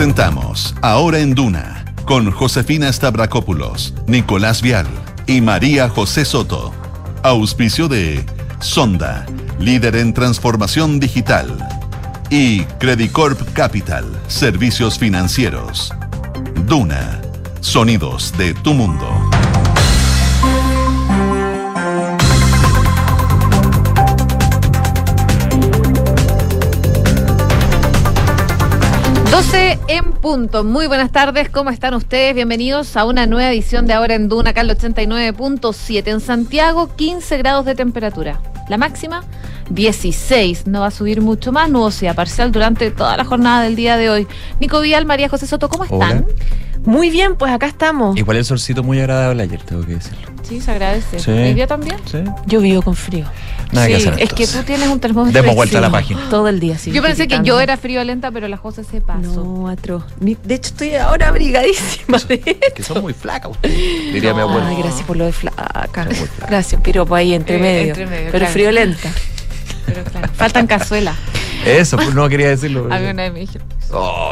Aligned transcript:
Presentamos 0.00 0.74
Ahora 0.80 1.18
en 1.18 1.34
Duna 1.34 1.84
con 2.06 2.30
Josefina 2.30 2.90
Stavrakopoulos, 2.90 3.92
Nicolás 4.06 4.62
Vial 4.62 4.86
y 5.26 5.42
María 5.42 5.90
José 5.90 6.24
Soto. 6.24 6.72
Auspicio 7.22 7.86
de 7.86 8.24
Sonda, 8.60 9.26
líder 9.58 9.96
en 9.96 10.14
transformación 10.14 11.00
digital. 11.00 11.54
Y 12.30 12.62
Credicorp 12.78 13.52
Capital, 13.52 14.06
servicios 14.26 14.98
financieros. 14.98 15.92
Duna, 16.66 17.20
sonidos 17.60 18.32
de 18.38 18.54
tu 18.54 18.72
mundo. 18.72 19.29
En 29.90 30.12
punto. 30.12 30.62
Muy 30.62 30.86
buenas 30.86 31.10
tardes, 31.10 31.50
¿cómo 31.50 31.70
están 31.70 31.94
ustedes? 31.94 32.32
Bienvenidos 32.32 32.96
a 32.96 33.04
una 33.04 33.26
nueva 33.26 33.50
edición 33.50 33.86
de 33.86 33.92
Ahora 33.92 34.14
en 34.14 34.28
Duna, 34.28 34.50
acá 34.50 34.62
89.7. 34.62 36.06
En 36.06 36.20
Santiago, 36.20 36.94
15 36.94 37.38
grados 37.38 37.64
de 37.64 37.74
temperatura. 37.74 38.40
La 38.68 38.78
máxima, 38.78 39.24
16. 39.70 40.66
No 40.66 40.80
va 40.80 40.86
a 40.88 40.90
subir 40.90 41.20
mucho 41.20 41.52
más, 41.52 41.70
nubosidad 41.70 42.14
parcial 42.14 42.52
durante 42.52 42.90
toda 42.90 43.16
la 43.16 43.24
jornada 43.24 43.62
del 43.62 43.76
día 43.76 43.96
de 43.96 44.10
hoy. 44.10 44.26
Nico 44.60 44.80
Vial, 44.80 45.06
María 45.06 45.28
José 45.28 45.46
Soto, 45.46 45.68
¿cómo 45.68 45.84
están? 45.84 46.26
Muy 46.84 47.10
bien, 47.10 47.36
pues 47.36 47.52
acá 47.52 47.66
estamos. 47.66 48.16
Igual 48.16 48.38
el 48.38 48.44
solcito 48.44 48.82
muy 48.82 48.98
agradable 49.00 49.42
ayer, 49.42 49.60
tengo 49.62 49.84
que 49.84 49.92
decirlo. 49.96 50.30
Sí, 50.42 50.60
se 50.62 50.70
agradece. 50.70 51.18
Sí. 51.20 51.30
¿El 51.30 51.54
día 51.54 51.66
también? 51.66 51.96
Sí. 52.10 52.18
Yo 52.46 52.60
vivo 52.60 52.80
con 52.80 52.96
frío. 52.96 53.26
Nada 53.70 53.86
que 53.86 54.00
sí, 54.00 54.08
hacer. 54.08 54.20
es 54.22 54.32
que 54.32 54.46
tú 54.46 54.62
tienes 54.64 54.88
un 54.88 54.98
termómetro. 54.98 55.40
Demos 55.42 55.54
vuelta 55.54 55.76
a 55.78 55.82
la 55.82 55.90
página. 55.90 56.20
Todo 56.30 56.48
el 56.48 56.58
día, 56.58 56.78
sí. 56.78 56.90
Yo 56.90 57.02
pensé 57.02 57.28
que 57.28 57.38
yo 57.44 57.60
era 57.60 57.76
friolenta, 57.76 58.30
pero 58.32 58.48
la 58.48 58.56
José 58.56 58.82
se 58.82 59.00
pasó. 59.02 59.44
No, 59.44 59.68
atroz. 59.68 60.04
De 60.18 60.32
hecho, 60.54 60.70
estoy 60.70 60.94
ahora 60.94 61.28
abrigadísima. 61.28 62.18
De 62.28 62.40
Que 62.74 62.82
son 62.82 63.02
muy 63.02 63.12
flacas 63.12 63.50
ustedes, 63.52 63.76
diría 64.14 64.32
mi 64.34 64.40
abuelo. 64.40 64.66
Ay, 64.66 64.76
gracias 64.82 65.02
por 65.06 65.16
lo 65.18 65.26
de 65.26 65.32
flaca. 65.32 66.08
Gracias, 66.48 66.80
piropo 66.80 67.14
ahí 67.14 67.34
entre 67.34 67.56
Eh, 67.56 67.60
medio. 67.60 67.88
entre 67.88 68.06
medio, 68.06 68.26
Pero 68.32 68.38
claro. 68.38 68.52
friolenta. 68.52 69.10
Pero 69.94 70.04
claro, 70.10 70.28
faltan 70.34 70.66
cazuelas. 70.66 71.16
Eso, 71.64 71.96
pues 71.98 72.14
no 72.14 72.28
quería 72.28 72.48
decirlo. 72.48 72.88
A 72.90 72.98
mí 72.98 73.06
una 73.06 73.24
vez 73.24 73.32
me 73.32 73.40
dijeron. 73.40 73.68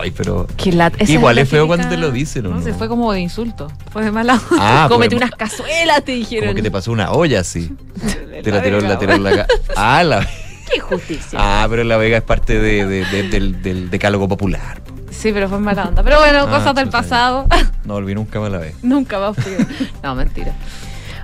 Ay, 0.01 0.11
pero. 0.13 0.47
Que 0.57 0.73
la- 0.73 0.91
esa 0.99 1.13
Igual 1.13 1.37
es 1.39 1.49
feo 1.49 1.67
cuando 1.67 1.89
te 1.89 1.97
lo 1.97 2.11
dicen, 2.11 2.47
¿o 2.47 2.51
No, 2.51 2.57
no? 2.57 2.63
se 2.63 2.73
fue 2.73 2.89
como 2.89 3.13
de 3.13 3.21
insulto. 3.21 3.71
Fue 3.93 4.03
de 4.05 4.11
mala 4.11 4.35
onda. 4.35 4.47
Ah, 4.85 4.87
Cómete 4.91 5.17
pues, 5.17 5.27
unas 5.27 5.37
cazuelas, 5.37 6.05
te 6.05 6.13
dijeron. 6.13 6.47
Como 6.49 6.57
que 6.57 6.63
te 6.63 6.71
pasó 6.71 6.93
una 6.93 7.11
olla 7.13 7.41
así. 7.41 7.71
Te 8.43 8.51
la 8.53 8.63
tiró, 8.63 8.81
la 8.81 8.99
tiró 8.99 9.13
en 9.15 9.25
la 9.25 9.31
ca- 9.33 9.47
Ah, 9.77 10.03
la. 10.05 10.27
Qué 10.73 10.81
justicia. 10.81 11.39
Ah, 11.43 11.67
pero 11.69 11.83
la 11.85 11.97
Vega 11.97 12.19
es 12.19 12.23
parte 12.23 12.59
de, 12.59 12.87
de- 12.87 13.05
de- 13.05 13.23
del, 13.29 13.63
del 13.63 13.91
decálogo 13.91 14.29
popular. 14.29 14.81
Sí, 15.11 15.33
pero 15.33 15.49
fue 15.49 15.59
mala 15.59 15.87
onda. 15.89 16.03
Pero 16.05 16.19
bueno, 16.21 16.45
Ah, 16.47 16.51
cosas 16.51 16.75
del 16.77 16.89
pasado. 16.89 17.47
No 17.85 17.95
volví 17.95 18.15
nunca 18.15 18.39
más 18.39 18.53
la 18.53 18.59
Vega. 18.59 18.75
Nunca 18.83 19.19
va 19.19 19.29
a 19.29 19.35
frío. 19.35 19.57
No, 20.03 20.15
mentira. 20.15 20.53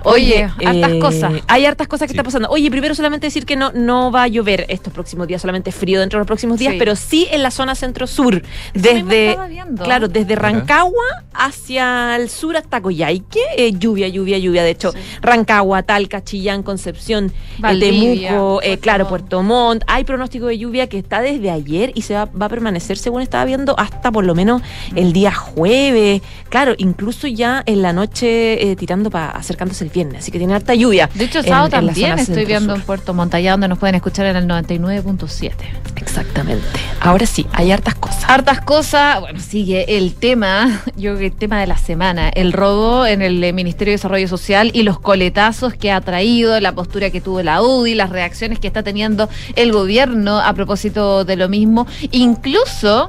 Oye, 0.05 0.43
hartas 0.65 0.91
eh, 0.91 0.99
cosas. 0.99 1.33
Hay 1.47 1.65
hartas 1.65 1.87
cosas 1.87 2.07
que 2.07 2.11
Sí. 2.13 2.15
están 2.15 2.25
pasando. 2.25 2.49
Oye, 2.49 2.69
primero 2.71 2.95
solamente 2.95 3.27
decir 3.27 3.45
que 3.45 3.55
no, 3.55 3.71
no 3.73 4.11
va 4.11 4.23
a 4.23 4.27
llover 4.27 4.65
estos 4.69 4.93
próximos 4.93 5.27
días, 5.27 5.41
solamente 5.41 5.71
frío 5.71 5.99
dentro 5.99 6.17
de 6.17 6.21
los 6.21 6.27
próximos 6.27 6.59
días, 6.59 6.73
Sí. 6.73 6.79
pero 6.79 6.95
sí 6.95 7.27
en 7.31 7.43
la 7.43 7.51
zona 7.51 7.75
centro-sur. 7.75 8.41
Desde, 8.73 9.29
estaba 9.31 9.47
viendo. 9.47 9.83
claro, 9.83 10.07
desde 10.07 10.35
Rancagua 10.35 11.03
hacia 11.33 12.15
el 12.15 12.29
sur 12.29 12.57
hasta 12.57 12.81
Coyhaique, 12.81 13.39
eh, 13.57 13.73
lluvia, 13.77 14.07
lluvia, 14.07 14.37
lluvia. 14.37 14.63
De 14.63 14.71
hecho, 14.71 14.91
Sí. 14.91 14.97
Rancagua, 15.21 15.83
Talca, 15.83 16.23
Chillán, 16.23 16.63
Concepción, 16.63 17.25
eh, 17.27 17.31
Valdivia, 17.59 18.29
Temuco, 18.29 18.61
eh, 18.63 18.77
claro. 18.77 19.07
Puerto 19.07 19.43
Montt. 19.43 19.83
Hay 19.87 20.03
pronóstico 20.03 20.47
de 20.47 20.57
lluvia 20.57 20.87
que 20.87 20.97
está 20.97 21.21
desde 21.21 21.51
ayer 21.51 21.91
y 21.95 22.01
se 22.03 22.13
va, 22.13 22.25
va 22.25 22.45
a 22.47 22.49
permanecer, 22.49 22.97
según 22.97 23.21
estaba 23.21 23.45
viendo, 23.45 23.77
hasta 23.79 24.11
por 24.11 24.23
lo 24.25 24.35
menos 24.35 24.61
el 24.95 25.13
día 25.13 25.33
jueves. 25.33 26.21
Claro, 26.49 26.73
incluso 26.77 27.27
ya 27.27 27.63
en 27.65 27.81
la 27.81 27.91
noche 27.93 28.71
eh, 28.71 28.75
tirando 28.75 29.09
para 29.09 29.31
acercándose 29.31 29.83
el 29.83 29.89
viernes. 29.95 30.19
Así 30.19 30.31
que 30.31 30.37
tiene 30.37 30.53
harta 30.53 30.75
lluvia. 30.75 31.09
De 31.13 31.25
hecho, 31.25 31.41
sábado 31.41 31.65
en 31.65 31.71
también 31.71 32.19
estoy 32.19 32.45
viendo 32.45 32.75
en. 32.75 32.81
Puerto 32.81 33.13
Montaña, 33.13 33.51
donde 33.51 33.67
nos 33.67 33.79
pueden 33.79 33.95
escuchar 33.95 34.27
en 34.27 34.35
el 34.35 34.47
99.7. 34.47 35.53
Exactamente. 35.95 36.63
Ahora 36.99 37.25
sí, 37.25 37.47
hay 37.53 37.71
hartas 37.71 37.95
cosas. 37.95 38.25
Hartas 38.27 38.61
cosas. 38.61 39.21
Bueno, 39.21 39.39
sigue 39.39 39.97
el 39.97 40.13
tema, 40.13 40.83
yo 40.95 41.15
creo 41.15 41.17
que 41.17 41.25
el 41.27 41.35
tema 41.35 41.59
de 41.59 41.67
la 41.67 41.77
semana, 41.77 42.29
el 42.29 42.53
robo 42.53 43.05
en 43.05 43.21
el 43.21 43.43
eh, 43.43 43.53
Ministerio 43.53 43.91
de 43.91 43.95
Desarrollo 43.95 44.27
Social 44.27 44.69
y 44.73 44.83
los 44.83 44.99
coletazos 44.99 45.73
que 45.73 45.91
ha 45.91 46.01
traído, 46.01 46.59
la 46.59 46.73
postura 46.73 47.09
que 47.09 47.21
tuvo 47.21 47.41
la 47.41 47.61
UDI, 47.61 47.95
las 47.95 48.09
reacciones 48.09 48.59
que 48.59 48.67
está 48.67 48.83
teniendo 48.83 49.29
el 49.55 49.71
gobierno 49.71 50.39
a 50.39 50.53
propósito 50.53 51.25
de 51.25 51.37
lo 51.37 51.49
mismo. 51.49 51.87
Incluso 52.11 53.07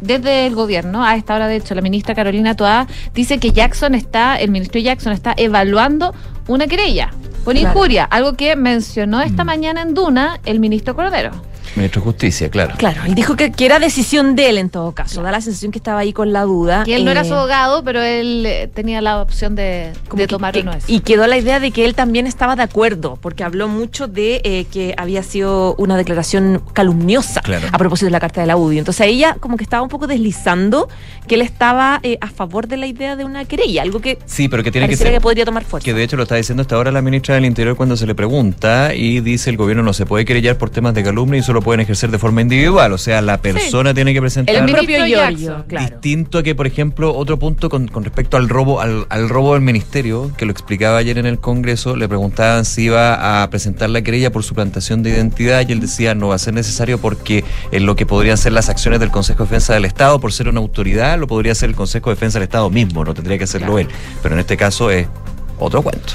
desde 0.00 0.46
el 0.46 0.54
gobierno, 0.54 1.04
a 1.04 1.16
esta 1.16 1.34
hora 1.34 1.46
de 1.48 1.56
hecho, 1.56 1.74
la 1.74 1.80
ministra 1.82 2.14
Carolina 2.14 2.54
Toá 2.56 2.86
dice 3.14 3.38
que 3.38 3.52
Jackson 3.52 3.94
está, 3.94 4.36
el 4.36 4.50
ministro 4.50 4.80
Jackson 4.80 5.12
está 5.12 5.34
evaluando 5.36 6.14
una 6.48 6.66
querella 6.66 7.10
por 7.44 7.54
Claro. 7.54 7.68
injuria, 7.68 8.04
algo 8.04 8.34
que 8.34 8.56
mencionó 8.56 9.20
esta 9.20 9.44
Mm. 9.44 9.46
mañana 9.46 9.82
en 9.82 9.94
Duna 9.94 10.40
el 10.44 10.60
ministro 10.60 10.94
Cordero. 10.94 11.30
Ministro 11.76 12.00
de 12.00 12.04
Justicia, 12.04 12.48
claro. 12.50 12.74
Claro, 12.78 13.02
él 13.06 13.14
dijo 13.14 13.36
que, 13.36 13.50
que 13.52 13.66
era 13.66 13.78
decisión 13.78 14.36
de 14.36 14.48
él 14.50 14.58
en 14.58 14.70
todo 14.70 14.92
caso. 14.92 15.22
Da 15.22 15.30
la 15.32 15.40
sensación 15.40 15.72
que 15.72 15.78
estaba 15.78 16.00
ahí 16.00 16.12
con 16.12 16.32
la 16.32 16.42
duda. 16.42 16.84
Que 16.84 16.96
él 16.96 17.04
no 17.04 17.10
era 17.10 17.22
eh, 17.22 17.24
su 17.24 17.34
abogado, 17.34 17.82
pero 17.84 18.00
él 18.02 18.44
eh, 18.46 18.70
tenía 18.72 19.00
la 19.00 19.20
opción 19.20 19.54
de, 19.54 19.92
de 20.14 20.26
tomar 20.26 20.54
de 20.54 20.60
esos. 20.60 20.88
Y 20.88 21.00
quedó 21.00 21.26
la 21.26 21.36
idea 21.36 21.60
de 21.60 21.70
que 21.70 21.84
él 21.84 21.94
también 21.94 22.26
estaba 22.26 22.56
de 22.56 22.62
acuerdo, 22.62 23.18
porque 23.20 23.44
habló 23.44 23.68
mucho 23.68 24.06
de 24.08 24.40
eh, 24.44 24.66
que 24.72 24.94
había 24.96 25.22
sido 25.22 25.74
una 25.76 25.96
declaración 25.96 26.62
calumniosa 26.72 27.40
Claro. 27.42 27.66
a 27.72 27.78
propósito 27.78 28.06
de 28.06 28.10
la 28.12 28.20
carta 28.20 28.40
de 28.40 28.46
la 28.46 28.56
UDI. 28.56 28.78
Entonces 28.78 29.06
ella 29.06 29.36
como 29.40 29.56
que 29.56 29.64
estaba 29.64 29.82
un 29.82 29.88
poco 29.88 30.06
deslizando 30.06 30.88
que 31.26 31.34
él 31.36 31.42
estaba 31.42 32.00
eh, 32.02 32.18
a 32.20 32.28
favor 32.28 32.68
de 32.68 32.76
la 32.76 32.86
idea 32.86 33.16
de 33.16 33.24
una 33.24 33.44
querella, 33.44 33.82
algo 33.82 34.00
que 34.00 34.18
Sí, 34.26 34.48
pero 34.48 34.62
que 34.62 34.70
tiene 34.70 34.88
que 34.88 34.96
ser. 34.96 35.10
que 35.12 35.20
podría 35.20 35.44
tomar 35.44 35.64
fuerza. 35.64 35.84
Que 35.84 35.94
de 35.94 36.02
hecho 36.02 36.16
lo 36.16 36.24
está 36.24 36.36
diciendo 36.36 36.62
hasta 36.62 36.76
ahora 36.76 36.90
la 36.92 37.02
ministra 37.02 37.34
del 37.34 37.44
Interior 37.44 37.76
cuando 37.76 37.96
se 37.96 38.06
le 38.06 38.14
pregunta 38.14 38.94
y 38.94 39.20
dice 39.20 39.50
el 39.50 39.56
gobierno 39.56 39.82
no 39.82 39.92
se 39.92 40.06
puede 40.06 40.24
querellar 40.24 40.58
por 40.58 40.70
temas 40.70 40.94
de 40.94 41.02
calumnia 41.02 41.38
y 41.38 41.42
solo 41.42 41.62
pueden 41.64 41.80
ejercer 41.80 42.12
de 42.12 42.18
forma 42.20 42.40
individual. 42.42 42.92
O 42.92 42.98
sea, 42.98 43.20
la 43.20 43.38
persona 43.38 43.92
tiene 43.92 44.12
que 44.14 44.20
presentar. 44.20 44.54
el 44.54 44.70
propio. 44.70 45.04
Giorgio, 45.04 45.64
claro. 45.66 45.88
Distinto 45.90 46.38
a 46.38 46.42
que, 46.44 46.54
por 46.54 46.68
ejemplo, 46.68 47.12
otro 47.16 47.38
punto 47.40 47.68
con, 47.68 47.88
con 47.88 48.04
respecto 48.04 48.36
al 48.36 48.48
robo, 48.48 48.80
al, 48.80 49.06
al 49.08 49.28
robo 49.28 49.54
del 49.54 49.62
ministerio, 49.62 50.30
que 50.36 50.44
lo 50.46 50.52
explicaba 50.52 50.98
ayer 50.98 51.18
en 51.18 51.26
el 51.26 51.40
Congreso, 51.40 51.96
le 51.96 52.06
preguntaban 52.06 52.64
si 52.64 52.84
iba 52.84 53.42
a 53.42 53.50
presentar 53.50 53.90
la 53.90 54.02
querella 54.02 54.30
por 54.30 54.44
suplantación 54.44 55.02
de 55.02 55.10
identidad 55.10 55.68
y 55.68 55.72
él 55.72 55.80
decía 55.80 56.14
no 56.14 56.28
va 56.28 56.36
a 56.36 56.38
ser 56.38 56.54
necesario 56.54 56.98
porque 56.98 57.44
en 57.72 57.86
lo 57.86 57.96
que 57.96 58.06
podrían 58.06 58.36
ser 58.38 58.52
las 58.52 58.68
acciones 58.68 59.00
del 59.00 59.10
Consejo 59.10 59.44
de 59.44 59.48
Defensa 59.48 59.74
del 59.74 59.86
Estado, 59.86 60.20
por 60.20 60.32
ser 60.32 60.48
una 60.48 60.60
autoridad, 60.60 61.18
lo 61.18 61.26
podría 61.26 61.52
hacer 61.52 61.70
el 61.70 61.74
Consejo 61.74 62.10
de 62.10 62.14
Defensa 62.16 62.38
del 62.38 62.44
Estado 62.44 62.70
mismo, 62.70 63.04
no 63.04 63.14
tendría 63.14 63.38
que 63.38 63.44
hacerlo 63.44 63.74
Claro. 63.74 63.78
él. 63.80 63.88
Pero 64.22 64.34
en 64.34 64.40
este 64.40 64.56
caso 64.56 64.90
es 64.90 65.06
otro 65.58 65.82
cuento. 65.82 66.12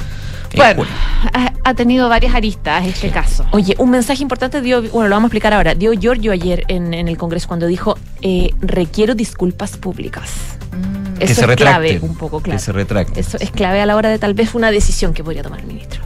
Bueno, 0.55 0.81
Injuria. 0.83 1.53
Ha, 1.69 1.73
tenido 1.73 2.09
varias 2.09 2.35
aristas 2.35 2.85
este 2.85 3.09
caso. 3.09 3.45
Oye, 3.51 3.75
un 3.77 3.89
mensaje 3.89 4.21
importante 4.21 4.61
dio, 4.61 4.81
bueno, 4.81 5.09
lo 5.09 5.15
vamos 5.15 5.27
a 5.27 5.29
explicar 5.29 5.53
ahora, 5.53 5.75
dio 5.75 5.93
Giorgio 5.93 6.31
ayer 6.31 6.63
en, 6.67 6.93
en 6.93 7.07
el 7.07 7.17
Congreso 7.17 7.47
cuando 7.47 7.67
dijo, 7.67 7.97
eh, 8.21 8.53
requiero 8.61 9.15
disculpas 9.15 9.77
públicas. 9.77 10.57
Mm. 10.71 11.17
Que 11.19 11.25
Eso 11.25 11.35
se 11.35 11.41
es 11.41 11.47
retracte, 11.47 11.63
clave 11.63 11.99
un 12.01 12.15
poco, 12.15 12.39
claro. 12.41 12.57
Que 12.57 12.63
se 12.63 12.71
retracte. 12.71 13.19
Eso 13.19 13.37
es 13.39 13.51
clave 13.51 13.81
a 13.81 13.85
la 13.85 13.95
hora 13.95 14.09
de 14.09 14.19
tal 14.19 14.33
vez 14.33 14.55
una 14.55 14.71
decisión 14.71 15.13
que 15.13 15.23
podría 15.23 15.43
tomar 15.43 15.59
el 15.59 15.67
ministro. 15.67 16.01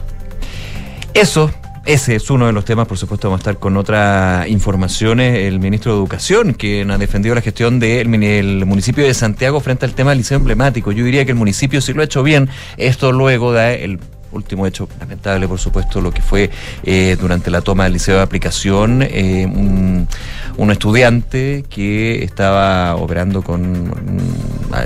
Eso, 1.14 1.50
ese 1.86 2.16
es 2.16 2.30
uno 2.30 2.46
de 2.46 2.52
los 2.52 2.64
temas, 2.64 2.88
por 2.88 2.98
supuesto, 2.98 3.28
vamos 3.28 3.40
a 3.40 3.42
estar 3.42 3.58
con 3.58 3.76
otras 3.76 4.48
informaciones. 4.48 5.46
El 5.46 5.60
ministro 5.60 5.92
de 5.92 5.98
Educación, 5.98 6.54
quien 6.54 6.90
ha 6.90 6.98
defendido 6.98 7.34
la 7.34 7.42
gestión 7.42 7.78
del 7.78 8.12
el 8.24 8.66
municipio 8.66 9.04
de 9.04 9.14
Santiago 9.14 9.60
frente 9.60 9.84
al 9.84 9.94
tema 9.94 10.10
del 10.10 10.18
liceo 10.18 10.38
emblemático. 10.38 10.90
Yo 10.90 11.04
diría 11.04 11.24
que 11.24 11.30
el 11.30 11.36
municipio 11.36 11.80
sí 11.80 11.92
lo 11.92 12.00
ha 12.00 12.06
hecho 12.06 12.22
bien. 12.22 12.48
Esto 12.76 13.12
luego 13.12 13.52
da 13.52 13.72
el 13.72 14.00
último 14.34 14.66
hecho 14.66 14.88
lamentable, 14.98 15.48
por 15.48 15.58
supuesto, 15.58 16.00
lo 16.00 16.10
que 16.10 16.22
fue 16.22 16.50
eh, 16.82 17.16
durante 17.20 17.50
la 17.50 17.60
toma 17.60 17.84
del 17.84 17.94
liceo 17.94 18.16
de 18.16 18.22
aplicación, 18.22 19.02
eh, 19.02 19.46
un, 19.46 20.08
un 20.56 20.70
estudiante 20.70 21.64
que 21.68 22.22
estaba 22.24 22.96
operando 22.96 23.42
con 23.42 23.62
un 23.62 24.22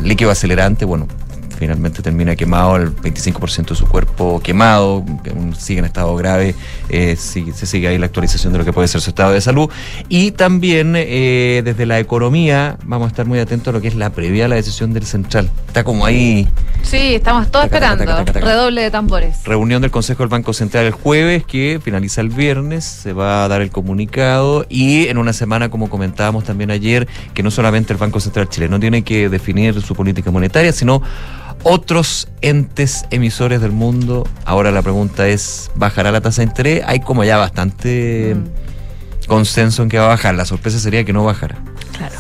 líquido 0.03 0.31
acelerante, 0.31 0.85
bueno, 0.85 1.09
finalmente 1.59 2.03
termina 2.03 2.37
quemado, 2.37 2.77
el 2.77 2.95
25% 2.95 3.71
de 3.71 3.75
su 3.75 3.87
cuerpo 3.87 4.41
quemado, 4.41 5.05
sigue 5.59 5.81
en 5.81 5.85
estado 5.87 6.15
grave, 6.17 6.55
eh, 6.89 7.17
sigue- 7.17 7.53
se 7.53 7.67
sigue 7.67 7.89
ahí 7.89 7.99
la 7.99 8.07
actualización 8.07 8.53
de 8.53 8.61
lo 8.61 8.65
que 8.65 8.73
puede 8.73 8.89
ser 8.89 9.01
su 9.01 9.11
estado 9.11 9.33
de 9.33 9.41
salud. 9.41 9.69
Y 10.09 10.31
también 10.33 10.95
eh, 10.97 11.63
desde 11.65 11.85
la 11.87 11.99
economía 11.99 12.77
vamos 12.85 13.07
a 13.07 13.09
estar 13.09 13.27
muy 13.27 13.39
atentos 13.41 13.69
a 13.69 13.73
lo 13.73 13.81
que 13.81 13.89
es 13.89 13.95
la 13.97 14.11
previa 14.11 14.45
a 14.45 14.49
la 14.49 14.55
decisión 14.57 14.93
del 14.93 15.05
central. 15.05 15.51
Está 15.67 15.85
como 15.85 16.07
ahí 16.07 16.47
Sí, 16.83 17.15
estamos 17.17 17.51
todos 17.51 17.67
Taca, 17.67 17.77
esperando. 17.77 18.05
taca, 18.05 18.19
taca, 18.25 18.33
taca. 18.33 18.47
Redoble 18.47 18.83
de 18.83 18.91
tambores. 18.91 19.45
reunión 19.45 19.83
del 19.83 19.91
Consejo 19.91 20.23
del 20.23 20.29
Banco 20.29 20.53
Central 20.53 20.87
el 20.87 20.93
jueves, 20.93 21.45
que 21.45 21.81
finaliza 21.83 22.21
el 22.21 22.29
viernes, 22.29 22.85
se 22.85 23.13
va 23.13 23.45
a 23.45 23.49
dar 23.49 23.61
el 23.63 23.71
comunicado 23.71 24.65
y 24.69 25.09
en 25.09 25.19
una 25.19 25.33
semana, 25.33 25.69
como 25.71 25.91
comentábamos 25.91 26.45
también 26.45 26.71
ayer, 26.71 27.07
que 27.35 27.43
no 27.43 27.51
solamente 27.51 27.93
el 27.93 27.99
Banco 27.99 28.21
Central 28.21 28.49
chileno 28.49 28.79
tiene 28.79 29.03
que 29.03 29.29
definir 29.29 29.81
su 29.83 29.95
política 29.95 30.31
monetaria, 30.31 30.73
sino 30.73 31.03
otros 31.65 32.29
entes 32.41 33.05
emisores 33.11 33.61
del 33.61 33.73
mundo. 33.73 34.27
Ahora 34.45 34.71
la 34.71 34.83
pregunta 34.83 35.29
es, 35.29 35.71
¿bajará 35.75 36.11
la 36.13 36.21
tasa 36.21 36.43
de 36.43 36.49
interés? 36.49 36.83
Hay 36.87 37.01
como 37.01 37.25
ya 37.25 37.37
bastante 37.37 38.35
Mm. 38.37 39.27
consenso 39.29 39.83
en 39.83 39.89
que 39.89 39.99
va 39.99 40.07
a 40.07 40.09
bajar. 40.09 40.35
La 40.35 40.45
sorpresa 40.45 40.79
sería 40.79 41.05
que 41.05 41.13
no 41.13 41.25
bajara. 41.25 41.59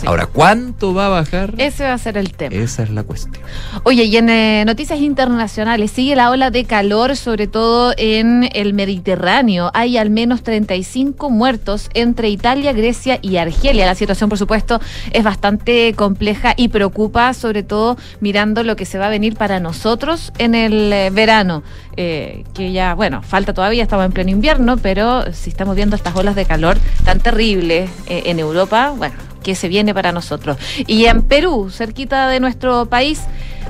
Sí. 0.00 0.06
Ahora, 0.06 0.26
¿cuánto 0.26 0.94
va 0.94 1.06
a 1.06 1.08
bajar? 1.08 1.54
Ese 1.58 1.84
va 1.84 1.92
a 1.92 1.98
ser 1.98 2.16
el 2.16 2.32
tema. 2.32 2.54
Esa 2.54 2.82
es 2.82 2.90
la 2.90 3.02
cuestión. 3.02 3.44
Oye, 3.84 4.04
y 4.04 4.16
en 4.16 4.28
eh, 4.28 4.64
noticias 4.66 5.00
internacionales 5.00 5.90
sigue 5.90 6.16
la 6.16 6.30
ola 6.30 6.50
de 6.50 6.64
calor, 6.64 7.16
sobre 7.16 7.46
todo 7.46 7.94
en 7.96 8.48
el 8.52 8.74
Mediterráneo. 8.74 9.70
Hay 9.74 9.96
al 9.96 10.10
menos 10.10 10.42
35 10.42 11.30
muertos 11.30 11.90
entre 11.94 12.28
Italia, 12.28 12.72
Grecia 12.72 13.18
y 13.22 13.36
Argelia. 13.36 13.86
La 13.86 13.94
situación, 13.94 14.28
por 14.28 14.38
supuesto, 14.38 14.80
es 15.12 15.24
bastante 15.24 15.94
compleja 15.94 16.54
y 16.56 16.68
preocupa, 16.68 17.32
sobre 17.34 17.62
todo 17.62 17.96
mirando 18.20 18.62
lo 18.62 18.76
que 18.76 18.84
se 18.84 18.98
va 18.98 19.06
a 19.06 19.10
venir 19.10 19.36
para 19.36 19.60
nosotros 19.60 20.32
en 20.38 20.54
el 20.54 20.92
eh, 20.92 21.10
verano. 21.10 21.62
Eh, 22.00 22.44
que 22.54 22.70
ya, 22.70 22.94
bueno, 22.94 23.22
falta 23.22 23.52
todavía, 23.52 23.82
estamos 23.82 24.06
en 24.06 24.12
pleno 24.12 24.30
invierno, 24.30 24.76
pero 24.76 25.32
si 25.32 25.50
estamos 25.50 25.74
viendo 25.74 25.96
estas 25.96 26.14
olas 26.14 26.36
de 26.36 26.44
calor 26.44 26.78
tan 27.04 27.18
terribles 27.18 27.90
eh, 28.06 28.22
en 28.26 28.38
Europa, 28.38 28.94
bueno, 28.96 29.16
que 29.42 29.56
se 29.56 29.66
viene 29.66 29.92
para 29.92 30.12
nosotros. 30.12 30.58
Y 30.86 31.06
en 31.06 31.22
Perú, 31.22 31.70
cerquita 31.70 32.28
de 32.28 32.38
nuestro 32.38 32.86
país, 32.86 33.22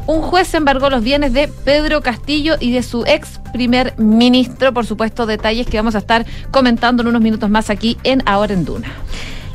un 0.06 0.20
juez 0.20 0.52
embargó 0.52 0.90
los 0.90 1.02
bienes 1.02 1.32
de 1.32 1.48
Pedro 1.48 2.02
Castillo 2.02 2.56
y 2.60 2.70
de 2.70 2.82
su 2.82 3.02
ex 3.06 3.40
primer 3.54 3.98
ministro. 3.98 4.74
Por 4.74 4.84
supuesto, 4.84 5.24
detalles 5.24 5.66
que 5.66 5.78
vamos 5.78 5.94
a 5.94 5.98
estar 5.98 6.26
comentando 6.50 7.02
en 7.02 7.08
unos 7.08 7.22
minutos 7.22 7.48
más 7.48 7.70
aquí 7.70 7.96
en 8.04 8.22
Ahora 8.26 8.52
en 8.52 8.66
Duna. 8.66 8.92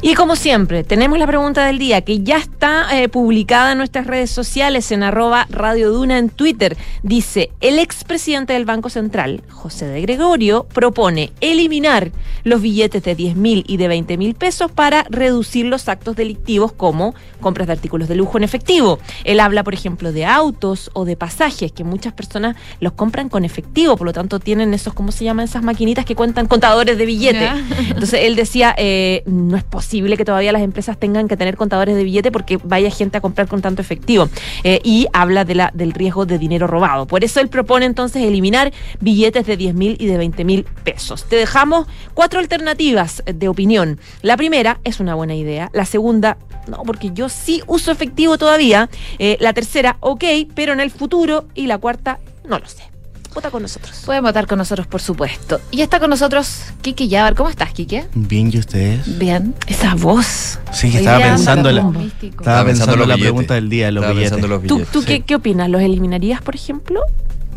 Y 0.06 0.16
como 0.16 0.36
siempre, 0.36 0.84
tenemos 0.84 1.18
la 1.18 1.26
pregunta 1.26 1.66
del 1.66 1.80
día 1.80 2.02
que 2.02 2.20
ya 2.24 2.36
está 2.36 3.00
eh, 3.00 3.08
publicada 3.08 3.72
en 3.72 3.78
nuestras 3.78 4.06
redes 4.06 4.30
sociales 4.30 4.92
en 4.92 5.02
arroba 5.02 5.48
Radio 5.50 5.94
Duna 5.94 6.18
en 6.18 6.28
Twitter. 6.28 6.76
Dice, 7.04 7.52
el 7.62 7.80
expresidente 7.80 8.52
del 8.52 8.66
Banco 8.66 8.90
Central, 8.90 9.44
José 9.50 9.86
de 9.86 10.02
Gregorio, 10.02 10.66
propone 10.74 11.32
eliminar 11.40 12.12
los 12.44 12.62
billetes 12.62 13.02
de 13.02 13.16
10 13.16 13.38
mil 13.38 13.64
y 13.66 13.78
de 13.78 13.88
20 13.88 14.18
mil 14.18 14.36
pesos 14.36 14.70
para 14.70 15.06
reducir 15.10 15.68
los 15.68 15.88
actos 15.88 16.18
delictivos 16.18 16.74
como 16.74 17.16
compras 17.40 17.68
de 17.68 17.74
artículos 17.74 18.10
de 18.10 18.16
lujo 18.16 18.38
en 18.38 18.44
efectivo. 18.44 19.00
Él 19.24 19.40
habla, 19.40 19.64
por 19.64 19.74
ejemplo, 19.74 20.12
de 20.12 20.26
autos 20.26 20.92
o 20.92 21.06
de 21.06 21.16
pasajes, 21.16 21.72
que 21.72 21.86
muchas 21.86 22.12
personas 22.12 22.58
los 22.82 22.92
compran 22.92 23.30
con 23.30 23.46
efectivo, 23.46 23.96
por 23.96 24.08
lo 24.08 24.12
tanto 24.12 24.42
tienen 24.42 24.74
esos, 24.74 24.94
¿cómo 24.94 25.14
se 25.14 25.24
llaman 25.24 25.46
esas 25.46 25.64
maquinitas 25.64 26.04
que 26.04 26.14
cuentan 26.14 26.48
contadores 26.48 26.98
de 26.98 27.06
billetes? 27.06 27.52
Entonces 27.88 28.20
él 28.24 28.36
decía, 28.36 28.76
eh, 28.78 29.24
no 29.26 29.56
es 29.56 29.64
posible 29.64 29.93
que 29.94 30.26
todavía 30.26 30.52
las 30.52 30.62
empresas 30.62 30.98
tengan 30.98 31.28
que 31.28 31.38
tener 31.38 31.56
contadores 31.56 31.96
de 31.96 32.04
billete 32.04 32.32
porque 32.32 32.58
vaya 32.64 32.90
gente 32.90 33.18
a 33.18 33.22
comprar 33.22 33.48
con 33.48 33.62
tanto 33.62 33.82
efectivo. 33.82 34.30
Eh, 34.64 34.80
y 34.84 35.08
habla 35.14 35.46
de 35.46 35.56
la, 35.56 35.72
del 35.74 35.92
riesgo 35.92 36.26
de 36.26 36.38
dinero 36.38 36.68
robado. 36.68 37.06
Por 37.06 37.24
eso 37.24 37.40
él 37.40 37.50
propone 37.50 37.86
entonces 37.86 38.24
eliminar 38.24 38.72
billetes 39.00 39.46
de 39.46 39.58
10 39.58 39.76
mil 39.76 39.98
y 40.00 40.08
de 40.08 40.18
20 40.18 40.44
mil 40.46 40.64
pesos. 40.84 41.26
Te 41.26 41.36
dejamos 41.36 41.88
cuatro 42.14 42.40
alternativas 42.40 43.24
de 43.26 43.48
opinión. 43.48 44.00
La 44.22 44.38
primera 44.38 44.80
es 44.84 45.00
una 45.00 45.16
buena 45.16 45.36
idea. 45.36 45.70
La 45.74 45.86
segunda, 45.86 46.38
no, 46.68 46.78
porque 46.84 47.12
yo 47.14 47.30
sí 47.30 47.62
uso 47.68 47.92
efectivo 47.92 48.38
todavía. 48.38 48.90
Eh, 49.20 49.38
la 49.40 49.54
tercera, 49.54 49.98
ok, 50.00 50.24
pero 50.56 50.74
en 50.74 50.80
el 50.80 50.92
futuro. 50.92 51.46
Y 51.54 51.68
la 51.68 51.78
cuarta, 51.78 52.20
no 52.46 52.60
lo 52.60 52.66
sé. 52.66 52.93
Vota 53.34 53.50
con 53.50 53.62
nosotros. 53.64 54.02
Pueden 54.06 54.24
votar 54.24 54.46
con 54.46 54.58
nosotros, 54.60 54.86
por 54.88 55.02
supuesto. 55.02 55.60
Y 55.72 55.82
está 55.82 56.00
con 56.00 56.10
nosotros 56.10 56.66
Kike 56.82 57.08
Yabar. 57.08 57.34
¿Cómo 57.36 57.50
estás, 57.50 57.74
Kike? 57.74 58.06
Bien, 58.14 58.52
¿y 58.54 58.60
ustedes? 58.60 59.18
Bien. 59.18 59.56
Esa 59.68 59.96
voz. 59.96 60.60
Sí, 60.72 60.96
estaba 60.96 61.20
pensando 61.20 61.70
en 61.70 61.76
la, 61.78 61.82
estaba 61.82 62.04
Estaba 62.30 62.66
pensando 62.66 62.96
los 62.96 63.08
la 63.08 63.16
billetes. 63.16 63.32
pregunta 63.32 63.54
del 63.56 63.70
día, 63.70 63.92
los 63.92 64.08
billetes. 64.08 64.40
los 64.42 64.62
¿Tú, 64.64 64.76
billetes. 64.76 64.92
tú 64.92 65.02
sí. 65.02 65.08
qué, 65.08 65.22
qué 65.22 65.36
opinas? 65.36 65.70
¿Los 65.70 65.82
eliminarías, 65.82 66.42
por 66.42 66.56
ejemplo? 66.56 67.02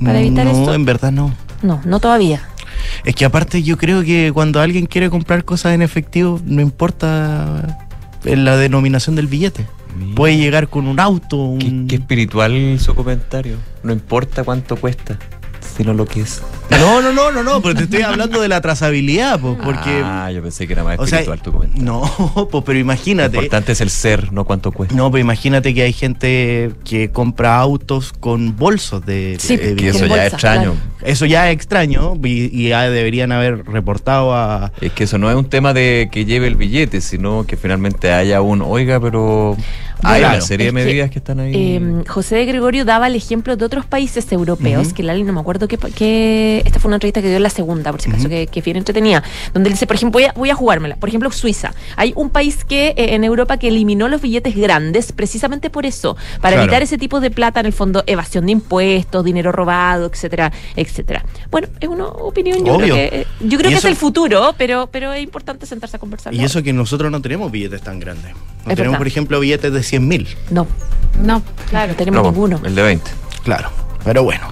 para 0.02 0.20
evitar 0.20 0.44
no, 0.44 0.50
esto? 0.52 0.74
en 0.74 0.84
verdad 0.84 1.10
no. 1.12 1.34
No, 1.62 1.80
no 1.84 2.00
todavía. 2.00 2.42
Es 3.04 3.14
que 3.14 3.24
aparte 3.24 3.62
yo 3.62 3.78
creo 3.78 4.02
que 4.02 4.30
cuando 4.32 4.60
alguien 4.60 4.86
quiere 4.86 5.08
comprar 5.10 5.44
cosas 5.44 5.72
en 5.74 5.80
efectivo, 5.82 6.40
no 6.44 6.60
importa 6.60 7.78
la 8.24 8.56
denominación 8.56 9.16
del 9.16 9.26
billete. 9.26 9.66
Mira. 9.98 10.14
Puede 10.14 10.36
llegar 10.36 10.68
con 10.68 10.86
un 10.86 11.00
auto, 11.00 11.54
Qué, 11.58 11.84
qué 11.88 11.94
espiritual 11.96 12.78
su 12.78 12.94
comentario. 12.94 13.56
No 13.82 13.92
importa 13.94 14.44
cuánto 14.44 14.76
cuesta, 14.76 15.18
sino 15.76 15.92
lo 15.94 16.06
que 16.06 16.20
es. 16.22 16.42
No, 16.70 17.00
no, 17.00 17.12
no, 17.12 17.30
no, 17.30 17.42
no, 17.42 17.62
pero 17.62 17.74
te 17.74 17.84
estoy 17.84 18.02
hablando 18.02 18.40
de 18.40 18.48
la 18.48 18.60
trazabilidad, 18.60 19.38
pues, 19.40 19.56
porque... 19.62 20.00
Ah, 20.04 20.30
yo 20.32 20.42
pensé 20.42 20.66
que 20.66 20.72
era 20.72 20.82
más 20.84 20.98
o 20.98 21.06
sea, 21.06 21.20
espiritual 21.20 21.40
tu 21.42 21.52
comentario. 21.52 21.84
no, 21.84 22.48
pues, 22.50 22.64
pero 22.64 22.74
Lo 22.74 22.80
imagínate... 22.80 23.36
importante 23.36 23.72
es 23.72 23.80
el 23.80 23.90
ser, 23.90 24.32
no 24.32 24.44
cuánto 24.44 24.72
cuesta. 24.72 24.94
No, 24.94 25.10
pues 25.10 25.20
imagínate 25.20 25.74
que 25.74 25.82
hay 25.82 25.92
gente 25.92 26.72
que 26.84 27.10
compra 27.10 27.58
autos 27.58 28.12
con 28.12 28.56
bolsos 28.56 29.04
de, 29.06 29.36
Sí, 29.38 29.56
de 29.56 29.76
que 29.76 29.88
eso 29.88 30.00
ya 30.00 30.08
bolsa, 30.08 30.26
es 30.26 30.32
extraño. 30.32 30.62
claro. 30.72 30.96
Eso 31.02 31.24
ya 31.26 31.48
es 31.50 31.54
extraño 31.54 32.14
y, 32.24 32.50
y 32.64 32.68
ya 32.70 32.90
deberían 32.90 33.30
haber 33.30 33.64
reportado 33.66 34.34
a... 34.34 34.72
Es 34.80 34.92
que 34.92 35.04
eso 35.04 35.18
no 35.18 35.30
es 35.30 35.36
un 35.36 35.44
tema 35.48 35.72
de 35.72 36.08
que 36.10 36.24
lleve 36.24 36.48
el 36.48 36.56
billete, 36.56 37.00
sino 37.00 37.46
que 37.46 37.56
finalmente 37.56 38.10
haya 38.12 38.40
un, 38.40 38.60
oiga, 38.62 38.98
pero 39.00 39.56
hay 40.02 40.20
Claro. 40.20 40.34
una 40.36 40.40
serie 40.44 40.66
de 40.66 40.70
que, 40.72 40.84
medidas 40.84 41.10
que 41.10 41.18
están 41.20 41.40
ahí. 41.40 41.52
Eh, 41.54 42.02
José 42.08 42.36
de 42.36 42.46
Gregorio 42.46 42.84
daba 42.84 43.06
el 43.06 43.14
ejemplo 43.14 43.56
de 43.56 43.64
otros 43.64 43.86
países 43.86 44.30
europeos, 44.32 44.86
Ujú. 44.88 44.96
que 44.96 45.02
Lali 45.04 45.22
no 45.22 45.32
me 45.32 45.40
acuerdo 45.40 45.65
qué- 45.68 46.62
esta 46.64 46.78
fue 46.80 46.88
una 46.88 46.96
entrevista 46.96 47.20
que 47.22 47.28
dio 47.28 47.36
en 47.36 47.42
la 47.42 47.50
segunda, 47.50 47.90
por 47.90 48.00
si 48.00 48.08
acaso, 48.10 48.28
que, 48.28 48.46
que 48.46 48.60
bien 48.60 48.76
entretenida, 48.76 49.22
donde 49.52 49.68
él 49.68 49.74
dice, 49.74 49.86
por 49.86 49.96
ejemplo, 49.96 50.12
voy 50.18 50.24
a, 50.24 50.32
voy 50.32 50.50
a 50.50 50.54
jugármela. 50.54 50.96
Por 50.96 51.08
ejemplo, 51.08 51.30
Suiza. 51.30 51.72
Hay 51.96 52.12
un 52.16 52.30
país 52.30 52.64
que 52.64 52.88
eh, 52.96 53.14
en 53.14 53.24
Europa 53.24 53.56
que 53.58 53.68
eliminó 53.68 54.08
los 54.08 54.20
billetes 54.22 54.54
grandes 54.56 55.12
precisamente 55.12 55.70
por 55.70 55.86
eso, 55.86 56.16
para 56.40 56.56
Claro. 56.56 56.62
evitar 56.62 56.82
ese 56.82 56.98
tipo 56.98 57.20
de 57.20 57.30
plata, 57.30 57.60
en 57.60 57.66
el 57.66 57.72
fondo, 57.72 58.02
evasión 58.06 58.46
de 58.46 58.52
impuestos, 58.52 59.24
dinero 59.24 59.52
robado, 59.52 60.06
etcétera, 60.06 60.52
etcétera. 60.76 61.24
Bueno, 61.50 61.68
es 61.80 61.88
una 61.88 62.06
opinión, 62.06 62.64
yo 62.64 62.74
Obvio. 62.74 62.94
creo 62.94 63.10
que, 63.10 63.20
eh, 63.20 63.26
yo 63.40 63.58
creo 63.58 63.70
que 63.70 63.76
eso- 63.76 63.88
es 63.88 63.92
el 63.92 63.96
futuro, 63.96 64.54
pero, 64.58 64.88
pero 64.90 65.12
es 65.12 65.22
importante 65.22 65.66
sentarse 65.66 65.96
a 65.96 66.00
conversar. 66.00 66.34
Y 66.34 66.44
eso 66.44 66.62
que 66.62 66.72
nosotros 66.72 67.10
no 67.10 67.20
tenemos 67.22 67.50
billetes 67.50 67.82
tan 67.82 67.98
grandes. 68.00 68.32
No 68.32 68.72
Es 68.72 68.76
tenemos, 68.76 68.78
verdad. 68.92 68.98
por 68.98 69.06
ejemplo, 69.06 69.40
billetes 69.40 69.72
de 69.72 69.82
100 69.82 70.06
mil. 70.08 70.28
No, 70.50 70.66
No, 71.22 71.42
claro. 71.70 71.92
no 71.92 71.96
tenemos 71.96 72.22
No, 72.22 72.30
ninguno. 72.30 72.60
El 72.64 72.74
de 72.74 72.82
20. 72.82 73.10
Claro. 73.44 73.70
Pero 74.04 74.22
bueno, 74.22 74.46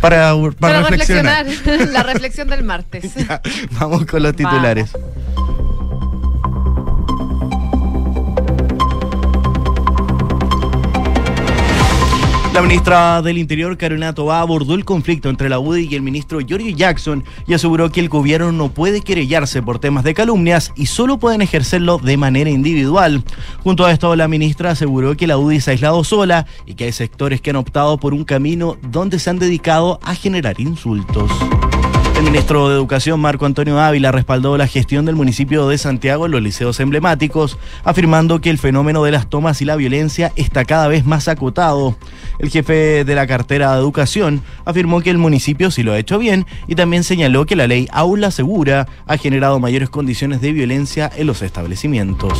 para, 0.00 0.34
para, 0.34 0.52
Para 0.58 0.80
reflexionar. 0.82 1.46
reflexionar. 1.46 1.88
la 1.92 2.02
reflexión 2.02 2.48
del 2.48 2.64
martes. 2.64 3.12
Ya, 3.28 3.40
Vamos 3.78 4.06
con 4.06 4.22
los 4.22 4.34
titulares. 4.34 4.90
La 12.58 12.62
ministra 12.62 13.22
del 13.22 13.38
Interior, 13.38 13.76
Carolina 13.76 14.12
Tobá, 14.12 14.40
abordó 14.40 14.74
el 14.74 14.84
conflicto 14.84 15.28
entre 15.28 15.48
la 15.48 15.60
UDI 15.60 15.86
y 15.92 15.94
el 15.94 16.02
ministro 16.02 16.40
Giorgio 16.40 16.74
Jackson 16.74 17.22
y 17.46 17.54
aseguró 17.54 17.92
que 17.92 18.00
el 18.00 18.08
gobierno 18.08 18.50
no 18.50 18.68
puede 18.68 19.00
querellarse 19.00 19.62
por 19.62 19.78
temas 19.78 20.02
de 20.02 20.12
calumnias 20.12 20.72
y 20.74 20.86
solo 20.86 21.20
pueden 21.20 21.40
ejercerlo 21.40 21.98
de 21.98 22.16
manera 22.16 22.50
individual. 22.50 23.22
Junto 23.62 23.86
a 23.86 23.92
esto, 23.92 24.16
la 24.16 24.26
ministra 24.26 24.72
aseguró 24.72 25.16
que 25.16 25.28
la 25.28 25.38
UDI 25.38 25.60
se 25.60 25.70
ha 25.70 25.74
aislado 25.74 26.02
sola 26.02 26.46
y 26.66 26.74
que 26.74 26.86
hay 26.86 26.92
sectores 26.92 27.40
que 27.40 27.50
han 27.50 27.56
optado 27.56 27.96
por 27.98 28.12
un 28.12 28.24
camino 28.24 28.76
donde 28.82 29.20
se 29.20 29.30
han 29.30 29.38
dedicado 29.38 30.00
a 30.02 30.16
generar 30.16 30.60
insultos. 30.60 31.30
El 32.18 32.24
ministro 32.24 32.68
de 32.68 32.74
Educación, 32.74 33.20
Marco 33.20 33.46
Antonio 33.46 33.78
Ávila, 33.78 34.10
respaldó 34.10 34.58
la 34.58 34.66
gestión 34.66 35.04
del 35.04 35.14
municipio 35.14 35.68
de 35.68 35.78
Santiago 35.78 36.26
en 36.26 36.32
los 36.32 36.42
liceos 36.42 36.80
emblemáticos, 36.80 37.58
afirmando 37.84 38.40
que 38.40 38.50
el 38.50 38.58
fenómeno 38.58 39.04
de 39.04 39.12
las 39.12 39.30
tomas 39.30 39.62
y 39.62 39.64
la 39.64 39.76
violencia 39.76 40.32
está 40.34 40.64
cada 40.64 40.88
vez 40.88 41.06
más 41.06 41.28
acotado. 41.28 41.96
El 42.40 42.50
jefe 42.50 43.04
de 43.04 43.14
la 43.14 43.28
cartera 43.28 43.72
de 43.72 43.78
Educación 43.78 44.42
afirmó 44.64 45.00
que 45.00 45.10
el 45.10 45.18
municipio 45.18 45.70
sí 45.70 45.84
lo 45.84 45.92
ha 45.92 45.98
hecho 45.98 46.18
bien 46.18 46.44
y 46.66 46.74
también 46.74 47.04
señaló 47.04 47.46
que 47.46 47.54
la 47.54 47.68
ley 47.68 47.86
Aula 47.92 48.32
Segura 48.32 48.88
ha 49.06 49.16
generado 49.16 49.60
mayores 49.60 49.88
condiciones 49.88 50.40
de 50.40 50.50
violencia 50.50 51.08
en 51.14 51.28
los 51.28 51.42
establecimientos. 51.42 52.36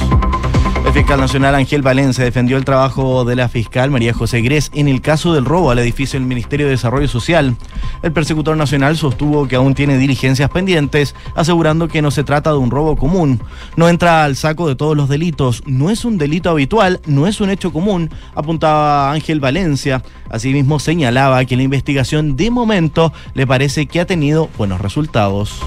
El 0.88 0.94
fiscal 0.94 1.20
nacional 1.20 1.54
Ángel 1.54 1.82
Valencia 1.82 2.24
defendió 2.24 2.56
el 2.56 2.64
trabajo 2.64 3.26
de 3.26 3.36
la 3.36 3.50
fiscal 3.50 3.90
María 3.90 4.14
José 4.14 4.40
Gres 4.40 4.70
en 4.72 4.88
el 4.88 5.02
caso 5.02 5.34
del 5.34 5.44
robo 5.44 5.70
al 5.70 5.78
edificio 5.78 6.18
del 6.18 6.26
Ministerio 6.26 6.64
de 6.64 6.72
Desarrollo 6.72 7.06
Social. 7.08 7.54
El 8.02 8.12
persecutor 8.12 8.56
nacional 8.56 8.96
sostuvo 8.96 9.46
que 9.46 9.56
aún 9.56 9.74
tiene 9.74 9.98
diligencias 9.98 10.48
pendientes, 10.48 11.14
asegurando 11.34 11.88
que 11.88 12.00
no 12.00 12.10
se 12.10 12.24
trata 12.24 12.52
de 12.52 12.56
un 12.56 12.70
robo 12.70 12.96
común. 12.96 13.38
No 13.76 13.90
entra 13.90 14.24
al 14.24 14.34
saco 14.34 14.66
de 14.66 14.76
todos 14.76 14.96
los 14.96 15.10
delitos, 15.10 15.62
no 15.66 15.90
es 15.90 16.06
un 16.06 16.16
delito 16.16 16.48
habitual, 16.48 17.02
no 17.04 17.26
es 17.26 17.42
un 17.42 17.50
hecho 17.50 17.70
común, 17.70 18.10
apuntaba 18.34 19.12
Ángel 19.12 19.40
Valencia. 19.40 20.02
Asimismo 20.30 20.78
señalaba 20.78 21.44
que 21.44 21.56
la 21.56 21.64
investigación 21.64 22.34
de 22.34 22.50
momento 22.50 23.12
le 23.34 23.46
parece 23.46 23.84
que 23.86 24.00
ha 24.00 24.06
tenido 24.06 24.48
buenos 24.56 24.80
resultados. 24.80 25.60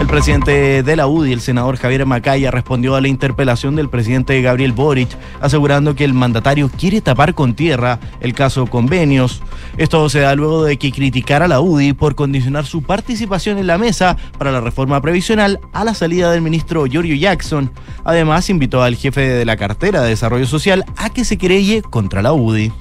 El 0.00 0.06
presidente 0.06 0.82
de 0.82 0.96
la 0.96 1.06
UDI, 1.06 1.34
el 1.34 1.42
senador 1.42 1.76
Javier 1.76 2.06
Macaya, 2.06 2.50
respondió 2.50 2.96
a 2.96 3.02
la 3.02 3.08
interpelación 3.08 3.76
del 3.76 3.90
presidente 3.90 4.40
Gabriel 4.40 4.72
Boric, 4.72 5.10
asegurando 5.42 5.94
que 5.94 6.04
el 6.04 6.14
mandatario 6.14 6.70
quiere 6.70 7.02
tapar 7.02 7.34
con 7.34 7.54
tierra 7.54 8.00
el 8.20 8.32
caso 8.32 8.66
convenios. 8.66 9.42
Esto 9.76 10.08
se 10.08 10.20
da 10.20 10.34
luego 10.34 10.64
de 10.64 10.78
que 10.78 10.90
criticara 10.90 11.44
a 11.44 11.48
la 11.48 11.60
UDI 11.60 11.92
por 11.92 12.14
condicionar 12.14 12.64
su 12.64 12.82
participación 12.82 13.58
en 13.58 13.66
la 13.66 13.76
mesa 13.76 14.16
para 14.38 14.50
la 14.50 14.62
reforma 14.62 15.02
previsional 15.02 15.60
a 15.74 15.84
la 15.84 15.92
salida 15.92 16.32
del 16.32 16.40
ministro 16.40 16.86
Giorgio 16.86 17.14
Jackson. 17.14 17.70
Además, 18.02 18.48
invitó 18.48 18.82
al 18.82 18.96
jefe 18.96 19.20
de 19.20 19.44
la 19.44 19.58
cartera 19.58 20.00
de 20.00 20.08
Desarrollo 20.08 20.46
Social 20.46 20.86
a 20.96 21.10
que 21.10 21.26
se 21.26 21.36
querelle 21.36 21.82
contra 21.82 22.22
la 22.22 22.32
UDI. 22.32 22.72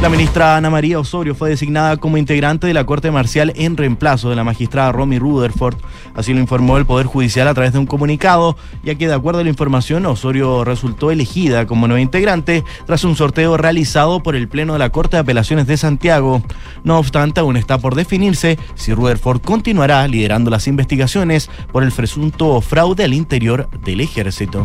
La 0.00 0.08
ministra 0.08 0.56
Ana 0.56 0.70
María 0.70 1.00
Osorio 1.00 1.34
fue 1.34 1.50
designada 1.50 1.96
como 1.96 2.18
integrante 2.18 2.68
de 2.68 2.72
la 2.72 2.86
Corte 2.86 3.10
Marcial 3.10 3.52
en 3.56 3.76
reemplazo 3.76 4.30
de 4.30 4.36
la 4.36 4.44
magistrada 4.44 4.92
Romy 4.92 5.18
Rutherford. 5.18 5.76
Así 6.14 6.32
lo 6.32 6.38
informó 6.38 6.78
el 6.78 6.86
Poder 6.86 7.06
Judicial 7.06 7.48
a 7.48 7.54
través 7.54 7.72
de 7.72 7.80
un 7.80 7.86
comunicado, 7.86 8.56
ya 8.84 8.94
que 8.94 9.08
de 9.08 9.14
acuerdo 9.14 9.40
a 9.40 9.42
la 9.42 9.50
información, 9.50 10.06
Osorio 10.06 10.62
resultó 10.62 11.10
elegida 11.10 11.66
como 11.66 11.88
nueva 11.88 12.00
integrante 12.00 12.62
tras 12.86 13.02
un 13.02 13.16
sorteo 13.16 13.56
realizado 13.56 14.22
por 14.22 14.36
el 14.36 14.46
Pleno 14.46 14.74
de 14.74 14.78
la 14.78 14.90
Corte 14.90 15.16
de 15.16 15.22
Apelaciones 15.22 15.66
de 15.66 15.76
Santiago. 15.76 16.42
No 16.84 16.96
obstante, 16.96 17.40
aún 17.40 17.56
está 17.56 17.78
por 17.78 17.96
definirse 17.96 18.56
si 18.76 18.94
Rutherford 18.94 19.40
continuará 19.40 20.06
liderando 20.06 20.48
las 20.48 20.68
investigaciones 20.68 21.50
por 21.72 21.82
el 21.82 21.90
presunto 21.90 22.60
fraude 22.60 23.02
al 23.02 23.14
interior 23.14 23.68
del 23.84 24.00
ejército. 24.00 24.64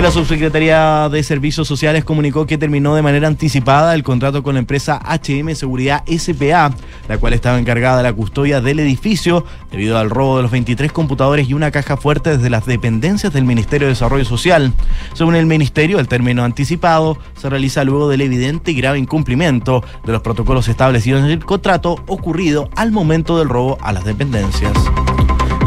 La 0.00 0.10
Subsecretaría 0.10 1.10
de 1.10 1.22
Servicios 1.22 1.68
Sociales 1.68 2.04
comunicó 2.04 2.46
que 2.46 2.56
terminó 2.56 2.94
de 2.94 3.02
manera 3.02 3.28
anticipada 3.28 3.94
el 3.94 4.02
contrato 4.02 4.42
con 4.42 4.54
la 4.54 4.60
empresa 4.60 4.98
HM 4.98 5.54
Seguridad 5.54 6.02
SPA, 6.06 6.74
la 7.06 7.18
cual 7.18 7.34
estaba 7.34 7.58
encargada 7.58 7.98
de 7.98 8.04
la 8.04 8.12
custodia 8.14 8.62
del 8.62 8.80
edificio 8.80 9.44
debido 9.70 9.98
al 9.98 10.08
robo 10.08 10.38
de 10.38 10.44
los 10.44 10.50
23 10.52 10.90
computadores 10.90 11.50
y 11.50 11.54
una 11.54 11.70
caja 11.70 11.98
fuerte 11.98 12.30
desde 12.30 12.48
las 12.48 12.64
dependencias 12.64 13.30
del 13.34 13.44
Ministerio 13.44 13.88
de 13.88 13.92
Desarrollo 13.92 14.24
Social. 14.24 14.72
Según 15.12 15.34
el 15.34 15.44
Ministerio, 15.44 15.98
el 15.98 16.08
término 16.08 16.44
anticipado 16.44 17.18
se 17.36 17.50
realiza 17.50 17.84
luego 17.84 18.08
del 18.08 18.22
evidente 18.22 18.70
y 18.70 18.76
grave 18.76 18.98
incumplimiento 18.98 19.84
de 20.06 20.12
los 20.12 20.22
protocolos 20.22 20.66
establecidos 20.68 21.22
en 21.22 21.30
el 21.30 21.44
contrato 21.44 22.02
ocurrido 22.06 22.70
al 22.74 22.90
momento 22.90 23.38
del 23.38 23.50
robo 23.50 23.76
a 23.82 23.92
las 23.92 24.04
dependencias. 24.06 24.72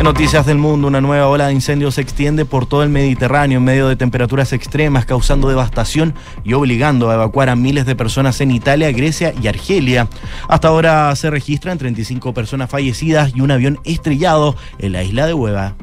Noticias 0.03 0.45
del 0.45 0.57
Mundo, 0.57 0.89
una 0.89 0.99
nueva 0.99 1.29
ola 1.29 1.47
de 1.47 1.53
incendios 1.53 1.95
se 1.95 2.01
extiende 2.01 2.43
por 2.43 2.65
todo 2.65 2.83
el 2.83 2.89
Mediterráneo 2.89 3.59
en 3.59 3.63
medio 3.63 3.87
de 3.87 3.95
temperaturas 3.95 4.51
extremas, 4.51 5.05
causando 5.05 5.47
devastación 5.47 6.13
y 6.43 6.51
obligando 6.51 7.09
a 7.09 7.13
evacuar 7.13 7.47
a 7.47 7.55
miles 7.55 7.85
de 7.85 7.95
personas 7.95 8.41
en 8.41 8.51
Italia, 8.51 8.91
Grecia 8.91 9.33
y 9.41 9.47
Argelia. 9.47 10.09
Hasta 10.49 10.67
ahora 10.67 11.15
se 11.15 11.29
registran 11.29 11.77
35 11.77 12.33
personas 12.33 12.69
fallecidas 12.69 13.31
y 13.33 13.39
un 13.39 13.51
avión 13.51 13.79
estrellado 13.85 14.57
en 14.77 14.91
la 14.91 15.03
isla 15.03 15.25
de 15.25 15.35
Hueva. 15.35 15.75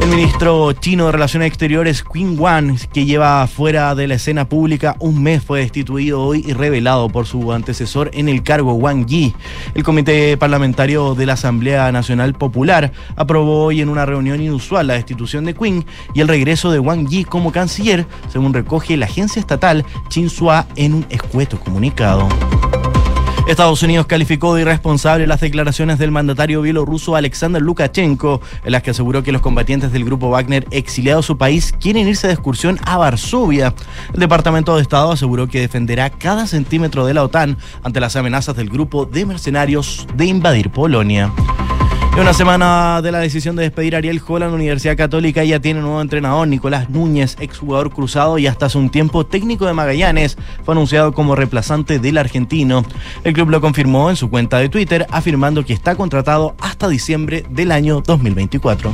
El 0.00 0.10
ministro 0.10 0.72
chino 0.72 1.06
de 1.06 1.12
Relaciones 1.12 1.48
Exteriores, 1.48 2.04
Qin 2.04 2.38
Wan, 2.38 2.78
que 2.92 3.04
lleva 3.04 3.46
fuera 3.46 3.94
de 3.94 4.06
la 4.06 4.14
escena 4.14 4.48
pública 4.48 4.96
un 5.00 5.22
mes, 5.22 5.42
fue 5.42 5.60
destituido 5.60 6.22
hoy 6.22 6.44
y 6.46 6.52
revelado 6.52 7.08
por 7.08 7.26
su 7.26 7.52
antecesor 7.52 8.10
en 8.14 8.28
el 8.28 8.42
cargo, 8.42 8.74
Wang 8.74 9.06
Yi. 9.06 9.34
El 9.74 9.82
Comité 9.82 10.36
Parlamentario 10.36 11.14
de 11.14 11.26
la 11.26 11.32
Asamblea 11.32 11.90
Nacional 11.90 12.34
Popular 12.34 12.92
aprobó 13.16 13.64
hoy 13.64 13.80
en 13.80 13.88
una 13.88 14.06
reunión 14.06 14.40
inusual 14.40 14.86
la 14.86 14.94
destitución 14.94 15.44
de 15.44 15.54
Qin 15.54 15.84
y 16.14 16.20
el 16.20 16.28
regreso 16.28 16.70
de 16.70 16.78
Wang 16.78 17.08
Yi 17.08 17.24
como 17.24 17.50
canciller, 17.50 18.06
según 18.28 18.54
recoge 18.54 18.96
la 18.96 19.06
agencia 19.06 19.40
estatal 19.40 19.84
Xinhua 20.10 20.66
en 20.76 20.94
un 20.94 21.06
escueto 21.10 21.58
comunicado. 21.58 22.28
Estados 23.48 23.82
Unidos 23.82 24.04
calificó 24.04 24.54
de 24.54 24.60
irresponsable 24.60 25.26
las 25.26 25.40
declaraciones 25.40 25.98
del 25.98 26.10
mandatario 26.10 26.60
bielorruso 26.60 27.16
Alexander 27.16 27.62
Lukashenko, 27.62 28.42
en 28.62 28.72
las 28.72 28.82
que 28.82 28.90
aseguró 28.90 29.22
que 29.22 29.32
los 29.32 29.40
combatientes 29.40 29.90
del 29.90 30.04
grupo 30.04 30.28
Wagner 30.28 30.66
exiliados 30.70 31.24
a 31.24 31.28
su 31.28 31.38
país 31.38 31.72
quieren 31.80 32.06
irse 32.06 32.26
de 32.26 32.34
excursión 32.34 32.78
a 32.84 32.98
Varsovia. 32.98 33.74
El 34.12 34.20
Departamento 34.20 34.76
de 34.76 34.82
Estado 34.82 35.12
aseguró 35.12 35.46
que 35.46 35.60
defenderá 35.60 36.10
cada 36.10 36.46
centímetro 36.46 37.06
de 37.06 37.14
la 37.14 37.24
OTAN 37.24 37.56
ante 37.82 38.00
las 38.00 38.16
amenazas 38.16 38.54
del 38.54 38.68
grupo 38.68 39.06
de 39.06 39.24
mercenarios 39.24 40.06
de 40.14 40.26
invadir 40.26 40.68
Polonia. 40.68 41.32
En 42.18 42.22
una 42.22 42.32
semana 42.32 43.00
de 43.00 43.12
la 43.12 43.20
decisión 43.20 43.54
de 43.54 43.62
despedir 43.62 43.94
a 43.94 43.98
Ariel 43.98 44.20
Holland, 44.26 44.50
la 44.50 44.56
Universidad 44.56 44.96
Católica 44.96 45.44
ya 45.44 45.60
tiene 45.60 45.78
un 45.78 45.84
nuevo 45.86 46.02
entrenador, 46.02 46.48
Nicolás 46.48 46.90
Núñez, 46.90 47.36
exjugador 47.38 47.92
cruzado 47.92 48.38
y 48.38 48.48
hasta 48.48 48.66
hace 48.66 48.76
un 48.76 48.90
tiempo 48.90 49.24
técnico 49.24 49.66
de 49.66 49.72
Magallanes, 49.72 50.36
fue 50.64 50.74
anunciado 50.74 51.12
como 51.12 51.36
reemplazante 51.36 52.00
del 52.00 52.18
argentino. 52.18 52.84
El 53.22 53.34
club 53.34 53.50
lo 53.50 53.60
confirmó 53.60 54.10
en 54.10 54.16
su 54.16 54.30
cuenta 54.30 54.58
de 54.58 54.68
Twitter, 54.68 55.06
afirmando 55.12 55.64
que 55.64 55.72
está 55.72 55.94
contratado 55.94 56.56
hasta 56.60 56.88
diciembre 56.88 57.44
del 57.50 57.70
año 57.70 58.02
2024. 58.04 58.90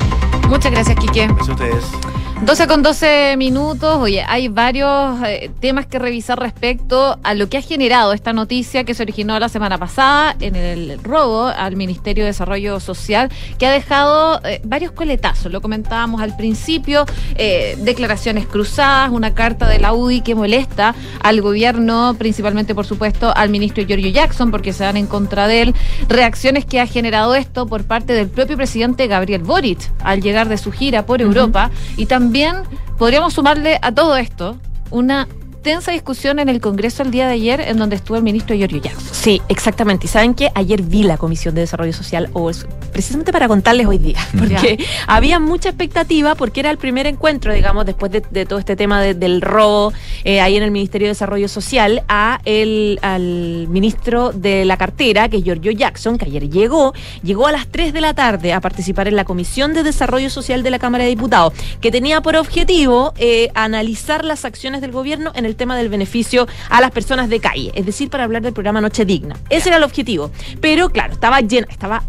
Muchas 0.50 0.70
gracias, 0.70 0.98
Quique. 0.98 1.26
Gracias 1.26 1.48
a 1.48 1.52
ustedes. 1.52 2.23
12 2.44 2.66
con 2.66 2.82
12 2.82 3.36
minutos. 3.38 3.96
Oye, 3.98 4.22
hay 4.28 4.48
varios 4.48 5.18
eh, 5.26 5.50
temas 5.60 5.86
que 5.86 5.98
revisar 5.98 6.38
respecto 6.38 7.18
a 7.22 7.32
lo 7.32 7.48
que 7.48 7.56
ha 7.56 7.62
generado 7.62 8.12
esta 8.12 8.34
noticia 8.34 8.84
que 8.84 8.92
se 8.92 9.02
originó 9.02 9.38
la 9.38 9.48
semana 9.48 9.78
pasada 9.78 10.36
en 10.40 10.54
el 10.54 11.02
robo 11.02 11.46
al 11.46 11.74
Ministerio 11.76 12.24
de 12.24 12.28
Desarrollo 12.28 12.80
Social, 12.80 13.30
que 13.58 13.66
ha 13.66 13.70
dejado 13.70 14.42
eh, 14.44 14.60
varios 14.62 14.92
coletazos. 14.92 15.50
Lo 15.50 15.62
comentábamos 15.62 16.20
al 16.20 16.36
principio, 16.36 17.06
eh, 17.36 17.78
declaraciones 17.80 18.46
cruzadas, 18.46 19.10
una 19.10 19.32
carta 19.32 19.66
de 19.66 19.78
la 19.78 19.94
UDI 19.94 20.20
que 20.20 20.34
molesta 20.34 20.94
al 21.22 21.40
gobierno, 21.40 22.14
principalmente, 22.18 22.74
por 22.74 22.84
supuesto, 22.84 23.32
al 23.34 23.48
ministro 23.48 23.84
Giorgio 23.84 24.10
Jackson, 24.10 24.50
porque 24.50 24.74
se 24.74 24.84
dan 24.84 24.98
en 24.98 25.06
contra 25.06 25.48
de 25.48 25.62
él. 25.62 25.74
Reacciones 26.10 26.66
que 26.66 26.78
ha 26.78 26.86
generado 26.86 27.34
esto 27.34 27.66
por 27.66 27.84
parte 27.84 28.12
del 28.12 28.28
propio 28.28 28.58
presidente 28.58 29.06
Gabriel 29.06 29.42
Boric 29.42 29.78
al 30.00 30.20
llegar 30.20 30.50
de 30.50 30.58
su 30.58 30.72
gira 30.72 31.06
por 31.06 31.22
Europa 31.22 31.70
y 31.96 32.04
también 32.04 32.33
también 32.34 32.64
podríamos 32.98 33.32
sumarle 33.32 33.78
a 33.80 33.92
todo 33.92 34.16
esto 34.16 34.56
una 34.90 35.28
tensa 35.64 35.90
discusión 35.90 36.38
en 36.38 36.48
el 36.48 36.60
Congreso 36.60 37.02
el 37.02 37.10
día 37.10 37.26
de 37.26 37.32
ayer 37.32 37.60
en 37.60 37.78
donde 37.78 37.96
estuvo 37.96 38.16
el 38.18 38.22
ministro 38.22 38.54
Giorgio 38.54 38.80
Jackson. 38.80 39.08
Sí, 39.10 39.42
exactamente. 39.48 40.06
Y 40.06 40.08
saben 40.08 40.34
que 40.34 40.52
ayer 40.54 40.82
vi 40.82 41.02
la 41.02 41.16
Comisión 41.16 41.54
de 41.54 41.62
Desarrollo 41.62 41.94
Social, 41.94 42.28
o 42.34 42.50
precisamente 42.92 43.32
para 43.32 43.48
contarles 43.48 43.86
hoy 43.86 43.98
día, 43.98 44.18
porque 44.38 44.78
había 45.08 45.40
mucha 45.40 45.70
expectativa 45.70 46.34
porque 46.34 46.60
era 46.60 46.70
el 46.70 46.76
primer 46.76 47.06
encuentro, 47.06 47.52
digamos, 47.52 47.86
después 47.86 48.12
de, 48.12 48.20
todo 48.44 48.58
este 48.58 48.76
tema 48.76 49.00
del 49.00 49.40
robo 49.40 49.92
eh, 50.22 50.42
ahí 50.42 50.56
en 50.56 50.62
el 50.62 50.70
Ministerio 50.70 51.06
de 51.06 51.12
Desarrollo 51.12 51.48
Social, 51.48 52.04
a 52.08 52.40
el, 52.44 52.98
al 53.00 53.66
ministro 53.68 54.32
de 54.32 54.66
la 54.66 54.76
cartera, 54.76 55.30
que 55.30 55.38
es 55.38 55.44
Giorgio 55.44 55.72
Jackson, 55.72 56.18
que 56.18 56.26
ayer 56.26 56.50
llegó, 56.50 56.92
llegó 57.22 57.46
a 57.46 57.52
las 57.52 57.66
3 57.68 57.94
de 57.94 58.02
la 58.02 58.12
tarde 58.12 58.52
a 58.52 58.60
participar 58.60 59.08
en 59.08 59.16
la 59.16 59.24
Comisión 59.24 59.72
de 59.72 59.82
Desarrollo 59.82 60.28
Social 60.28 60.62
de 60.62 60.70
la 60.70 60.78
Cámara 60.78 61.04
de 61.04 61.10
Diputados, 61.10 61.54
que 61.80 61.90
tenía 61.90 62.20
por 62.20 62.36
objetivo 62.36 63.14
eh, 63.16 63.48
analizar 63.54 64.26
las 64.26 64.44
acciones 64.44 64.82
del 64.82 64.92
gobierno 64.92 65.32
en 65.34 65.46
el 65.46 65.53
tema 65.56 65.76
del 65.76 65.88
beneficio 65.88 66.46
a 66.68 66.80
las 66.80 66.90
personas 66.90 67.28
de 67.28 67.40
calle, 67.40 67.72
es 67.74 67.86
decir, 67.86 68.10
para 68.10 68.24
hablar 68.24 68.42
del 68.42 68.52
programa 68.52 68.80
Noche 68.80 69.04
Digna. 69.04 69.36
Ese 69.50 69.68
era 69.68 69.78
el 69.78 69.84
objetivo. 69.84 70.30
Pero 70.60 70.90
claro, 70.90 71.12
estaba 71.12 71.40
llena, 71.40 71.66
estaba 71.70 72.02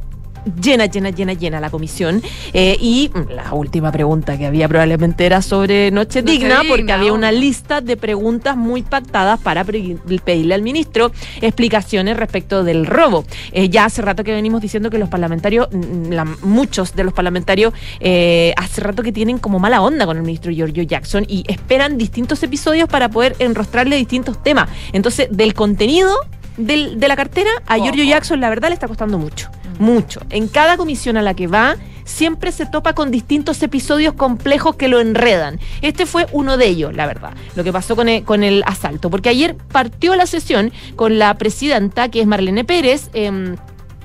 llena, 0.62 0.86
llena, 0.86 1.10
llena, 1.10 1.34
llena 1.34 1.60
la 1.60 1.70
comisión. 1.70 2.22
Eh, 2.54 2.78
y 2.80 3.12
la 3.30 3.54
última 3.54 3.92
pregunta 3.92 4.38
que 4.38 4.46
había 4.46 4.68
probablemente 4.68 5.26
era 5.26 5.42
sobre 5.42 5.92
Noche, 5.92 6.22
Digna, 6.22 6.62
porque 6.68 6.92
había 6.92 7.14
una 7.14 7.32
lista 7.32 7.82
de 7.82 7.98
preguntas 7.98 8.56
muy 8.56 8.84
pactadas 8.84 9.40
para 9.40 9.64
pedirle 9.64 10.54
al 10.54 10.62
ministro 10.62 11.12
explicaciones 11.42 12.18
respecto 12.18 12.64
del 12.64 12.86
robo. 12.86 13.26
Eh, 13.52 13.70
ya 13.70 13.86
hace 13.86 14.02
rato 14.02 14.24
que 14.24 14.32
venimos 14.32 14.62
diciendo 14.62 14.90
que 14.90 14.98
los 14.98 15.10
parlamentarios, 15.10 15.68
mm, 15.72 16.46
muchos 16.46 16.96
de 16.96 17.04
los 17.04 17.14
parlamentarios, 17.14 17.74
eh, 18.00 18.54
hace 18.58 18.82
rato 18.82 19.04
que 19.04 19.12
tienen 19.12 19.38
como 19.38 19.60
mala 19.60 19.82
onda 19.82 20.06
con 20.06 20.18
el 20.18 20.24
ministro 20.24 20.52
Giorgio 20.52 20.84
Jackson 20.84 21.26
y 21.28 21.44
esperan 21.48 21.98
distintos 21.98 22.42
episodios 22.44 22.90
para 22.90 23.10
poder 23.10 23.36
enrostrarle 23.40 23.96
distintos 23.96 24.42
temas. 24.42 24.70
Entonces, 24.94 25.28
del 25.32 25.54
contenido 25.54 26.16
de 26.58 27.08
la 27.08 27.16
cartera, 27.16 27.50
a 27.66 27.78
Giorgio 27.78 28.04
Jackson 28.04 28.40
la 28.40 28.50
verdad 28.50 28.70
le 28.70 28.76
está 28.76 28.88
costando 28.88 29.18
mucho, 29.18 29.50
mucho. 29.80 30.22
En 30.30 30.48
cada 30.48 30.78
comisión 30.78 31.18
a 31.18 31.22
la 31.22 31.34
que 31.34 31.48
va, 31.48 31.76
siempre 32.04 32.52
se 32.52 32.66
topa 32.66 32.94
con 32.94 33.12
distintos 33.12 33.62
episodios 33.64 34.14
complejos 34.14 34.76
que 34.76 34.88
lo 34.88 35.00
enredan. 35.00 35.60
Este 35.82 36.06
fue 36.06 36.28
uno 36.32 36.58
de 36.58 36.68
ellos, 36.68 36.96
la 36.96 37.08
verdad, 37.08 37.34
lo 37.56 37.64
que 37.64 37.74
pasó 37.74 37.96
con 37.96 38.08
el, 38.08 38.24
con 38.24 38.44
el 38.44 38.64
asalto, 38.66 39.10
porque 39.10 39.30
ayer 39.30 39.56
partió 39.56 40.16
la 40.16 40.28
sesión 40.28 40.72
con 40.96 41.20
la 41.20 41.34
presidenta, 41.36 42.10
que 42.10 42.22
es 42.22 42.28
Marlene 42.28 42.64
Pérez. 42.64 43.10
Eh, 43.14 43.56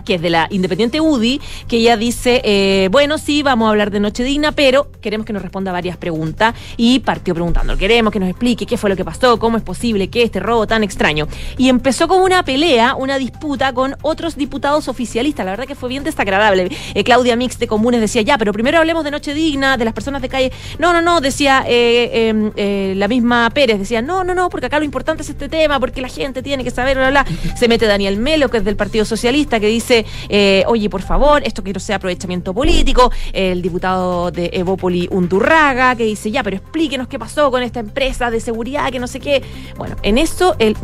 que 0.04 0.14
es 0.14 0.22
de 0.22 0.30
la 0.30 0.48
Independiente 0.50 1.00
UDI, 1.00 1.40
que 1.68 1.78
ella 1.78 1.96
dice, 1.96 2.40
eh, 2.44 2.88
bueno, 2.90 3.18
sí, 3.18 3.42
vamos 3.42 3.66
a 3.66 3.70
hablar 3.70 3.90
de 3.90 4.00
Noche 4.00 4.22
Digna, 4.24 4.52
pero 4.52 4.90
queremos 5.00 5.26
que 5.26 5.32
nos 5.32 5.42
responda 5.42 5.72
varias 5.72 5.96
preguntas. 5.96 6.54
Y 6.76 7.00
partió 7.00 7.34
preguntando, 7.34 7.76
queremos 7.76 8.12
que 8.12 8.20
nos 8.20 8.28
explique 8.28 8.66
qué 8.66 8.76
fue 8.76 8.90
lo 8.90 8.96
que 8.96 9.04
pasó, 9.04 9.38
cómo 9.38 9.56
es 9.56 9.62
posible 9.62 10.08
que 10.08 10.22
este 10.22 10.40
robo 10.40 10.66
tan 10.66 10.82
extraño. 10.82 11.28
Y 11.58 11.68
empezó 11.68 12.08
con 12.08 12.22
una 12.22 12.44
pelea, 12.44 12.94
una 12.94 13.18
disputa 13.18 13.72
con 13.72 13.96
otros 14.02 14.36
diputados 14.36 14.88
oficialistas. 14.88 15.44
La 15.44 15.52
verdad 15.52 15.66
que 15.66 15.74
fue 15.74 15.88
bien 15.88 16.04
desagradable. 16.04 16.70
Eh, 16.94 17.04
Claudia 17.04 17.36
Mix 17.36 17.58
de 17.58 17.66
Comunes 17.66 18.00
decía, 18.00 18.22
ya, 18.22 18.38
pero 18.38 18.52
primero 18.52 18.78
hablemos 18.78 19.04
de 19.04 19.10
Noche 19.10 19.34
Digna, 19.34 19.76
de 19.76 19.84
las 19.84 19.94
personas 19.94 20.22
de 20.22 20.28
calle. 20.28 20.52
No, 20.78 20.92
no, 20.92 21.02
no, 21.02 21.20
decía 21.20 21.64
eh, 21.66 22.28
em, 22.28 22.96
la 22.96 23.08
misma 23.08 23.50
Pérez, 23.50 23.78
decía, 23.78 24.02
no, 24.02 24.24
no, 24.24 24.34
no, 24.34 24.48
porque 24.50 24.66
acá 24.66 24.78
lo 24.78 24.84
importante 24.84 25.22
es 25.22 25.30
este 25.30 25.48
tema, 25.48 25.80
porque 25.80 26.00
la 26.00 26.08
gente 26.08 26.42
tiene 26.42 26.64
que 26.64 26.70
saber, 26.70 26.96
bla, 26.96 27.10
bla. 27.10 27.26
Se 27.56 27.68
mete 27.68 27.86
Daniel 27.86 28.16
Melo, 28.18 28.48
que 28.48 28.58
es 28.58 28.64
del 28.64 28.76
Partido 28.76 29.04
Socialista, 29.04 29.60
que 29.60 29.66
dice, 29.66 29.89
eh, 30.28 30.64
oye, 30.66 30.88
por 30.88 31.02
favor, 31.02 31.42
esto 31.44 31.62
quiero 31.62 31.80
sea 31.80 31.96
aprovechamiento 31.96 32.54
político. 32.54 33.10
El 33.32 33.62
diputado 33.62 34.30
de 34.30 34.50
Evópoli 34.52 35.08
Undurraga, 35.10 35.94
que 35.96 36.04
dice, 36.04 36.30
ya, 36.30 36.42
pero 36.42 36.56
explíquenos 36.56 37.08
qué 37.08 37.18
pasó 37.18 37.50
con 37.50 37.62
esta 37.62 37.80
empresa 37.80 38.30
de 38.30 38.40
seguridad, 38.40 38.90
que 38.90 38.98
no 38.98 39.06
sé 39.06 39.20
qué. 39.20 39.42
Bueno, 39.76 39.96
en 40.02 40.18
eso, 40.18 40.56
el, 40.58 40.76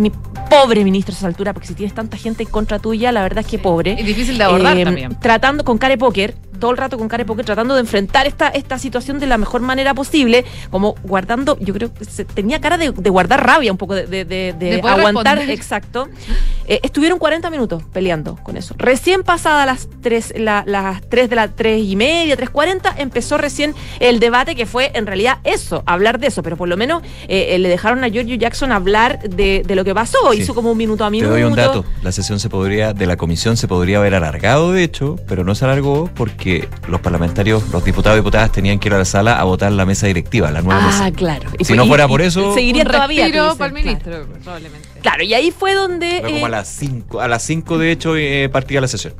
Pobre 0.49 0.85
ministro 0.85 1.13
a 1.13 1.17
esa 1.19 1.27
altura, 1.27 1.53
porque 1.53 1.67
si 1.67 1.75
tienes 1.75 1.93
tanta 1.95 2.17
gente 2.17 2.45
en 2.45 2.49
contra 2.49 2.79
tuya, 2.79 3.11
la 3.11 3.23
verdad 3.23 3.41
es 3.41 3.51
que 3.51 3.59
pobre. 3.59 3.97
Y 3.99 4.03
difícil 4.05 4.39
de 4.39 4.45
abordar 4.45 4.77
Eh, 4.79 4.85
también. 4.85 5.19
Tratando 5.19 5.65
con 5.65 5.77
cara 5.77 5.93
de 5.95 5.99
póker, 5.99 6.35
todo 6.61 6.71
el 6.71 6.77
rato 6.77 6.97
con 6.97 7.09
cara 7.09 7.23
de 7.25 7.27
póker, 7.27 7.45
tratando 7.45 7.75
de 7.75 7.81
enfrentar 7.81 8.27
esta, 8.29 8.49
esta 8.49 8.79
situación 8.79 9.19
de 9.19 9.27
la 9.27 9.39
mejor 9.39 9.61
manera 9.61 9.93
posible, 9.93 10.45
como 10.71 10.95
guardando, 11.03 11.59
yo 11.61 11.75
creo 11.75 11.93
que 11.93 12.05
se- 12.05 12.25
tenía 12.25 12.61
cara 12.61 12.79
de, 12.79 12.93
de 12.93 13.11
guardar 13.11 13.45
rabia 13.45 13.73
un 13.73 13.77
poco, 13.79 13.95
de, 13.97 14.81
aguantar, 14.85 15.37
responder. 15.39 15.51
exacto. 15.51 16.09
Eh, 16.69 16.81
estuvieron 16.83 17.19
40 17.19 17.51
minutos 17.51 17.83
peleando 17.93 18.37
con 18.43 18.57
eso. 18.57 18.75
Recién 18.97 19.25
pasadas 19.25 19.67
las 19.67 19.89
3, 20.01 20.35
las 20.39 21.03
3 21.11 21.29
de 21.29 21.37
las 21.37 21.55
3 21.55 21.83
y 21.85 21.97
media, 21.97 22.35
3.40, 22.35 22.95
empezó 22.97 23.37
recién 23.37 23.75
el 24.01 24.21
debate 24.21 24.57
que 24.57 24.65
fue 24.65 24.91
en 24.95 25.07
realidad 25.07 25.37
eso, 25.45 25.83
hablar 25.85 26.19
de 26.19 26.29
eso, 26.29 26.43
pero 26.43 26.57
por 26.57 26.67
lo 26.67 26.79
menos 26.79 27.03
eh, 27.29 27.49
eh, 27.51 27.59
le 27.59 27.69
dejaron 27.69 28.03
a 28.05 28.09
Giorgio 28.09 28.37
Jackson 28.37 28.73
hablar 28.73 29.21
de, 29.29 29.63
de 29.67 29.75
lo 29.77 29.85
que 29.85 29.95
pasó, 29.95 30.17
Sí. 30.33 30.39
hizo 30.41 30.55
como 30.55 30.71
un 30.73 30.79
minuto 30.79 31.05
a 31.05 31.09
Te 31.09 31.11
minuto. 31.11 31.31
doy 31.31 31.43
un 31.43 31.55
dato. 31.55 31.85
La 32.03 32.11
sesión 32.11 32.41
se 32.41 32.49
podría, 32.49 32.95
de 32.95 33.05
la 33.07 33.19
comisión 33.19 33.59
se 33.59 33.69
podría 33.69 33.99
haber 33.99 34.15
alargado, 34.15 34.73
de 34.73 34.83
hecho, 34.83 35.17
pero 35.29 35.45
no 35.45 35.55
se 35.55 35.67
alargó 35.67 36.09
porque 36.15 36.67
los 36.89 37.03
parlamentarios, 37.03 37.69
los 37.71 37.85
diputados 37.85 38.17
y 38.17 38.21
diputadas 38.21 38.51
tenían 38.51 38.79
que 38.79 38.89
ir 38.89 38.95
a 38.95 38.99
la 38.99 39.05
sala 39.05 39.39
a 39.39 39.45
votar 39.45 39.71
la 39.73 39.85
mesa 39.85 40.07
directiva, 40.07 40.51
la 40.51 40.63
nueva 40.63 40.81
Ah, 40.83 40.87
mesa. 40.87 41.11
claro. 41.13 41.51
Si 41.61 41.75
no 41.75 41.87
fuera 41.87 42.09
por 42.09 42.23
eso- 42.23 42.55
seguiría 42.55 42.85
Un 42.85 42.89
todavía. 42.93 43.25
respiro 43.25 43.57
para 43.59 43.67
el 43.77 43.83
claro. 43.83 43.85
ministro, 43.85 44.27
probablemente. 44.43 44.89
Claro, 45.07 45.23
y 45.23 45.35
ahí 45.35 45.53
fue 45.53 45.73
donde. 45.75 46.21
Fue 46.21 46.33
como 46.33 46.39
eh, 46.39 46.45
a 46.47 46.49
las 46.49 46.67
5, 46.67 47.21
a 47.21 47.29
las 47.29 47.43
5 47.45 47.79
de 47.79 47.93
hecho 47.93 48.17
eh, 48.17 48.49
partía 48.49 48.81
la 48.81 48.89
sesión. 48.89 49.15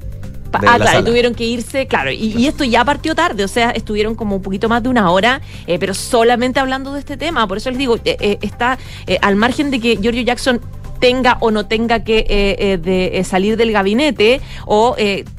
Ah, 0.53 0.59
la 0.63 0.77
claro, 0.77 0.85
sala. 0.87 1.05
tuvieron 1.05 1.35
que 1.35 1.45
irse, 1.45 1.87
claro, 1.87 2.11
y, 2.11 2.35
y 2.37 2.47
esto 2.47 2.65
ya 2.65 2.85
partió 2.85 3.15
tarde, 3.15 3.45
o 3.45 3.49
sea, 3.49 3.71
estuvieron 3.71 4.15
como 4.15 4.37
un 4.37 4.43
poquito 4.43 4.69
más 4.69 4.83
de 4.83 4.89
una 4.89 5.11
hora, 5.11 5.41
eh, 5.67 5.79
pero 5.79 5.95
solamente 5.95 6.61
hablando 6.61 6.93
de 6.93 7.01
este 7.01 7.17
tema. 7.17 7.47
Por 7.47 7.59
eso 7.59 7.71
les 7.71 7.79
digo, 7.79 7.97
eh, 8.05 8.17
eh, 8.21 8.39
está 8.41 8.79
eh, 9.07 9.19
al 9.23 9.37
margen 9.37 9.71
de 9.71 9.81
que 9.81 9.97
Giorgio 9.97 10.23
Jackson 10.23 10.61
tenga 10.99 11.39
o 11.41 11.51
no 11.51 11.67
tenga 11.67 12.05
que 12.05 12.19
eh, 12.19 12.57
eh, 12.59 13.11
eh, 13.13 13.25
salir 13.25 13.57
del 13.57 13.73
gabinete 13.73 14.41
o 14.67 14.97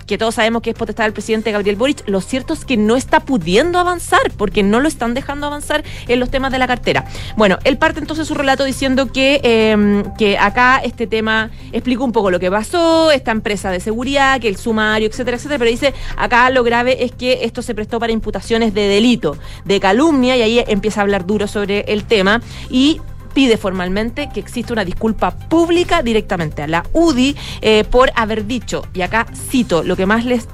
que 0.08 0.18
todos 0.18 0.36
sabemos 0.36 0.62
que 0.62 0.72
es 0.72 0.76
potestad 0.76 1.04
del 1.04 1.14
presidente 1.14 1.52
Gabriel 1.52 1.76
Boric, 1.76 2.08
lo 2.08 2.22
cierto 2.22 2.54
es 2.54 2.66
que 2.66 2.78
no 2.78 2.96
está 2.96 3.20
pudiendo 3.20 3.78
avanzar 3.78 4.32
porque 4.38 4.64
no 4.64 4.80
lo 4.80 4.88
están 4.88 5.14
dejando 5.14 5.46
avanzar 5.46 5.84
en 6.08 6.20
los 6.20 6.32
temas 6.32 6.52
de 6.52 6.58
la 6.58 6.68
cartera. 6.68 7.06
Bueno, 7.36 7.60
él 7.66 7.78
parte 7.78 8.00
entonces 8.00 8.28
su 8.28 8.34
relato 8.34 8.64
diciendo 8.64 9.12
que, 9.12 9.42
eh, 9.44 10.04
que 10.18 10.38
acá 10.38 10.82
este 10.84 11.06
tema 11.06 11.52
explica 11.74 12.04
un 12.04 12.14
poco 12.14 12.32
lo 12.32 12.40
que 12.40 12.50
pasó, 12.50 13.12
esta 13.12 13.32
empresa 13.32 13.70
de 13.70 13.82
seguridad, 13.82 14.40
que 14.40 14.48
el 14.48 14.56
sumario, 14.56 15.10
etcétera, 15.10 15.36
etcétera, 15.38 15.60
pero 15.60 15.70
dice 15.70 15.94
acá 16.16 16.50
lo 16.50 16.64
grave 16.64 17.04
es 17.04 17.12
que 17.12 17.44
esto 17.44 17.62
se 17.62 17.76
prestó 17.76 18.00
para 18.00 18.14
imputaciones 18.14 18.74
de 18.74 18.88
delito, 18.88 19.38
de 19.66 19.80
calumnia 19.80 20.38
y 20.38 20.42
ahí 20.42 20.64
empieza 20.68 21.02
a 21.02 21.04
hablar 21.04 21.26
duro 21.26 21.48
sobre 21.48 21.82
el 21.82 22.06
tema 22.06 22.42
y 22.70 23.02
pide 23.38 23.58
formalmente 23.58 24.30
que 24.34 24.40
exista 24.40 24.74
una 24.74 24.84
disculpa 24.84 25.30
pública 25.30 26.02
directamente 26.02 26.64
a 26.64 26.68
la 26.68 26.84
UDI 26.92 27.36
eh, 27.62 27.84
por 27.88 28.10
haber 28.16 28.48
dicho, 28.48 28.82
y 28.96 29.02
acá 29.04 29.28
cito, 29.52 29.84
lo 29.84 29.96
que 29.96 30.08
más 30.08 30.26
les, 30.26 30.48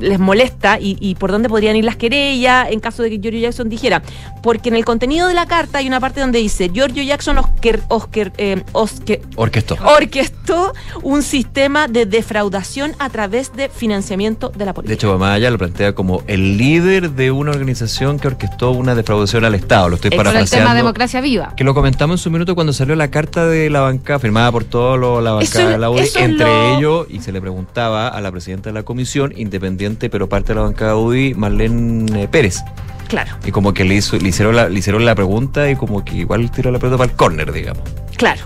les 0.00 0.20
molesta 0.20 0.78
y, 0.78 0.96
y 1.00 1.16
por 1.16 1.32
dónde 1.32 1.48
podrían 1.48 1.74
ir 1.74 1.84
las 1.84 1.96
querellas 1.96 2.68
en 2.70 2.78
caso 2.78 3.02
de 3.02 3.10
que 3.10 3.18
Giorgio 3.18 3.40
Jackson 3.40 3.68
dijera, 3.68 4.02
porque 4.40 4.68
en 4.68 4.76
el 4.76 4.84
contenido 4.84 5.26
de 5.26 5.34
la 5.34 5.46
carta 5.46 5.78
hay 5.78 5.88
una 5.88 5.98
parte 5.98 6.20
donde 6.20 6.38
dice, 6.38 6.70
Giorgio 6.72 7.02
Jackson 7.02 7.38
Oscar, 7.38 7.80
Oscar, 7.88 8.32
eh, 8.38 8.62
Oscar- 8.72 9.18
Orquestó. 9.34 9.76
orquestó 9.84 10.72
un 11.02 11.24
sistema 11.24 11.88
de 11.88 12.06
defraudación 12.06 12.92
a 13.00 13.10
través 13.10 13.52
de 13.52 13.68
financiamiento 13.68 14.50
de 14.50 14.60
la 14.60 14.66
De 14.66 14.74
política. 14.74 14.94
hecho, 14.94 15.08
Mamaya 15.18 15.50
lo 15.50 15.58
plantea 15.58 15.92
como 15.92 16.22
el 16.28 16.56
líder 16.56 17.10
de 17.10 17.32
una 17.32 17.50
organización 17.50 18.20
que 18.20 18.28
orquestó 18.28 18.70
una 18.70 18.94
defraudación 18.94 19.44
al 19.44 19.56
Estado. 19.56 19.88
Lo 19.88 19.96
estoy 19.96 20.10
Por 20.10 20.20
el 20.20 20.24
parafraseando. 20.26 20.66
tema 20.68 20.74
democracia 20.76 21.20
viva. 21.20 21.52
Que 21.56 21.64
lo 21.64 21.74
comentamos 21.74 22.20
en 22.20 22.22
su 22.24 22.27
minuto 22.30 22.54
cuando 22.54 22.72
salió 22.72 22.94
la 22.96 23.10
carta 23.10 23.46
de 23.46 23.70
la 23.70 23.80
banca, 23.80 24.18
firmada 24.18 24.50
por 24.52 24.64
toda 24.64 24.96
la 25.20 25.30
Eso 25.42 25.58
bancada 25.58 25.64
es- 25.64 25.70
de 25.70 25.78
la 25.78 25.90
UDI, 25.90 26.08
entre 26.16 26.46
lo- 26.46 26.76
ellos, 26.78 27.06
y 27.10 27.20
se 27.20 27.32
le 27.32 27.40
preguntaba 27.40 28.08
a 28.08 28.20
la 28.20 28.30
presidenta 28.30 28.70
de 28.70 28.74
la 28.74 28.82
comisión, 28.82 29.32
independiente, 29.36 30.10
pero 30.10 30.28
parte 30.28 30.48
de 30.48 30.56
la 30.56 30.62
bancada 30.62 30.96
UDI, 30.96 31.34
Marlene 31.34 32.22
eh, 32.24 32.28
Pérez. 32.28 32.60
Claro. 33.08 33.32
Y 33.46 33.52
como 33.52 33.72
que 33.72 33.84
le, 33.84 33.94
hizo, 33.94 34.16
le, 34.18 34.28
hicieron 34.28 34.54
la, 34.54 34.68
le 34.68 34.78
hicieron 34.78 35.04
la 35.06 35.14
pregunta 35.14 35.70
y 35.70 35.76
como 35.76 36.04
que 36.04 36.16
igual 36.16 36.50
tiró 36.50 36.70
la 36.70 36.78
pelota 36.78 36.98
para 36.98 37.10
el 37.10 37.16
córner, 37.16 37.52
digamos. 37.52 37.82
Claro. 38.16 38.42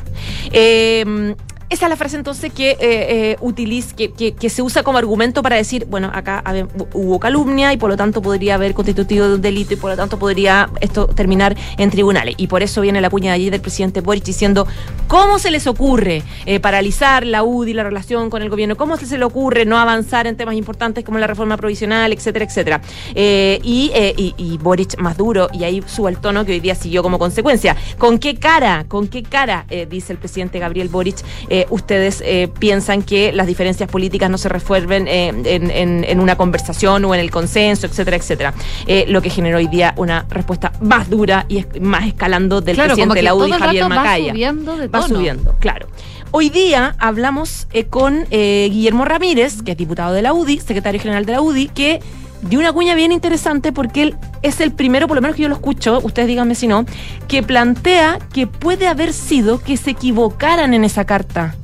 Eh, 0.52 1.34
esa 1.73 1.87
es 1.87 1.91
la 1.91 1.97
frase 1.97 2.17
entonces 2.17 2.52
que, 2.52 2.73
eh, 2.73 2.76
eh, 2.81 3.37
utiliza, 3.41 3.97
que, 3.97 4.12
que- 4.12 4.50
se 4.50 4.61
usa 4.62 4.83
como 4.83 4.99
argumento 4.99 5.43
para 5.43 5.57
decir, 5.57 5.87
bueno, 5.88 6.11
acá 6.12 6.45
hubo 6.93 7.19
calumnia 7.19 7.73
y 7.73 7.79
por 7.79 7.88
lo 7.91 7.97
tanto 7.97 8.21
podría 8.21 8.57
haber 8.57 8.75
constitutivo 8.75 9.25
un 9.26 9.41
delito 9.41 9.73
y 9.73 9.76
por 9.76 9.91
lo 9.91 9.97
tanto 9.97 10.19
podría 10.19 10.69
esto 10.83 11.07
terminar 11.07 11.57
en 11.79 11.91
tribunales. 11.91 12.35
Y 12.37 12.49
por 12.49 12.62
eso 12.62 12.83
viene 12.83 13.00
la 13.00 13.09
puña 13.09 13.31
de 13.31 13.37
allí 13.37 13.50
del 13.50 13.61
presidente 13.62 14.02
Boric 14.02 14.25
diciendo, 14.25 14.67
¿cómo 15.09 15.38
se 15.38 15.50
les 15.50 15.67
ocurre 15.67 16.23
eh, 16.45 16.61
paralizar 16.61 17.26
la 17.26 17.43
UDI, 17.43 17.73
la 17.73 17.85
relación 17.85 18.29
con 18.29 18.43
el 18.43 18.50
gobierno? 18.50 18.76
¿Cómo 18.76 18.97
se 18.99 19.06
les 19.17 19.23
ocurre 19.26 19.65
no 19.65 19.78
avanzar 19.78 20.26
en 20.26 20.37
temas 20.37 20.54
importantes 20.56 21.04
como 21.04 21.19
la 21.19 21.26
reforma 21.26 21.56
provisional, 21.56 22.13
etcétera, 22.13 22.45
etcétera? 22.45 22.80
Y, 23.15 23.91
y- 24.37 24.58
Boric 24.58 24.99
más 24.99 25.17
duro, 25.17 25.49
y 25.52 25.65
ahí 25.65 25.82
sube 25.87 26.11
el 26.11 26.19
tono 26.19 26.45
que 26.45 26.52
hoy 26.52 26.61
día 26.61 26.75
siguió 26.75 27.02
como 27.02 27.19
consecuencia. 27.19 27.76
¿Con 27.99 28.19
qué 28.19 28.35
cara, 28.37 28.85
con 28.87 29.08
qué 29.08 29.23
cara, 29.23 29.65
dice 29.89 30.13
el 30.13 30.19
presidente 30.19 30.58
Gabriel 30.58 30.89
Boric, 30.89 31.17
eh, 31.49 31.61
ustedes 31.70 32.22
eh, 32.25 32.48
piensan 32.58 33.02
que 33.02 33.32
las 33.32 33.46
diferencias 33.46 33.88
políticas 33.90 34.30
no 34.30 34.38
se 34.38 34.48
resuelven 34.48 35.08
eh, 35.08 35.28
en, 35.28 35.70
en- 35.70 36.04
en 36.04 36.20
una 36.20 36.36
conversación 36.36 37.04
o 37.04 37.14
en 37.14 37.20
el 37.20 37.30
consenso, 37.30 37.86
etcétera, 37.86 38.16
etcétera? 38.16 38.54
Eh, 38.86 39.04
lo 39.08 39.22
que 39.22 39.30
generó 39.30 39.58
hoy 39.58 39.66
día 39.68 39.94
una 39.96 40.26
respuesta 40.28 40.72
más 40.80 41.08
dura 41.10 41.46
y 41.48 41.58
es- 41.58 41.80
más 41.80 42.06
escalando 42.06 42.60
del 42.60 42.75
Claro, 42.76 42.90
presidente 42.94 43.14
de 43.16 43.22
la 43.22 43.34
UDI, 43.34 43.52
Javier 43.52 43.88
Macaya 43.88 44.25
va 44.26 44.30
subiendo 44.30 44.76
de 44.76 44.88
va 44.88 45.02
subiendo, 45.08 45.56
claro. 45.58 45.86
Hoy 46.30 46.48
día 46.48 46.94
hablamos 46.98 47.66
con 47.90 48.25
Guillermo 48.30 49.04
Ramírez, 49.04 49.62
que 49.62 49.72
es 49.72 49.76
diputado 49.76 50.14
de 50.14 50.22
la 50.22 50.32
UDI, 50.32 50.60
secretario 50.60 51.00
general 51.00 51.26
de 51.26 51.32
la 51.32 51.40
UDI, 51.42 51.68
que 51.68 52.00
dio 52.43 52.59
una 52.59 52.73
cuña 52.73 52.95
bien 52.95 53.13
interesante 53.13 53.73
porque 53.73 54.02
él 54.02 54.17
es 54.43 54.61
el 54.61 54.73
primero, 54.73 55.07
por 55.09 55.17
lo 55.17 55.21
menos 55.23 55.37
que 55.37 55.43
yo 55.43 55.49
lo 55.49 55.55
escucho, 55.55 56.00
ustedes 56.02 56.28
díganme 56.28 56.55
si 56.55 56.67
no, 56.67 56.85
que 57.28 57.43
plantea 57.43 58.19
que 58.33 58.47
puede 58.47 58.87
haber 58.89 59.13
sido 59.13 59.61
que 59.63 59.76
se 59.76 59.91
equivocaran 59.91 60.75
en 60.75 60.85
esa 60.85 61.05
carta, 61.05 61.55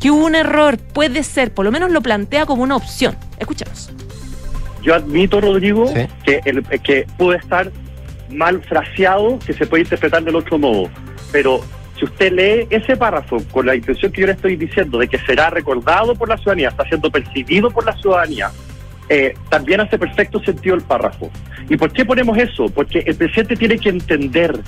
que 0.00 0.10
hubo 0.10 0.24
un 0.26 0.34
error, 0.34 0.78
puede 0.78 1.22
ser, 1.22 1.52
por 1.52 1.64
lo 1.64 1.72
menos 1.72 1.90
lo 1.90 2.00
plantea 2.02 2.46
como 2.46 2.62
una 2.62 2.76
opción. 2.76 3.16
Escuchamos. 3.38 3.90
Yo 4.82 4.94
admito, 4.94 5.40
Rodrigo, 5.40 5.88
Sí. 5.88 6.06
que, 6.24 6.40
el, 6.44 6.62
que 6.80 7.06
puede 7.18 7.38
estar 7.38 7.72
mal 8.30 8.62
fraseado, 8.62 9.38
que 9.44 9.52
se 9.52 9.66
puede 9.66 9.82
interpretar 9.84 10.22
del 10.22 10.36
otro 10.36 10.58
modo. 10.58 10.88
Pero 11.32 11.60
si 11.98 12.04
usted 12.04 12.32
lee 12.32 12.66
ese 12.70 12.96
párrafo 12.96 13.38
con 13.50 13.66
la 13.66 13.74
intención 13.74 14.12
que 14.12 14.20
yo 14.20 14.26
le 14.26 14.34
estoy 14.34 14.56
diciendo 14.56 14.98
de 14.98 15.08
que 15.08 15.18
será 15.18 15.50
recordado 15.50 16.14
por 16.14 16.28
la 16.28 16.36
ciudadanía, 16.36 16.68
está 16.68 16.84
siendo 16.86 17.10
percibido 17.10 17.70
por 17.70 17.84
la 17.84 17.96
ciudadanía, 17.96 18.50
eh, 19.08 19.34
también 19.48 19.80
hace 19.80 19.98
perfecto 19.98 20.40
sentido 20.42 20.74
el 20.74 20.82
párrafo. 20.82 21.30
¿Y 21.68 21.76
por 21.76 21.92
qué 21.92 22.04
ponemos 22.04 22.36
eso? 22.38 22.66
Porque 22.68 23.00
el 23.06 23.14
presidente 23.16 23.56
tiene 23.56 23.78
que 23.78 23.88
entender 23.88 24.58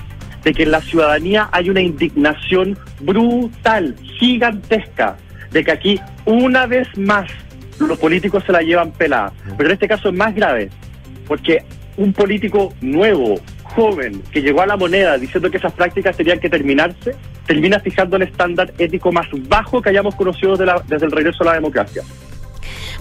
de 0.43 0.53
que 0.53 0.63
en 0.63 0.71
la 0.71 0.81
ciudadanía 0.81 1.49
hay 1.51 1.69
una 1.69 1.81
indignación 1.81 2.77
brutal, 3.01 3.95
gigantesca, 4.17 5.17
de 5.51 5.63
que 5.63 5.71
aquí 5.71 5.99
una 6.25 6.65
vez 6.65 6.87
más 6.97 7.29
los 7.79 7.97
políticos 7.99 8.43
se 8.45 8.51
la 8.51 8.61
llevan 8.61 8.91
pelada. 8.91 9.33
Pero 9.57 9.69
en 9.69 9.73
este 9.73 9.87
caso 9.87 10.09
es 10.09 10.15
más 10.15 10.33
grave, 10.35 10.69
porque 11.27 11.63
un 11.97 12.13
político 12.13 12.73
nuevo, 12.81 13.39
joven, 13.63 14.21
que 14.31 14.41
llegó 14.41 14.61
a 14.61 14.65
la 14.65 14.77
moneda 14.77 15.17
diciendo 15.17 15.49
que 15.51 15.57
esas 15.57 15.73
prácticas 15.73 16.15
tenían 16.15 16.39
que 16.39 16.49
terminarse, 16.49 17.15
termina 17.45 17.79
fijando 17.79 18.15
el 18.15 18.23
estándar 18.23 18.73
ético 18.77 19.11
más 19.11 19.27
bajo 19.47 19.81
que 19.81 19.89
hayamos 19.89 20.15
conocido 20.15 20.55
la- 20.65 20.81
desde 20.87 21.05
el 21.05 21.11
regreso 21.11 21.43
a 21.43 21.47
la 21.47 21.53
democracia. 21.53 22.03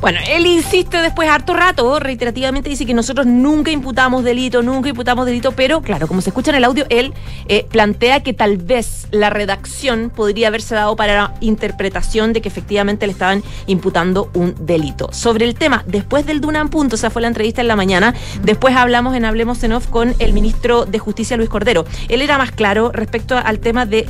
Bueno, 0.01 0.21
él 0.29 0.47
insiste 0.47 1.03
después 1.03 1.29
harto 1.29 1.55
rato, 1.55 1.99
reiterativamente 1.99 2.71
dice 2.71 2.87
que 2.87 2.95
nosotros 2.95 3.27
nunca 3.27 3.73
imputamos 3.73 4.23
delito, 4.23 4.63
nunca 4.63 4.89
imputamos 4.89 5.27
delito, 5.27 5.51
pero 5.53 5.83
claro, 5.83 6.07
como 6.07 6.21
se 6.21 6.31
escucha 6.31 6.53
en 6.53 6.57
el 6.59 6.65
audio, 6.65 6.87
él 6.89 7.13
eh, 7.49 7.67
plantea 7.69 8.23
que 8.23 8.33
tal 8.33 8.59
vez 8.59 9.09
la 9.11 9.29
redacción 9.29 10.11
podría 10.15 10.49
haberse 10.49 10.77
dado 10.77 10.95
para 10.95 11.15
la 11.15 11.35
interpretación 11.41 12.33
de 12.33 12.41
que 12.41 12.49
efectivamente 12.49 13.07
le 13.07 13.13
estaban 13.13 13.43
imputando 13.67 14.31
un 14.35 14.55
delito. 14.65 15.09
Sobre 15.13 15.45
el 15.45 15.57
tema, 15.57 15.83
después 15.87 16.25
del 16.27 16.41
Dunan 16.41 16.69
Punto, 16.69 16.95
esa 16.95 17.11
fue 17.11 17.21
la 17.23 17.29
entrevista 17.29 17.61
en 17.61 17.67
la 17.69 17.75
mañana, 17.77 18.15
después 18.43 18.77
hablamos 18.77 19.17
en 19.17 19.25
Hablemos 19.25 19.63
en 19.65 19.69
con 19.91 20.15
el 20.21 20.33
ministro 20.33 20.87
de 20.87 20.99
Justicia, 20.99 21.37
Luis 21.37 21.49
Cordero. 21.51 21.85
Él 22.09 22.23
era 22.23 22.39
más 22.39 22.53
claro 22.53 22.91
respecto 22.93 23.37
al 23.37 23.59
tema 23.59 23.85
de- 23.85 24.05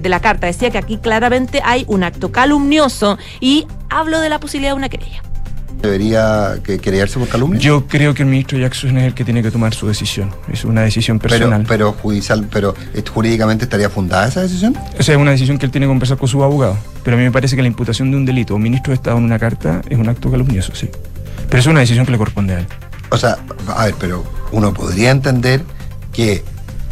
de 0.00 0.08
la 0.08 0.20
carta, 0.20 0.46
decía 0.46 0.70
que 0.70 0.78
aquí 0.78 0.96
claramente 0.96 1.60
hay 1.64 1.84
un 1.88 2.04
acto 2.04 2.30
calumnioso 2.32 3.18
y 3.40 3.66
hablo 3.90 4.20
de 4.20 4.28
la 4.28 4.38
posibilidad 4.38 4.72
de 4.72 4.76
una 4.76 4.88
querella. 4.88 5.07
¿Debería 5.80 6.56
que 6.64 6.78
querellarse 6.78 7.18
por 7.18 7.28
calumnia? 7.28 7.60
Yo 7.60 7.86
creo 7.86 8.12
que 8.12 8.22
el 8.22 8.28
ministro 8.28 8.58
Jackson 8.58 8.96
es 8.98 9.04
el 9.04 9.14
que 9.14 9.24
tiene 9.24 9.42
que 9.42 9.50
tomar 9.50 9.74
su 9.74 9.86
decisión. 9.86 10.30
Es 10.52 10.64
una 10.64 10.82
decisión 10.82 11.20
personal. 11.20 11.64
pero 11.68 11.92
judicial, 11.92 12.48
pero 12.50 12.74
eh, 12.94 13.02
jurídicamente 13.08 13.64
estaría 13.64 13.88
fundada 13.88 14.26
esa 14.26 14.42
decisión. 14.42 14.76
o 14.76 15.02
sea, 15.02 15.14
es 15.14 15.20
una 15.20 15.30
decisión 15.30 15.56
que 15.56 15.66
él 15.66 15.72
tiene 15.72 15.86
que 15.86 15.90
conversar 15.90 16.18
con 16.18 16.28
su 16.28 16.42
abogado. 16.42 16.76
Pero 17.04 17.16
a 17.16 17.18
mí 17.18 17.24
me 17.24 17.30
parece 17.30 17.54
que 17.54 17.62
la 17.62 17.68
imputación 17.68 18.10
de 18.10 18.16
un 18.16 18.24
delito 18.24 18.54
a 18.54 18.56
un 18.56 18.62
ministro 18.62 18.90
de 18.90 18.96
Estado 18.96 19.18
en 19.18 19.24
una 19.24 19.38
carta 19.38 19.80
es 19.88 19.98
un 19.98 20.08
acto 20.08 20.30
calumnioso, 20.30 20.74
sí. 20.74 20.90
Pero 21.48 21.60
es 21.60 21.66
una 21.66 21.80
decisión 21.80 22.04
que 22.04 22.12
le 22.12 22.18
corresponde 22.18 22.54
a 22.54 22.58
él. 22.60 22.66
O 23.10 23.16
sea, 23.16 23.38
a 23.68 23.86
ver, 23.86 23.94
pero 24.00 24.24
uno 24.50 24.74
podría 24.74 25.12
entender 25.12 25.62
que 26.12 26.42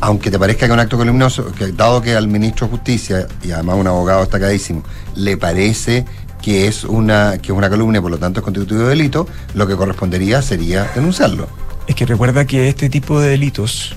aunque 0.00 0.30
te 0.30 0.38
parezca 0.38 0.60
que 0.60 0.66
es 0.66 0.72
un 0.72 0.80
acto 0.80 0.98
calumnioso, 0.98 1.52
que 1.52 1.72
dado 1.72 2.02
que 2.02 2.14
al 2.14 2.28
ministro 2.28 2.66
de 2.66 2.72
Justicia, 2.72 3.26
y 3.42 3.50
además 3.50 3.76
un 3.76 3.86
abogado 3.86 4.20
destacadísimo, 4.20 4.82
le 5.14 5.36
parece 5.36 6.04
que 6.46 6.68
es 6.68 6.84
una, 6.84 7.38
que 7.38 7.50
es 7.50 7.58
una 7.58 7.68
calumnia, 7.68 8.00
por 8.00 8.08
lo 8.08 8.18
tanto 8.18 8.38
es 8.38 8.44
constitutivo 8.44 8.82
de 8.82 8.90
delito, 8.90 9.26
lo 9.54 9.66
que 9.66 9.74
correspondería 9.74 10.40
sería 10.42 10.88
denunciarlo. 10.94 11.48
Es 11.88 11.96
que 11.96 12.06
recuerda 12.06 12.44
que 12.44 12.68
este 12.68 12.88
tipo 12.88 13.18
de 13.20 13.30
delitos 13.30 13.96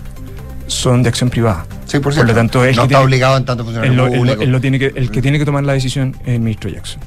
son 0.66 1.04
de 1.04 1.10
acción 1.10 1.30
privada. 1.30 1.68
Sí, 1.86 2.00
por 2.00 2.16
Por 2.16 2.26
lo 2.26 2.34
tanto, 2.34 2.66
él 2.66 2.76
no 2.76 2.82
está 2.84 2.88
tiene- 2.88 3.04
obligado 3.04 3.38
en 3.38 3.46
tanto 3.46 3.62
Él 3.62 3.66
funcionario 3.66 3.92
él 3.92 3.98
lo- 3.98 4.18
público. 4.18 4.42
él 4.42 4.50
lo 4.50 4.62
tiene 4.62 4.80
que, 4.80 4.92
el 4.96 5.12
que 5.12 5.22
tiene 5.22 5.38
que 5.38 5.46
tomar 5.46 5.64
la 5.64 5.74
decisión 5.74 6.16
es 6.24 6.30
el 6.30 6.40
ministro 6.40 6.72
Jackson. 6.72 7.00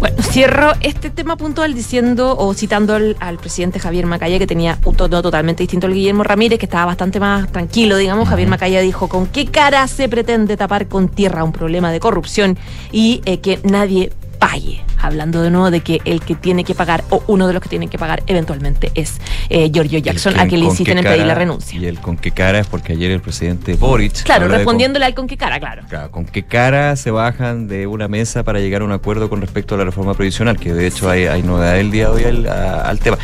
Bueno, 0.00 0.22
cierro 0.22 0.72
este 0.80 1.10
tema 1.10 1.36
puntual 1.36 1.74
diciendo 1.74 2.34
o 2.34 2.54
citando 2.54 2.94
al, 2.94 3.18
al 3.20 3.36
presidente 3.36 3.78
Javier 3.78 4.06
Macaya, 4.06 4.38
que 4.38 4.46
tenía 4.46 4.78
un 4.86 4.96
tono 4.96 5.20
totalmente 5.20 5.62
distinto 5.62 5.86
al 5.86 5.92
Guillermo 5.92 6.22
Ramírez, 6.22 6.58
que 6.58 6.64
estaba 6.64 6.86
bastante 6.86 7.20
más 7.20 7.52
tranquilo, 7.52 7.98
digamos. 7.98 8.26
Javier 8.26 8.48
Macaya 8.48 8.80
dijo 8.80 9.08
con 9.08 9.26
qué 9.26 9.44
cara 9.44 9.86
se 9.88 10.08
pretende 10.08 10.56
tapar 10.56 10.88
con 10.88 11.10
tierra 11.10 11.44
un 11.44 11.52
problema 11.52 11.92
de 11.92 12.00
corrupción 12.00 12.56
y 12.90 13.20
eh, 13.26 13.40
que 13.40 13.60
nadie 13.62 14.10
pague. 14.40 14.82
Hablando 15.00 15.40
de 15.42 15.50
nuevo 15.50 15.70
de 15.70 15.80
que 15.80 16.00
el 16.04 16.20
que 16.22 16.34
tiene 16.34 16.64
que 16.64 16.74
pagar 16.74 17.04
o 17.10 17.22
uno 17.28 17.46
de 17.46 17.52
los 17.52 17.62
que 17.62 17.68
tienen 17.68 17.88
que 17.88 17.98
pagar 17.98 18.22
eventualmente 18.26 18.90
es 18.96 19.20
eh, 19.50 19.70
Giorgio 19.72 19.98
Jackson, 20.00 20.38
a 20.40 20.48
que 20.48 20.56
le 20.58 20.64
inciten 20.64 20.98
en 20.98 21.04
pedir 21.04 21.24
la 21.26 21.34
renuncia. 21.34 21.78
Y 21.78 21.86
el 21.86 22.00
con 22.00 22.16
qué 22.16 22.32
cara 22.32 22.58
es 22.58 22.66
porque 22.66 22.94
ayer 22.94 23.10
el 23.12 23.20
presidente 23.20 23.74
Boric. 23.74 24.24
Claro, 24.24 24.46
con- 24.48 24.56
respondiéndole 24.56 25.04
al 25.04 25.14
con 25.14 25.26
qué 25.28 25.36
cara, 25.36 25.60
claro. 25.60 25.82
Claro, 25.88 26.10
con 26.10 26.24
qué 26.24 26.42
cara 26.42 26.96
se 26.96 27.10
bajan 27.12 27.68
de 27.68 27.86
una 27.86 28.08
mesa 28.08 28.42
para 28.42 28.58
llegar 28.58 28.82
a 28.82 28.84
un 28.86 28.92
acuerdo 28.92 29.28
con 29.30 29.40
respecto 29.40 29.74
a 29.76 29.78
la 29.78 29.84
reforma 29.84 30.14
previsional, 30.14 30.58
que 30.58 30.72
de 30.74 30.86
hecho 30.88 31.08
hay, 31.08 31.26
hay 31.26 31.42
novedad 31.42 31.78
el 31.78 31.90
día 31.92 32.10
de 32.10 32.10
hoy 32.16 32.24
al, 32.24 32.48
a- 32.48 32.82
al 32.82 32.98
tema. 32.98 33.18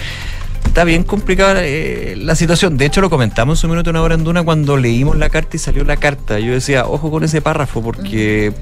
Está 0.67 0.85
bien 0.85 1.05
complicada 1.05 1.61
eh, 1.65 2.15
la 2.19 2.35
situación. 2.35 2.77
De 2.77 2.85
hecho, 2.85 3.01
lo 3.01 3.09
comentamos 3.09 3.65
un 3.65 3.71
minuto, 3.71 3.89
una 3.89 4.03
hora 4.03 4.15
en 4.15 4.25
Duna 4.25 4.43
cuando 4.43 4.77
leímos 4.77 5.17
la 5.17 5.31
carta 5.31 5.57
y 5.57 5.59
salió 5.59 5.85
la 5.85 5.97
carta. 5.97 6.39
Yo 6.39 6.53
decía, 6.53 6.85
ojo 6.87 7.11
con 7.11 7.25
ese 7.25 7.41
párrafo, 7.41 7.81
porque, 7.81 8.53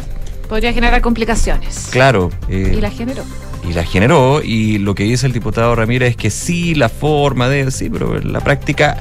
Podría 0.49 0.73
generar 0.73 1.01
complicaciones. 1.01 1.89
claro. 1.91 2.31
eh, 2.49 2.75
Y 2.77 2.81
la 2.81 2.91
generó. 2.91 3.25
y 3.69 3.73
la 3.73 3.85
generó. 3.85 4.43
Y 4.43 4.79
lo 4.79 4.95
que 4.95 5.05
dice 5.05 5.27
el 5.27 5.33
diputado 5.33 5.75
Ramírez 5.75 6.11
es 6.11 6.17
que 6.17 6.31
sí, 6.31 6.75
la 6.75 6.89
forma 6.89 7.49
de. 7.49 7.71
Sí, 7.71 7.89
pero 7.91 8.19
la 8.21 8.41
práctica. 8.41 8.97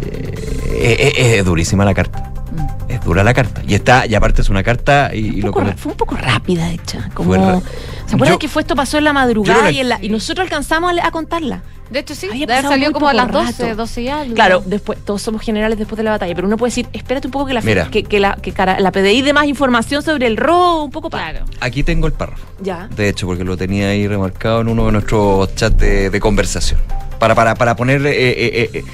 eh, 0.00 1.12
es, 1.16 1.38
es 1.38 1.44
durísima 1.44 1.84
la 1.84 1.94
carta. 1.94 2.32
Mm. 2.54 2.90
Es 2.90 3.04
dura 3.04 3.24
la 3.24 3.34
carta. 3.34 3.62
Y 3.66 3.74
está, 3.74 4.06
y 4.06 4.14
aparte 4.14 4.42
es 4.42 4.48
una 4.48 4.62
carta. 4.62 5.10
Y, 5.14 5.18
y 5.18 5.30
Un 5.36 5.40
lo 5.40 5.46
poco 5.52 5.60
que- 5.64 5.70
ra- 5.72 5.76
fue 5.76 5.92
un 5.92 5.98
poco 5.98 6.16
rápida 6.16 6.70
hecha. 6.70 7.10
Como, 7.14 7.34
ra- 7.34 7.60
¿Se 8.06 8.14
acuerdan 8.14 8.34
Yo- 8.34 8.38
que 8.38 8.48
fue 8.48 8.62
esto 8.62 8.76
pasó 8.76 8.98
en 8.98 9.04
la 9.04 9.12
madrugada 9.12 9.58
no 9.58 9.64
la- 9.64 9.70
y, 9.72 9.80
en 9.80 9.88
la- 9.88 9.98
y 10.02 10.08
nosotros 10.08 10.44
alcanzamos 10.44 10.92
a, 10.98 11.06
a 11.06 11.10
contarla? 11.10 11.62
De 11.90 11.98
hecho, 12.00 12.14
sí. 12.14 12.28
De 12.28 12.36
muy 12.62 12.92
como 12.92 13.08
a 13.08 13.12
las 13.14 13.26
poco 13.26 13.44
12, 13.44 13.62
rato. 13.64 13.76
12 13.76 14.02
y 14.02 14.08
algo. 14.08 14.34
Claro, 14.34 14.62
después 14.64 14.98
todos 15.04 15.20
somos 15.20 15.42
generales 15.42 15.78
después 15.78 15.96
de 15.98 16.02
la 16.02 16.12
batalla, 16.12 16.34
pero 16.34 16.46
uno 16.46 16.56
puede 16.56 16.70
decir, 16.70 16.88
espérate 16.94 17.28
un 17.28 17.30
poco 17.30 17.46
que 17.46 17.54
la, 17.54 17.60
Mira. 17.60 17.88
que, 17.90 18.02
que 18.04 18.20
la, 18.20 18.36
que 18.36 18.52
cara- 18.52 18.80
la 18.80 18.90
PDI 18.90 19.20
dé 19.22 19.32
más 19.34 19.46
información 19.46 20.02
sobre 20.02 20.26
el 20.26 20.36
robo, 20.38 20.84
un 20.84 20.90
poco 20.90 21.10
para. 21.10 21.30
Claro. 21.30 21.44
Aquí 21.60 21.82
tengo 21.82 22.06
el 22.06 22.14
párrafo. 22.14 22.42
Ya. 22.62 22.88
De 22.96 23.08
hecho, 23.08 23.26
porque 23.26 23.44
lo 23.44 23.56
tenía 23.56 23.88
ahí 23.88 24.08
remarcado 24.08 24.62
en 24.62 24.68
uno 24.68 24.86
de 24.86 24.92
nuestros 24.92 25.54
chats 25.56 25.76
de, 25.76 26.08
de 26.10 26.20
conversación. 26.20 26.80
Para, 27.18 27.34
para, 27.34 27.54
para 27.54 27.76
poner. 27.76 28.04
eh, 28.06 28.12
eh, 28.12 28.70
eh, 28.72 28.84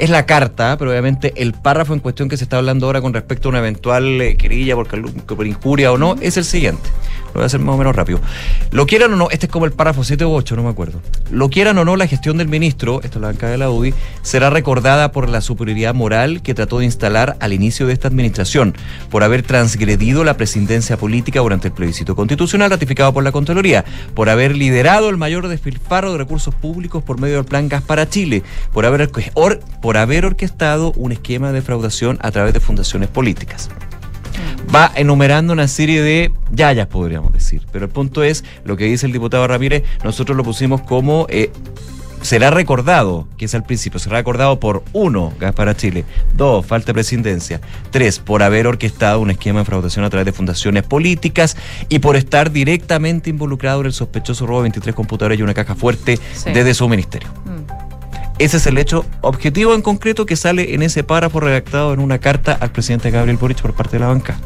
es 0.00 0.08
la 0.08 0.24
carta, 0.24 0.76
pero 0.78 0.90
obviamente 0.90 1.34
el 1.36 1.52
párrafo 1.52 1.92
en 1.92 2.00
cuestión 2.00 2.30
que 2.30 2.38
se 2.38 2.44
está 2.44 2.56
hablando 2.56 2.86
ahora 2.86 3.02
con 3.02 3.12
respecto 3.12 3.48
a 3.48 3.50
una 3.50 3.58
eventual 3.58 4.20
eh, 4.22 4.34
querella 4.34 4.74
por, 4.74 4.88
por 4.88 5.46
injuria 5.46 5.92
o 5.92 5.98
no, 5.98 6.16
es 6.22 6.38
el 6.38 6.44
siguiente. 6.44 6.88
Lo 7.30 7.34
voy 7.34 7.42
a 7.44 7.46
hacer 7.46 7.60
más 7.60 7.74
o 7.74 7.78
menos 7.78 7.94
rápido. 7.94 8.20
Lo 8.72 8.86
quieran 8.86 9.12
o 9.12 9.16
no, 9.16 9.30
este 9.30 9.46
es 9.46 9.52
como 9.52 9.64
el 9.64 9.72
párrafo 9.72 10.04
7 10.04 10.24
u 10.24 10.32
8, 10.32 10.56
no 10.56 10.62
me 10.64 10.70
acuerdo. 10.70 11.00
Lo 11.30 11.48
quieran 11.48 11.78
o 11.78 11.84
no, 11.84 11.96
la 11.96 12.06
gestión 12.06 12.38
del 12.38 12.48
ministro, 12.48 13.00
esto 13.02 13.18
es 13.18 13.22
la 13.22 13.28
bancada 13.28 13.52
de 13.52 13.58
la 13.58 13.70
UDI, 13.70 13.94
será 14.22 14.50
recordada 14.50 15.12
por 15.12 15.28
la 15.28 15.40
superioridad 15.40 15.94
moral 15.94 16.42
que 16.42 16.54
trató 16.54 16.78
de 16.80 16.86
instalar 16.86 17.36
al 17.40 17.52
inicio 17.52 17.86
de 17.86 17.92
esta 17.92 18.08
administración, 18.08 18.74
por 19.10 19.22
haber 19.22 19.42
transgredido 19.42 20.24
la 20.24 20.36
presidencia 20.36 20.96
política 20.96 21.40
durante 21.40 21.68
el 21.68 21.74
plebiscito 21.74 22.16
constitucional 22.16 22.70
ratificado 22.70 23.12
por 23.12 23.22
la 23.24 23.32
Contraloría, 23.32 23.84
por 24.14 24.28
haber 24.28 24.56
liderado 24.56 25.08
el 25.08 25.16
mayor 25.16 25.48
despilfarro 25.48 26.12
de 26.12 26.18
recursos 26.18 26.54
públicos 26.54 27.02
por 27.02 27.20
medio 27.20 27.36
del 27.36 27.44
Plan 27.44 27.68
Gas 27.68 27.82
para 27.82 28.08
Chile, 28.08 28.42
por 28.72 28.86
haber, 28.86 29.10
or- 29.34 29.60
por 29.80 29.96
haber 29.96 30.26
orquestado 30.26 30.92
un 30.96 31.12
esquema 31.12 31.48
de 31.48 31.54
defraudación 31.54 32.18
a 32.22 32.30
través 32.30 32.54
de 32.54 32.60
fundaciones 32.60 33.08
políticas 33.08 33.68
va 34.74 34.90
enumerando 34.94 35.52
una 35.52 35.68
serie 35.68 36.02
de 36.02 36.32
yayas, 36.50 36.86
podríamos 36.86 37.32
decir. 37.32 37.62
Pero 37.72 37.84
el 37.86 37.90
punto 37.90 38.22
es, 38.22 38.44
lo 38.64 38.76
que 38.76 38.84
dice 38.84 39.06
el 39.06 39.12
diputado 39.12 39.46
Ramírez, 39.46 39.82
nosotros 40.04 40.36
lo 40.36 40.44
pusimos 40.44 40.80
como... 40.82 41.26
eh, 41.28 41.50
Será 42.22 42.50
recordado, 42.50 43.26
que 43.38 43.46
es 43.46 43.54
al 43.54 43.64
principio, 43.64 43.98
será 43.98 44.18
recordado 44.18 44.60
por 44.60 44.84
uno, 44.92 45.32
gas 45.40 45.54
para 45.54 45.74
Chile, 45.74 46.04
dos, 46.36 46.66
falta 46.66 46.88
de 46.88 46.92
presidencia, 46.92 47.62
tres, 47.90 48.18
por 48.18 48.42
haber 48.42 48.66
orquestado 48.66 49.20
un 49.20 49.30
esquema 49.30 49.60
de 49.60 49.64
fraudación 49.64 50.04
a 50.04 50.10
través 50.10 50.26
de 50.26 50.32
fundaciones 50.34 50.82
políticas 50.82 51.56
y 51.88 52.00
por 52.00 52.16
estar 52.16 52.52
directamente 52.52 53.30
involucrado 53.30 53.80
en 53.80 53.86
el 53.86 53.92
sospechoso 53.94 54.44
robo 54.46 54.58
de 54.58 54.64
23 54.64 54.94
computadores 54.94 55.38
y 55.38 55.42
una 55.42 55.54
caja 55.54 55.74
fuerte 55.74 56.18
Sí. 56.34 56.50
desde 56.52 56.74
su 56.74 56.86
ministerio. 56.90 57.30
Mm. 57.46 57.79
Ese 58.40 58.56
es 58.56 58.66
el 58.66 58.78
hecho 58.78 59.04
objetivo 59.20 59.74
en 59.74 59.82
concreto 59.82 60.24
que 60.24 60.34
sale 60.34 60.74
en 60.74 60.82
ese 60.82 61.04
párrafo 61.04 61.40
redactado 61.40 61.92
en 61.92 62.00
una 62.00 62.18
carta 62.18 62.56
al 62.58 62.72
presidente 62.72 63.10
Gabriel 63.10 63.36
Boric 63.36 63.60
por 63.60 63.74
parte 63.74 63.92
de 63.96 64.00
la 64.00 64.06
banca. 64.06 64.38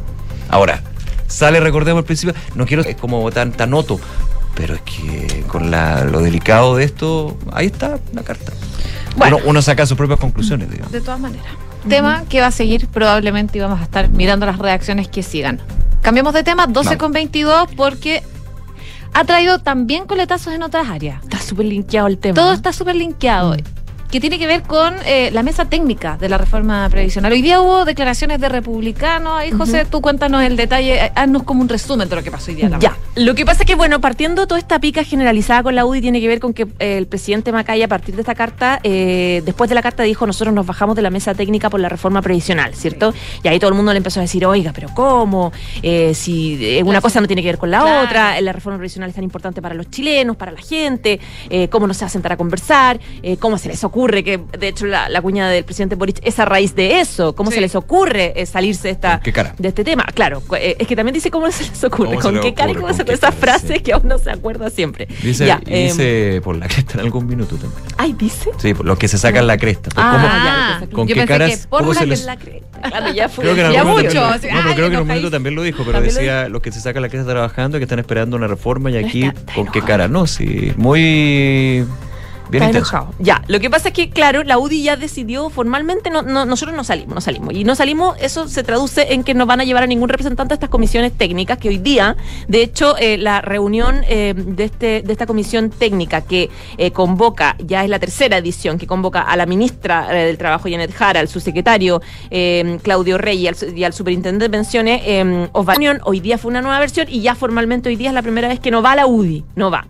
Ahora, 0.48 0.82
sale, 1.28 1.60
recordemos 1.60 2.00
al 2.00 2.04
principio, 2.04 2.34
no 2.56 2.66
quiero 2.66 2.82
es 2.82 2.96
como 2.96 3.30
tan, 3.30 3.52
tan 3.52 3.70
noto, 3.70 4.00
pero 4.56 4.74
es 4.74 4.80
que 4.82 5.44
con 5.46 5.70
la- 5.70 6.02
lo 6.04 6.20
delicado 6.20 6.74
de 6.76 6.84
esto, 6.84 7.38
ahí 7.52 7.66
está 7.66 7.98
la 8.12 8.22
carta. 8.24 8.52
Bueno. 9.16 9.36
Uno, 9.36 9.46
uno 9.50 9.62
saca 9.62 9.86
sus 9.86 9.96
propias 9.96 10.18
conclusiones, 10.18 10.68
digamos. 10.70 10.90
De 10.90 11.00
todas 11.00 11.20
maneras. 11.20 11.46
Tema 11.88 12.24
que 12.28 12.40
va 12.40 12.48
a 12.48 12.50
seguir 12.50 12.88
probablemente 12.88 13.58
y 13.58 13.60
vamos 13.60 13.78
a 13.80 13.84
estar 13.84 14.08
mirando 14.08 14.44
las 14.44 14.58
reacciones 14.58 15.06
que 15.06 15.22
sigan. 15.22 15.60
Cambiamos 16.02 16.34
de 16.34 16.42
tema, 16.42 16.66
12 16.66 16.88
Vamos. 16.90 16.98
con 17.00 17.12
22, 17.12 17.68
porque 17.76 18.22
ha 19.12 19.24
traído 19.24 19.60
también 19.60 20.06
coletazos 20.06 20.52
en 20.52 20.62
otras 20.64 20.88
áreas. 20.88 21.22
Está 21.22 21.38
súper 21.40 21.66
linkeado 21.66 22.08
el 22.08 22.18
tema. 22.18 22.34
Todo 22.34 22.52
está 22.52 22.72
súper 22.72 22.96
linkeado. 22.96 23.54
Que 24.14 24.20
tiene 24.20 24.38
que 24.38 24.46
ver 24.46 24.62
con 24.62 24.94
eh, 25.06 25.30
la 25.32 25.42
mesa 25.42 25.64
técnica 25.64 26.16
de 26.16 26.28
la 26.28 26.38
reforma 26.38 26.88
previsional. 26.88 27.32
Hoy 27.32 27.42
día 27.42 27.60
hubo 27.60 27.84
declaraciones 27.84 28.40
de 28.40 28.48
republicanos. 28.48 29.40
Ahí, 29.40 29.50
José, 29.50 29.86
tú 29.90 30.00
cuéntanos 30.00 30.40
el 30.44 30.54
detalle. 30.56 31.06
eh, 31.06 31.12
Haznos 31.16 31.42
como 31.42 31.62
un 31.62 31.68
resumen 31.68 32.08
de 32.08 32.14
lo 32.14 32.22
que 32.22 32.30
pasó 32.30 32.52
hoy 32.52 32.54
día. 32.58 32.70
Ya, 32.78 32.96
lo 33.16 33.34
que 33.34 33.44
pasa 33.44 33.64
es 33.64 33.66
que, 33.66 33.74
bueno, 33.74 34.00
partiendo 34.00 34.46
toda 34.46 34.60
esta 34.60 34.78
pica 34.78 35.02
generalizada 35.02 35.64
con 35.64 35.74
la 35.74 35.84
UDI 35.84 36.00
tiene 36.00 36.20
que 36.20 36.28
ver 36.28 36.38
con 36.38 36.54
que 36.54 36.62
eh, 36.78 36.96
el 36.96 37.08
presidente 37.08 37.50
Macaya, 37.50 37.86
a 37.86 37.88
partir 37.88 38.14
de 38.14 38.20
esta 38.20 38.36
carta, 38.36 38.78
eh, 38.84 39.42
después 39.44 39.68
de 39.68 39.74
la 39.74 39.82
carta 39.82 40.04
dijo, 40.04 40.28
nosotros 40.28 40.54
nos 40.54 40.64
bajamos 40.64 40.94
de 40.94 41.02
la 41.02 41.10
mesa 41.10 41.34
técnica 41.34 41.68
por 41.68 41.80
la 41.80 41.88
reforma 41.88 42.22
previsional, 42.22 42.72
¿cierto? 42.76 43.12
Y 43.42 43.48
ahí 43.48 43.58
todo 43.58 43.70
el 43.70 43.74
mundo 43.76 43.90
le 43.92 43.96
empezó 43.96 44.20
a 44.20 44.22
decir, 44.22 44.46
oiga, 44.46 44.70
pero 44.72 44.90
¿cómo? 44.94 45.50
Si 45.82 46.80
una 46.84 47.00
cosa 47.00 47.20
no 47.20 47.26
tiene 47.26 47.42
que 47.42 47.48
ver 47.48 47.58
con 47.58 47.72
la 47.72 47.80
Claro. 47.80 48.04
otra, 48.06 48.40
la 48.40 48.52
reforma 48.52 48.78
previsional 48.78 49.08
es 49.10 49.16
tan 49.16 49.24
importante 49.24 49.60
para 49.60 49.74
los 49.74 49.90
chilenos, 49.90 50.36
para 50.36 50.52
la 50.52 50.60
gente, 50.60 51.18
¿cómo 51.68 51.88
no 51.88 51.94
se 51.94 52.02
va 52.02 52.06
a 52.06 52.10
sentar 52.10 52.30
a 52.30 52.36
conversar? 52.36 53.00
¿Cómo 53.40 53.58
se 53.58 53.66
les 53.70 53.82
ocurre 53.82 54.03
que, 54.12 54.38
de 54.58 54.68
hecho, 54.68 54.86
la, 54.86 55.08
la 55.08 55.22
cuñada 55.22 55.50
del 55.50 55.64
presidente 55.64 55.94
Boric 55.96 56.18
es 56.22 56.38
a 56.38 56.44
raíz 56.44 56.74
de 56.74 57.00
eso? 57.00 57.34
¿Cómo 57.34 57.50
Sí. 57.50 57.56
se 57.56 57.60
les 57.60 57.74
ocurre 57.74 58.32
eh, 58.40 58.46
salirse 58.46 58.88
de 58.88 58.92
esta 58.92 59.12
¿Con 59.14 59.20
qué 59.22 59.32
cara? 59.32 59.54
de 59.58 59.68
este 59.68 59.84
tema. 59.84 60.04
Claro, 60.14 60.42
eh, 60.58 60.76
es 60.78 60.86
que 60.86 60.96
también 60.96 61.14
dice 61.14 61.30
cómo 61.30 61.50
se 61.50 61.64
les 61.64 61.84
ocurre, 61.84 62.08
¿Cómo 62.10 62.20
se 62.22 62.28
con 62.28 62.40
qué 62.40 62.54
cara 62.54 62.68
y 62.68 62.72
ocurre? 62.72 62.80
cómo 62.82 62.88
¿Con 62.88 62.96
se 62.96 63.04
qué 63.04 63.12
esa 63.14 63.28
cara? 63.28 63.36
frase 63.40 63.74
Sí. 63.76 63.80
que 63.80 63.94
uno 63.94 64.18
se 64.18 64.30
acuerda 64.30 64.70
siempre. 64.70 65.08
Dice, 65.22 65.46
Ya, 65.46 65.60
y 65.66 65.72
em, 65.74 65.82
dice 65.88 66.40
por 66.44 66.56
la 66.56 66.66
cresta 66.68 66.94
en 66.94 67.00
algún 67.00 67.26
minuto 67.26 67.56
también. 67.56 67.82
Ay, 67.96 68.12
dice. 68.12 68.50
Sí, 68.58 68.74
por 68.74 68.84
los 68.86 68.98
que 68.98 69.08
se 69.08 69.18
sacan 69.18 69.46
la 69.46 69.56
cresta. 69.56 69.90
Pues, 69.94 69.96
Ah, 70.06 70.12
¿cómo- 70.12 70.28
Ah, 70.30 70.78
ya, 70.80 70.86
¿Con 70.94 71.06
yo 71.08 71.14
qué 71.14 71.20
pensé 71.20 71.26
caras- 71.32 71.60
que 71.62 71.68
por 71.68 71.80
cómo 71.80 71.92
la 71.94 72.00
que 72.00 72.06
les- 72.06 72.24
La 72.24 72.36
cresta. 72.36 72.64
Claro, 72.84 73.12
ya 73.14 73.28
fue. 73.30 73.44
Creo 73.44 73.54
que 73.54 73.60
en 73.62 73.72
Ya 73.72 73.78
algún 73.80 73.92
momento 73.94 74.14
mucho, 74.14 74.28
también- 74.30 74.54
no, 74.54 74.60
pero 74.60 74.68
ay, 74.70 74.74
creo 74.76 74.88
que 74.90 74.94
en 74.96 75.00
un 75.02 75.08
minuto 75.08 75.30
también 75.30 75.54
lo 75.54 75.62
dijo, 75.62 75.84
pero 75.86 76.00
decía 76.02 76.48
los 76.48 76.60
que 76.60 76.70
se 76.72 76.80
sacan 76.80 77.00
la 77.02 77.08
cresta 77.08 77.30
trabajando 77.30 77.78
que 77.78 77.84
están 77.84 77.98
esperando 77.98 78.36
una 78.36 78.46
reforma 78.46 78.90
y 78.90 78.94
No 79.00 79.06
aquí 79.06 79.30
con 79.54 79.66
qué 79.68 79.80
cara. 79.80 80.06
No, 80.08 80.26
sí, 80.26 80.72
muy 80.76 81.86
bien 82.50 82.62
Está 82.64 82.78
enojado. 82.78 83.10
Ya, 83.18 83.42
lo 83.48 83.60
que 83.60 83.70
pasa 83.70 83.88
es 83.88 83.94
que, 83.94 84.10
claro, 84.10 84.42
la 84.44 84.58
UDI 84.58 84.82
ya 84.82 84.96
decidió 84.96 85.50
formalmente, 85.50 86.10
no, 86.10 86.22
no- 86.22 86.44
nosotros 86.46 86.76
no 86.76 86.84
salimos, 86.84 87.14
no 87.14 87.20
salimos. 87.20 87.54
Y 87.54 87.64
no 87.64 87.74
salimos, 87.74 88.16
eso 88.20 88.48
se 88.48 88.62
traduce 88.62 89.12
en 89.12 89.22
que 89.24 89.34
no 89.34 89.46
van 89.46 89.60
a 89.60 89.64
llevar 89.64 89.82
a 89.82 89.86
ningún 89.86 90.08
representante 90.08 90.54
a 90.54 90.56
estas 90.56 90.70
comisiones 90.70 91.12
técnicas, 91.12 91.58
que 91.58 91.68
hoy 91.68 91.78
día, 91.78 92.16
de 92.48 92.62
hecho, 92.62 92.96
eh, 92.98 93.18
la 93.18 93.40
reunión 93.40 94.02
eh, 94.08 94.34
de, 94.36 94.64
este, 94.64 95.02
de 95.02 95.12
esta 95.12 95.26
comisión 95.26 95.70
técnica 95.70 96.22
que 96.22 96.50
eh, 96.78 96.90
convoca, 96.90 97.56
ya 97.58 97.84
es 97.84 97.90
la 97.90 97.98
tercera 97.98 98.38
edición, 98.38 98.78
que 98.78 98.86
convoca 98.86 99.20
a 99.22 99.36
la 99.36 99.46
ministra 99.46 100.08
del 100.08 100.38
Trabajo, 100.38 100.68
Janet 100.70 100.92
Jara, 100.92 101.20
al 101.20 101.28
subsecretario 101.28 102.00
Claudio 102.82 103.18
Rey 103.18 103.38
y 103.38 103.48
al, 103.48 103.56
y 103.76 103.84
al 103.84 103.92
superintendente 103.92 104.44
de 104.44 104.50
pensiones, 104.50 105.02
eh, 105.04 105.48
Osvaldo 105.52 105.74
hoy 106.04 106.20
día 106.20 106.38
fue 106.38 106.50
una 106.50 106.62
nueva 106.62 106.78
versión 106.78 107.06
y 107.10 107.20
ya 107.20 107.34
formalmente 107.34 107.88
hoy 107.88 107.96
día 107.96 108.08
es 108.08 108.14
la 108.14 108.22
primera 108.22 108.48
vez 108.48 108.60
que 108.60 108.70
no 108.70 108.80
va 108.80 108.94
la 108.94 109.06
UDI, 109.06 109.44
no 109.56 109.70
va. 109.70 109.86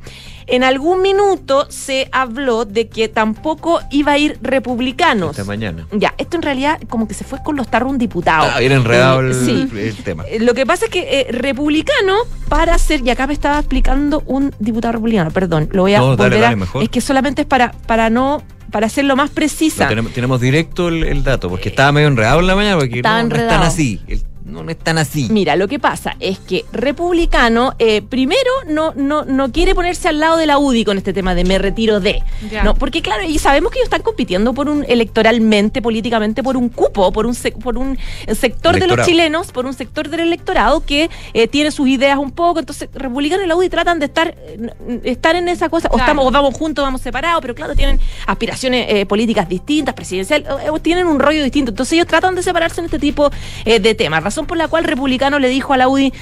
En 0.46 0.64
algún 0.64 1.02
minuto 1.02 1.66
se 1.70 2.08
habló 2.12 2.64
de 2.64 2.88
que 2.88 3.08
tampoco 3.08 3.80
iba 3.90 4.12
a 4.12 4.18
ir 4.18 4.38
republicanos. 4.42 5.30
Esta 5.30 5.44
mañana. 5.44 5.86
Ya, 5.92 6.14
esto 6.18 6.36
en 6.36 6.42
realidad 6.42 6.78
como 6.88 7.08
que 7.08 7.14
se 7.14 7.24
fue 7.24 7.38
con 7.44 7.56
los 7.56 7.68
tarros 7.68 7.90
un 7.90 7.98
diputado. 7.98 8.50
Ah, 8.54 8.58
bien 8.60 8.72
enredado 8.72 9.22
Eh, 9.22 9.28
el, 9.28 9.34
sí. 9.34 9.68
el 9.78 9.96
tema. 10.04 10.24
Eh, 10.28 10.38
Lo 10.40 10.54
que 10.54 10.66
pasa 10.66 10.86
es 10.86 10.90
que 10.90 11.20
eh, 11.20 11.26
republicano 11.32 12.14
para 12.48 12.76
ser, 12.78 13.00
y 13.04 13.10
acá 13.10 13.26
me 13.26 13.32
estaba 13.32 13.58
explicando 13.58 14.22
un 14.26 14.52
diputado 14.58 14.92
republicano, 14.92 15.30
perdón, 15.30 15.68
lo 15.72 15.82
voy 15.82 15.94
a 15.94 15.98
No, 15.98 16.16
dale, 16.16 16.38
dale, 16.38 16.56
mejor. 16.56 16.82
Es 16.82 16.88
que 16.88 17.00
solamente 17.00 17.42
es 17.42 17.48
para, 17.48 17.72
para 17.86 18.10
no 18.10 18.42
para 18.70 18.88
ser 18.88 19.04
lo 19.04 19.14
más 19.14 19.30
precisa. 19.30 19.86
Tenemos, 19.86 20.12
tenemos 20.12 20.40
directo 20.40 20.88
el, 20.88 21.04
el 21.04 21.22
dato, 21.22 21.48
porque 21.48 21.68
estaba 21.68 21.92
medio 21.92 22.08
enredado 22.08 22.40
en 22.40 22.46
la 22.48 22.56
mañana, 22.56 22.76
porque 22.76 23.02
no, 23.02 23.22
no 23.28 23.36
es 23.36 23.48
tan 23.48 23.62
así. 23.62 24.00
el- 24.08 24.22
no, 24.44 24.62
no 24.62 24.70
es 24.70 24.78
tan 24.78 24.98
así. 24.98 25.28
Mira, 25.30 25.56
lo 25.56 25.68
que 25.68 25.78
pasa 25.78 26.16
es 26.20 26.38
que 26.38 26.64
Republicano, 26.72 27.74
eh, 27.78 28.02
primero, 28.02 28.50
no, 28.68 28.92
no, 28.94 29.24
no 29.24 29.52
quiere 29.52 29.74
ponerse 29.74 30.08
al 30.08 30.20
lado 30.20 30.36
de 30.36 30.46
la 30.46 30.58
UDI 30.58 30.84
con 30.84 30.98
este 30.98 31.12
tema 31.12 31.34
de 31.34 31.44
me 31.44 31.58
retiro 31.58 32.00
de. 32.00 32.22
Ya. 32.50 32.62
¿no? 32.62 32.74
Porque, 32.74 33.02
claro, 33.02 33.24
y 33.24 33.38
sabemos 33.38 33.72
que 33.72 33.78
ellos 33.78 33.86
están 33.86 34.02
compitiendo 34.02 34.52
por 34.52 34.68
un 34.68 34.84
electoralmente, 34.88 35.80
políticamente, 35.80 36.42
por 36.42 36.56
un 36.56 36.68
cupo, 36.68 37.10
por 37.12 37.26
un, 37.26 37.36
por 37.62 37.78
un 37.78 37.98
sector 38.32 38.78
de 38.78 38.86
los 38.86 39.06
chilenos, 39.06 39.50
por 39.50 39.66
un 39.66 39.74
sector 39.74 40.08
del 40.08 40.20
electorado 40.20 40.84
que 40.84 41.10
eh, 41.32 41.48
tiene 41.48 41.70
sus 41.70 41.88
ideas 41.88 42.18
un 42.18 42.30
poco. 42.30 42.60
Entonces, 42.60 42.88
Republicano 42.94 43.42
y 43.42 43.46
la 43.46 43.56
UDI 43.56 43.68
tratan 43.68 43.98
de 43.98 44.06
estar, 44.06 44.34
eh, 44.38 45.00
estar 45.04 45.36
en 45.36 45.48
esa 45.48 45.68
cosa. 45.68 45.88
O, 45.90 45.98
estamos, 45.98 46.26
o 46.26 46.30
vamos 46.30 46.54
juntos, 46.54 46.84
vamos 46.84 47.00
separados, 47.00 47.40
pero 47.40 47.54
claro, 47.54 47.74
tienen 47.74 48.00
aspiraciones 48.26 48.86
eh, 48.88 49.06
políticas 49.06 49.48
distintas, 49.48 49.94
presidenciales, 49.94 50.48
eh, 50.48 50.66
eh, 50.66 50.80
tienen 50.82 51.06
un 51.06 51.18
rollo 51.18 51.42
distinto. 51.42 51.70
Entonces, 51.70 51.94
ellos 51.94 52.06
tratan 52.06 52.34
de 52.34 52.42
separarse 52.42 52.80
en 52.80 52.86
este 52.86 52.98
tipo 52.98 53.30
eh, 53.64 53.80
de 53.80 53.94
temas. 53.94 54.22
Razón 54.34 54.46
por 54.46 54.58
la 54.58 54.66
cual 54.66 54.82
Republicano 54.82 55.38
le 55.38 55.48
dijo 55.48 55.74
a 55.74 55.76
la 55.76 55.86
UDI, 55.86 56.12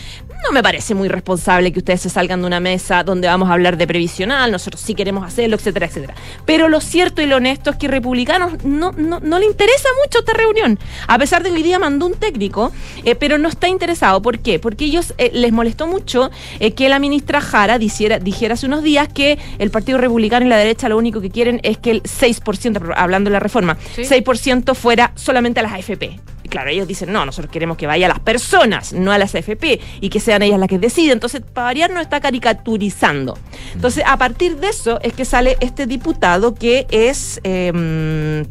no 0.45 0.53
me 0.53 0.63
parece 0.63 0.95
muy 0.95 1.09
responsable 1.09 1.73
que 1.73 1.79
ustedes 1.79 2.03
se 2.03 2.11
salgan 2.11 2.43
de 2.43 2.47
una 2.47 2.61
mesa 2.61 3.05
donde 3.05 3.27
vamos 3.27 3.49
a 3.49 3.55
hablar 3.55 3.79
de 3.79 3.87
previsional, 3.87 4.53
nosotros 4.53 4.83
sí 4.83 4.95
queremos 4.95 5.25
hacerlo, 5.25 5.57
etcétera, 5.57 5.87
etcétera. 5.87 6.15
Pero 6.45 6.69
lo 6.69 6.83
cierto 6.83 7.23
y 7.23 7.27
lo 7.27 7.37
honesto 7.37 7.71
es 7.71 7.77
que 7.77 7.89
Republicanos 7.89 8.63
no, 8.65 8.93
no, 8.93 9.19
no 9.21 9.39
le 9.39 9.47
interesa 9.47 9.89
mucho 10.05 10.19
esta 10.19 10.35
reunión, 10.35 10.79
a 11.07 11.17
pesar 11.17 11.43
de 11.43 11.49
que 11.49 11.55
hoy 11.57 11.63
día 11.63 11.79
mandó 11.79 12.05
un 12.05 12.13
técnico, 12.13 12.71
eh, 13.03 13.15
pero 13.15 13.39
no 13.39 13.49
está 13.49 13.69
interesado. 13.69 14.21
¿Por 14.21 14.41
qué? 14.41 14.59
Porque 14.59 14.85
ellos 14.85 15.15
eh, 15.17 15.31
les 15.33 15.51
molestó 15.51 15.87
mucho 15.87 16.31
eh, 16.61 16.73
que 16.73 16.91
la 16.91 16.99
ministra 16.99 17.41
Jara 17.41 17.79
dijera, 17.79 18.19
dijera 18.19 18.55
hace 18.55 18.67
unos 18.67 18.83
días 18.83 19.09
que 19.09 19.39
el 19.59 19.71
Partido 19.71 19.97
Republicano 19.97 20.45
y 20.45 20.51
la 20.51 20.59
derecha 20.59 20.91
lo 20.91 20.99
único 20.99 21.23
que 21.23 21.31
quieren 21.31 21.61
es 21.63 21.79
que 21.79 21.93
el 21.93 22.03
6%, 22.03 22.93
hablando 22.95 23.31
de 23.31 23.33
la 23.33 23.41
reforma, 23.41 23.79
Sí. 23.95 24.03
6% 24.03 24.75
fuera 24.75 25.13
solamente 25.15 25.61
a 25.61 25.63
las 25.63 25.73
AFP. 25.73 26.21
Claro, 26.53 26.69
ellos 26.69 26.87
dicen, 26.87 27.11
no, 27.11 27.25
nosotros 27.25 27.51
queremos 27.51 27.79
que 27.79 27.87
vaya 27.87 28.05
a 28.05 28.09
las 28.11 28.21
personas, 28.21 28.93
no 28.93 29.11
a 29.11 29.17
las 29.17 29.35
AFP, 29.35 29.81
y 30.03 30.11
que 30.11 30.21
sean 30.21 30.43
ellas 30.43 30.61
las 30.61 30.69
que 30.69 30.79
deciden. 30.79 31.13
Entonces, 31.13 31.41
para 31.41 31.65
variar, 31.65 31.91
no 31.91 31.99
está 31.99 32.21
caricaturizando. 32.21 33.39
Entonces, 33.73 34.05
a 34.07 34.19
partir 34.19 34.59
de 34.59 34.69
eso 34.69 35.01
es 35.01 35.15
que 35.15 35.25
sale 35.25 35.57
este 35.61 35.87
diputado 35.87 36.55
que 36.55 36.87
es 36.91 37.41
eh, 37.45 38.45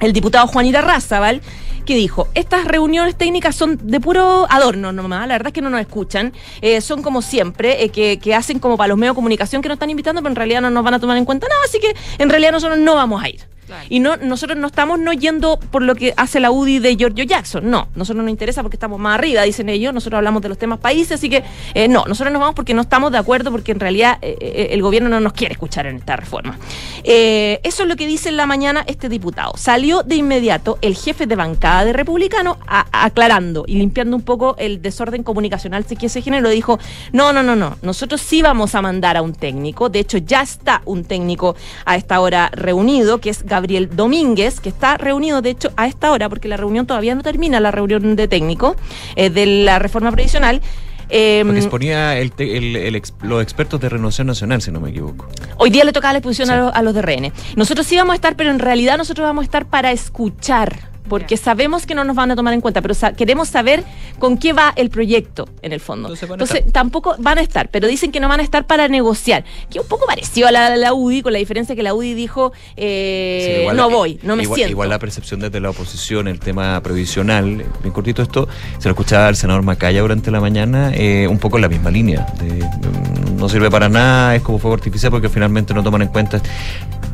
el 0.00 0.12
diputado 0.12 0.46
Juan 0.48 0.66
Irarrázaval, 0.66 1.40
que 1.86 1.94
dijo, 1.94 2.28
estas 2.34 2.66
reuniones 2.66 3.16
técnicas 3.16 3.56
son 3.56 3.78
de 3.82 4.00
puro 4.00 4.46
adorno 4.50 4.92
nomás, 4.92 5.26
la 5.26 5.32
verdad 5.32 5.46
es 5.46 5.54
que 5.54 5.62
no 5.62 5.70
nos 5.70 5.80
escuchan, 5.80 6.34
eh, 6.60 6.82
son 6.82 7.02
como 7.02 7.22
siempre, 7.22 7.84
eh, 7.84 8.18
que 8.18 8.34
hacen 8.34 8.58
como 8.58 8.76
para 8.76 8.88
los 8.88 8.98
medios 8.98 9.14
de 9.14 9.16
comunicación 9.16 9.62
que 9.62 9.68
nos 9.68 9.76
están 9.76 9.88
invitando, 9.88 10.20
pero 10.20 10.32
en 10.32 10.36
realidad 10.36 10.60
no 10.60 10.68
nos 10.68 10.84
van 10.84 10.92
a 10.92 11.00
tomar 11.00 11.16
en 11.16 11.24
cuenta 11.24 11.48
nada, 11.48 11.60
así 11.64 11.80
que 11.80 11.96
en 12.22 12.28
realidad 12.28 12.52
nosotros 12.52 12.78
no 12.78 12.96
vamos 12.96 13.24
a 13.24 13.30
ir. 13.30 13.55
Y 13.88 14.00
no, 14.00 14.16
nosotros 14.16 14.58
no 14.58 14.66
estamos 14.66 14.98
no 14.98 15.12
yendo 15.12 15.58
por 15.58 15.82
lo 15.82 15.94
que 15.94 16.14
hace 16.16 16.40
la 16.40 16.50
UDI 16.50 16.78
de 16.78 16.96
Giorgio 16.96 17.24
Jackson, 17.24 17.68
no, 17.68 17.88
nosotros 17.94 18.24
nos 18.24 18.30
interesa 18.30 18.62
porque 18.62 18.76
estamos 18.76 18.98
más 18.98 19.18
arriba, 19.18 19.42
dicen 19.42 19.68
ellos, 19.68 19.92
nosotros 19.92 20.18
hablamos 20.18 20.42
de 20.42 20.48
los 20.48 20.58
temas 20.58 20.78
países, 20.78 21.12
así 21.12 21.28
que 21.28 21.42
eh, 21.74 21.88
no, 21.88 22.04
nosotros 22.06 22.32
nos 22.32 22.40
vamos 22.40 22.54
porque 22.54 22.74
no 22.74 22.82
estamos 22.82 23.12
de 23.12 23.18
acuerdo, 23.18 23.50
porque 23.50 23.72
en 23.72 23.80
realidad 23.80 24.18
eh, 24.22 24.36
eh, 24.40 24.68
el 24.70 24.82
gobierno 24.82 25.08
no 25.08 25.20
nos 25.20 25.32
quiere 25.32 25.52
escuchar 25.52 25.86
en 25.86 25.96
esta 25.96 26.16
reforma. 26.16 26.58
Eso 27.02 27.82
es 27.82 27.88
lo 27.88 27.96
que 27.96 28.06
dice 28.06 28.28
en 28.28 28.36
la 28.36 28.46
mañana 28.46 28.84
este 28.86 29.08
diputado. 29.08 29.52
Salió 29.56 30.02
de 30.02 30.16
inmediato 30.16 30.78
el 30.82 30.96
jefe 30.96 31.26
de 31.26 31.36
bancada 31.36 31.84
de 31.84 31.92
Republicano 31.92 32.58
aclarando 32.66 33.64
y 33.66 33.76
limpiando 33.76 34.16
un 34.16 34.22
poco 34.22 34.56
el 34.58 34.82
desorden 34.82 35.22
comunicacional 35.22 35.84
que 35.84 36.08
se 36.08 36.22
generó. 36.22 36.48
Dijo, 36.48 36.78
no, 37.12 37.32
no, 37.32 37.42
no, 37.42 37.56
no, 37.56 37.76
nosotros 37.82 38.20
sí 38.20 38.42
vamos 38.42 38.74
a 38.74 38.82
mandar 38.82 39.16
a 39.16 39.22
un 39.22 39.32
técnico, 39.32 39.88
de 39.88 40.00
hecho 40.00 40.18
ya 40.18 40.42
está 40.42 40.82
un 40.84 41.04
técnico 41.04 41.56
a 41.84 41.96
esta 41.96 42.20
hora 42.20 42.50
reunido, 42.52 43.18
que 43.18 43.30
es 43.30 43.42
Gabriel 43.42 43.55
Domínguez, 43.60 44.60
que 44.60 44.68
está 44.68 44.96
reunido, 44.96 45.42
de 45.42 45.50
hecho, 45.50 45.70
a 45.76 45.86
esta 45.86 46.10
hora, 46.12 46.28
porque 46.28 46.48
la 46.48 46.56
reunión 46.56 46.86
todavía 46.86 47.14
no 47.14 47.22
termina, 47.22 47.60
la 47.60 47.70
reunión 47.70 48.16
de 48.16 48.28
técnico 48.28 48.76
eh, 49.16 49.30
de 49.30 49.46
la 49.46 49.78
reforma 49.78 50.10
previsional. 50.12 50.60
Eh, 51.08 51.42
Porque 51.44 51.60
exponía 51.60 52.18
el 52.18 52.32
el- 52.38 52.74
el 52.76 53.02
los 53.22 53.40
expertos 53.40 53.80
de 53.80 53.88
Renovación 53.88 54.26
Nacional, 54.26 54.60
si 54.60 54.72
no 54.72 54.80
me 54.80 54.90
equivoco. 54.90 55.28
Hoy 55.56 55.70
día 55.70 55.84
le 55.84 55.92
tocaba 55.92 56.12
la 56.12 56.18
exposición 56.18 56.48
Sí. 56.48 56.54
a, 56.54 56.56
los, 56.58 56.74
a 56.74 56.82
los 56.82 56.94
de 56.94 57.02
RN. 57.02 57.32
Nosotros 57.54 57.86
sí 57.86 57.96
vamos 57.96 58.12
a 58.12 58.16
estar, 58.16 58.34
pero 58.34 58.50
en 58.50 58.58
realidad 58.58 58.98
nosotros 58.98 59.24
vamos 59.24 59.42
a 59.42 59.44
estar 59.44 59.66
para 59.66 59.92
escuchar. 59.92 60.90
Porque 61.08 61.36
sabemos 61.36 61.86
que 61.86 61.94
no 61.94 62.04
nos 62.04 62.16
van 62.16 62.30
a 62.30 62.36
tomar 62.36 62.52
en 62.54 62.60
cuenta, 62.60 62.82
pero 62.82 62.94
sa- 62.94 63.12
queremos 63.12 63.48
saber 63.48 63.84
con 64.18 64.38
qué 64.38 64.52
va 64.52 64.72
el 64.76 64.90
proyecto, 64.90 65.48
en 65.62 65.72
el 65.72 65.80
fondo. 65.80 66.08
Entonces 66.14 66.72
tampoco 66.72 67.14
van 67.18 67.38
a 67.38 67.40
estar, 67.42 67.68
pero 67.70 67.86
dicen 67.88 68.10
que 68.12 68.20
no 68.20 68.28
van 68.28 68.40
a 68.40 68.42
estar 68.42 68.66
para 68.66 68.88
negociar. 68.88 69.44
Que 69.70 69.80
un 69.80 69.86
poco 69.86 70.06
pareció 70.06 70.46
a 70.48 70.52
la, 70.52 70.76
la 70.76 70.92
UDI, 70.94 71.22
con 71.22 71.32
la 71.32 71.38
diferencia 71.38 71.74
que 71.76 71.82
la 71.82 71.94
UDI 71.94 72.14
dijo, 72.14 72.52
eh, 72.76 73.66
Sí, 73.70 73.76
no 73.76 73.90
voy, 73.90 74.18
no 74.22 74.36
me 74.36 74.42
igual, 74.44 74.56
siento. 74.58 74.70
Igual 74.72 74.88
la 74.88 74.98
percepción 74.98 75.40
desde 75.40 75.60
la 75.60 75.70
oposición, 75.70 76.28
el 76.28 76.40
tema 76.40 76.82
previsional, 76.82 77.60
eh, 77.60 77.66
bien 77.82 77.92
cortito 77.92 78.22
esto, 78.22 78.48
se 78.78 78.88
lo 78.88 78.92
escuchaba 78.92 79.28
al 79.28 79.36
senador 79.36 79.62
Macaya 79.62 80.00
durante 80.00 80.30
la 80.30 80.40
mañana, 80.40 80.92
eh, 80.94 81.26
un 81.28 81.38
poco 81.38 81.56
en 81.58 81.62
la 81.62 81.68
misma 81.68 81.90
línea. 81.90 82.26
de, 82.40 82.64
mm, 82.64 83.36
no 83.36 83.48
sirve 83.48 83.70
para 83.70 83.88
nada, 83.88 84.34
es 84.34 84.42
como 84.42 84.58
fuego 84.58 84.74
artificial 84.74 85.10
porque 85.10 85.28
finalmente 85.28 85.74
no 85.74 85.82
toman 85.82 86.02
en 86.02 86.08
cuenta. 86.08 86.40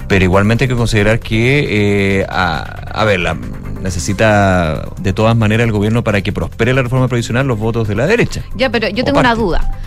Pero 0.09 0.25
igualmente 0.25 0.65
hay 0.65 0.69
que 0.69 0.77
considerar 0.77 1.21
que, 1.21 2.21
eh, 2.21 2.27
a, 2.29 2.61
a 3.01 3.05
ver, 3.05 3.21
la- 3.21 3.37
necesita 3.83 4.89
de 4.99 5.13
todas 5.13 5.37
maneras 5.37 5.67
el 5.67 5.73
gobierno 5.73 6.03
para 6.03 6.23
que 6.23 6.33
prospere 6.33 6.73
la 6.73 6.83
reforma 6.83 7.09
previsional 7.09 7.47
los 7.47 7.59
votos 7.59 7.89
de 7.89 7.95
la 7.95 8.07
derecha. 8.07 8.45
Ya, 8.55 8.71
pero 8.71 8.89
yo 8.89 9.05
tengo 9.05 9.21
una 9.21 9.35
duda. 9.35 9.79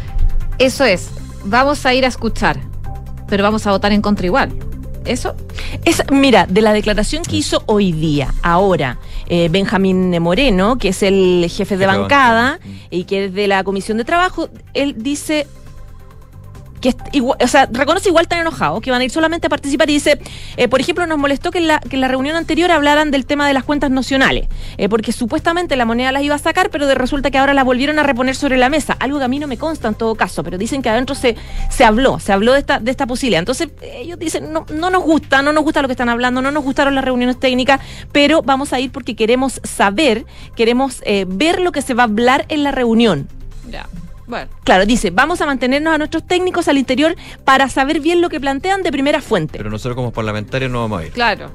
Eso 0.58 0.86
es, 0.86 1.10
vamos 1.44 1.86
a 1.86 1.94
ir 1.94 2.06
a 2.06 2.08
escuchar, 2.08 2.60
pero 3.28 3.44
vamos 3.44 3.66
a 3.68 3.72
votar 3.72 3.92
en 3.92 4.02
contra 4.02 4.26
igual. 4.26 4.52
¿Eso? 5.06 5.36
Es, 5.86 6.04
mira, 6.12 6.48
de 6.48 6.62
la 6.62 6.74
declaración 6.74 7.24
que 7.24 7.38
hizo 7.38 7.64
hoy 7.68 7.92
día, 7.92 8.34
ahora, 8.42 8.98
eh, 9.28 9.50
Benjamín 9.52 10.20
Moreno, 10.20 10.78
que 10.78 10.90
es 10.90 11.04
el 11.04 11.46
jefe 11.48 11.78
de 11.78 11.86
bancada 11.86 12.60
y 12.90 13.04
que 13.04 13.26
es 13.26 13.34
de 13.34 13.48
la 13.48 13.64
Comisión 13.64 14.00
de 14.00 14.04
Trabajo, 14.04 14.50
él 14.74 14.96
dice 14.98 15.46
que 16.82 16.90
est- 16.90 17.00
igual, 17.14 17.38
o 17.42 17.48
sea, 17.48 17.68
reconoce 17.72 18.10
igual 18.10 18.28
tan 18.28 18.40
enojado 18.40 18.82
que 18.82 18.92
van 18.92 19.02
a 19.02 19.04
ir 19.06 19.12
solamente 19.12 19.48
a 19.48 19.50
participar 19.50 19.90
y 19.90 19.94
dice, 19.94 20.20
eh, 20.58 20.68
por 20.68 20.80
ejemplo, 20.82 21.06
nos 21.08 21.18
molestó 21.18 21.52
que 21.52 21.58
en, 21.60 21.68
la, 21.68 21.80
que 21.80 21.96
en 21.96 22.02
la 22.02 22.08
reunión 22.08 22.36
anterior 22.36 22.72
hablaran 22.72 23.12
del 23.12 23.26
tema 23.26 23.48
de 23.48 23.54
las 23.54 23.64
cuentas 23.64 23.90
nacionales, 23.92 24.48
eh, 24.78 24.90
porque 24.90 25.12
supuestamente 25.12 25.76
la 25.76 25.86
moneda 25.86 26.12
las 26.12 26.24
iba 26.24 26.36
a 26.36 26.40
sacar, 26.40 26.70
pero 26.70 26.86
de 26.88 26.96
resulta 26.96 27.32
que 27.32 27.38
ahora 27.38 27.54
las 27.54 27.66
volvieron 27.66 27.98
a 28.00 28.04
reponer 28.04 28.36
sobre 28.36 28.58
la 28.58 28.70
mesa, 28.70 28.96
algo 29.00 29.18
que 29.20 29.26
a 29.26 29.28
mí 29.28 29.40
no 29.40 29.48
me 29.48 29.58
consta 29.58 29.88
en 29.88 29.96
todo 29.96 30.16
caso, 30.16 30.44
pero 30.44 30.58
dicen 30.58 30.82
que 30.82 30.90
adentro 30.90 31.16
se, 31.16 31.36
se 31.70 31.84
habló, 31.86 32.20
se 32.20 32.34
habló 32.34 32.54
de 32.54 32.60
esta, 32.60 32.80
de 32.80 32.92
esta 32.92 33.08
posibilidad. 33.08 33.40
Entonces, 33.40 33.70
ellos 33.82 34.20
dicen, 34.20 34.52
no, 34.54 34.66
no 34.74 34.90
nos 34.90 35.04
gusta, 35.04 35.42
no 35.42 35.54
nos 35.54 35.64
gusta 35.64 35.82
lo 35.82 35.88
que 35.88 35.94
están 35.94 36.10
hablando, 36.10 36.42
no 36.42 36.52
nos 36.52 36.64
gustaron 36.64 36.94
las 36.96 37.04
reuniones 37.06 37.40
técnicas, 37.40 37.80
pero 38.12 38.42
vamos 38.42 38.74
a 38.74 38.80
ir 38.80 38.92
porque 38.92 39.16
queremos 39.16 39.60
saber, 39.64 40.26
queremos 40.56 41.02
eh, 41.06 41.26
ver 41.28 41.60
lo 41.62 41.72
que 41.72 41.82
se 41.82 41.94
va 41.94 42.04
a 42.04 42.06
hablar 42.06 42.46
en 42.50 42.64
la 42.64 42.72
reunión. 42.72 43.28
Ya. 43.70 43.88
Bueno. 44.28 44.50
Claro, 44.64 44.86
dice, 44.86 45.12
vamos 45.12 45.42
a 45.42 45.46
mantenernos 45.46 45.94
a 45.94 45.98
nuestros 45.98 46.26
técnicos 46.26 46.68
al 46.68 46.78
interior 46.78 47.16
para 47.44 47.70
saber 47.70 48.00
bien 48.00 48.22
lo 48.22 48.30
que 48.30 48.40
plantean 48.40 48.84
de 48.84 48.92
primera 48.92 49.22
fuente. 49.22 49.58
Pero 49.58 49.70
nosotros 49.70 49.96
como 49.96 50.12
parlamentarios 50.12 50.72
no 50.72 50.82
vamos 50.82 51.02
a 51.02 51.06
ir. 51.06 51.12
Claro. 51.12 51.52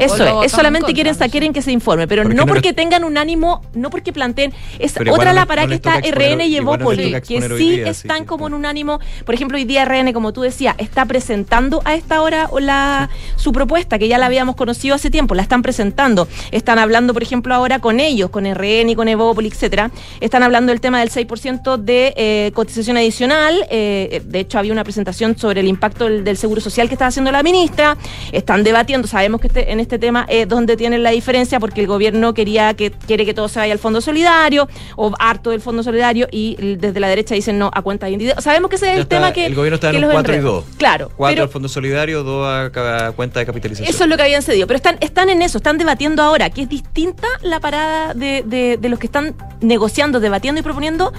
Eso 0.00 0.16
Lo 0.24 0.40
es, 0.42 0.46
es 0.46 0.52
solamente 0.52 0.92
quieren, 0.92 1.12
contra, 1.14 1.28
quieren 1.28 1.52
que 1.52 1.62
se 1.62 1.72
informe, 1.72 2.06
pero 2.06 2.22
¿Por 2.22 2.32
qué 2.32 2.36
no 2.36 2.44
no 2.44 2.52
porque 2.52 2.72
tengan 2.72 3.04
un 3.04 3.18
ánimo, 3.18 3.62
no 3.74 3.90
porque 3.90 4.12
planteen. 4.12 4.52
Es 4.78 4.92
Pero 4.92 5.12
otra 5.14 5.32
la 5.32 5.40
les- 5.42 5.46
para 5.48 5.62
no 5.62 5.68
que 5.68 5.74
está 5.76 5.98
exponer- 5.98 6.14
RN 6.34 6.46
y 6.46 6.56
toca 6.56 7.20
que 7.20 7.38
hoy 7.54 7.58
sí 7.58 7.70
día, 7.76 7.88
están 7.90 8.20
que- 8.20 8.26
como 8.26 8.46
en 8.46 8.54
un 8.54 8.66
ánimo. 8.66 9.00
Por 9.24 9.34
ejemplo, 9.34 9.56
hoy 9.56 9.64
día 9.64 9.84
RN, 9.84 10.12
como 10.12 10.32
tú 10.32 10.42
decías, 10.42 10.74
está 10.78 11.04
presentando 11.06 11.82
a 11.84 11.94
esta 11.94 12.22
hora 12.22 12.48
la, 12.60 13.08
su 13.36 13.52
propuesta, 13.52 13.98
que 13.98 14.08
ya 14.08 14.18
la 14.18 14.26
habíamos 14.26 14.56
conocido 14.56 14.94
hace 14.94 15.10
tiempo, 15.10 15.34
la 15.34 15.42
están 15.42 15.62
presentando. 15.62 16.28
Están 16.52 16.78
hablando, 16.78 17.12
por 17.12 17.22
ejemplo, 17.22 17.54
ahora 17.54 17.78
con 17.78 18.00
ellos, 18.00 18.30
con 18.30 18.46
RN 18.46 18.90
y 18.90 18.94
con 18.94 19.08
Evópolis, 19.08 19.52
etcétera. 19.54 19.90
Están 20.20 20.42
hablando 20.42 20.70
del 20.72 20.80
tema 20.80 21.00
del 21.00 21.10
6% 21.10 21.76
de 21.78 22.14
eh, 22.16 22.50
cotización 22.54 22.96
adicional. 22.96 23.66
eh, 23.70 24.22
de 24.24 24.40
hecho, 24.40 24.58
había 24.58 24.72
una 24.72 24.84
presentación 24.84 25.36
sobre 25.38 25.60
el 25.60 25.66
impacto 25.68 26.04
del, 26.04 26.24
del 26.24 26.36
seguro 26.36 26.60
social 26.60 26.88
que 26.88 26.94
está 26.94 27.06
haciendo 27.06 27.32
la 27.32 27.42
ministra. 27.42 27.96
Están 28.32 28.62
debatiendo, 28.62 29.08
sabemos 29.16 29.40
que 29.40 29.46
este- 29.46 29.72
en 29.72 29.80
este 29.80 29.98
tema 29.98 30.26
es 30.28 30.46
donde 30.46 30.76
tienen 30.76 31.02
la 31.02 31.10
diferencia, 31.10 31.58
porque 31.58 31.80
el 31.80 31.86
gobierno 31.86 32.34
quería 32.34 32.74
que 32.74 32.90
quiere 32.90 33.24
que 33.24 33.32
todo 33.32 33.48
se 33.48 33.58
vaya 33.58 33.72
al 33.72 33.78
fondo 33.78 34.02
solidario, 34.02 34.68
o 34.96 35.10
harto 35.18 35.50
del 35.52 35.62
fondo 35.62 35.82
solidario, 35.82 36.28
y 36.30 36.76
desde 36.76 37.00
la 37.00 37.08
derecha 37.08 37.34
dicen 37.34 37.58
no 37.58 37.70
a 37.72 37.80
cuenta 37.80 38.10
individual. 38.10 38.42
Sabemos 38.42 38.68
que 38.68 38.76
ese 38.76 38.88
es 38.88 38.92
el 38.96 39.00
está, 39.02 39.16
tema 39.16 39.32
que. 39.32 39.46
el 39.46 39.54
gobierno 39.54 39.76
está 39.76 39.88
en 39.88 40.02
los 40.02 40.12
4 40.12 40.34
y 40.34 40.36
enreda. 40.36 40.52
2. 40.54 40.64
Claro. 40.76 41.10
4 41.16 41.34
pero- 41.34 41.42
al 41.44 41.48
Fondo 41.48 41.68
Solidario, 41.70 42.22
2 42.24 42.46
a, 42.46 42.70
ca- 42.70 43.12
cuenta 43.12 43.40
de 43.40 43.46
capitalización. 43.46 43.88
eso 43.88 44.04
es 44.04 44.10
lo 44.10 44.16
que 44.18 44.22
habían 44.24 44.42
cedido. 44.42 44.66
Pero 44.66 44.76
están, 44.76 44.98
están 45.00 45.30
en 45.30 45.40
eso, 45.40 45.56
están 45.56 45.78
debatiendo 45.78 46.22
ahora, 46.22 46.50
que 46.50 46.62
es 46.62 46.68
distinta 46.68 47.26
la 47.42 47.58
parada 47.60 48.12
de, 48.12 48.42
de- 48.44 48.76
de 48.76 48.88
los 48.90 48.98
que 48.98 49.06
están 49.06 49.34
negociando, 49.62 50.20
debatiendo 50.20 50.60
y 50.60 50.62
proponiendo 50.62 51.12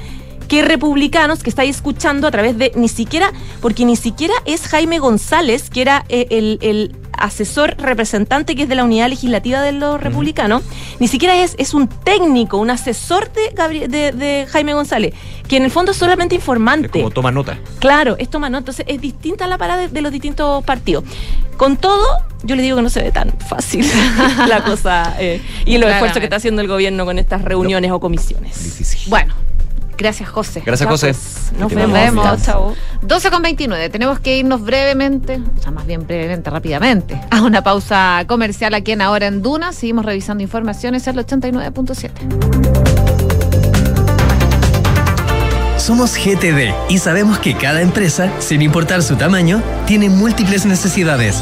que 0.48 0.62
republicanos 0.62 1.44
que 1.44 1.50
estáis 1.50 1.76
escuchando 1.78 2.28
a 2.28 2.32
través 2.32 2.58
de 2.58 2.72
ni 2.76 2.88
siquiera, 2.90 3.32
porque 3.62 3.86
ni 3.86 3.96
siquiera 3.96 4.34
es 4.46 4.68
Jaime 4.68 5.00
González, 5.00 5.70
que 5.70 5.82
era 5.82 6.06
eh, 6.10 6.28
el, 6.32 6.58
el 6.62 6.96
asesor 7.14 7.76
representante 7.80 8.56
que 8.56 8.64
es 8.64 8.70
de 8.70 8.76
la 8.76 8.84
unidad 8.84 9.10
legislativa 9.10 9.60
de 9.62 9.72
los 9.72 10.00
republicanos, 10.00 10.62
ni 11.00 11.08
siquiera 11.08 11.36
es, 11.42 11.56
es 11.58 11.74
un 11.74 11.88
técnico, 11.88 12.58
un 12.58 12.70
asesor 12.70 13.32
de, 13.34 13.54
Gabri- 13.56 13.88
de, 13.88 14.12
de 14.12 14.46
Jaime 14.50 14.74
González, 14.76 15.14
que 15.48 15.58
en 15.58 15.64
el 15.66 15.72
fondo 15.72 15.92
es 15.92 15.98
solamente 15.98 16.36
Es 16.36 16.42
informante. 16.42 16.90
como 16.90 17.10
toma 17.12 17.32
nota. 17.32 17.58
Claro, 17.80 18.16
es 18.20 18.30
toma 18.30 18.50
nota. 18.50 18.60
Entonces 18.60 18.86
es 18.88 19.02
distinta 19.02 19.48
la 19.48 19.58
parada 19.58 19.82
de, 19.82 19.88
de 19.90 20.02
los 20.02 20.12
distintos 20.12 20.64
partidos. 20.64 21.04
Con 21.58 21.76
todo, 21.78 22.06
yo 22.44 22.56
le 22.56 22.62
digo 22.62 22.76
que 22.78 22.84
no 22.84 22.90
se 22.90 23.02
ve 23.02 23.12
tan 23.12 23.34
fácil 23.50 23.84
la 24.48 24.64
cosa 24.64 25.16
eh, 25.20 25.42
y 25.66 25.72
los 25.74 25.88
Claramente. 25.88 25.96
esfuerzos 25.96 26.20
que 26.20 26.26
está 26.26 26.36
haciendo 26.36 26.62
el 26.62 26.68
gobierno 26.68 27.04
con 27.06 27.18
estas 27.18 27.42
reuniones 27.42 27.92
o 27.92 28.00
comisiones. 28.00 28.64
Difícil. 28.64 29.02
Bueno, 29.10 29.34
gracias 29.98 30.30
José. 30.30 30.62
Gracias, 30.66 30.90
José. 30.90 31.14
pues, 31.14 31.72
nos 31.74 31.92
vemos. 31.92 32.42
chao. 32.44 32.76
12 33.02 33.32
con 33.32 33.42
29. 33.42 33.90
Tenemos 33.90 34.20
que 34.20 34.38
irnos 34.38 34.62
brevemente, 34.62 35.42
o 35.58 35.62
sea, 35.62 35.72
más 35.72 35.86
bien 35.86 36.06
brevemente, 36.06 36.50
rápidamente, 36.50 37.22
a 37.32 37.42
una 37.42 37.64
pausa 37.64 38.24
comercial 38.28 38.74
aquí 38.74 38.92
en 38.94 39.02
Ahora 39.02 39.28
en 39.28 39.42
Duna. 39.42 39.74
Seguimos 39.74 40.06
revisando 40.06 40.44
informaciones 40.44 41.08
al 41.08 41.18
89.7. 41.18 43.08
Somos 45.78 46.16
GTD 46.18 46.74
y 46.90 46.98
sabemos 46.98 47.40
que 47.40 47.56
cada 47.56 47.82
empresa, 47.82 48.30
sin 48.40 48.62
importar 48.62 49.04
su 49.04 49.16
tamaño, 49.16 49.62
tiene 49.86 50.10
múltiples 50.10 50.66
necesidades. 50.66 51.42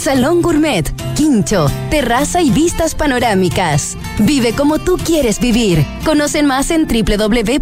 salón 0.00 0.42
gourmet, 0.42 0.90
quincho, 1.14 1.66
terraza 1.90 2.42
y 2.42 2.50
vistas 2.50 2.94
panorámicas. 2.94 3.96
Vive 4.18 4.54
como 4.54 4.78
tú 4.78 4.96
quieres 4.96 5.38
vivir. 5.38 5.86
Conocen 6.04 6.46
más 6.46 6.70
en 6.70 6.88
www.exacon.cl. 6.88 7.60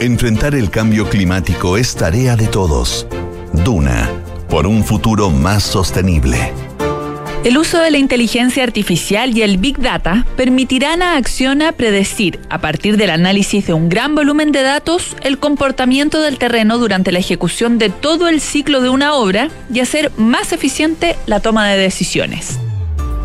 Enfrentar 0.00 0.54
el 0.54 0.70
cambio 0.70 1.08
climático 1.08 1.76
es 1.76 1.94
tarea 1.94 2.36
de 2.36 2.46
todos. 2.46 3.06
Duna, 3.52 4.08
por 4.48 4.66
un 4.66 4.84
futuro 4.84 5.30
más 5.30 5.62
sostenible. 5.62 6.52
El 7.42 7.56
uso 7.56 7.78
de 7.80 7.90
la 7.90 7.96
inteligencia 7.96 8.62
artificial 8.62 9.34
y 9.34 9.40
el 9.40 9.56
Big 9.56 9.78
Data 9.78 10.26
permitirán 10.36 11.00
a 11.00 11.16
Acciona 11.16 11.72
predecir, 11.72 12.38
a 12.50 12.60
partir 12.60 12.98
del 12.98 13.08
análisis 13.08 13.66
de 13.66 13.72
un 13.72 13.88
gran 13.88 14.14
volumen 14.14 14.52
de 14.52 14.60
datos, 14.60 15.16
el 15.22 15.38
comportamiento 15.38 16.20
del 16.20 16.36
terreno 16.36 16.76
durante 16.76 17.12
la 17.12 17.18
ejecución 17.18 17.78
de 17.78 17.88
todo 17.88 18.28
el 18.28 18.42
ciclo 18.42 18.82
de 18.82 18.90
una 18.90 19.14
obra 19.14 19.48
y 19.72 19.80
hacer 19.80 20.12
más 20.18 20.52
eficiente 20.52 21.16
la 21.24 21.40
toma 21.40 21.66
de 21.66 21.78
decisiones. 21.78 22.60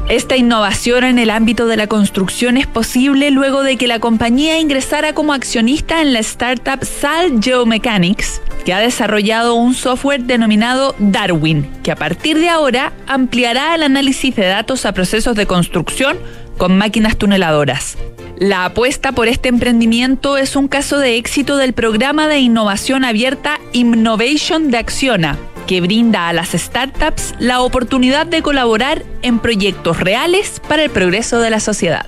Esta 0.09 0.37
innovación 0.37 1.03
en 1.03 1.17
el 1.17 1.31
ámbito 1.31 1.65
de 1.65 1.77
la 1.77 1.87
construcción 1.87 2.57
es 2.57 2.67
posible 2.67 3.31
luego 3.31 3.63
de 3.63 3.75
que 3.75 3.87
la 3.87 3.97
compañía 3.97 4.59
ingresara 4.59 5.13
como 5.13 5.33
accionista 5.33 5.99
en 5.99 6.13
la 6.13 6.19
startup 6.19 6.85
Sal 6.85 7.41
Geomechanics, 7.41 8.39
que 8.65 8.73
ha 8.73 8.79
desarrollado 8.79 9.55
un 9.55 9.73
software 9.73 10.21
denominado 10.21 10.93
Darwin, 10.99 11.67
que 11.81 11.91
a 11.91 11.95
partir 11.95 12.37
de 12.37 12.49
ahora 12.49 12.93
ampliará 13.07 13.73
el 13.73 13.81
análisis 13.81 14.35
de 14.35 14.45
datos 14.45 14.85
a 14.85 14.93
procesos 14.93 15.35
de 15.35 15.47
construcción 15.47 16.19
con 16.59 16.77
máquinas 16.77 17.17
tuneladoras. 17.17 17.97
La 18.37 18.65
apuesta 18.65 19.11
por 19.11 19.27
este 19.27 19.49
emprendimiento 19.49 20.37
es 20.37 20.55
un 20.55 20.67
caso 20.67 20.99
de 20.99 21.17
éxito 21.17 21.57
del 21.57 21.73
programa 21.73 22.27
de 22.27 22.37
innovación 22.37 23.05
abierta 23.05 23.59
Innovation 23.73 24.69
de 24.69 24.77
Acciona, 24.77 25.39
que 25.65 25.81
brinda 25.81 26.27
a 26.27 26.33
las 26.33 26.49
startups 26.49 27.35
la 27.39 27.61
oportunidad 27.61 28.25
de 28.25 28.41
colaborar 28.41 29.03
en 29.21 29.39
proyectos 29.39 29.99
reales 29.99 30.61
para 30.67 30.83
el 30.83 30.89
progreso 30.89 31.39
de 31.39 31.49
la 31.49 31.59
sociedad. 31.59 32.05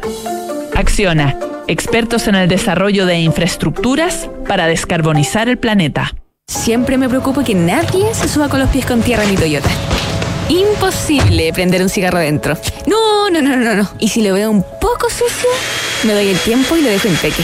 Acciona, 0.76 1.38
expertos 1.68 2.28
en 2.28 2.36
el 2.36 2.48
desarrollo 2.48 3.06
de 3.06 3.20
infraestructuras 3.20 4.30
para 4.48 4.68
descarbonizar 4.68 5.50
el 5.50 5.58
planeta. 5.58 6.14
Siempre 6.48 6.98
me 6.98 7.10
preocupo 7.10 7.44
que 7.44 7.56
nadie 7.56 8.14
se 8.14 8.28
suba 8.28 8.48
con 8.48 8.60
los 8.60 8.70
pies 8.70 8.86
con 8.86 9.02
tierra 9.02 9.24
en 9.24 9.32
mi 9.32 9.36
Toyota. 9.38 9.70
Imposible 10.50 11.52
prender 11.52 11.82
un 11.82 11.90
cigarro 11.90 12.20
dentro. 12.20 12.58
No, 12.86 13.30
no, 13.30 13.42
no, 13.42 13.58
no, 13.58 13.76
no. 13.76 13.90
Y 14.00 14.08
si 14.08 14.22
lo 14.22 14.34
veo 14.34 14.50
un 14.50 14.64
poco 14.80 15.10
sucio, 15.10 15.50
me 16.04 16.14
doy 16.14 16.30
el 16.30 16.40
tiempo 16.40 16.78
y 16.78 16.82
lo 16.82 16.90
dejo 16.90 17.08
impeque. 17.08 17.44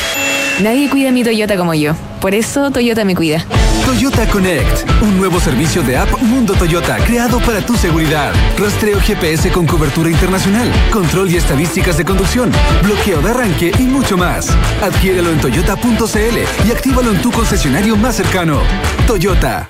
Nadie 0.61 0.89
cuida 0.89 1.11
mi 1.11 1.23
Toyota 1.23 1.57
como 1.57 1.73
yo. 1.73 1.95
Por 2.21 2.33
eso 2.33 2.71
Toyota 2.71 3.03
me 3.03 3.15
cuida. 3.15 3.45
Toyota 3.85 4.25
Connect, 4.27 4.89
un 5.01 5.17
nuevo 5.17 5.39
servicio 5.41 5.81
de 5.83 5.97
app 5.97 6.09
Mundo 6.21 6.53
Toyota 6.53 6.97
creado 7.05 7.39
para 7.41 7.65
tu 7.65 7.75
seguridad. 7.75 8.33
Rastreo 8.57 8.99
GPS 9.01 9.51
con 9.51 9.65
cobertura 9.65 10.09
internacional, 10.09 10.71
control 10.91 11.29
y 11.29 11.35
estadísticas 11.35 11.97
de 11.97 12.05
conducción, 12.05 12.51
bloqueo 12.81 13.21
de 13.21 13.31
arranque 13.31 13.71
y 13.77 13.83
mucho 13.83 14.15
más. 14.15 14.49
Adquiérelo 14.81 15.31
en 15.31 15.41
toyota.cl 15.41 16.67
y 16.67 16.71
actívalo 16.71 17.11
en 17.11 17.21
tu 17.21 17.31
concesionario 17.31 17.97
más 17.97 18.15
cercano. 18.15 18.61
Toyota. 19.05 19.69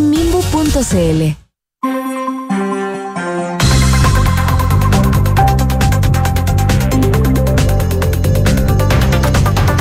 mimbu.cl. 0.00 1.48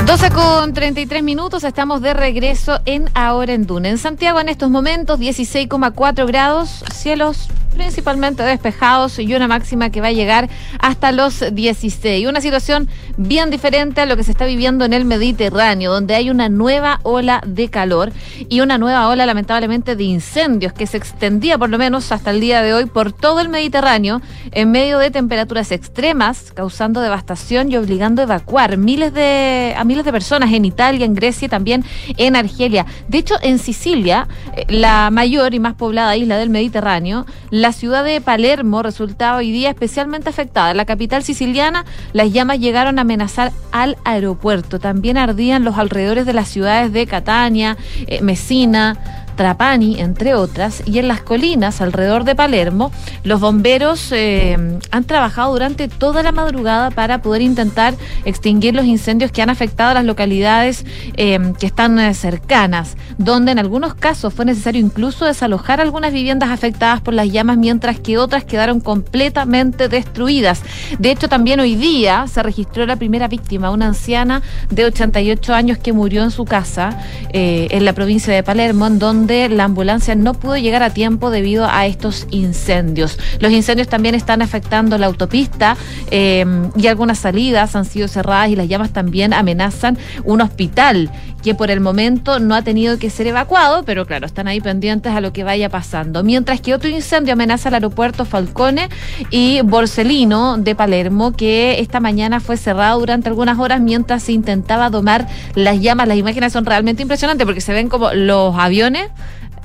Doce 0.06 0.32
con 0.32 0.74
33 0.74 1.22
minutos, 1.22 1.64
estamos 1.64 2.02
de 2.02 2.14
regreso 2.14 2.80
en 2.86 3.10
Ahora 3.14 3.54
en 3.54 3.68
Duna. 3.68 3.90
En 3.90 3.98
Santiago 3.98 4.40
en 4.40 4.50
estos 4.50 4.70
momentos 4.70 5.20
16,4 5.20 6.26
grados, 6.26 6.84
cielos 6.94 7.50
principalmente 7.78 8.44
despejados 8.44 9.20
y 9.20 9.34
una 9.34 9.48
máxima 9.48 9.90
que 9.90 10.02
va 10.02 10.08
a 10.08 10.12
llegar 10.12 10.50
hasta 10.80 11.12
los 11.12 11.44
16. 11.54 12.28
Una 12.28 12.42
situación 12.42 12.90
bien 13.18 13.50
diferente 13.50 14.02
a 14.02 14.06
lo 14.06 14.18
que 14.18 14.24
se 14.24 14.32
está 14.32 14.46
viviendo 14.46 14.86
en 14.86 14.94
el 14.94 15.06
Mediterráneo, 15.06 15.92
donde 15.92 16.16
hay 16.16 16.30
una 16.30 16.50
nueva 16.50 17.00
ola 17.04 17.42
de 17.46 17.70
calor 17.70 18.12
y 18.50 18.62
una 18.62 18.78
nueva 18.78 19.08
ola 19.10 19.26
lamentablemente 19.26 19.96
de 19.96 20.04
incendios 20.04 20.74
que 20.74 20.88
se 20.88 20.98
extendía 20.98 21.58
por 21.58 21.70
lo 21.70 21.78
menos 21.78 22.12
hasta 22.12 22.32
el 22.32 22.42
día 22.42 22.62
de 22.62 22.74
hoy 22.74 22.86
por 22.86 23.14
todo 23.14 23.40
el 23.40 23.50
Mediterráneo 23.50 24.22
en 24.52 24.72
medio 24.72 25.00
de 25.00 25.12
temperaturas 25.12 25.72
extremas, 25.72 26.52
causando 26.54 27.02
devastación 27.02 27.72
y 27.72 27.78
obligando 27.78 28.22
a 28.22 28.26
evacuar 28.26 28.78
miles 28.78 29.14
de, 29.14 29.74
a 29.78 29.84
miles 29.84 30.06
de 30.06 30.12
personas 30.12 30.52
en 30.54 30.66
Italia, 30.66 31.06
en 31.06 31.14
Grecia 31.14 31.46
y 31.46 31.50
también 31.50 31.86
en 32.18 32.36
Argelia. 32.36 32.86
De 33.08 33.18
hecho, 33.18 33.36
en 33.42 33.60
Sicilia, 33.60 34.28
eh, 34.56 34.66
la 34.70 35.10
mayor 35.12 35.54
y 35.54 35.60
más 35.60 35.76
poblada 35.76 36.16
isla 36.16 36.38
del 36.38 36.50
Mediterráneo, 36.50 37.26
la 37.50 37.67
La 37.68 37.74
ciudad 37.74 38.06
de 38.06 38.22
Palermo 38.22 38.82
resultaba 38.82 39.40
hoy 39.40 39.52
día 39.52 39.70
especialmente 39.72 40.30
afectada. 40.30 40.72
En 40.72 40.78
la 40.78 40.86
capital 40.86 41.22
siciliana, 41.22 41.84
las 42.14 42.32
llamas 42.32 42.62
llegaron 42.62 42.98
a 42.98 43.02
amenazar 43.02 43.52
al 43.74 43.98
aeropuerto. 44.06 44.80
También 44.80 45.18
ardían 45.18 45.66
los 45.66 45.78
alrededores 45.78 46.26
de 46.26 46.32
las 46.32 46.48
ciudades 46.48 46.94
de 46.94 47.06
Catania, 47.08 47.76
eh, 48.08 48.22
Messina, 48.22 49.26
Trapani, 49.38 50.02
entre 50.02 50.34
otras, 50.34 50.84
y 50.86 50.98
en 51.00 51.08
las 51.08 51.22
colinas 51.22 51.80
alrededor 51.80 52.26
de 52.26 52.36
Palermo, 52.36 52.92
los 53.24 53.40
bomberos 53.40 54.12
eh, 54.12 54.58
han 54.92 55.04
trabajado 55.06 55.54
durante 55.54 55.88
toda 55.88 56.24
la 56.24 56.32
madrugada 56.32 56.90
para 56.90 57.22
poder 57.22 57.44
intentar 57.44 57.94
extinguir 58.26 58.74
los 58.74 58.86
incendios 58.86 59.32
que 59.32 59.42
han 59.42 59.52
afectado 59.52 59.92
a 59.92 59.94
las 59.94 60.06
localidades 60.06 60.86
eh, 61.16 61.54
que 61.60 61.68
están 61.68 62.00
eh, 62.00 62.14
cercanas, 62.16 62.98
donde 63.20 63.52
en 63.52 63.60
algunos 63.60 63.94
casos 63.94 64.34
fue 64.34 64.44
necesario 64.44 64.82
incluso 64.82 65.26
desalojar 65.26 65.80
algunas 65.80 66.12
viviendas 66.12 66.50
afectadas 66.50 67.00
por 67.00 67.14
las 67.14 67.32
llamas, 67.32 67.58
mientras 67.58 68.00
que 68.00 68.18
otras 68.18 68.44
quedaron 68.44 68.80
completamente 68.80 69.88
destruidas. 69.88 70.64
De 70.98 71.12
hecho, 71.12 71.30
también 71.30 71.60
hoy 71.60 71.76
día 71.76 72.26
se 72.28 72.42
registró 72.42 72.88
la 72.88 72.96
primera 72.96 73.28
víctima, 73.28 73.70
una 73.70 73.86
anciana 73.86 74.42
de 74.72 74.86
88 74.86 75.54
años 75.54 75.78
que 75.78 75.94
murió 75.94 76.24
en 76.24 76.32
su 76.32 76.44
casa 76.46 76.98
en 77.30 77.86
la 77.86 77.94
provincia 77.94 78.34
de 78.34 78.42
Palermo, 78.42 78.88
en 78.88 78.98
donde 78.98 79.27
la 79.28 79.66
ambulancia 79.66 80.16
no 80.16 80.34
pudo 80.34 80.58
llegar 80.58 80.84
a 80.84 80.90
tiempo 80.90 81.30
debido 81.30 81.68
a 81.70 81.86
estos 81.86 82.28
incendios. 82.32 83.20
Los 83.40 83.52
incendios 83.52 83.88
también 83.88 84.16
están 84.16 84.42
afectando 84.42 84.98
la 84.98 85.08
autopista 85.08 85.78
eh, 86.12 86.46
y 86.76 86.88
algunas 86.88 87.20
salidas 87.20 87.76
han 87.76 87.86
sido 87.86 88.08
cerradas 88.08 88.50
y 88.50 88.56
las 88.56 88.68
llamas 88.68 88.92
también 88.92 89.34
amenazan 89.34 89.98
un 90.24 90.42
hospital 90.42 91.12
que 91.44 91.56
por 91.56 91.72
el 91.72 91.80
momento 91.80 92.40
no 92.40 92.56
ha 92.56 92.62
tenido 92.62 92.98
que 92.98 93.10
ser 93.10 93.28
evacuado, 93.28 93.84
pero 93.84 94.06
claro, 94.06 94.26
están 94.26 94.48
ahí 94.48 94.60
pendientes 94.60 95.14
a 95.14 95.22
lo 95.22 95.32
que 95.34 95.44
vaya 95.44 95.70
pasando. 95.70 96.24
Mientras 96.24 96.62
que 96.62 96.74
otro 96.74 96.90
incendio 96.90 97.34
amenaza 97.34 97.70
el 97.70 97.76
aeropuerto 97.76 98.26
Falcone 98.26 98.90
y 99.30 99.62
Borsellino 99.62 100.58
de 100.58 100.76
Palermo, 100.76 101.34
que 101.34 101.80
esta 101.80 102.00
mañana 102.00 102.40
fue 102.40 102.58
cerrado 102.58 103.00
durante 103.00 103.30
algunas 103.30 103.60
horas 103.60 103.82
mientras 103.82 104.24
se 104.24 104.32
intentaba 104.32 104.90
domar 104.90 105.28
las 105.56 105.80
llamas. 105.80 106.08
Las 106.08 106.18
imágenes 106.18 106.54
son 106.54 106.66
realmente 106.66 107.02
impresionantes 107.02 107.46
porque 107.46 107.62
se 107.62 107.74
ven 107.74 107.88
como 107.88 108.12
los 108.14 108.56
aviones 108.58 109.10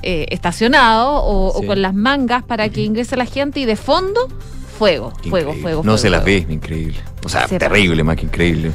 eh, 0.03 0.27
estacionados 0.29 1.21
o, 1.23 1.47
o 1.47 1.65
con 1.65 1.81
las 1.81 1.93
mangas 1.93 2.43
para 2.43 2.69
que 2.69 2.81
ingrese 2.81 3.15
la 3.17 3.25
gente 3.25 3.59
y 3.61 3.65
de 3.65 3.75
fondo 3.75 4.27
fuego, 4.77 5.13
fuego, 5.29 5.53
fuego. 5.53 5.77
No 5.77 5.83
fuego, 5.83 5.97
se 5.97 6.09
las 6.09 6.25
ve, 6.25 6.45
increíble. 6.49 6.97
O 7.25 7.29
sea, 7.29 7.47
Se 7.47 7.57
terrible, 7.57 8.03
más 8.03 8.17
que 8.17 8.25
increíble. 8.25 8.71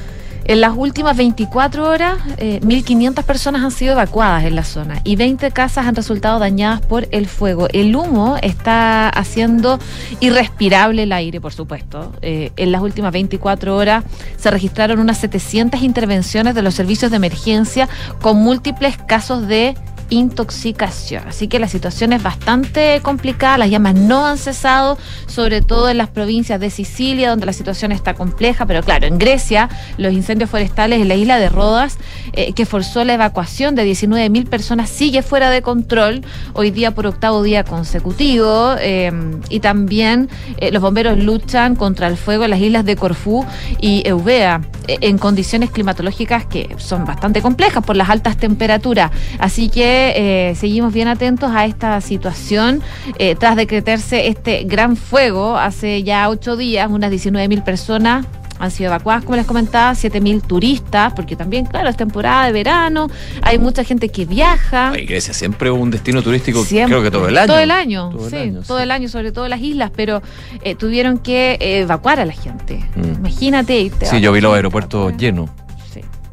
En 0.48 0.62
las 0.62 0.74
últimas 0.74 1.14
24 1.14 1.86
horas, 1.86 2.16
eh, 2.38 2.58
1.500 2.62 3.22
personas 3.22 3.62
han 3.62 3.70
sido 3.70 3.92
evacuadas 3.92 4.44
en 4.44 4.56
la 4.56 4.64
zona 4.64 5.02
y 5.04 5.14
20 5.14 5.50
casas 5.50 5.86
han 5.86 5.94
resultado 5.94 6.38
dañadas 6.38 6.80
por 6.80 7.06
el 7.10 7.26
fuego. 7.26 7.68
El 7.70 7.94
humo 7.94 8.38
está 8.40 9.10
haciendo 9.10 9.78
irrespirable 10.20 11.02
el 11.02 11.12
aire, 11.12 11.38
por 11.42 11.52
supuesto. 11.52 12.14
Eh, 12.22 12.50
en 12.56 12.72
las 12.72 12.80
últimas 12.80 13.12
24 13.12 13.76
horas 13.76 14.04
se 14.38 14.50
registraron 14.50 15.00
unas 15.00 15.18
700 15.18 15.82
intervenciones 15.82 16.54
de 16.54 16.62
los 16.62 16.74
servicios 16.74 17.10
de 17.10 17.18
emergencia 17.18 17.86
con 18.22 18.38
múltiples 18.38 18.96
casos 18.96 19.46
de 19.48 19.76
intoxicación. 20.10 21.26
Así 21.28 21.48
que 21.48 21.58
la 21.58 21.68
situación 21.68 22.12
es 22.12 22.22
bastante 22.22 23.00
complicada, 23.02 23.58
las 23.58 23.70
llamas 23.70 23.94
no 23.94 24.26
han 24.26 24.38
cesado, 24.38 24.98
sobre 25.26 25.60
todo 25.62 25.88
en 25.88 25.98
las 25.98 26.08
provincias 26.08 26.60
de 26.60 26.70
Sicilia, 26.70 27.30
donde 27.30 27.46
la 27.46 27.52
situación 27.52 27.92
está 27.92 28.14
compleja, 28.14 28.66
pero 28.66 28.82
claro, 28.82 29.06
en 29.06 29.18
Grecia, 29.18 29.68
los 29.96 30.12
incendios 30.12 30.50
forestales 30.50 31.00
en 31.00 31.08
la 31.08 31.14
isla 31.14 31.38
de 31.38 31.48
Rodas, 31.48 31.98
eh, 32.32 32.52
que 32.52 32.66
forzó 32.66 33.04
la 33.04 33.14
evacuación 33.14 33.74
de 33.74 33.84
19.000 33.84 34.48
personas, 34.48 34.90
sigue 34.90 35.22
fuera 35.22 35.50
de 35.50 35.62
control, 35.62 36.22
hoy 36.54 36.70
día 36.70 36.92
por 36.92 37.06
octavo 37.06 37.42
día 37.42 37.64
consecutivo, 37.64 38.74
eh, 38.78 39.12
y 39.48 39.60
también 39.60 40.28
eh, 40.58 40.70
los 40.72 40.82
bomberos 40.82 41.18
luchan 41.18 41.76
contra 41.76 42.06
el 42.06 42.16
fuego 42.16 42.44
en 42.44 42.50
las 42.50 42.60
islas 42.60 42.84
de 42.84 42.96
Corfú 42.96 43.44
y 43.80 44.06
Eubea, 44.06 44.62
en 44.86 45.18
condiciones 45.18 45.70
climatológicas 45.70 46.46
que 46.46 46.74
son 46.78 47.04
bastante 47.04 47.42
complejas 47.42 47.84
por 47.84 47.96
las 47.96 48.08
altas 48.08 48.36
temperaturas. 48.38 49.10
Así 49.38 49.68
que 49.68 49.97
eh, 50.16 50.54
seguimos 50.54 50.92
bien 50.92 51.08
atentos 51.08 51.50
a 51.52 51.64
esta 51.64 52.00
situación. 52.00 52.82
Eh, 53.18 53.34
tras 53.34 53.56
decretarse 53.56 54.28
este 54.28 54.64
gran 54.64 54.96
fuego 54.96 55.56
hace 55.56 56.02
ya 56.02 56.28
ocho 56.28 56.56
días, 56.56 56.88
unas 56.90 57.10
19.000 57.12 57.62
personas 57.64 58.26
han 58.58 58.70
sido 58.70 58.88
evacuadas, 58.88 59.24
como 59.24 59.36
les 59.36 59.46
comentaba, 59.46 59.92
7.000 59.92 60.42
turistas, 60.42 61.12
porque 61.12 61.36
también, 61.36 61.64
claro, 61.64 61.88
es 61.88 61.96
temporada 61.96 62.46
de 62.46 62.52
verano, 62.52 63.08
hay 63.42 63.58
mucha 63.58 63.84
gente 63.84 64.08
que 64.08 64.24
viaja. 64.26 64.90
Ay, 64.90 65.06
Grecia 65.06 65.32
siempre 65.32 65.70
un 65.70 65.90
destino 65.90 66.22
turístico, 66.22 66.64
Siempre. 66.64 66.96
creo 66.98 67.02
que 67.04 67.10
todo 67.10 67.28
el 67.28 67.38
año. 67.38 67.46
Todo 67.46 67.58
el 67.60 67.70
año, 67.70 68.10
Todo 68.10 68.24
el 68.24 68.30
sí, 68.30 68.36
año, 68.36 68.62
todo 68.66 68.80
el 68.80 68.90
año, 68.90 69.08
sobre 69.08 69.32
todo 69.32 69.48
las 69.48 69.60
islas, 69.60 69.92
pero 69.94 70.22
eh, 70.62 70.74
tuvieron 70.74 71.18
que 71.18 71.52
eh, 71.60 71.80
evacuar 71.80 72.20
a 72.20 72.24
la 72.24 72.32
gente. 72.32 72.84
Mm. 72.96 73.18
Imagínate. 73.18 73.80
y 73.80 73.90
te 73.90 74.06
Sí, 74.06 74.20
yo 74.20 74.32
vi 74.32 74.40
los 74.40 74.54
aeropuertos 74.54 75.16
llenos 75.16 75.50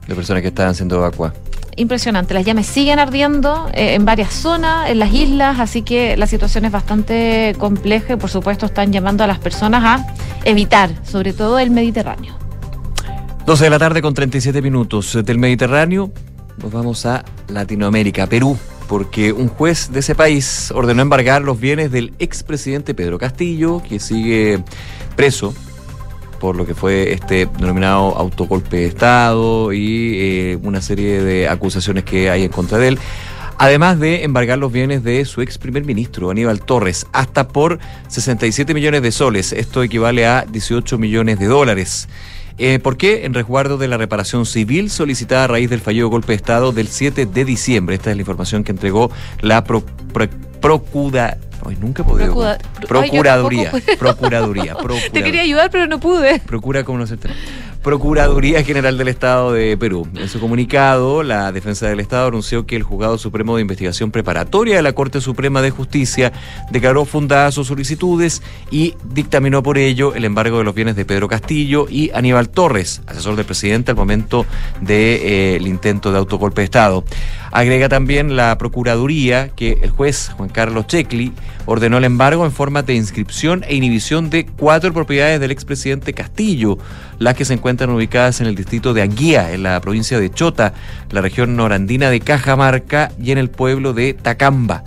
de 0.08 0.14
personas 0.14 0.42
que 0.42 0.50
estaban 0.50 0.76
siendo 0.76 0.98
evacuadas. 0.98 1.36
Impresionante, 1.78 2.34
las 2.34 2.46
llamas 2.46 2.68
siguen 2.68 3.00
ardiendo 3.00 3.70
eh, 3.74 3.96
en 3.96 4.06
varias 4.06 4.34
zonas, 4.34 4.90
en 4.90 4.98
las 4.98 5.14
islas, 5.14 5.60
así 5.60 5.82
que 5.82 6.16
la 6.16 6.26
situación 6.26 6.64
es 6.64 6.72
bastante 6.72 7.54
compleja 7.58 8.14
y 8.14 8.16
por 8.16 8.30
supuesto 8.30 8.66
están 8.66 8.94
llamando 8.94 9.26
a 9.26 9.28
las 9.28 9.40
personas 9.40 9.84
a 9.84 10.16
evitar, 10.46 10.90
sobre 11.04 11.34
todo 11.34 11.60
el 11.60 11.72
Mediterráneo. 11.72 12.38
12 13.46 13.66
de 13.66 13.70
la 13.70 13.78
tarde 13.78 14.02
con 14.02 14.14
37 14.14 14.62
minutos 14.62 15.20
del 15.26 15.38
Mediterráneo. 15.38 16.14
Nos 16.58 16.72
vamos 16.72 17.06
a 17.06 17.26
Latinoamérica, 17.50 18.26
Perú, 18.28 18.58
porque 18.88 19.34
un 19.34 19.50
juez 19.50 19.92
de 19.92 20.00
ese 20.00 20.16
país 20.16 20.72
ordenó 20.74 21.02
embargar 21.02 21.42
los 21.42 21.60
bienes 21.60 21.92
del 21.92 22.14
expresidente 22.20 22.94
Pedro 22.94 23.20
Castillo, 23.20 23.84
que 23.88 24.00
sigue 24.00 24.64
preso 25.18 25.54
por 26.40 26.56
lo 26.56 26.66
que 26.66 26.76
fue 26.76 27.14
este 27.14 27.48
denominado 27.58 28.16
autogolpe 28.18 28.78
de 28.78 28.86
Estado 28.86 29.74
y 29.74 30.20
eh, 30.20 30.60
una 30.62 30.82
serie 30.82 31.22
de 31.22 31.48
acusaciones 31.48 32.04
que 32.04 32.30
hay 32.30 32.44
en 32.44 32.52
contra 32.52 32.78
de 32.78 32.90
él. 32.90 33.00
Además 33.58 34.00
de 34.00 34.24
embargar 34.24 34.58
los 34.58 34.72
bienes 34.72 35.04
de 35.04 35.24
su 35.24 35.42
ex 35.42 35.58
primer 35.58 35.86
ministro, 35.86 36.30
Aníbal 36.30 36.62
Torres, 36.62 37.08
hasta 37.14 37.48
por 37.48 37.80
67 38.10 38.74
millones 38.74 39.02
de 39.02 39.12
soles. 39.12 39.54
Esto 39.54 39.82
equivale 39.82 40.26
a 40.26 40.46
18 40.46 40.98
millones 40.98 41.40
de 41.40 41.46
dólares. 41.46 42.10
Eh, 42.58 42.80
¿Por 42.80 42.96
qué? 42.98 43.26
En 43.26 43.34
resguardo 43.34 43.78
de 43.78 43.88
la 43.90 43.98
reparación 43.98 44.46
civil 44.46 44.90
solicitada 44.90 45.44
a 45.44 45.48
raíz 45.48 45.70
del 45.70 45.82
fallido 45.82 46.08
golpe 46.10 46.28
de 46.28 46.36
Estado 46.36 46.72
del 46.72 46.88
7 46.88 47.26
de 47.26 47.46
diciembre. 47.46 47.96
Esta 47.96 48.12
es 48.12 48.16
la 48.16 48.22
información 48.22 48.64
que 48.64 48.72
entregó 48.72 49.12
la 49.42 49.64
pro, 49.64 49.82
pro- 50.14 50.30
Procura. 50.62 51.38
Nunca 51.80 52.02
he 52.04 52.06
podido. 52.06 52.28
Procura- 52.34 52.58
Procuraduría. 52.88 53.72
Ay, 53.74 53.82
tampoco. 53.82 53.98
Procuraduría. 54.00 54.64
Te 54.76 54.84
Procuraduría. 54.84 55.24
quería 55.24 55.42
ayudar, 55.42 55.70
pero 55.72 55.86
no 55.88 56.00
pude. 56.00 56.40
Procura 56.40 56.84
como 56.84 57.00
no 57.00 57.08
se. 57.08 57.18
Procuraduría 57.86 58.64
General 58.64 58.98
del 58.98 59.10
Estado 59.10 59.54
de 59.54 59.78
Perú. 59.78 60.08
En 60.16 60.28
su 60.28 60.40
comunicado, 60.40 61.22
la 61.22 61.52
Defensa 61.52 61.88
del 61.88 62.00
Estado 62.00 62.30
anunció 62.30 62.66
que 62.66 62.76
el 62.76 62.82
Juzgado 62.82 63.20
Supremo 63.20 63.56
de 63.56 63.62
Investigación 63.62 64.10
Preparatoria 64.10 64.78
de 64.78 64.82
la 64.82 64.94
Corte 64.94 65.22
Suprema 65.22 65.62
de 65.62 65.70
Justicia 65.70 66.34
declaró 66.72 67.06
fundadas 67.06 67.54
sus 67.54 67.68
solicitudes 67.68 68.42
y 68.72 68.96
dictaminó 69.14 69.62
por 69.62 69.78
ello 69.78 70.16
el 70.16 70.26
embargo 70.26 70.58
de 70.58 70.64
los 70.64 70.74
bienes 70.74 70.96
de 70.96 71.06
Pedro 71.06 71.28
Castillo 71.28 71.86
y 71.88 72.10
Aníbal 72.16 72.50
Torres, 72.50 73.04
asesor 73.06 73.36
del 73.36 73.46
presidente 73.46 73.92
al 73.92 73.98
momento 73.98 74.48
del 74.82 75.68
intento 75.68 76.12
de 76.12 76.18
autogolpe 76.18 76.62
de 76.62 76.66
Estado. 76.66 77.04
Agrega 77.52 77.88
también 77.88 78.36
la 78.36 78.58
Procuraduría 78.58 79.50
que 79.50 79.78
el 79.84 79.92
juez 79.92 80.32
Juan 80.36 80.50
Carlos 80.50 80.88
Checli 80.88 81.34
ordenó 81.66 81.98
el 81.98 82.04
embargo 82.04 82.46
en 82.46 82.52
forma 82.52 82.84
de 82.84 82.96
inscripción 82.96 83.64
e 83.68 83.76
inhibición 83.76 84.30
de 84.30 84.46
cuatro 84.46 84.94
propiedades 84.94 85.40
del 85.40 85.52
expresidente 85.52 86.14
Castillo, 86.14 86.78
las 87.20 87.36
que 87.36 87.46
se 87.46 87.54
encuentran 87.54 87.90
ubicadas 87.90 88.42
en 88.42 88.48
el 88.48 88.56
distrito 88.56 88.94
de 88.94 89.02
Anguía, 89.02 89.52
en 89.54 89.64
la 89.64 89.80
provincia 89.82 90.20
de 90.20 90.30
Chota, 90.30 90.74
la 91.12 91.22
región 91.22 91.56
norandina 91.56 92.10
de 92.10 92.20
Cajamarca 92.20 93.12
y 93.22 93.32
en 93.32 93.38
el 93.38 93.50
pueblo 93.50 93.94
de 93.94 94.14
Tacamba. 94.14 94.84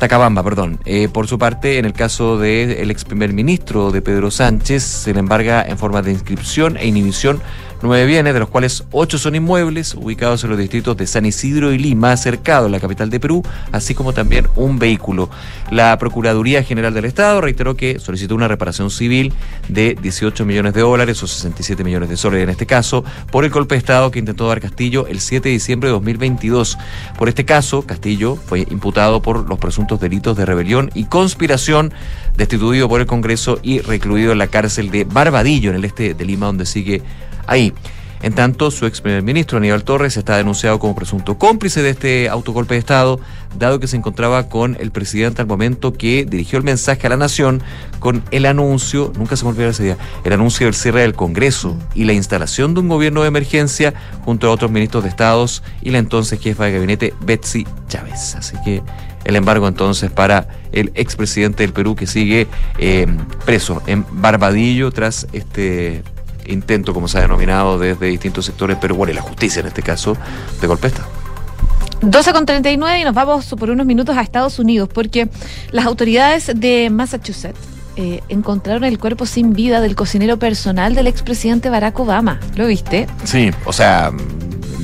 Tacabamba, 0.00 0.42
perdón. 0.42 0.80
Eh, 0.86 1.08
por 1.12 1.26
su 1.28 1.38
parte, 1.38 1.76
en 1.76 1.84
el 1.84 1.92
caso 1.92 2.38
del 2.38 2.90
ex 2.90 3.04
primer 3.04 3.34
ministro 3.34 3.90
de 3.90 4.00
Pedro 4.00 4.30
Sánchez, 4.30 4.82
se 4.82 5.12
le 5.12 5.20
embarga 5.20 5.62
en 5.62 5.76
forma 5.76 6.00
de 6.00 6.10
inscripción 6.10 6.78
e 6.78 6.86
inhibición 6.86 7.42
nueve 7.82 8.06
bienes, 8.06 8.34
de 8.34 8.40
los 8.40 8.48
cuales 8.48 8.84
ocho 8.90 9.18
son 9.18 9.34
inmuebles, 9.34 9.94
ubicados 9.94 10.44
en 10.44 10.50
los 10.50 10.58
distritos 10.58 10.96
de 10.96 11.06
San 11.06 11.26
Isidro 11.26 11.72
y 11.72 11.78
Lima, 11.78 12.16
cercado 12.16 12.66
en 12.66 12.72
la 12.72 12.80
capital 12.80 13.10
de 13.10 13.20
Perú, 13.20 13.42
así 13.72 13.94
como 13.94 14.12
también 14.12 14.46
un 14.56 14.78
vehículo. 14.78 15.30
La 15.70 15.96
Procuraduría 15.98 16.62
General 16.62 16.92
del 16.92 17.04
Estado 17.04 17.40
reiteró 17.40 17.76
que 17.76 17.98
solicitó 17.98 18.34
una 18.34 18.48
reparación 18.48 18.90
civil 18.90 19.32
de 19.68 19.96
18 20.00 20.44
millones 20.44 20.74
de 20.74 20.80
dólares 20.80 21.22
o 21.22 21.26
67 21.26 21.84
millones 21.84 22.08
de 22.08 22.16
soles 22.16 22.42
en 22.42 22.50
este 22.50 22.66
caso, 22.66 23.04
por 23.30 23.44
el 23.44 23.50
golpe 23.50 23.74
de 23.74 23.78
Estado 23.78 24.10
que 24.10 24.18
intentó 24.18 24.48
dar 24.48 24.60
Castillo 24.60 25.06
el 25.06 25.20
7 25.20 25.48
de 25.48 25.52
diciembre 25.52 25.88
de 25.88 25.92
2022. 25.92 26.78
Por 27.18 27.28
este 27.28 27.44
caso, 27.44 27.82
Castillo 27.82 28.36
fue 28.36 28.66
imputado 28.70 29.22
por 29.22 29.48
los 29.48 29.58
presuntos 29.58 30.00
delitos 30.00 30.36
de 30.36 30.44
rebelión 30.44 30.90
y 30.94 31.04
conspiración, 31.04 31.92
destituido 32.36 32.88
por 32.88 33.00
el 33.00 33.06
Congreso 33.06 33.58
y 33.62 33.80
recluido 33.80 34.32
en 34.32 34.38
la 34.38 34.48
cárcel 34.48 34.90
de 34.90 35.04
Barbadillo, 35.04 35.70
en 35.70 35.76
el 35.76 35.84
este 35.84 36.14
de 36.14 36.24
Lima, 36.24 36.46
donde 36.46 36.66
sigue 36.66 37.02
ahí. 37.50 37.74
En 38.22 38.34
tanto, 38.34 38.70
su 38.70 38.84
ex 38.84 39.00
primer 39.00 39.22
ministro, 39.22 39.56
Aníbal 39.56 39.82
Torres, 39.82 40.18
está 40.18 40.36
denunciado 40.36 40.78
como 40.78 40.94
presunto 40.94 41.38
cómplice 41.38 41.82
de 41.82 41.90
este 41.90 42.28
autogolpe 42.28 42.74
de 42.74 42.80
Estado, 42.80 43.18
dado 43.58 43.80
que 43.80 43.86
se 43.86 43.96
encontraba 43.96 44.48
con 44.50 44.76
el 44.78 44.90
presidente 44.90 45.40
al 45.40 45.48
momento 45.48 45.94
que 45.94 46.26
dirigió 46.26 46.58
el 46.58 46.64
mensaje 46.64 47.06
a 47.06 47.10
la 47.10 47.16
nación 47.16 47.62
con 47.98 48.22
el 48.30 48.44
anuncio, 48.44 49.10
nunca 49.16 49.36
se 49.36 49.44
me 49.44 49.50
olvidará 49.50 49.70
ese 49.70 49.84
día, 49.84 49.96
el 50.22 50.34
anuncio 50.34 50.66
del 50.66 50.74
cierre 50.74 51.00
del 51.00 51.14
Congreso 51.14 51.78
y 51.94 52.04
la 52.04 52.12
instalación 52.12 52.74
de 52.74 52.80
un 52.80 52.88
gobierno 52.88 53.22
de 53.22 53.28
emergencia 53.28 53.94
junto 54.22 54.48
a 54.48 54.50
otros 54.50 54.70
ministros 54.70 55.02
de 55.02 55.08
Estados 55.08 55.62
y 55.80 55.88
la 55.88 55.96
entonces 55.96 56.38
jefa 56.40 56.66
de 56.66 56.72
gabinete, 56.72 57.14
Betsy 57.22 57.66
Chávez. 57.88 58.34
Así 58.34 58.54
que 58.66 58.82
el 59.24 59.36
embargo 59.36 59.66
entonces 59.66 60.10
para 60.10 60.46
el 60.72 60.92
expresidente 60.94 61.62
del 61.62 61.72
Perú 61.72 61.96
que 61.96 62.06
sigue 62.06 62.48
eh, 62.78 63.06
preso 63.46 63.82
en 63.86 64.04
Barbadillo 64.10 64.90
tras 64.90 65.26
este 65.32 66.02
intento, 66.46 66.92
como 66.94 67.08
se 67.08 67.18
ha 67.18 67.22
denominado 67.22 67.78
desde 67.78 68.06
distintos 68.06 68.46
sectores, 68.46 68.76
pero 68.80 68.94
bueno, 68.94 69.12
y 69.12 69.16
la 69.16 69.22
justicia 69.22 69.60
en 69.60 69.66
este 69.66 69.82
caso, 69.82 70.16
de 70.60 70.66
golpe 70.66 70.88
Estado. 70.88 71.08
12 72.02 72.32
con 72.32 72.46
39 72.46 73.00
y 73.00 73.04
nos 73.04 73.14
vamos 73.14 73.46
por 73.58 73.70
unos 73.70 73.84
minutos 73.86 74.16
a 74.16 74.22
Estados 74.22 74.58
Unidos 74.58 74.88
porque 74.92 75.28
las 75.70 75.84
autoridades 75.84 76.50
de 76.54 76.88
Massachusetts 76.90 77.58
eh, 77.96 78.22
encontraron 78.28 78.84
el 78.84 78.98
cuerpo 78.98 79.26
sin 79.26 79.52
vida 79.52 79.80
del 79.80 79.94
cocinero 79.94 80.38
personal 80.38 80.94
del 80.94 81.06
expresidente 81.06 81.68
Barack 81.68 81.98
Obama. 82.00 82.40
¿Lo 82.56 82.66
viste? 82.66 83.06
Sí, 83.24 83.50
o 83.66 83.72
sea, 83.72 84.12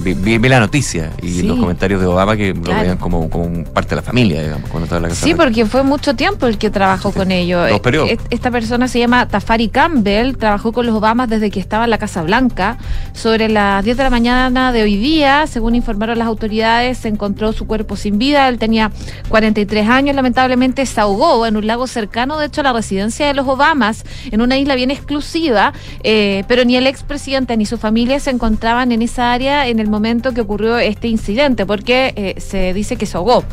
vi, 0.06 0.14
vi- 0.14 0.38
vi 0.38 0.48
la 0.48 0.60
noticia 0.60 1.10
y 1.20 1.28
Sí. 1.28 1.42
los 1.42 1.58
comentarios 1.58 2.00
de 2.00 2.06
Obama 2.06 2.36
que 2.36 2.54
lo 2.54 2.62
veían 2.74 2.96
como, 2.98 3.28
parte 3.72 3.90
de 3.90 3.96
la 3.96 4.02
familia, 4.02 4.42
digamos, 4.42 4.70
cuando 4.70 4.84
estaba 4.84 4.98
en 4.98 5.02
la 5.04 5.08
casa. 5.08 5.24
Sí, 5.26 5.34
porque 5.34 5.66
fue 5.66 5.82
mucho 5.82 6.14
tiempo 6.14 6.46
el 6.46 6.58
que 6.58 6.70
trabajó 6.70 7.10
con 7.12 7.32
ellos. 7.32 7.68
Dos 7.68 7.80
periodos. 7.80 8.10
Esta 8.30 8.50
persona 8.50 8.86
se 8.88 8.98
llama 9.00 9.26
Tafari 9.26 9.68
Campbell, 9.68 10.36
trabajó 10.36 10.72
con 10.72 10.86
los 10.86 10.94
Obamas 10.94 11.28
desde 11.28 11.50
que 11.50 11.58
estaba 11.58 11.84
en 11.84 11.90
la 11.90 11.98
Casa 11.98 12.22
Blanca. 12.22 12.78
Sobre 13.12 13.48
las 13.48 13.84
10 13.84 13.96
de 13.96 14.02
la 14.04 14.10
mañana 14.10 14.72
de 14.72 14.82
hoy 14.82 14.96
día, 14.96 15.46
según 15.46 15.74
informaron 15.74 16.18
las 16.18 16.28
autoridades, 16.28 16.98
se 16.98 17.08
encontró 17.08 17.52
su 17.52 17.66
cuerpo 17.66 17.96
sin 17.96 18.18
vida. 18.18 18.48
Él 18.48 18.58
tenía 18.58 18.92
43 19.28 19.88
años, 19.88 20.14
lamentablemente 20.14 20.86
se 20.86 21.00
ahogó 21.00 21.46
en 21.46 21.56
un 21.56 21.66
lago 21.66 21.86
cercano, 21.86 22.38
de 22.38 22.46
hecho, 22.46 22.60
a 22.60 22.64
la 22.64 22.72
residencia 22.72 23.26
de 23.26 23.34
los 23.34 23.46
Obamas, 23.48 24.04
en 24.30 24.40
una 24.40 24.56
isla 24.56 24.74
bien 24.76 24.90
exclusiva, 24.90 25.72
eh, 26.04 26.44
pero 26.48 26.64
ni 26.64 26.76
el 26.76 26.86
expresidente 26.86 27.56
ni 27.56 27.66
su 27.66 27.76
familia 27.78 28.20
se 28.20 28.30
encontraban 28.30 28.92
en 28.92 29.02
esa 29.02 29.32
área 29.32 29.66
en 29.66 29.80
el 29.80 29.88
momento 29.88 29.95
que 30.34 30.40
ocurrió 30.40 30.78
este 30.78 31.08
incidente, 31.08 31.66
porque 31.66 32.12
eh, 32.16 32.40
se 32.40 32.72
dice 32.74 32.96
que 32.96 33.06
se 33.06 33.16
ahogó. 33.16 33.44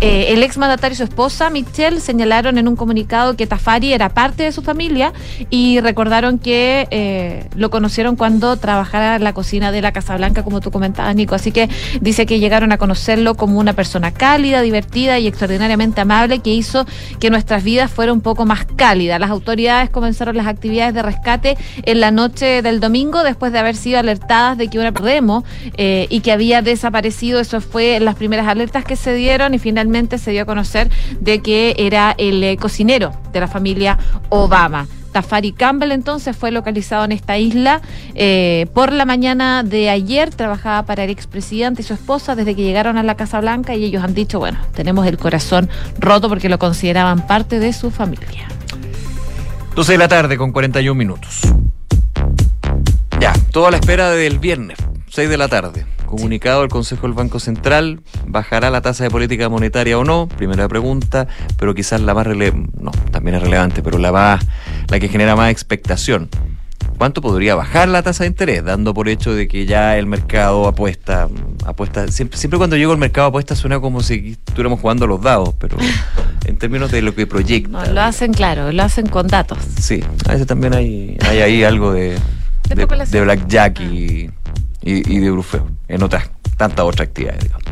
Eh, 0.00 0.26
el 0.28 0.42
exmandatario 0.42 0.94
y 0.94 0.96
su 0.96 1.04
esposa, 1.04 1.48
Michelle, 1.50 2.00
señalaron 2.00 2.58
en 2.58 2.68
un 2.68 2.76
comunicado 2.76 3.36
que 3.36 3.46
Tafari 3.46 3.92
era 3.92 4.08
parte 4.08 4.42
de 4.42 4.52
su 4.52 4.62
familia 4.62 5.12
y 5.48 5.80
recordaron 5.80 6.38
que 6.38 6.86
eh, 6.90 7.46
lo 7.54 7.70
conocieron 7.70 8.16
cuando 8.16 8.56
trabajara 8.56 9.16
en 9.16 9.24
la 9.24 9.32
cocina 9.32 9.72
de 9.72 9.80
la 9.80 9.92
Casa 9.92 10.16
Blanca, 10.16 10.42
como 10.42 10.60
tú 10.60 10.70
comentabas, 10.70 11.14
Nico. 11.14 11.34
Así 11.34 11.52
que 11.52 11.68
dice 12.00 12.26
que 12.26 12.38
llegaron 12.38 12.72
a 12.72 12.78
conocerlo 12.78 13.34
como 13.34 13.58
una 13.58 13.72
persona 13.72 14.12
cálida, 14.12 14.60
divertida 14.60 15.18
y 15.18 15.26
extraordinariamente 15.26 16.00
amable 16.00 16.40
que 16.40 16.50
hizo 16.50 16.84
que 17.20 17.30
nuestras 17.30 17.64
vidas 17.64 17.90
fueran 17.90 18.16
un 18.16 18.20
poco 18.20 18.44
más 18.44 18.66
cálidas. 18.76 19.20
Las 19.20 19.30
autoridades 19.30 19.90
comenzaron 19.90 20.36
las 20.36 20.46
actividades 20.46 20.94
de 20.94 21.02
rescate 21.02 21.56
en 21.84 22.00
la 22.00 22.10
noche 22.10 22.62
del 22.62 22.80
domingo 22.80 23.22
después 23.22 23.52
de 23.52 23.58
haber 23.58 23.76
sido 23.76 23.98
alertadas 23.98 24.58
de 24.58 24.68
que 24.68 24.78
una 24.78 24.90
remo 24.90 25.44
y 26.08 26.20
que 26.20 26.32
había 26.32 26.62
desaparecido. 26.62 27.40
Eso 27.40 27.60
fue 27.60 27.98
las 28.00 28.16
primeras 28.16 28.48
alertas 28.48 28.84
que 28.84 28.96
se 28.96 29.14
dieron 29.14 29.54
y 29.54 29.58
finalmente 29.58 30.18
se 30.18 30.30
dio 30.30 30.42
a 30.42 30.46
conocer 30.46 30.90
de 31.20 31.40
que 31.40 31.74
era 31.78 32.14
el 32.18 32.42
eh, 32.42 32.56
cocinero 32.56 33.12
de 33.32 33.40
la 33.40 33.48
familia 33.48 33.98
Obama. 34.28 34.86
Tafari 35.12 35.52
Campbell 35.52 35.92
entonces 35.92 36.36
fue 36.36 36.50
localizado 36.50 37.04
en 37.04 37.12
esta 37.12 37.36
isla 37.38 37.82
eh, 38.14 38.66
por 38.72 38.92
la 38.92 39.04
mañana 39.04 39.62
de 39.62 39.90
ayer, 39.90 40.30
trabajaba 40.30 40.86
para 40.86 41.04
el 41.04 41.10
expresidente 41.10 41.82
y 41.82 41.84
su 41.84 41.92
esposa 41.92 42.34
desde 42.34 42.56
que 42.56 42.62
llegaron 42.62 42.96
a 42.96 43.02
la 43.02 43.14
Casa 43.14 43.40
Blanca 43.40 43.74
y 43.74 43.84
ellos 43.84 44.02
han 44.02 44.14
dicho, 44.14 44.38
bueno, 44.38 44.58
tenemos 44.74 45.06
el 45.06 45.18
corazón 45.18 45.68
roto 45.98 46.28
porque 46.28 46.48
lo 46.48 46.58
consideraban 46.58 47.26
parte 47.26 47.58
de 47.58 47.72
su 47.72 47.90
familia. 47.90 48.48
12 49.74 49.92
de 49.92 49.98
la 49.98 50.08
tarde 50.08 50.36
con 50.36 50.52
41 50.52 50.94
minutos. 50.94 51.42
Ya, 53.20 53.32
toda 53.52 53.70
la 53.70 53.76
espera 53.76 54.10
del 54.10 54.38
viernes, 54.38 54.78
6 55.12 55.28
de 55.28 55.36
la 55.36 55.46
tarde. 55.48 55.84
Comunicado 56.06 56.62
del 56.62 56.70
Consejo 56.70 57.02
del 57.02 57.12
Banco 57.12 57.38
Central, 57.38 58.00
¿bajará 58.26 58.70
la 58.70 58.80
tasa 58.80 59.04
de 59.04 59.10
política 59.10 59.50
monetaria 59.50 59.98
o 59.98 60.04
no? 60.04 60.26
Primera 60.26 60.66
pregunta, 60.68 61.28
pero 61.58 61.74
quizás 61.74 62.00
la 62.00 62.14
más 62.14 62.26
relevante, 62.26 62.70
no, 62.80 62.92
también 63.10 63.36
es 63.36 63.42
relevante, 63.42 63.82
pero 63.82 63.98
la 63.98 64.10
más, 64.10 64.42
la 64.88 64.98
que 64.98 65.08
genera 65.08 65.36
más 65.36 65.50
expectación. 65.50 66.30
¿Cuánto 66.96 67.20
podría 67.20 67.54
bajar 67.54 67.90
la 67.90 68.02
tasa 68.02 68.24
de 68.24 68.28
interés? 68.28 68.64
Dando 68.64 68.94
por 68.94 69.06
hecho 69.10 69.34
de 69.34 69.48
que 69.48 69.66
ya 69.66 69.98
el 69.98 70.06
mercado 70.06 70.66
apuesta, 70.66 71.28
apuesta, 71.66 72.08
siempre, 72.08 72.38
siempre 72.38 72.56
cuando 72.56 72.78
llego 72.78 72.92
al 72.92 72.98
mercado 72.98 73.26
apuesta 73.26 73.54
suena 73.54 73.80
como 73.80 74.02
si 74.02 74.38
estuviéramos 74.46 74.80
jugando 74.80 75.04
a 75.04 75.08
los 75.08 75.20
dados, 75.20 75.54
pero 75.58 75.76
en 76.46 76.56
términos 76.56 76.90
de 76.90 77.02
lo 77.02 77.14
que 77.14 77.26
proyecta. 77.26 77.68
No, 77.68 77.84
lo 77.84 78.00
hacen 78.00 78.32
claro, 78.32 78.72
lo 78.72 78.82
hacen 78.82 79.08
con 79.08 79.26
datos. 79.26 79.58
Sí, 79.78 80.02
a 80.26 80.32
veces 80.32 80.46
también 80.46 80.72
hay, 80.72 81.18
hay 81.28 81.40
ahí 81.40 81.64
algo 81.64 81.92
de, 81.92 82.12
de, 82.12 82.18
especulación. 82.70 83.12
de 83.12 83.20
blackjack 83.20 83.80
y, 83.80 84.30
y, 84.82 85.16
y 85.16 85.20
de 85.20 85.30
brufeo, 85.30 85.68
en 85.88 86.02
otras 86.02 86.30
tantas 86.56 86.84
otras 86.84 87.08
actividades. 87.08 87.42
digamos. 87.42 87.64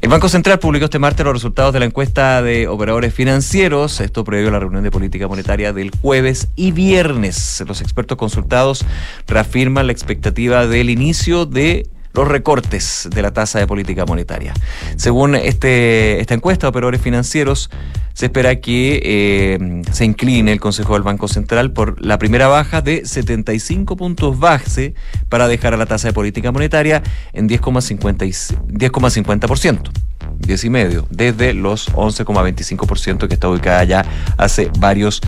El 0.00 0.08
Banco 0.08 0.28
Central 0.28 0.58
publicó 0.58 0.86
este 0.86 0.98
martes 0.98 1.24
los 1.24 1.34
resultados 1.34 1.74
de 1.74 1.80
la 1.80 1.86
encuesta 1.86 2.40
de 2.42 2.68
operadores 2.68 3.12
financieros, 3.12 4.00
esto 4.00 4.24
previo 4.24 4.48
a 4.48 4.52
la 4.52 4.60
reunión 4.60 4.82
de 4.82 4.90
política 4.90 5.28
monetaria 5.28 5.72
del 5.72 5.90
jueves 5.90 6.48
y 6.56 6.72
viernes. 6.72 7.62
Los 7.66 7.82
expertos 7.82 8.16
consultados 8.16 8.84
reafirman 9.26 9.86
la 9.86 9.92
expectativa 9.92 10.66
del 10.66 10.88
inicio 10.88 11.44
de 11.44 11.86
los 12.12 12.26
recortes 12.28 13.08
de 13.14 13.22
la 13.22 13.32
tasa 13.32 13.58
de 13.58 13.66
política 13.66 14.04
monetaria. 14.06 14.52
Según 14.96 15.34
este, 15.34 16.20
esta 16.20 16.34
encuesta 16.34 16.66
de 16.66 16.70
operadores 16.70 17.00
financieros, 17.00 17.70
se 18.14 18.26
espera 18.26 18.56
que 18.60 19.00
eh, 19.02 19.82
se 19.92 20.04
incline 20.04 20.52
el 20.52 20.60
Consejo 20.60 20.94
del 20.94 21.02
Banco 21.02 21.28
Central 21.28 21.72
por 21.72 22.04
la 22.04 22.18
primera 22.18 22.48
baja 22.48 22.82
de 22.82 23.06
75 23.06 23.96
puntos 23.96 24.38
base 24.38 24.94
para 25.28 25.48
dejar 25.48 25.74
a 25.74 25.76
la 25.76 25.86
tasa 25.86 26.08
de 26.08 26.12
política 26.14 26.52
monetaria 26.52 27.02
en 27.32 27.48
10,50 27.48 28.26
y- 28.26 28.30
10,50%. 28.74 29.90
10 30.38 30.64
y 30.64 30.70
medio, 30.70 31.06
desde 31.10 31.54
los 31.54 31.88
11,25% 31.92 33.28
que 33.28 33.34
está 33.34 33.48
ubicada 33.48 33.84
ya 33.84 34.04
hace 34.36 34.70
varios 34.78 35.20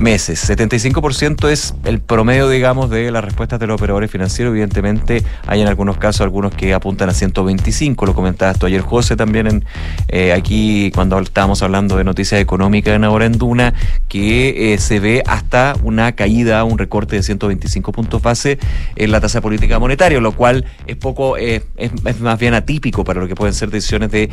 meses. 0.00 0.48
75% 0.48 1.48
es 1.48 1.74
el 1.84 2.00
promedio, 2.00 2.48
digamos, 2.48 2.90
de 2.90 3.10
las 3.10 3.24
respuestas 3.24 3.60
de 3.60 3.66
los 3.66 3.76
operadores 3.76 4.10
financieros. 4.10 4.52
Evidentemente, 4.52 5.22
hay 5.46 5.60
en 5.60 5.68
algunos 5.68 5.98
casos 5.98 6.22
algunos 6.22 6.54
que 6.54 6.74
apuntan 6.74 7.08
a 7.08 7.14
125. 7.14 8.06
Lo 8.06 8.14
comentabas 8.14 8.58
tú 8.58 8.66
ayer, 8.66 8.80
José, 8.80 9.16
también 9.16 9.64
eh, 10.08 10.32
aquí 10.32 10.90
cuando 10.94 11.18
estábamos 11.18 11.62
hablando 11.62 11.96
de 11.96 12.04
noticias 12.04 12.40
económicas 12.40 12.94
en 12.94 13.04
Ahora 13.04 13.26
en 13.26 13.32
Duna, 13.32 13.74
que 14.08 14.74
eh, 14.74 14.78
se 14.78 15.00
ve 15.00 15.22
hasta 15.26 15.74
una 15.82 16.12
caída, 16.12 16.64
un 16.64 16.78
recorte 16.78 17.16
de 17.16 17.22
125 17.22 17.92
puntos 17.92 18.22
base 18.22 18.58
en 18.96 19.10
la 19.12 19.20
tasa 19.20 19.40
política 19.40 19.78
monetaria, 19.78 20.20
lo 20.20 20.32
cual 20.32 20.64
es 20.86 20.96
poco, 20.96 21.36
eh, 21.36 21.62
es, 21.76 22.20
más 22.20 22.38
bien 22.38 22.54
atípico 22.54 23.04
para 23.04 23.20
lo 23.20 23.28
que 23.28 23.34
pueden 23.34 23.54
ser 23.54 23.70
decisiones 23.70 24.10
de 24.10 24.30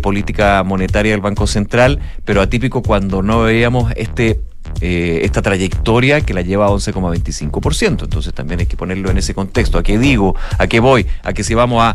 política 0.00 0.62
monetaria 0.62 1.12
del 1.12 1.20
Banco 1.20 1.46
Central, 1.46 1.98
pero 2.24 2.40
atípico 2.40 2.82
cuando 2.82 3.22
no 3.22 3.42
veíamos 3.42 3.92
este 3.96 4.40
eh, 4.80 5.20
esta 5.22 5.42
trayectoria 5.42 6.20
que 6.20 6.34
la 6.34 6.42
lleva 6.42 6.66
a 6.66 6.70
11,25%. 6.70 8.04
Entonces 8.04 8.32
también 8.34 8.60
hay 8.60 8.66
que 8.66 8.76
ponerlo 8.76 9.10
en 9.10 9.18
ese 9.18 9.34
contexto. 9.34 9.78
¿A 9.78 9.82
qué 9.82 9.98
digo? 9.98 10.34
¿A 10.58 10.66
qué 10.66 10.80
voy? 10.80 11.06
A 11.22 11.32
que 11.32 11.44
si 11.44 11.54
vamos 11.54 11.82
a 11.82 11.94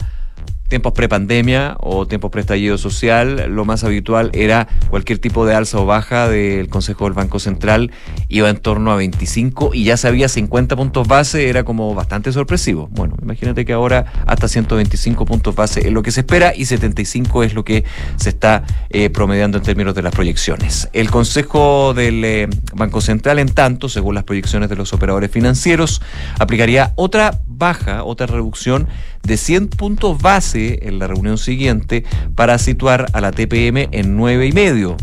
tiempos 0.68 0.94
prepandemia 0.94 1.78
o 1.80 2.08
tiempos 2.08 2.32
preestallido 2.32 2.78
social, 2.78 3.46
lo 3.50 3.66
más 3.66 3.84
habitual 3.84 4.32
era 4.34 4.68
cualquier 4.90 5.20
tipo 5.20 5.46
de 5.46 5.56
alza 5.56 5.80
o 5.80 5.86
baja 5.86 6.28
del 6.28 6.70
Consejo 6.70 7.06
del 7.06 7.14
Banco 7.14 7.40
Central 7.40 7.92
iba 8.28 8.50
en 8.50 8.58
torno 8.58 8.92
a 8.92 8.96
25 8.96 9.72
y 9.74 9.86
ya 9.86 9.98
se 9.98 10.08
había 10.08 10.28
50 10.28 10.76
puntos 10.76 11.08
base, 11.08 11.50
era 11.50 11.64
como 11.64 11.94
bastante 11.94 12.32
sorpresivo. 12.32 12.90
Bueno, 12.92 13.16
imagínate 13.22 13.66
que 13.66 13.74
ahora 13.74 14.06
hasta 14.26 14.48
125 14.48 15.26
puntos 15.26 15.56
base 15.56 15.88
es 15.88 15.92
lo 15.92 16.04
que 16.04 16.12
se 16.12 16.22
espera 16.22 16.54
y 16.56 16.66
75 16.66 17.44
es 17.44 17.54
lo 17.54 17.64
que 17.64 17.84
se 18.18 18.30
está 18.30 18.64
eh, 18.90 19.10
promediando 19.10 19.58
en 19.58 19.64
términos 19.64 19.96
de 19.96 20.02
las 20.02 20.14
proyecciones. 20.14 20.90
El 20.94 21.10
Consejo 21.10 21.94
del 21.94 22.24
eh, 22.26 22.48
Banco 22.74 23.02
Central, 23.02 23.40
en 23.40 23.50
tanto, 23.50 23.90
según 23.90 24.16
las 24.16 24.24
proyecciones 24.24 24.70
de 24.70 24.76
los 24.76 24.94
operadores 24.94 25.32
financieros, 25.32 26.02
aplicaría 26.40 26.94
otra 26.96 27.40
baja, 27.58 28.04
otra 28.04 28.28
reducción 28.28 28.88
de 29.24 29.38
100 29.38 29.70
puntos 29.70 30.22
base 30.22 30.88
en 30.88 31.00
la 31.00 31.08
reunión 31.08 31.38
siguiente 31.38 32.04
para 32.36 32.58
situar 32.58 33.08
a 33.14 33.22
la 33.22 33.32
TPM 33.32 33.88
en 33.92 34.18
9,5 34.18 34.98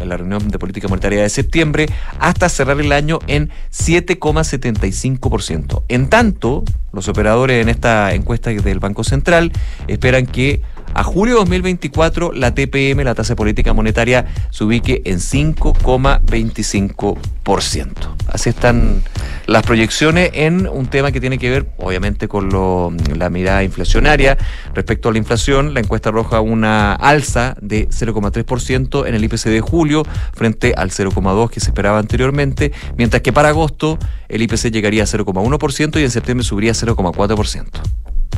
en 0.00 0.08
la 0.08 0.16
reunión 0.16 0.48
de 0.48 0.58
política 0.58 0.88
monetaria 0.88 1.22
de 1.22 1.28
septiembre 1.28 1.86
hasta 2.18 2.48
cerrar 2.48 2.80
el 2.80 2.92
año 2.92 3.18
en 3.26 3.50
7,75%. 3.70 5.82
En 5.88 6.08
tanto, 6.08 6.64
los 6.92 7.08
operadores 7.08 7.60
en 7.62 7.68
esta 7.68 8.14
encuesta 8.14 8.48
del 8.50 8.80
Banco 8.80 9.04
Central 9.04 9.52
esperan 9.86 10.24
que 10.26 10.62
a 10.94 11.04
julio 11.04 11.34
de 11.34 11.40
2024 11.40 12.32
la 12.32 12.52
TPM, 12.54 13.04
la 13.04 13.14
tasa 13.14 13.36
política 13.36 13.72
monetaria, 13.72 14.26
se 14.50 14.64
ubique 14.64 15.02
en 15.04 15.18
5,25%. 15.20 17.92
Así 18.28 18.48
están 18.50 19.02
las 19.46 19.62
proyecciones 19.64 20.30
en 20.34 20.68
un 20.68 20.86
tema 20.86 21.10
que 21.12 21.20
tiene 21.20 21.38
que 21.38 21.50
ver, 21.50 21.66
obviamente, 21.78 22.28
con 22.28 22.48
lo- 22.50 22.92
la 23.16 23.30
mirada 23.30 23.62
inflacionaria. 23.64 24.36
Respecto 24.74 25.08
a 25.08 25.12
la 25.12 25.18
inflación, 25.18 25.74
la 25.74 25.80
encuesta 25.80 26.10
arroja 26.10 26.40
una 26.40 26.94
alza 26.94 27.56
de 27.60 27.88
0,3% 27.90 29.06
en 29.06 29.14
el 29.14 29.24
IPC 29.24 29.50
de 29.50 29.60
julio 29.60 30.04
frente 30.32 30.74
al 30.76 30.90
0,2% 30.90 31.50
que 31.50 31.60
se 31.60 31.70
esperaba 31.70 31.98
anteriormente, 31.98 32.72
mientras 32.96 33.22
que 33.22 33.32
para 33.32 33.48
agosto 33.48 33.98
el 34.28 34.42
IPC 34.42 34.70
llegaría 34.70 35.02
a 35.02 35.06
0,1% 35.06 35.98
y 36.00 36.04
en 36.04 36.10
septiembre 36.10 36.44
subiría 36.44 36.70
a 36.72 36.74
0,4%. 36.74 37.80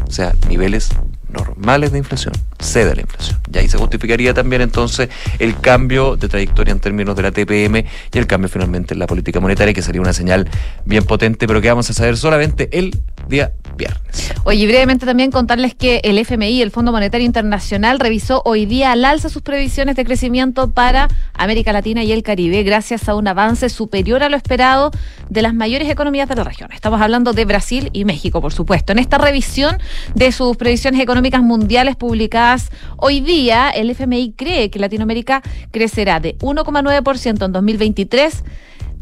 O 0.09 0.11
sea, 0.11 0.35
niveles 0.49 0.89
normales 1.35 1.93
de 1.93 1.99
inflación, 1.99 2.33
cede 2.59 2.95
la 2.95 3.03
inflación. 3.03 3.39
Y 3.53 3.59
ahí 3.59 3.69
se 3.69 3.77
justificaría 3.77 4.33
también 4.33 4.63
entonces 4.63 5.11
el 5.39 5.59
cambio 5.61 6.17
de 6.17 6.29
trayectoria 6.29 6.73
en 6.73 6.81
términos 6.81 7.15
de 7.17 7.23
la 7.23 7.33
TPM 7.33 7.85
y 8.13 8.19
el 8.19 8.27
cambio 8.27 8.49
finalmente 8.49 8.95
en 8.95 9.01
la 9.01 9.07
política 9.07 9.41
monetaria, 9.41 9.75
que 9.75 9.83
sería 9.83 10.01
una 10.01 10.13
señal 10.13 10.49
bien 10.85 11.05
potente, 11.05 11.47
pero 11.47 11.61
que 11.61 11.69
vamos 11.69 11.91
a 11.91 11.93
saber 11.93 12.17
solamente 12.17 12.69
el 12.79 12.99
día 13.29 13.53
viernes. 13.77 14.33
Oye, 14.45 14.61
y 14.61 14.67
brevemente 14.67 15.07
también 15.07 15.31
contarles 15.31 15.75
que 15.75 16.01
el 16.05 16.19
FMI, 16.19 16.63
el 16.63 16.71
Fondo 16.71 16.93
Monetario 16.93 17.27
Internacional, 17.27 17.99
revisó 17.99 18.43
hoy 18.45 18.67
día 18.67 18.93
al 18.93 19.05
alza 19.05 19.29
sus 19.29 19.43
previsiones 19.43 19.97
de 19.97 20.05
crecimiento 20.05 20.71
para 20.71 21.09
América 21.35 21.73
Latina 21.73 22.05
y 22.05 22.13
el 22.13 22.23
Caribe, 22.23 22.63
gracias 22.63 23.09
a 23.09 23.15
un 23.15 23.27
avance 23.27 23.69
superior 23.69 24.23
a 24.23 24.29
lo 24.29 24.37
esperado 24.37 24.91
de 25.29 25.43
las 25.43 25.55
mayores 25.55 25.89
economías 25.91 26.29
de 26.29 26.37
la 26.37 26.45
región. 26.45 26.71
Estamos 26.73 27.01
hablando 27.01 27.33
de 27.33 27.45
Brasil 27.45 27.91
y 27.93 28.05
México, 28.05 28.41
por 28.41 28.53
supuesto. 28.53 28.93
En 28.93 28.99
esta 28.99 29.19
revisión 29.19 29.79
de 30.15 30.31
sus 30.31 30.57
previsiones 30.57 31.01
económicas 31.01 31.24
mundiales 31.33 31.97
publicadas 31.97 32.71
hoy 32.97 33.21
día, 33.21 33.71
el 33.71 33.91
FMI 33.91 34.35
cree 34.37 34.71
que 34.71 34.79
Latinoamérica 34.79 35.43
crecerá 35.71 36.21
de 36.21 36.37
1,9% 36.39 37.45
en 37.45 37.53
2023 37.53 38.45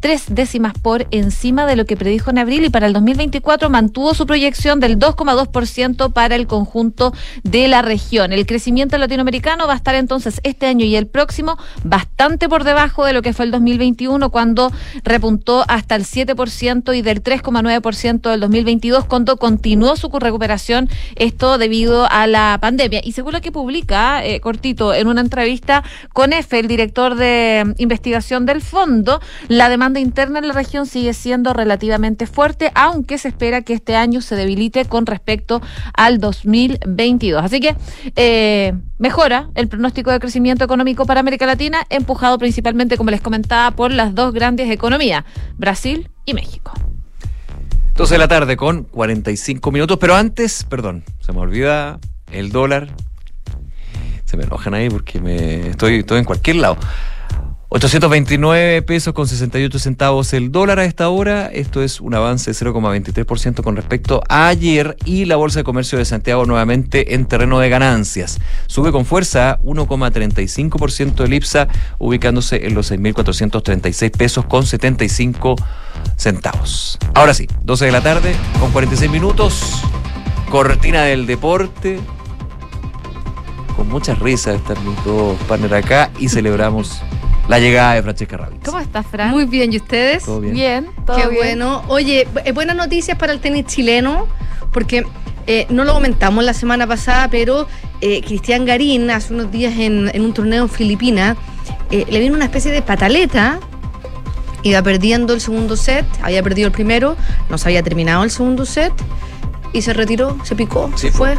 tres 0.03 0.25
décimas 0.29 0.75
por 0.75 1.07
encima 1.13 1.65
de 1.65 1.77
lo 1.77 1.87
que 1.87 1.97
predijo 1.97 2.31
en 2.31 2.39
abril 2.39 2.65
y 2.65 2.71
para 2.71 2.89
el 2.89 2.93
2024 2.93 3.71
mantuvo 3.71 4.15
su 4.15 4.27
proyección 4.27 4.81
del 4.81 4.99
2,2% 4.99 6.13
para 6.13 6.35
el 6.35 6.49
conjunto 6.49 7.15
de 7.45 7.69
la 7.69 7.83
región. 7.83 8.33
El 8.33 8.45
crecimiento 8.45 8.99
latinoamericano 8.99 9.69
va 9.69 9.75
a 9.75 9.77
estar 9.77 9.95
entonces 9.95 10.41
este 10.43 10.67
año 10.67 10.85
y 10.85 10.97
el 10.97 11.07
próximo 11.07 11.57
bastante 11.85 12.49
por 12.49 12.65
debajo 12.65 13.05
de 13.05 13.13
lo 13.13 13.23
que 13.23 13.33
fue 13.33 13.45
el 13.45 13.53
2021 13.53 14.31
cuando 14.31 14.73
repuntó 15.05 15.65
hasta 15.69 15.95
el 15.95 16.03
7% 16.03 16.97
y 16.97 17.03
del 17.03 17.23
3,9% 17.23 18.29
del 18.29 18.41
2022 18.41 19.05
cuando 19.05 19.37
continuó 19.37 19.95
su 19.95 20.09
recuperación, 20.09 20.89
esto 21.15 21.59
debido 21.59 22.11
a 22.11 22.27
la 22.27 22.59
pandemia. 22.61 23.01
Y 23.05 23.13
según 23.13 23.35
lo 23.35 23.41
que 23.41 23.53
publica, 23.53 24.25
eh, 24.25 24.41
cortito, 24.41 24.95
en 24.95 25.07
una 25.07 25.21
entrevista 25.21 25.85
con 26.13 26.33
EFE, 26.33 26.59
el 26.59 26.67
director 26.67 27.15
de 27.15 27.73
investigación 27.79 28.47
del 28.47 28.63
fondo, 28.63 29.21
la 29.47 29.69
demanda 29.69 29.92
interna 30.01 30.39
en 30.39 30.49
la 30.49 30.55
región 30.55 30.87
sigue 30.87 31.15
siendo 31.15 31.53
relativamente 31.53 32.27
fuerte, 32.27 32.71
aunque 32.75 33.19
se 33.19 33.29
espera 33.29 33.63
que 33.63 33.75
este 33.75 33.97
año 33.97 34.21
se 34.21 34.37
debilite 34.37 34.85
con 34.85 35.07
respecto 35.07 35.61
al 35.95 36.19
2022. 36.19 37.43
Así 37.43 37.61
que 37.61 37.77
eh, 38.17 38.75
mejora 38.99 39.49
el 39.55 39.69
pronóstico 39.69 40.11
de 40.11 40.21
crecimiento 40.21 40.65
económico 40.65 41.07
para 41.07 41.21
América 41.21 41.47
Latina, 41.47 41.85
empujado 41.91 42.39
principalmente, 42.39 42.97
como 42.97 43.11
les 43.11 43.21
comentaba, 43.21 43.71
por 43.73 43.93
las 43.93 44.15
dos 44.15 44.33
grandes 44.33 44.71
economías, 44.71 45.25
Brasil 45.57 46.11
y 46.25 46.35
México. 46.35 46.73
12 47.97 48.15
de 48.15 48.19
la 48.19 48.29
tarde 48.29 48.57
con 48.57 48.85
45 48.85 49.71
minutos, 49.71 49.99
pero 50.01 50.15
antes, 50.15 50.65
perdón, 50.65 51.05
se 51.21 51.33
me 51.33 51.41
olvida 51.41 51.99
el 52.31 52.51
dólar. 52.51 52.89
Se 54.25 54.39
me 54.39 54.45
enojan 54.45 54.73
ahí 54.73 54.89
porque 54.89 55.21
me 55.21 55.69
estoy, 55.69 55.97
estoy 55.97 56.19
en 56.19 56.25
cualquier 56.25 56.57
lado. 56.57 56.79
829 57.75 58.83
pesos 58.83 59.15
con 59.15 59.27
68 59.27 59.79
centavos 59.79 60.35
el 60.35 60.53
dólar 60.53 60.79
a 60.79 60.85
esta 60.85 61.09
hora. 61.09 61.47
Esto 61.47 61.83
es 61.83 62.03
un 62.03 62.15
avance 62.15 62.51
de 62.51 62.55
0,23% 62.55 63.63
con 63.63 63.77
respecto 63.77 64.23
a 64.29 64.49
ayer. 64.49 64.95
Y 65.07 65.25
la 65.25 65.37
Bolsa 65.37 65.61
de 65.61 65.65
Comercio 65.65 65.97
de 65.97 66.05
Santiago 66.05 66.45
nuevamente 66.45 67.15
en 67.15 67.25
terreno 67.25 67.61
de 67.61 67.71
ganancias. 67.71 68.41
Sube 68.67 68.93
con 68.93 69.07
fuerza 69.07 69.59
1,35% 69.63 71.25
el 71.25 71.33
IPSA, 71.33 71.69
ubicándose 71.99 72.67
en 72.67 72.75
los 72.75 72.93
6.436 72.93 74.11
pesos 74.11 74.45
con 74.45 74.67
75 74.67 75.57
centavos. 76.17 76.99
Ahora 77.15 77.33
sí, 77.33 77.49
12 77.63 77.87
de 77.87 77.93
la 77.93 78.03
tarde 78.03 78.35
con 78.61 78.71
46 78.71 79.11
minutos. 79.11 79.83
Cortina 80.51 81.05
del 81.05 81.25
deporte. 81.25 82.01
Con 83.77 83.89
muchas 83.89 84.19
risas 84.19 84.57
están 84.57 84.77
mis 84.87 85.03
dos 85.07 85.39
partners 85.49 85.73
acá 85.73 86.11
y 86.19 86.29
celebramos 86.29 87.01
la 87.49 87.59
llegada 87.59 87.95
de 87.95 88.03
Francesca 88.03 88.37
Ravi. 88.37 88.57
¿Cómo 88.65 88.79
estás, 88.79 89.07
Fran? 89.07 89.31
Muy 89.31 89.45
bien, 89.47 89.73
¿y 89.73 89.77
ustedes? 89.77 90.25
Todo 90.25 90.41
bien. 90.41 90.55
Bien, 90.55 90.87
todo 91.07 91.17
Qué 91.17 91.29
bien. 91.29 91.37
bueno. 91.37 91.83
Oye, 91.89 92.27
eh, 92.45 92.53
buenas 92.53 92.77
noticias 92.77 93.19
para 93.19 93.33
el 93.33 93.41
tenis 93.41 93.67
chileno, 93.67 94.27
porque 94.73 95.05
eh, 95.47 95.67
no 95.71 95.85
lo 95.85 95.93
comentamos 95.95 96.45
la 96.45 96.55
semana 96.55 96.87
pasada, 96.87 97.29
pero 97.29 97.67
eh, 98.01 98.23
Cristian 98.23 98.65
Garín 98.65 99.11
hace 99.11 99.35
unos 99.35 99.51
días 99.51 99.75
en, 99.79 100.11
en 100.15 100.23
un 100.23 100.33
torneo 100.33 100.63
en 100.65 100.69
Filipinas 100.69 101.37
eh, 101.91 102.07
le 102.09 102.21
vino 102.21 102.35
una 102.35 102.45
especie 102.47 102.71
de 102.71 102.83
pataleta. 102.83 103.59
Iba 104.65 104.81
perdiendo 104.81 105.35
el 105.35 105.41
segundo 105.41 105.77
set, 105.77 106.07
había 106.23 106.41
perdido 106.43 106.69
el 106.69 106.73
primero, 106.73 107.17
no 107.51 107.59
se 107.59 107.69
había 107.69 107.83
terminado 107.83 108.23
el 108.23 108.31
segundo 108.31 108.65
set 108.65 108.93
y 109.73 109.83
se 109.83 109.93
retiró, 109.93 110.39
se 110.45 110.55
picó, 110.55 110.89
Sí, 110.95 111.09
se 111.09 111.13
fue. 111.13 111.37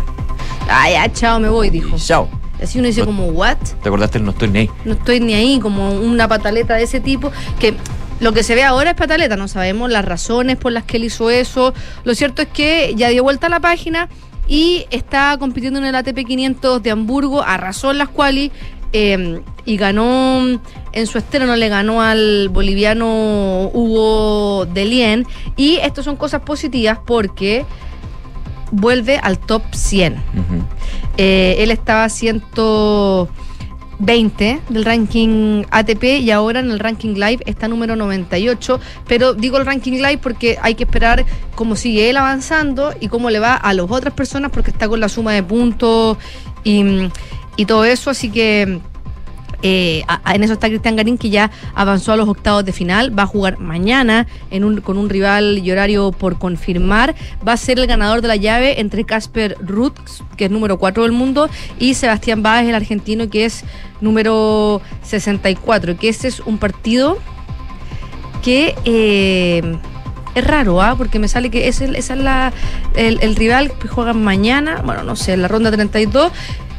Ah, 0.69 0.89
ya, 0.89 1.09
chao, 1.13 1.39
me 1.39 1.47
voy, 1.47 1.69
dijo. 1.69 1.95
Chao. 1.97 2.27
Así 2.61 2.79
uno 2.79 2.87
dice 2.87 3.01
No- 3.01 3.07
como, 3.07 3.25
¿what? 3.27 3.57
¿Te 3.81 3.89
acordaste 3.89 4.17
el 4.19 4.25
no 4.25 4.31
estoy 4.31 4.49
ni 4.49 4.59
ahí? 4.59 4.69
no 4.85 4.93
estoy 4.93 5.19
ni 5.19 5.33
ahí, 5.33 5.59
como 5.59 5.91
una 5.91 6.27
pataleta 6.27 6.75
de 6.75 6.83
ese 6.83 6.99
tipo, 6.99 7.31
que 7.59 7.73
lo 8.19 8.31
que 8.31 8.43
se 8.43 8.55
ve 8.55 8.63
ahora 8.63 8.91
es 8.91 8.95
pataleta, 8.95 9.35
no 9.35 9.47
sabemos 9.47 9.91
las 9.91 10.05
razones 10.05 10.55
por 10.57 10.71
las 10.71 10.83
que 10.85 10.97
él 10.97 11.03
hizo 11.05 11.29
eso. 11.29 11.73
Lo 12.05 12.15
cierto 12.15 12.41
es 12.41 12.47
que 12.47 12.93
ya 12.95 13.09
dio 13.09 13.23
vuelta 13.23 13.47
a 13.47 13.49
la 13.49 13.59
página 13.59 14.07
y 14.47 14.85
está 14.91 15.35
compitiendo 15.39 15.79
en 15.79 15.85
el 15.85 15.95
ATP 15.95 16.25
500 16.25 16.81
de 16.83 16.91
Hamburgo, 16.91 17.41
arrasó 17.43 17.91
en 17.91 17.97
las 17.97 18.09
quali 18.09 18.51
eh, 18.93 19.41
y 19.65 19.75
ganó 19.77 20.61
en 20.93 21.07
su 21.07 21.17
estreno, 21.17 21.55
le 21.55 21.67
ganó 21.67 22.01
al 22.01 22.49
boliviano 22.49 23.71
Hugo 23.73 24.67
Delien. 24.73 25.25
Y 25.57 25.77
esto 25.77 26.03
son 26.03 26.15
cosas 26.15 26.41
positivas 26.41 26.99
porque 27.05 27.65
vuelve 28.73 29.17
al 29.17 29.39
top 29.39 29.63
100. 29.71 30.17
Eh, 31.17 31.55
él 31.59 31.71
estaba 31.71 32.09
120 32.09 34.61
del 34.69 34.85
ranking 34.85 35.63
ATP 35.69 36.03
y 36.21 36.31
ahora 36.31 36.59
en 36.59 36.71
el 36.71 36.79
ranking 36.79 37.13
live 37.13 37.43
está 37.45 37.67
número 37.67 37.95
98. 37.95 38.79
Pero 39.07 39.33
digo 39.33 39.57
el 39.57 39.65
ranking 39.65 39.93
live 39.93 40.17
porque 40.17 40.57
hay 40.61 40.75
que 40.75 40.83
esperar 40.83 41.25
cómo 41.55 41.75
sigue 41.75 42.09
él 42.09 42.17
avanzando 42.17 42.93
y 42.99 43.07
cómo 43.07 43.29
le 43.29 43.39
va 43.39 43.55
a 43.55 43.73
las 43.73 43.89
otras 43.89 44.13
personas 44.13 44.51
porque 44.51 44.71
está 44.71 44.89
con 44.89 44.99
la 44.99 45.07
suma 45.07 45.31
de 45.33 45.43
puntos 45.43 46.17
y, 46.63 46.83
y 47.55 47.65
todo 47.65 47.85
eso. 47.85 48.09
Así 48.09 48.31
que 48.31 48.81
eh, 49.63 50.03
en 50.33 50.43
eso 50.43 50.53
está 50.53 50.67
Cristian 50.67 50.95
Garín, 50.95 51.17
que 51.17 51.29
ya 51.29 51.49
avanzó 51.73 52.11
a 52.11 52.17
los 52.17 52.27
octavos 52.27 52.65
de 52.65 52.73
final. 52.73 53.17
Va 53.17 53.23
a 53.23 53.27
jugar 53.27 53.59
mañana 53.59 54.27
en 54.51 54.65
un, 54.65 54.81
con 54.81 54.97
un 54.97 55.09
rival 55.09 55.59
y 55.59 55.71
horario 55.71 56.11
por 56.11 56.37
confirmar. 56.37 57.15
Va 57.47 57.53
a 57.53 57.57
ser 57.57 57.79
el 57.79 57.87
ganador 57.87 58.21
de 58.21 58.27
la 58.27 58.35
llave 58.35 58.81
entre 58.81 59.05
Casper 59.05 59.57
Ruth, 59.61 59.97
que 60.37 60.45
es 60.45 60.51
número 60.51 60.77
4 60.77 61.03
del 61.03 61.13
mundo, 61.13 61.49
y 61.79 61.93
Sebastián 61.93 62.43
Báez, 62.43 62.67
el 62.67 62.75
argentino, 62.75 63.29
que 63.29 63.45
es 63.45 63.63
número 64.01 64.81
64. 65.03 65.97
Que 65.97 66.09
ese 66.09 66.27
es 66.27 66.41
un 66.41 66.57
partido 66.57 67.17
que. 68.43 68.75
eh, 68.85 69.77
es 70.35 70.43
raro, 70.45 70.81
¿ah? 70.81 70.95
Porque 70.97 71.19
me 71.19 71.27
sale 71.27 71.51
que 71.51 71.67
ese, 71.67 71.85
es 71.97 72.09
la, 72.09 72.53
el, 72.95 73.35
rival 73.35 73.71
que 73.77 73.87
juegan 73.87 74.23
mañana, 74.23 74.81
bueno, 74.83 75.03
no 75.03 75.15
sé, 75.15 75.33
en 75.33 75.41
la 75.41 75.47
ronda 75.47 75.71
32, 75.71 76.31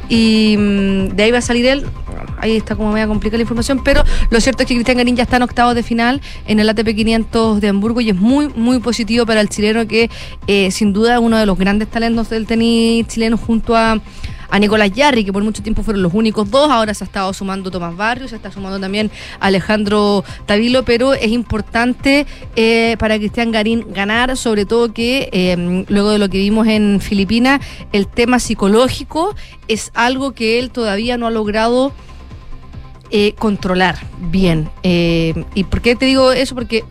y 0.09 0.55
mm, 0.57 1.15
de 1.15 1.23
ahí 1.23 1.31
va 1.31 1.39
a 1.39 1.41
salir 1.41 1.65
él. 1.65 1.85
Ahí 2.37 2.55
está 2.55 2.75
como 2.75 2.91
media 2.91 3.07
complicada 3.07 3.37
la 3.37 3.43
información, 3.43 3.81
pero 3.83 4.03
lo 4.29 4.41
cierto 4.41 4.63
es 4.63 4.67
que 4.67 4.75
Cristian 4.75 4.97
Garín 4.97 5.15
ya 5.15 5.23
está 5.23 5.37
en 5.37 5.43
octavos 5.43 5.73
de 5.73 5.83
final 5.83 6.21
en 6.47 6.59
el 6.59 6.69
ATP 6.69 6.95
500 6.95 7.61
de 7.61 7.69
Hamburgo 7.69 8.01
y 8.01 8.09
es 8.09 8.15
muy, 8.15 8.49
muy 8.49 8.79
positivo 8.79 9.25
para 9.25 9.41
el 9.41 9.49
chileno 9.49 9.87
que 9.87 10.09
eh, 10.47 10.69
sin 10.71 10.93
duda 10.93 11.15
es 11.15 11.21
uno 11.21 11.37
de 11.37 11.45
los 11.45 11.57
grandes 11.57 11.87
talentos 11.87 12.29
del 12.29 12.45
tenis 12.45 13.07
chileno 13.07 13.37
junto 13.37 13.75
a, 13.75 13.99
a 14.55 14.59
Nicolás 14.59 14.89
Yarri, 14.93 15.25
que 15.25 15.33
por 15.33 15.43
mucho 15.43 15.61
tiempo 15.61 15.83
fueron 15.83 16.01
los 16.01 16.13
únicos 16.13 16.49
dos, 16.49 16.71
ahora 16.71 16.93
se 16.93 17.03
ha 17.03 17.07
estado 17.07 17.33
sumando 17.33 17.69
Tomás 17.69 17.97
Barrios, 17.97 18.29
se 18.29 18.37
está 18.37 18.51
sumando 18.51 18.79
también 18.79 19.11
Alejandro 19.41 20.23
Tavilo, 20.45 20.85
pero 20.85 21.13
es 21.13 21.27
importante 21.27 22.25
eh, 22.55 22.95
para 22.97 23.17
Cristian 23.17 23.51
Garín 23.51 23.85
ganar, 23.89 24.37
sobre 24.37 24.65
todo 24.65 24.93
que 24.93 25.27
eh, 25.33 25.85
luego 25.89 26.11
de 26.11 26.19
lo 26.19 26.29
que 26.29 26.37
vimos 26.37 26.67
en 26.67 27.01
Filipinas, 27.01 27.59
el 27.91 28.07
tema 28.07 28.39
psicológico 28.39 29.35
es 29.67 29.91
algo 29.93 30.31
que 30.31 30.57
él 30.57 30.71
todavía 30.71 31.17
no 31.17 31.27
ha 31.27 31.31
logrado 31.31 31.91
eh, 33.11 33.33
controlar 33.37 33.97
bien. 34.31 34.69
Eh, 34.81 35.45
¿Y 35.53 35.65
por 35.65 35.81
qué 35.81 35.95
te 35.95 36.05
digo 36.05 36.31
eso? 36.31 36.55
Porque 36.55 36.83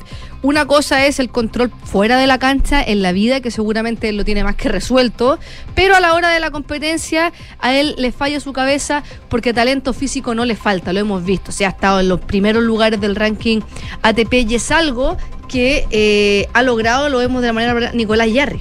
una 0.45 0.66
cosa 0.66 1.07
es 1.07 1.20
el 1.20 1.30
control 1.30 1.72
fuera 1.84 2.18
de 2.18 2.26
la 2.26 2.38
cancha, 2.38 2.82
en 2.82 3.01
la 3.01 3.12
vida, 3.12 3.40
que 3.40 3.51
seguramente 3.51 4.11
él 4.11 4.18
lo 4.18 4.26
tiene 4.26 4.45
más 4.45 4.57
que 4.57 4.68
resuelto, 4.68 5.38
pero 5.74 5.97
a 5.97 6.01
la 6.01 6.12
hora 6.12 6.28
de 6.28 6.38
la 6.38 6.51
competencia 6.51 7.32
a 7.61 7.74
él 7.74 7.95
le 7.97 8.12
falla 8.12 8.38
su 8.40 8.53
cabeza 8.53 9.03
porque 9.30 9.55
talento 9.55 9.95
físico 9.95 10.34
no 10.34 10.45
le 10.45 10.55
falta, 10.55 10.92
lo 10.92 11.01
hemos 11.01 11.24
visto. 11.24 11.51
Se 11.51 11.64
ha 11.64 11.70
estado 11.70 12.01
en 12.01 12.11
los 12.11 12.20
primeros 12.20 12.62
lugares 12.62 13.01
del 13.01 13.16
ranking 13.16 13.61
ATP 14.03 14.34
y 14.47 14.57
es 14.57 14.70
algo 14.70 15.16
que 15.49 15.86
eh, 15.90 16.47
ha 16.53 16.62
logrado, 16.62 17.09
lo 17.09 17.20
vemos 17.20 17.40
de 17.40 17.47
la 17.47 17.53
manera 17.55 17.92
Nicolás 17.92 18.30
Yarri. 18.30 18.61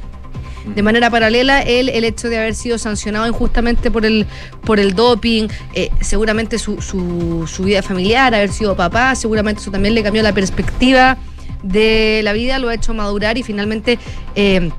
De 0.75 0.81
manera 0.83 1.09
paralela, 1.09 1.63
él, 1.63 1.89
el 1.89 2.05
hecho 2.05 2.29
de 2.29 2.37
haber 2.37 2.55
sido 2.55 2.77
sancionado 2.77 3.27
injustamente 3.27 3.91
por 3.91 4.05
el, 4.05 4.25
por 4.63 4.79
el 4.79 4.95
doping, 4.95 5.49
eh, 5.73 5.89
seguramente 5.99 6.59
su, 6.59 6.81
su, 6.81 7.45
su 7.45 7.63
vida 7.63 7.81
familiar, 7.81 8.33
haber 8.33 8.53
sido 8.53 8.73
papá, 8.73 9.15
seguramente 9.15 9.59
eso 9.61 9.69
también 9.69 9.93
le 9.93 10.01
cambió 10.01 10.23
la 10.23 10.31
perspectiva 10.31 11.17
de 11.63 12.21
la 12.23 12.33
vida, 12.33 12.59
lo 12.59 12.69
ha 12.69 12.75
hecho 12.75 12.93
madurar 12.93 13.37
y 13.37 13.43
finalmente... 13.43 13.97
eh, 14.35 14.69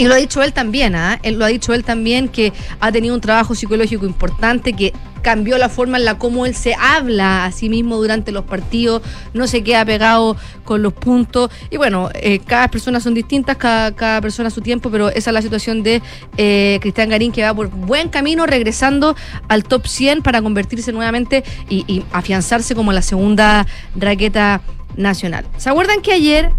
y 0.00 0.04
lo 0.04 0.14
ha 0.14 0.16
dicho 0.16 0.42
él 0.42 0.54
también, 0.54 0.94
¿ah? 0.94 1.20
Él 1.22 1.38
lo 1.38 1.44
ha 1.44 1.48
dicho 1.48 1.74
él 1.74 1.84
también 1.84 2.28
que 2.28 2.54
ha 2.80 2.90
tenido 2.90 3.14
un 3.14 3.20
trabajo 3.20 3.54
psicológico 3.54 4.06
importante, 4.06 4.72
que 4.72 4.94
cambió 5.20 5.58
la 5.58 5.68
forma 5.68 5.98
en 5.98 6.06
la 6.06 6.16
cómo 6.16 6.46
él 6.46 6.54
se 6.54 6.74
habla 6.74 7.44
a 7.44 7.52
sí 7.52 7.68
mismo 7.68 7.98
durante 7.98 8.32
los 8.32 8.46
partidos, 8.46 9.02
no 9.34 9.46
se 9.46 9.62
queda 9.62 9.84
pegado 9.84 10.38
con 10.64 10.82
los 10.82 10.94
puntos. 10.94 11.50
Y 11.68 11.76
bueno, 11.76 12.08
eh, 12.14 12.38
cada 12.38 12.68
persona 12.68 12.98
son 13.00 13.12
distintas, 13.12 13.58
cada, 13.58 13.94
cada 13.94 14.22
persona 14.22 14.48
a 14.48 14.50
su 14.50 14.62
tiempo, 14.62 14.90
pero 14.90 15.10
esa 15.10 15.28
es 15.28 15.34
la 15.34 15.42
situación 15.42 15.82
de 15.82 16.00
eh, 16.38 16.78
Cristian 16.80 17.10
Garín 17.10 17.30
que 17.30 17.42
va 17.42 17.52
por 17.52 17.68
buen 17.68 18.08
camino 18.08 18.46
regresando 18.46 19.14
al 19.48 19.64
top 19.64 19.86
100 19.86 20.22
para 20.22 20.40
convertirse 20.40 20.92
nuevamente 20.92 21.44
y, 21.68 21.84
y 21.86 22.04
afianzarse 22.12 22.74
como 22.74 22.94
la 22.94 23.02
segunda 23.02 23.66
raqueta 23.94 24.62
nacional. 24.96 25.46
¿Se 25.56 25.70
acuerdan 25.70 26.00
que 26.02 26.12
ayer 26.12 26.50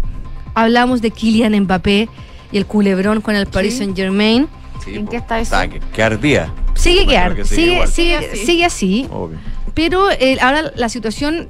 hablamos 0.54 1.00
de 1.02 1.10
Kylian 1.10 1.58
Mbappé 1.60 2.08
y 2.50 2.56
el 2.58 2.66
culebrón 2.66 3.20
con 3.20 3.34
el 3.34 3.46
Paris 3.46 3.78
Saint 3.78 3.96
Germain? 3.96 4.48
¿En 4.86 5.06
qué 5.06 5.16
está 5.16 5.38
eso? 5.40 5.54
Está, 5.54 5.68
que, 5.68 5.78
que 5.80 6.02
ardía. 6.02 6.52
Sigue 6.74 7.06
que 7.06 7.16
ar- 7.16 7.36
que 7.36 7.44
sigue 7.44 7.86
sigue, 7.86 8.64
así. 8.64 9.08
Pero 9.74 10.10
eh, 10.10 10.38
ahora 10.40 10.72
la 10.74 10.88
situación. 10.88 11.48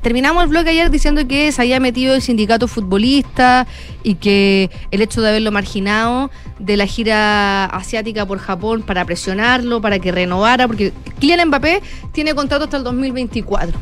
Terminamos 0.00 0.44
el 0.44 0.48
blog 0.50 0.66
ayer 0.68 0.90
diciendo 0.90 1.26
que 1.26 1.50
se 1.50 1.60
había 1.62 1.80
metido 1.80 2.14
el 2.14 2.22
sindicato 2.22 2.68
futbolista 2.68 3.66
y 4.04 4.14
que 4.14 4.70
el 4.92 5.00
hecho 5.02 5.20
de 5.22 5.28
haberlo 5.30 5.50
marginado 5.50 6.30
de 6.60 6.76
la 6.76 6.86
gira 6.86 7.64
asiática 7.66 8.24
por 8.26 8.38
Japón 8.38 8.82
para 8.82 9.04
presionarlo, 9.04 9.80
para 9.80 9.98
que 9.98 10.12
renovara, 10.12 10.68
porque 10.68 10.92
Kylian 11.18 11.48
Mbappé 11.48 11.82
tiene 12.12 12.34
contrato 12.34 12.64
hasta 12.64 12.76
el 12.76 12.84
2024. 12.84 13.76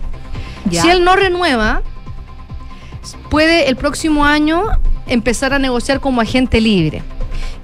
Ya. 0.70 0.82
Si 0.82 0.88
él 0.88 1.04
no 1.04 1.16
renueva, 1.16 1.82
puede 3.30 3.68
el 3.68 3.76
próximo 3.76 4.24
año 4.24 4.64
empezar 5.06 5.52
a 5.52 5.58
negociar 5.58 6.00
como 6.00 6.20
agente 6.20 6.60
libre. 6.60 7.02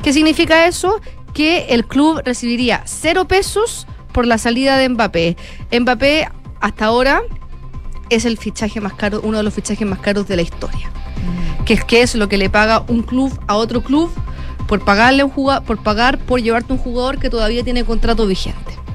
¿Qué 0.03 0.13
significa 0.13 0.67
eso? 0.67 1.01
Que 1.33 1.67
el 1.71 1.87
club 1.87 2.23
recibiría 2.25 2.83
cero 2.87 3.27
pesos 3.27 3.87
por 4.13 4.27
la 4.27 4.39
salida 4.39 4.77
de 4.77 4.89
Mbappé. 4.89 5.37
Mbappé 5.79 6.29
hasta 6.61 6.87
ahora 6.87 7.23
es 8.09 8.25
el 8.25 8.39
fichaje 8.39 8.81
más 8.81 8.95
caro, 8.95 9.21
uno 9.23 9.39
de 9.39 9.43
los 9.43 9.55
fichajes 9.55 9.87
más 9.87 9.99
caros 9.99 10.29
de 10.29 10.37
la 10.37 10.43
historia. 10.43 10.91
Que 11.65 11.75
es 11.75 11.85
que 11.85 12.03
es 12.03 12.15
lo 12.15 12.29
que 12.29 12.39
le 12.39 12.49
paga 12.49 12.85
un 12.89 13.03
club 13.03 13.39
a 13.47 13.57
otro 13.57 13.83
club 13.83 14.11
por 14.67 14.85
pagarle 14.85 15.25
un 15.25 15.33
por 15.65 15.83
pagar 15.83 16.19
por 16.19 16.41
llevarte 16.41 16.73
un 16.73 16.79
jugador 16.79 17.19
que 17.19 17.31
todavía 17.31 17.63
tiene 17.63 17.85
contrato 17.85 18.27
vigente. 18.27 18.86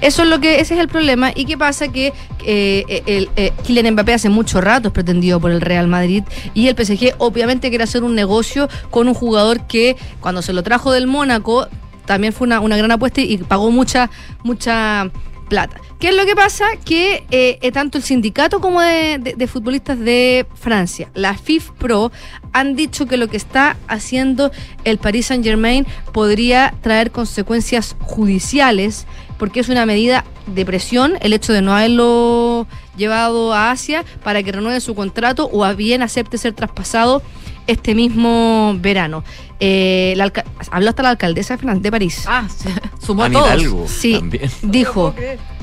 Eso 0.00 0.22
es 0.22 0.28
lo 0.28 0.40
que, 0.40 0.60
ese 0.60 0.74
es 0.74 0.80
el 0.80 0.88
problema. 0.88 1.32
¿Y 1.34 1.44
qué 1.44 1.58
pasa? 1.58 1.88
Que 1.88 2.12
eh, 2.44 3.02
el, 3.06 3.28
eh, 3.36 3.52
Kylian 3.66 3.92
Mbappé 3.94 4.14
hace 4.14 4.28
mucho 4.28 4.60
rato 4.60 4.88
es 4.88 4.94
pretendido 4.94 5.40
por 5.40 5.50
el 5.50 5.60
Real 5.60 5.88
Madrid 5.88 6.22
y 6.54 6.68
el 6.68 6.76
PSG 6.76 7.14
obviamente 7.18 7.68
quiere 7.68 7.84
hacer 7.84 8.04
un 8.04 8.14
negocio 8.14 8.68
con 8.90 9.08
un 9.08 9.14
jugador 9.14 9.66
que 9.66 9.96
cuando 10.20 10.40
se 10.42 10.52
lo 10.52 10.62
trajo 10.62 10.92
del 10.92 11.06
Mónaco 11.06 11.66
también 12.06 12.32
fue 12.32 12.46
una, 12.46 12.60
una 12.60 12.76
gran 12.76 12.90
apuesta 12.92 13.20
y 13.20 13.38
pagó 13.38 13.70
mucha, 13.70 14.08
mucha 14.44 15.10
plata. 15.48 15.78
¿Qué 15.98 16.10
es 16.10 16.14
lo 16.16 16.24
que 16.26 16.36
pasa? 16.36 16.64
Que 16.84 17.24
eh, 17.30 17.58
eh, 17.60 17.72
tanto 17.72 17.98
el 17.98 18.04
sindicato 18.04 18.60
como 18.60 18.80
de, 18.80 19.18
de- 19.18 19.34
de 19.34 19.46
futbolistas 19.48 19.98
de 19.98 20.46
Francia, 20.54 21.10
la 21.14 21.34
FIF 21.34 21.70
Pro, 21.72 22.12
han 22.52 22.76
dicho 22.76 23.06
que 23.06 23.16
lo 23.16 23.28
que 23.28 23.36
está 23.36 23.76
haciendo 23.88 24.52
el 24.84 24.98
Paris 24.98 25.26
Saint 25.26 25.42
Germain 25.44 25.86
podría 26.12 26.72
traer 26.82 27.10
consecuencias 27.10 27.96
judiciales, 28.00 29.06
porque 29.38 29.60
es 29.60 29.68
una 29.68 29.86
medida 29.86 30.24
de 30.46 30.64
presión 30.64 31.14
el 31.20 31.32
hecho 31.32 31.52
de 31.52 31.62
no 31.62 31.74
haberlo 31.74 32.66
llevado 32.96 33.52
a 33.52 33.70
Asia 33.70 34.04
para 34.24 34.42
que 34.42 34.52
renueve 34.52 34.80
su 34.80 34.94
contrato 34.94 35.48
o 35.52 35.64
a 35.64 35.72
bien 35.72 36.02
acepte 36.02 36.36
ser 36.38 36.52
traspasado 36.52 37.22
este 37.68 37.94
mismo 37.94 38.76
verano. 38.80 39.22
Eh, 39.60 40.14
la 40.16 40.32
habló 40.70 40.88
hasta 40.88 41.02
la 41.02 41.10
alcaldesa 41.10 41.56
de 41.56 41.90
París. 41.90 42.24
Ah, 42.26 42.48
sumó 42.98 43.24
a 43.24 43.30
todos. 43.30 43.90
Sí, 43.90 44.14
también. 44.14 44.50
dijo, 44.62 45.14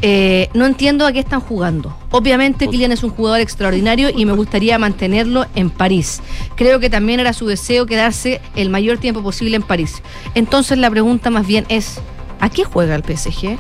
eh, 0.02 0.50
no 0.54 0.66
entiendo 0.66 1.08
a 1.08 1.12
qué 1.12 1.20
están 1.20 1.42
jugando. 1.42 1.98
Obviamente 2.12 2.68
Kylian 2.68 2.92
es 2.92 3.04
un 3.04 3.10
jugador 3.10 3.40
extraordinario 3.40 4.10
y 4.16 4.26
me 4.26 4.34
gustaría 4.34 4.78
mantenerlo 4.78 5.48
en 5.56 5.70
París. 5.72 6.22
Creo 6.56 6.80
que 6.80 6.90
también 6.90 7.20
era 7.20 7.34
su 7.34 7.48
deseo 7.48 7.88
quedarse 7.88 8.40
el 8.56 8.70
mayor 8.70 9.00
tiempo 9.00 9.24
posible 9.24 9.56
en 9.56 9.64
París. 9.64 10.04
Entonces 10.36 10.78
la 10.78 10.92
pregunta 10.92 11.32
más 11.32 11.48
bien 11.48 11.66
es, 11.70 12.00
¿a 12.46 12.50
qué 12.50 12.64
juega 12.64 12.96
el 12.96 13.04
PSG? 13.04 13.58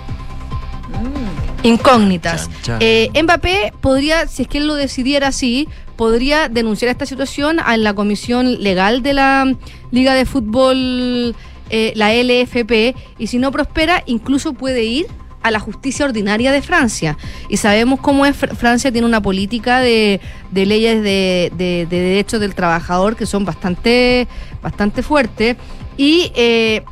Incógnitas. 1.63 2.47
Chan, 2.49 2.61
chan. 2.61 2.77
Eh, 2.81 3.09
Mbappé 3.23 3.73
podría, 3.81 4.27
si 4.27 4.43
es 4.43 4.47
que 4.47 4.59
él 4.59 4.67
lo 4.67 4.75
decidiera 4.75 5.27
así, 5.29 5.67
podría 5.95 6.47
denunciar 6.49 6.91
esta 6.91 7.05
situación 7.05 7.57
en 7.59 7.83
la 7.83 7.93
comisión 7.93 8.61
legal 8.61 9.01
de 9.01 9.13
la 9.13 9.51
Liga 9.91 10.13
de 10.13 10.25
Fútbol, 10.25 11.35
eh, 11.69 11.93
la 11.95 12.13
LFP, 12.13 12.95
y 13.17 13.27
si 13.27 13.39
no 13.39 13.51
prospera, 13.51 14.03
incluso 14.05 14.53
puede 14.53 14.83
ir 14.83 15.07
a 15.41 15.51
la 15.51 15.59
justicia 15.59 16.05
ordinaria 16.05 16.51
de 16.51 16.61
Francia. 16.61 17.17
Y 17.49 17.57
sabemos 17.57 17.99
cómo 17.99 18.25
es, 18.25 18.35
Fr- 18.39 18.55
Francia 18.55 18.91
tiene 18.91 19.07
una 19.07 19.21
política 19.21 19.79
de, 19.79 20.19
de 20.51 20.65
leyes 20.65 21.01
de, 21.03 21.51
de- 21.55 21.87
de 21.89 21.99
derechos 21.99 22.39
del 22.39 22.53
trabajador 22.55 23.15
que 23.15 23.25
son 23.25 23.45
bastante, 23.45 24.27
bastante 24.61 25.01
fuertes. 25.03 25.55
Y 25.97 26.31
eh, 26.35 26.83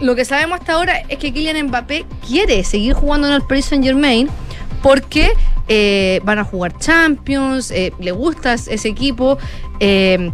lo 0.00 0.14
que 0.16 0.24
sabemos 0.24 0.60
hasta 0.60 0.72
ahora 0.74 0.98
es 1.08 1.18
que 1.18 1.32
Kylian 1.32 1.66
Mbappé 1.68 2.06
quiere 2.26 2.64
seguir 2.64 2.94
jugando 2.94 3.28
en 3.28 3.34
el 3.34 3.42
Paris 3.42 3.66
Saint 3.66 3.84
Germain 3.84 4.28
porque 4.82 5.32
eh, 5.68 6.20
van 6.24 6.38
a 6.38 6.44
jugar 6.44 6.76
Champions, 6.78 7.70
eh, 7.70 7.92
le 8.00 8.12
gusta 8.12 8.54
ese 8.54 8.88
equipo, 8.88 9.38
eh, 9.78 10.32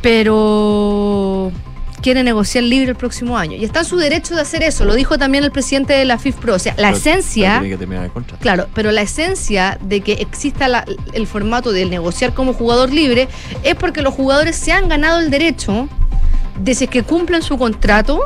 pero 0.00 1.52
quiere 2.00 2.22
negociar 2.22 2.64
libre 2.64 2.90
el 2.90 2.96
próximo 2.96 3.36
año. 3.36 3.56
Y 3.56 3.64
está 3.64 3.80
en 3.80 3.84
su 3.84 3.96
derecho 3.98 4.34
de 4.34 4.40
hacer 4.40 4.62
eso, 4.62 4.84
lo 4.86 4.94
dijo 4.94 5.18
también 5.18 5.44
el 5.44 5.50
presidente 5.50 5.92
de 5.92 6.04
la 6.06 6.18
FIF 6.18 6.36
Pro. 6.36 6.54
O 6.54 6.58
sea, 6.58 6.72
la 6.78 6.88
Pero- 6.88 6.96
esencia... 6.96 7.48
pero 7.48 7.60
Tiene 7.60 7.74
que 7.74 7.78
terminar 7.78 8.04
el 8.06 8.10
contrato. 8.10 8.40
Claro, 8.42 8.68
pero 8.74 8.90
la 8.90 9.02
esencia 9.02 9.78
de 9.82 10.00
que 10.00 10.12
exista 10.14 10.66
la- 10.68 10.86
el 11.12 11.26
formato 11.26 11.72
de 11.72 11.84
negociar 11.84 12.32
como 12.32 12.54
jugador 12.54 12.90
libre 12.90 13.28
es 13.64 13.74
porque 13.74 14.00
los 14.00 14.14
jugadores 14.14 14.56
se 14.56 14.72
han 14.72 14.88
ganado 14.88 15.20
el 15.20 15.30
derecho 15.30 15.88
de 16.58 16.74
si 16.74 16.84
es 16.84 16.90
que 16.90 17.02
cumplen 17.02 17.42
su 17.42 17.58
contrato, 17.58 18.22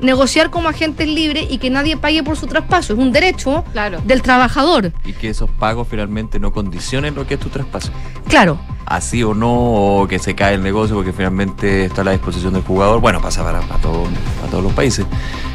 negociar 0.00 0.50
como 0.50 0.68
agentes 0.68 1.08
libres 1.08 1.46
y 1.50 1.58
que 1.58 1.70
nadie 1.70 1.96
pague 1.96 2.22
por 2.22 2.36
su 2.36 2.46
traspaso. 2.46 2.92
Es 2.92 2.98
un 2.98 3.12
derecho 3.12 3.64
del 4.04 4.22
trabajador. 4.22 4.92
Y 5.04 5.12
que 5.12 5.30
esos 5.30 5.50
pagos 5.50 5.88
finalmente 5.88 6.38
no 6.38 6.52
condicionen 6.52 7.14
lo 7.14 7.26
que 7.26 7.34
es 7.34 7.40
tu 7.40 7.48
traspaso. 7.48 7.90
Claro, 8.28 8.58
Así 8.90 9.22
o 9.22 9.34
no, 9.34 9.52
o 9.52 10.08
que 10.08 10.18
se 10.18 10.34
cae 10.34 10.54
el 10.54 10.62
negocio 10.62 10.96
porque 10.96 11.12
finalmente 11.12 11.84
está 11.84 12.00
a 12.00 12.04
la 12.04 12.12
disposición 12.12 12.54
del 12.54 12.62
jugador. 12.62 13.00
Bueno, 13.02 13.20
pasa 13.20 13.44
para, 13.44 13.60
para, 13.60 13.78
todo- 13.82 14.04
para 14.40 14.50
todos 14.50 14.64
los 14.64 14.72
países. 14.72 15.04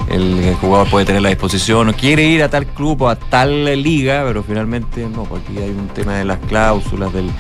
El, 0.08 0.54
jugador 0.62 0.90
puede 0.90 1.06
tener 1.06 1.22
la 1.22 1.30
disposición 1.30 1.92
quiere 1.94 2.24
ir 2.26 2.44
a 2.44 2.50
tal 2.50 2.66
club 2.68 3.02
o 3.04 3.10
a 3.10 3.16
tal 3.16 3.64
liga, 3.82 4.24
pero 4.28 4.44
finalmente 4.44 5.08
no, 5.10 5.24
aquí 5.24 5.58
hay 5.58 5.70
un 5.70 5.88
tema 5.88 6.18
de 6.18 6.26
las 6.26 6.40
cláusulas, 6.40 7.12
del, 7.14 7.32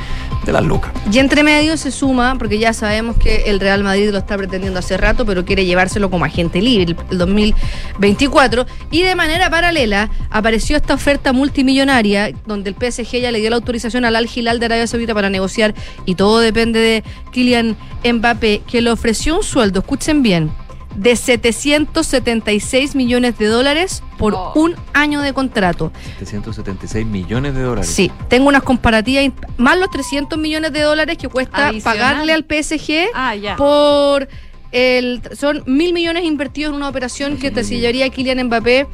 de 0.46 0.52
las 0.52 0.64
lucas. 0.64 0.92
Y 1.12 1.20
entre 1.20 1.44
medio 1.44 1.76
se 1.78 1.92
suma, 1.92 2.36
porque 2.40 2.58
ya 2.58 2.72
sabemos 2.74 3.18
que 3.18 3.44
el 3.48 3.60
Real 3.60 3.84
Madrid 3.84 4.10
lo 4.12 4.18
está 4.18 4.38
pretendiendo 4.38 4.80
hace 4.80 4.96
rato, 4.98 5.26
pero 5.26 5.44
quiere 5.46 5.66
llevárselo 5.66 6.10
como 6.10 6.24
agente 6.26 6.62
libre 6.62 6.96
el 7.12 7.18
2024. 7.18 8.66
Y 8.92 9.02
de 9.04 9.16
manera 9.16 9.50
paralela 9.50 10.10
apareció 10.30 10.78
esta 10.78 10.94
oferta 10.94 11.34
multimillonaria, 11.34 12.32
donde 12.46 12.70
el 12.70 12.76
PSG 12.76 13.20
ya 13.22 13.32
le 13.32 13.40
dio 13.40 13.50
la 13.50 13.58
autorización 13.58 14.06
al 14.06 14.16
Al 14.16 14.30
Hilal 14.34 14.60
de 14.60 14.66
Arabia 14.68 14.88
Saudita 14.88 15.14
para 15.14 15.30
negociar, 15.30 15.74
y 16.06 16.16
todo 16.16 16.40
depende 16.40 16.80
de 16.80 17.04
Kylian 17.32 17.76
Mbappé, 18.04 18.62
que 18.70 18.82
le 18.82 18.92
ofreció 18.92 19.38
un 19.38 19.44
sueldo, 19.44 19.80
escuchen 19.80 20.22
bien, 20.24 20.52
de 20.96 21.16
776 21.16 22.96
millones 22.96 23.38
de 23.38 23.48
dólares 23.48 24.04
por 24.18 24.36
un 24.56 24.76
año 24.94 25.22
de 25.22 25.34
contrato. 25.34 25.92
776 26.20 27.06
millones 27.06 27.56
de 27.56 27.62
dólares. 27.62 27.90
Sí, 27.90 28.12
tengo 28.30 28.48
unas 28.50 28.64
comparativas, 28.64 29.26
más 29.58 29.78
los 29.80 29.90
300 29.90 30.38
millones 30.38 30.72
de 30.74 30.82
dólares 30.82 31.18
que 31.18 31.28
cuesta 31.30 31.68
Adicional. 31.70 31.98
pagarle 32.00 32.34
al 32.34 32.44
PSG 32.48 33.08
Ah, 33.14 33.36
ya. 33.36 33.56
por 33.56 34.28
el... 34.72 35.22
Son 35.36 35.64
mil 35.66 35.94
millones 35.94 36.26
invertidos 36.26 36.72
en 36.72 36.76
una 36.78 36.90
operación 36.90 37.38
que 37.38 37.52
te 37.52 37.64
sellaría 37.64 38.10
Kylian 38.10 38.46
Mbappé 38.48 38.88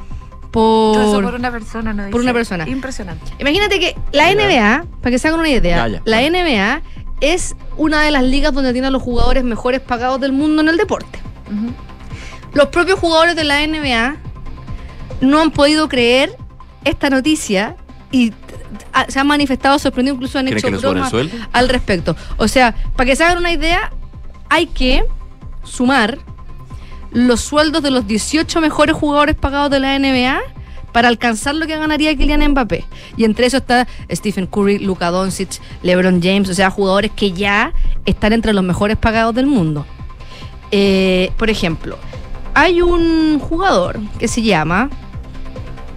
por... 0.50 0.94
Todo 0.94 1.12
eso 1.12 1.22
por 1.22 1.34
una 1.34 1.50
persona, 1.50 1.92
no 1.92 2.02
por 2.04 2.06
dice. 2.12 2.18
una 2.22 2.32
persona. 2.32 2.68
Impresionante. 2.68 3.32
Imagínate 3.38 3.78
que 3.80 3.96
la 4.12 4.32
NBA, 4.34 4.84
para 5.00 5.10
que 5.10 5.18
se 5.18 5.28
hagan 5.28 5.40
una 5.40 5.48
idea, 5.48 5.86
Ya, 5.88 5.98
ya. 5.98 6.02
la 6.04 6.20
NBA 6.22 6.82
es 7.20 7.54
una 7.76 8.02
de 8.02 8.10
las 8.10 8.22
ligas 8.24 8.52
donde 8.52 8.72
tiene 8.72 8.88
a 8.88 8.90
los 8.90 9.02
jugadores 9.02 9.44
mejores 9.44 9.80
pagados 9.80 10.20
del 10.20 10.32
mundo 10.32 10.62
en 10.62 10.68
el 10.68 10.76
deporte. 10.76 11.18
Los 12.52 12.66
propios 12.68 12.98
jugadores 12.98 13.36
de 13.36 13.44
la 13.44 13.64
NBA 13.66 14.16
no 15.20 15.40
han 15.40 15.50
podido 15.50 15.88
creer 15.88 16.36
esta 16.84 17.10
noticia 17.10 17.76
y 18.10 18.32
se 19.08 19.20
han 19.20 19.26
manifestado 19.26 19.78
sorprendidos, 19.78 20.16
incluso 20.16 20.38
han 20.38 20.46
¿Quieren 20.46 20.74
hecho 20.74 20.90
bromas 20.90 21.12
al 21.52 21.68
respecto. 21.68 22.16
O 22.38 22.48
sea, 22.48 22.74
para 22.96 23.08
que 23.10 23.16
se 23.16 23.24
hagan 23.24 23.38
una 23.38 23.52
idea, 23.52 23.92
hay 24.48 24.66
que 24.66 25.04
sumar 25.62 26.18
los 27.12 27.40
sueldos 27.40 27.82
de 27.82 27.90
los 27.90 28.06
18 28.06 28.60
mejores 28.60 28.94
jugadores 28.94 29.36
pagados 29.36 29.70
de 29.70 29.80
la 29.80 29.98
NBA 29.98 30.40
para 30.92 31.08
alcanzar 31.08 31.54
lo 31.54 31.66
que 31.66 31.76
ganaría 31.76 32.16
Kylian 32.16 32.50
Mbappé. 32.50 32.84
Y 33.16 33.24
entre 33.24 33.46
eso 33.46 33.58
está 33.58 33.86
Stephen 34.10 34.46
Curry, 34.46 34.78
Luka 34.78 35.10
Doncic, 35.10 35.60
LeBron 35.82 36.20
James, 36.22 36.48
o 36.48 36.54
sea, 36.54 36.70
jugadores 36.70 37.10
que 37.14 37.32
ya 37.32 37.72
están 38.04 38.32
entre 38.32 38.52
los 38.52 38.64
mejores 38.64 38.96
pagados 38.96 39.34
del 39.34 39.46
mundo. 39.46 39.86
Eh, 40.72 41.32
por 41.36 41.50
ejemplo, 41.50 41.98
hay 42.54 42.82
un 42.82 43.38
jugador 43.38 43.98
que 44.18 44.28
se 44.28 44.42
llama 44.42 44.90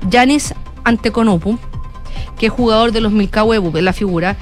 Giannis 0.10 0.54
Antetokounmpo, 0.84 1.58
que 2.38 2.48
es 2.48 2.52
jugador 2.52 2.92
de 2.92 3.02
los 3.02 3.12
Milwaukee 3.12 3.60
Bucks, 3.60 3.82
la 3.82 3.94
figura. 3.94 4.38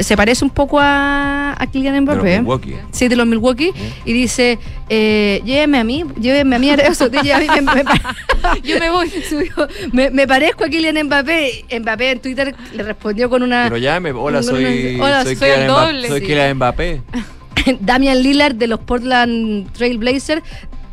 Se 0.00 0.16
parece 0.16 0.44
un 0.44 0.50
poco 0.50 0.78
a, 0.80 1.54
a 1.58 1.66
Kylian 1.66 2.04
De 2.04 2.14
los 2.14 2.24
Mbappé. 2.42 2.78
Sí, 2.90 3.08
de 3.08 3.16
los 3.16 3.26
Milwaukee. 3.26 3.72
Y 4.04 4.12
dice, 4.12 4.58
eh, 4.88 5.40
lléveme 5.44 5.78
a 5.78 5.84
mí, 5.84 6.04
lléveme 6.20 6.56
a 6.56 6.58
mí, 6.58 6.70
eso, 6.70 7.08
lléveme 7.10 7.62
me, 7.62 7.84
Yo 8.62 8.78
me 8.78 8.90
voy. 8.90 9.10
subió, 9.28 9.68
me, 9.92 10.10
me 10.10 10.26
parezco 10.26 10.64
a 10.64 10.68
Kylian 10.68 11.06
Mbappé. 11.06 11.64
Mbappé 11.80 12.10
en 12.12 12.20
Twitter 12.20 12.54
le 12.74 12.82
respondió 12.82 13.28
con 13.30 13.42
una... 13.42 13.64
Pero 13.64 13.76
llame, 13.78 14.12
hola, 14.12 14.42
soy, 14.42 14.94
una- 14.96 15.04
hola, 15.04 15.22
soy, 15.24 15.36
soy 15.36 15.48
el 15.50 15.54
Kylian 15.54 15.70
Mbappé, 15.70 15.86
doble, 15.92 16.08
soy 16.08 16.20
sí. 16.20 16.26
Kylian 16.26 16.56
Mbappé. 16.56 17.02
Damian 17.80 18.22
Lillard 18.22 18.54
de 18.56 18.66
los 18.66 18.80
Portland 18.80 19.70
Trailblazers 19.72 20.42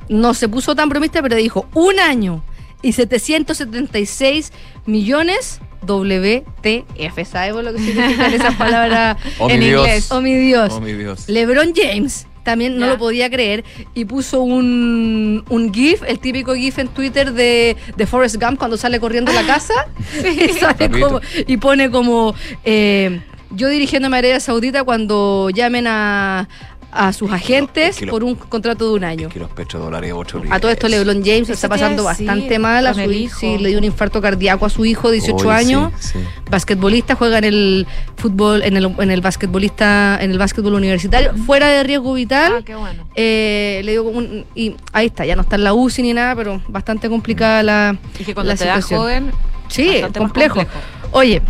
no 0.10 0.34
se 0.34 0.48
puso 0.50 0.76
tan 0.76 0.90
bromista, 0.90 1.22
pero 1.22 1.36
dijo 1.36 1.68
un 1.74 2.00
año 2.00 2.44
y 2.82 2.94
776 2.94 4.52
millones 4.86 5.60
WTF. 5.86 7.26
¿Sabemos 7.30 7.64
lo 7.64 7.74
que 7.74 7.80
significan 7.80 8.34
esas 8.34 8.56
palabras 8.56 9.18
Oh, 9.40 9.50
en 9.50 9.60
Dios. 9.60 9.86
inglés? 9.86 10.12
Oh 10.12 10.22
mi 10.22 10.34
Dios. 10.36 10.74
Oh, 10.74 10.82
mi 10.82 10.94
Dios. 10.94 11.28
LeBron 11.30 11.74
James 11.76 12.26
también 12.44 12.78
no 12.80 12.88
lo 12.88 12.98
podía 12.98 13.30
creer 13.30 13.64
y 13.94 14.06
puso 14.06 14.42
un, 14.42 15.44
un 15.50 15.74
GIF, 15.74 16.02
el 16.08 16.20
típico 16.20 16.56
GIF 16.56 16.80
en 16.80 16.88
Twitter 16.88 17.34
de, 17.34 17.76
de 17.96 18.08
Forrest 18.08 18.38
Gump 18.42 18.58
cuando 18.58 18.76
sale 18.78 19.00
corriendo 19.00 19.30
a 19.32 19.36
la 19.36 19.46
casa 19.46 19.74
y, 20.24 20.50
sale 20.54 20.90
como- 20.90 21.22
y 21.46 21.58
pone 21.58 21.92
como 21.92 22.34
eh, 22.64 23.22
yo 23.52 23.68
dirigiéndome 23.68 24.16
a 24.18 24.20
Arabia 24.20 24.40
Saudita 24.40 24.84
cuando 24.84 25.50
llamen 25.52 25.86
a, 25.88 26.48
a 26.92 27.14
sus 27.14 27.32
agentes 27.32 27.98
que 27.98 28.06
lo- 28.06 28.12
por 28.12 28.24
un 28.24 28.36
contrato 28.36 28.90
de 28.90 28.96
un 28.96 29.04
año. 29.04 29.30
Que 29.30 29.40
los 29.40 29.50
petrodólares 29.52 30.12
ocho 30.16 30.42
A 30.50 30.60
todo 30.60 30.72
esto 30.72 30.88
LeBron 30.88 31.22
James 31.24 31.50
está 31.50 31.70
pasando 31.70 32.04
bastante 32.04 32.58
mal. 32.60 32.88
A 32.88 32.94
su 32.94 33.12
hijo. 33.12 33.40
Sí, 33.40 33.58
le 33.58 33.70
dio 33.70 33.78
un 33.78 33.84
infarto 33.84 34.22
cardíaco 34.22 34.66
a 34.66 34.70
su 34.70 34.86
hijo, 34.86 35.12
18 35.12 35.36
Oye, 35.36 35.44
sí, 35.44 35.50
años. 35.74 35.94
sí. 36.00 36.20
Basquetbolista, 36.50 37.16
juega 37.16 37.38
en 37.38 37.44
el 37.44 37.88
fútbol, 38.18 38.64
en 38.64 38.76
el, 38.78 38.86
en 39.00 39.12
el 39.12 39.22
basquetbolista, 39.22 40.18
en 40.22 40.32
el 40.32 40.38
básquetbol 40.38 40.74
universitario, 40.74 41.34
fuera 41.46 41.68
de 41.68 41.84
riesgo 41.84 42.14
vital. 42.14 42.54
Ah, 42.58 42.62
qué 42.66 42.76
bueno. 42.76 43.04
Eh, 43.16 43.82
le 43.84 43.92
dio 43.92 44.04
como 44.04 44.18
un, 44.18 44.46
y 44.56 44.76
ahí 44.94 45.08
está, 45.08 45.26
ya 45.26 45.36
no 45.36 45.44
está 45.44 45.56
en 45.58 45.64
la 45.64 45.74
UCI 45.74 46.02
ni 46.02 46.14
nada, 46.14 46.36
pero 46.36 46.62
bastante 46.68 47.08
complicada 47.10 47.62
la, 47.64 47.98
Y 48.20 48.24
que 48.24 48.34
cuando 48.34 48.52
la 48.52 48.58
te 48.58 48.64
situación. 48.66 49.00
joven, 49.00 49.32
Sí, 49.68 50.02
complejo. 50.18 50.66
Oye, 51.12 51.42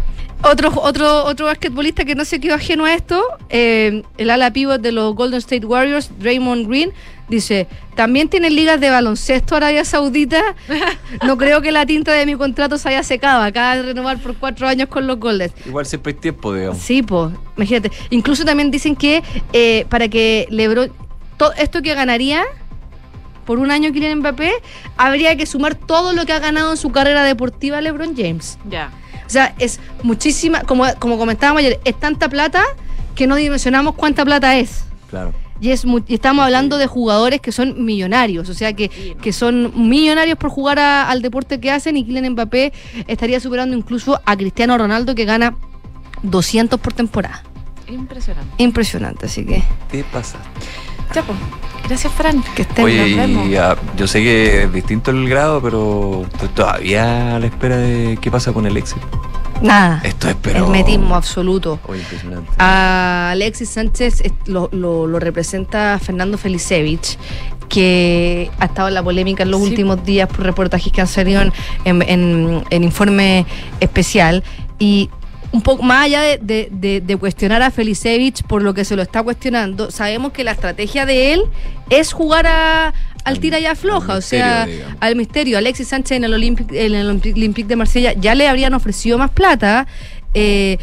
otro, 0.43 0.71
otro, 0.81 1.25
otro 1.25 1.45
basquetbolista 1.45 2.05
que 2.05 2.15
no 2.15 2.25
se 2.25 2.39
quedó 2.39 2.55
ajeno 2.55 2.85
a 2.85 2.93
esto, 2.93 3.23
eh, 3.49 4.03
el 4.17 4.29
ala 4.29 4.51
pivot 4.51 4.81
de 4.81 4.91
los 4.91 5.15
Golden 5.15 5.39
State 5.39 5.65
Warriors, 5.65 6.11
Draymond 6.19 6.67
Green, 6.67 6.93
dice, 7.27 7.67
también 7.95 8.29
tienen 8.29 8.55
ligas 8.55 8.79
de 8.79 8.89
baloncesto 8.89 9.55
Arabia 9.55 9.85
Saudita. 9.85 10.55
No 11.25 11.37
creo 11.37 11.61
que 11.61 11.71
la 11.71 11.85
tinta 11.85 12.13
de 12.13 12.25
mi 12.25 12.35
contrato 12.35 12.77
se 12.77 12.89
haya 12.89 13.03
secado. 13.03 13.43
Acaba 13.43 13.75
de 13.75 13.83
renovar 13.83 14.17
por 14.19 14.35
cuatro 14.35 14.67
años 14.67 14.87
con 14.87 15.05
los 15.05 15.19
Golden. 15.19 15.51
Igual 15.65 15.85
siempre 15.85 16.13
hay 16.13 16.19
tiempo, 16.19 16.53
digamos. 16.53 16.77
Sí, 16.79 17.03
pues, 17.03 17.31
imagínate. 17.57 17.91
Incluso 18.09 18.45
también 18.45 18.71
dicen 18.71 18.95
que 18.95 19.21
eh, 19.53 19.85
para 19.89 20.07
que 20.07 20.47
LeBron, 20.49 20.91
todo 21.37 21.51
esto 21.53 21.81
que 21.81 21.93
ganaría 21.93 22.43
por 23.45 23.59
un 23.59 23.71
año 23.71 23.91
Kylian 23.91 24.19
Mbappé, 24.19 24.53
habría 24.95 25.35
que 25.35 25.45
sumar 25.45 25.75
todo 25.75 26.13
lo 26.13 26.25
que 26.25 26.33
ha 26.33 26.39
ganado 26.39 26.71
en 26.71 26.77
su 26.77 26.91
carrera 26.91 27.23
deportiva 27.23 27.81
LeBron 27.81 28.15
James. 28.15 28.57
Ya. 28.69 28.91
O 29.29 29.31
sea, 29.31 29.53
es 29.59 29.79
muchísima, 30.01 30.63
como, 30.63 30.85
como 30.97 31.19
comentábamos 31.19 31.59
ayer, 31.59 31.79
es 31.85 31.99
tanta 31.99 32.27
plata 32.29 32.63
que 33.13 33.27
no 33.27 33.35
dimensionamos 33.35 33.93
cuánta 33.93 34.25
plata 34.25 34.57
es. 34.57 34.85
Claro. 35.11 35.35
Y, 35.61 35.69
es 35.69 35.83
y 36.07 36.15
estamos 36.15 36.43
hablando 36.45 36.79
de 36.79 36.87
jugadores 36.87 37.39
que 37.39 37.51
son 37.51 37.85
millonarios, 37.85 38.49
o 38.49 38.55
sea, 38.55 38.73
que, 38.73 38.89
que 39.21 39.31
son 39.31 39.71
millonarios 39.89 40.35
por 40.39 40.49
jugar 40.49 40.79
a- 40.79 41.09
al 41.11 41.21
deporte 41.21 41.59
que 41.59 41.69
hacen 41.69 41.95
y 41.95 42.05
Kylian 42.05 42.31
Mbappé 42.31 42.73
estaría 43.07 43.39
superando 43.39 43.77
incluso 43.77 44.19
a 44.25 44.35
Cristiano 44.35 44.75
Ronaldo 44.77 45.13
que 45.13 45.25
gana 45.25 45.55
200 46.23 46.79
por 46.79 46.93
temporada. 46.93 47.43
Impresionante. 47.87 48.51
Impresionante, 48.63 49.25
así 49.27 49.45
que 49.45 49.61
¿Qué 49.91 50.03
pasa? 50.11 50.37
Ya, 51.15 51.23
pues. 51.23 51.37
Gracias, 51.87 52.13
Fran. 52.13 52.43
que 52.55 52.61
estén 52.61 52.85
Oye, 52.85 53.15
nos 53.15 53.17
vemos. 53.17 53.47
y, 53.47 53.55
ah, 53.55 53.75
yo 53.97 54.05
sé 54.07 54.21
que 54.21 54.63
es 54.63 54.73
distinto 54.73 55.09
el 55.09 55.27
grado, 55.27 55.59
pero 55.61 56.23
estoy 56.31 56.49
todavía 56.49 57.35
a 57.35 57.39
la 57.39 57.47
espera 57.47 57.77
de 57.77 58.17
qué 58.21 58.29
pasa 58.29 58.53
con 58.53 58.67
el 58.67 58.77
éxito. 58.77 59.01
Nada. 59.61 59.99
Esto 60.03 60.29
es, 60.29 60.35
pero... 60.41 60.65
Hermetismo 60.65 61.15
absoluto. 61.15 61.79
Oye, 61.87 61.99
impresionante. 62.01 62.49
A 62.59 63.31
Alexis 63.31 63.69
Sánchez 63.69 64.23
lo, 64.45 64.69
lo- 64.71 65.07
lo 65.07 65.19
representa 65.19 65.99
Fernando 66.01 66.37
Felicevich, 66.37 67.17
que 67.67 68.49
ha 68.59 68.65
estado 68.65 68.87
en 68.87 68.93
la 68.93 69.03
polémica 69.03 69.43
en 69.43 69.51
los 69.51 69.61
Sí. 69.61 69.67
últimos 69.69 70.03
días 70.05 70.29
por 70.29 70.45
reportajes 70.45 70.91
que 70.93 71.01
han 71.01 71.07
salido 71.07 71.41
en, 71.41 71.51
en- 71.85 72.01
en- 72.03 72.63
en 72.69 72.83
informe 72.83 73.45
especial. 73.79 74.43
Y 74.77 75.09
un 75.51 75.61
poco 75.61 75.81
más 75.83 76.05
allá 76.05 76.21
de, 76.21 76.37
de- 76.41 76.69
de- 76.71 77.01
de 77.01 77.17
cuestionar 77.17 77.61
a 77.61 77.71
Felicevich 77.71 78.43
por 78.43 78.61
lo 78.61 78.73
que 78.73 78.85
se 78.85 78.95
lo 78.95 79.01
está 79.01 79.23
cuestionando, 79.23 79.89
sabemos 79.91 80.31
que 80.31 80.43
la 80.43 80.51
estrategia 80.51 81.05
de 81.05 81.33
él 81.33 81.41
es 81.89 82.13
jugar 82.13 82.45
a, 82.47 82.93
al 83.23 83.39
tira 83.39 83.59
y 83.59 83.65
afloja, 83.65 84.13
o 84.15 84.21
sea, 84.21 84.65
digamos. 84.67 84.95
al 84.99 85.15
misterio. 85.15 85.57
Alexis 85.57 85.87
Sánchez 85.87 86.17
en 86.17 86.23
el 86.25 86.33
Olympic, 86.33 86.71
en 86.71 86.93
el 86.93 87.07
Olympique 87.09 87.67
de 87.67 87.75
Marsella 87.75 88.13
ya 88.13 88.35
le 88.35 88.47
habrían 88.47 88.73
ofrecido 88.75 89.17
más 89.17 89.31
plata. 89.31 89.87
eh, 90.35 90.77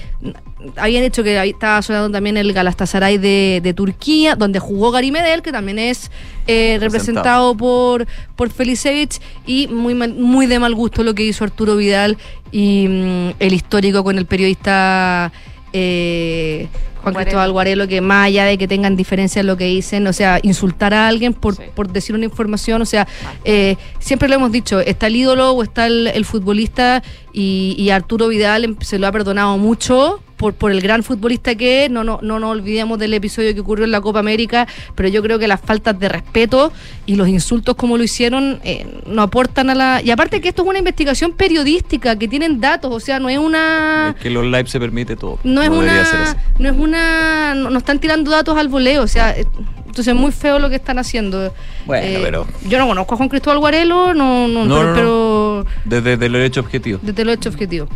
habían 0.76 1.02
dicho 1.02 1.22
que 1.22 1.38
ahí 1.38 1.50
estaba 1.50 1.82
sonando 1.82 2.10
también 2.10 2.36
el 2.36 2.52
Galatasaray 2.52 3.18
de, 3.18 3.60
de 3.62 3.74
Turquía, 3.74 4.36
donde 4.36 4.58
jugó 4.58 4.90
Gary 4.90 5.10
Medel, 5.12 5.42
que 5.42 5.52
también 5.52 5.78
es 5.78 6.10
eh, 6.46 6.78
representado 6.80 7.54
por, 7.56 8.06
por 8.36 8.50
Felicevich, 8.50 9.20
y 9.46 9.66
muy, 9.68 9.94
mal- 9.94 10.14
muy 10.14 10.46
de 10.46 10.58
mal 10.58 10.74
gusto 10.74 11.02
lo 11.04 11.14
que 11.14 11.24
hizo 11.24 11.44
Arturo 11.44 11.76
Vidal 11.76 12.16
y 12.52 12.86
mm, 12.88 13.30
el 13.38 13.52
histórico 13.52 14.02
con 14.02 14.16
el 14.18 14.24
periodista 14.26 15.30
eh, 15.72 16.68
Juan 17.02 17.12
Guarelo. 17.12 17.24
Cristóbal 17.26 17.52
Guarelo, 17.52 17.86
que 17.88 18.00
más 18.00 18.26
allá 18.26 18.44
de 18.46 18.56
que 18.58 18.66
tengan 18.66 18.96
diferencias 18.96 19.42
en 19.42 19.46
lo 19.46 19.56
que 19.56 19.66
dicen, 19.66 20.06
o 20.06 20.12
sea, 20.12 20.40
insultar 20.42 20.94
a 20.94 21.06
alguien 21.06 21.34
por, 21.34 21.56
por 21.72 21.92
decir 21.92 22.14
una 22.16 22.24
información, 22.24 22.80
o 22.82 22.86
sea, 22.86 23.06
eh, 23.44 23.76
siempre 23.98 24.28
lo 24.28 24.36
hemos 24.36 24.50
dicho, 24.52 24.80
está 24.80 25.06
el 25.08 25.16
ídolo 25.16 25.50
o 25.52 25.62
está 25.62 25.86
el, 25.86 26.06
el 26.08 26.24
futbolista 26.24 27.02
y, 27.32 27.74
y 27.78 27.90
Arturo 27.90 28.28
Vidal 28.28 28.64
em- 28.64 28.76
se 28.80 28.98
lo 28.98 29.06
ha 29.06 29.12
perdonado 29.12 29.58
mucho. 29.58 30.20
Por, 30.36 30.52
por 30.52 30.70
el 30.70 30.82
gran 30.82 31.02
futbolista 31.02 31.54
que 31.54 31.86
es, 31.86 31.90
no, 31.90 32.04
no, 32.04 32.18
no 32.20 32.38
nos 32.38 32.50
olvidemos 32.50 32.98
del 32.98 33.14
episodio 33.14 33.54
que 33.54 33.60
ocurrió 33.60 33.86
en 33.86 33.90
la 33.90 34.02
Copa 34.02 34.18
América, 34.18 34.66
pero 34.94 35.08
yo 35.08 35.22
creo 35.22 35.38
que 35.38 35.48
las 35.48 35.60
faltas 35.62 35.98
de 35.98 36.10
respeto 36.10 36.72
y 37.06 37.14
los 37.14 37.26
insultos 37.28 37.74
como 37.74 37.96
lo 37.96 38.04
hicieron 38.04 38.60
eh, 38.62 38.86
no 39.06 39.22
aportan 39.22 39.70
a 39.70 39.74
la... 39.74 40.02
Y 40.04 40.10
aparte 40.10 40.42
que 40.42 40.48
esto 40.50 40.62
es 40.62 40.68
una 40.68 40.78
investigación 40.78 41.32
periodística, 41.32 42.16
que 42.16 42.28
tienen 42.28 42.60
datos, 42.60 42.92
o 42.92 43.00
sea, 43.00 43.18
no 43.18 43.30
es 43.30 43.38
una... 43.38 44.14
Es 44.16 44.22
que 44.22 44.28
los 44.28 44.44
live 44.44 44.66
se 44.66 44.78
permite 44.78 45.16
todo. 45.16 45.38
No 45.42 45.62
es 45.62 45.68
ser 45.68 45.76
una, 45.78 46.00
así. 46.02 46.36
no 46.58 46.68
es 46.68 46.76
una, 46.78 47.54
no, 47.54 47.70
no 47.70 47.78
están 47.78 47.98
tirando 47.98 48.30
datos 48.30 48.58
al 48.58 48.68
voleo, 48.68 49.04
o 49.04 49.08
sea, 49.08 49.30
eh, 49.30 49.46
entonces 49.86 50.08
es 50.08 50.14
muy 50.20 50.32
feo 50.32 50.58
lo 50.58 50.68
que 50.68 50.76
están 50.76 50.98
haciendo. 50.98 51.54
Bueno, 51.86 52.06
Eh, 52.06 52.20
pero- 52.22 52.46
yo 52.68 52.76
no 52.78 52.86
conozco 52.88 53.14
a 53.14 53.16
Juan 53.16 53.30
Cristóbal 53.30 53.58
Guarelo, 53.60 54.12
no, 54.12 54.46
no, 54.48 54.66
No, 54.66 54.76
pero, 54.76 54.84
no, 54.84 54.88
no. 54.90 54.94
pero 54.94 55.66
Desde, 55.86 56.10
desde 56.10 56.26
el 56.26 56.32
derecho 56.32 56.60
objetivo. 56.60 56.98
desde 57.00 57.24
lo 57.24 57.32
hecho 57.32 57.48
objetivo. 57.48 57.88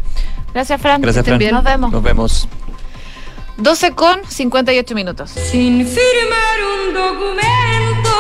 Gracias, 0.55 0.81
Fran. 0.81 1.01
Gracias, 1.01 1.25
Fran. 1.25 1.39
bien. 1.39 1.55
Nos 1.55 1.65
vemos. 1.65 1.93
Nos 1.93 2.03
vemos. 2.03 2.49
12 3.57 3.93
con 3.93 4.25
58 4.27 4.95
minutos. 4.95 5.31
Sin 5.31 5.87
firmar 5.87 6.59
un 6.89 6.95
documento, 6.95 8.11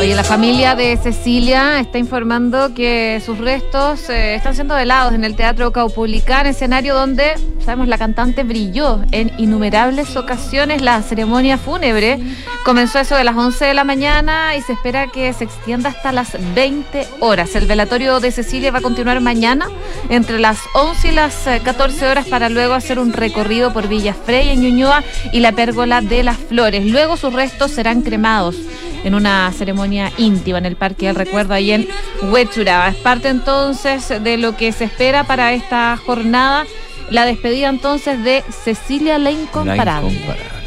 Oye, 0.00 0.14
la 0.14 0.24
familia 0.24 0.74
de 0.74 0.96
Cecilia 0.96 1.78
está 1.80 1.98
informando 1.98 2.72
que 2.74 3.20
sus 3.24 3.36
restos 3.36 4.08
eh, 4.08 4.34
están 4.34 4.54
siendo 4.54 4.74
velados 4.74 5.12
en 5.12 5.24
el 5.24 5.36
Teatro 5.36 5.72
Caupolicán, 5.72 6.46
escenario 6.46 6.94
donde, 6.94 7.34
sabemos, 7.62 7.86
la 7.86 7.98
cantante 7.98 8.42
brilló 8.42 9.02
en 9.12 9.30
innumerables 9.36 10.16
ocasiones. 10.16 10.80
La 10.80 11.02
ceremonia 11.02 11.58
fúnebre 11.58 12.18
comenzó 12.64 12.98
eso 12.98 13.14
de 13.14 13.24
las 13.24 13.36
11 13.36 13.66
de 13.66 13.74
la 13.74 13.84
mañana 13.84 14.56
y 14.56 14.62
se 14.62 14.72
espera 14.72 15.08
que 15.08 15.32
se 15.34 15.44
extienda 15.44 15.90
hasta 15.90 16.12
las 16.12 16.36
20 16.54 17.06
horas. 17.20 17.54
El 17.54 17.66
velatorio 17.66 18.20
de 18.20 18.32
Cecilia 18.32 18.70
va 18.70 18.78
a 18.78 18.82
continuar 18.82 19.20
mañana 19.20 19.68
entre 20.08 20.38
las 20.38 20.60
11 20.74 21.08
y 21.08 21.12
las 21.12 21.46
eh, 21.46 21.60
14 21.62 22.06
horas 22.06 22.26
para 22.26 22.48
luego 22.48 22.72
hacer 22.72 22.98
un 22.98 23.12
recorrido 23.12 23.72
por 23.74 23.88
Villa 23.88 24.14
en 24.26 24.62
Ñuñoa 24.62 25.04
y 25.32 25.40
la 25.40 25.52
Pérgola 25.52 26.00
de 26.00 26.22
las 26.22 26.38
Flores. 26.38 26.86
Luego 26.86 27.18
sus 27.18 27.34
restos 27.34 27.72
serán 27.72 28.00
cremados 28.00 28.56
en 29.04 29.14
una 29.14 29.52
ceremonia 29.52 30.12
íntima 30.18 30.58
en 30.58 30.66
el 30.66 30.76
Parque 30.76 31.06
del 31.06 31.16
Recuerdo 31.16 31.54
ahí 31.54 31.72
en 31.72 31.88
Huechuraba. 32.22 32.88
Es 32.88 32.96
parte 32.96 33.28
entonces 33.28 34.08
de 34.22 34.36
lo 34.36 34.56
que 34.56 34.72
se 34.72 34.84
espera 34.84 35.24
para 35.24 35.52
esta 35.52 35.96
jornada. 35.96 36.66
La 37.10 37.24
despedida 37.24 37.68
entonces 37.68 38.22
de 38.22 38.44
Cecilia 38.64 39.18
la 39.18 39.30
Incomparable. 39.30 40.08
La 40.08 40.12
Incomparable. 40.12 40.60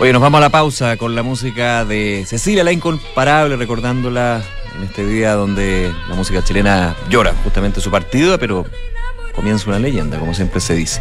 Oye, 0.00 0.12
nos 0.12 0.22
vamos 0.22 0.38
a 0.38 0.40
la 0.42 0.50
pausa 0.50 0.96
con 0.96 1.14
la 1.14 1.22
música 1.22 1.84
de 1.84 2.24
Cecilia 2.26 2.64
la 2.64 2.72
Incomparable, 2.72 3.56
recordándola 3.56 4.42
en 4.76 4.84
este 4.84 5.06
día 5.06 5.34
donde 5.34 5.92
la 6.08 6.14
música 6.14 6.42
chilena 6.42 6.96
llora 7.08 7.32
justamente 7.44 7.80
su 7.80 7.90
partida, 7.90 8.38
pero 8.38 8.66
comienza 9.34 9.68
una 9.68 9.78
leyenda, 9.78 10.18
como 10.18 10.34
siempre 10.34 10.60
se 10.60 10.74
dice. 10.74 11.00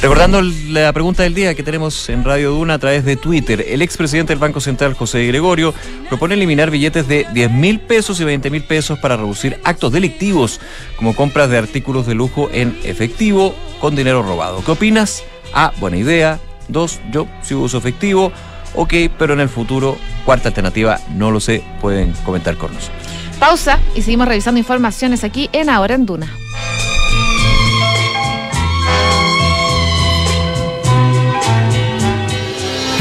Recordando 0.00 0.40
la 0.40 0.92
pregunta 0.92 1.22
del 1.22 1.34
día 1.34 1.54
que 1.54 1.62
tenemos 1.62 2.08
en 2.08 2.24
Radio 2.24 2.50
Duna 2.52 2.74
a 2.74 2.78
través 2.78 3.04
de 3.04 3.16
Twitter, 3.16 3.64
el 3.68 3.82
expresidente 3.82 4.32
del 4.32 4.38
Banco 4.38 4.60
Central, 4.60 4.94
José 4.94 5.26
Gregorio, 5.26 5.74
propone 6.08 6.34
eliminar 6.34 6.70
billetes 6.70 7.08
de 7.08 7.26
10 7.32 7.50
mil 7.50 7.80
pesos 7.80 8.20
y 8.20 8.24
20 8.24 8.50
mil 8.50 8.62
pesos 8.62 8.98
para 8.98 9.16
reducir 9.16 9.58
actos 9.64 9.92
delictivos, 9.92 10.60
como 10.96 11.14
compras 11.14 11.50
de 11.50 11.58
artículos 11.58 12.06
de 12.06 12.14
lujo 12.14 12.48
en 12.52 12.78
efectivo 12.84 13.54
con 13.80 13.96
dinero 13.96 14.22
robado. 14.22 14.62
¿Qué 14.64 14.70
opinas? 14.70 15.24
A, 15.52 15.72
buena 15.80 15.96
idea. 15.96 16.38
Dos, 16.68 17.00
yo 17.10 17.26
sí 17.42 17.54
uso 17.54 17.78
efectivo. 17.78 18.32
Ok, 18.74 18.94
pero 19.18 19.34
en 19.34 19.40
el 19.40 19.48
futuro, 19.48 19.98
cuarta 20.24 20.48
alternativa, 20.48 20.98
no 21.14 21.30
lo 21.30 21.40
sé, 21.40 21.62
pueden 21.80 22.12
comentar 22.24 22.56
con 22.56 22.72
nosotros. 22.72 23.02
Pausa 23.38 23.80
y 23.94 24.02
seguimos 24.02 24.28
revisando 24.28 24.58
informaciones 24.58 25.24
aquí 25.24 25.50
en 25.52 25.68
Ahora 25.68 25.94
en 25.94 26.06
Duna. 26.06 26.41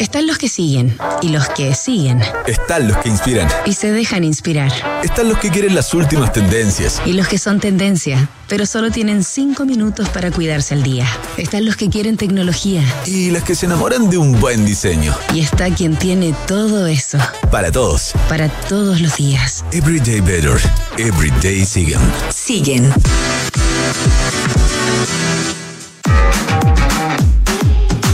Están 0.00 0.26
los 0.26 0.38
que 0.38 0.48
siguen 0.48 0.96
y 1.22 1.28
los 1.30 1.48
que 1.48 1.74
siguen 1.74 2.20
Están 2.46 2.86
los 2.88 2.96
que 2.98 3.08
inspiran. 3.08 3.48
y 3.66 3.72
se 3.72 3.90
dejan 3.90 4.22
inspirar. 4.24 4.72
Están 5.02 5.28
los 5.28 5.38
que 5.38 5.50
quieren 5.50 5.74
las 5.74 5.92
últimas 5.94 6.32
tendencias. 6.32 7.02
Y 7.04 7.12
los 7.14 7.26
que 7.28 7.38
son 7.38 7.58
tendencia, 7.60 8.28
pero 8.48 8.64
solo 8.66 8.90
tienen 8.90 9.24
cinco 9.24 9.64
minutos 9.64 10.08
para 10.10 10.30
cuidarse 10.30 10.74
al 10.74 10.82
día. 10.82 11.06
Están 11.36 11.64
los 11.64 11.76
que 11.76 11.88
quieren 11.90 12.16
tecnología. 12.16 12.82
Y 13.06 13.30
las 13.30 13.42
que 13.42 13.54
se 13.54 13.66
enamoran 13.66 14.08
de 14.10 14.18
un 14.18 14.38
buen 14.40 14.64
diseño. 14.64 15.14
Y 15.34 15.40
está 15.40 15.68
quien 15.74 15.96
tiene 15.96 16.34
todo 16.46 16.86
eso 16.86 17.18
Para 17.50 17.72
todos. 17.72 18.12
para 18.28 18.48
todos 18.48 19.00
los 19.00 19.16
días. 19.16 19.64
Everyday 19.72 20.20
better. 20.20 20.58
Everyday 20.96 21.64
siguen. 21.64 22.00
Siguen. 22.30 22.92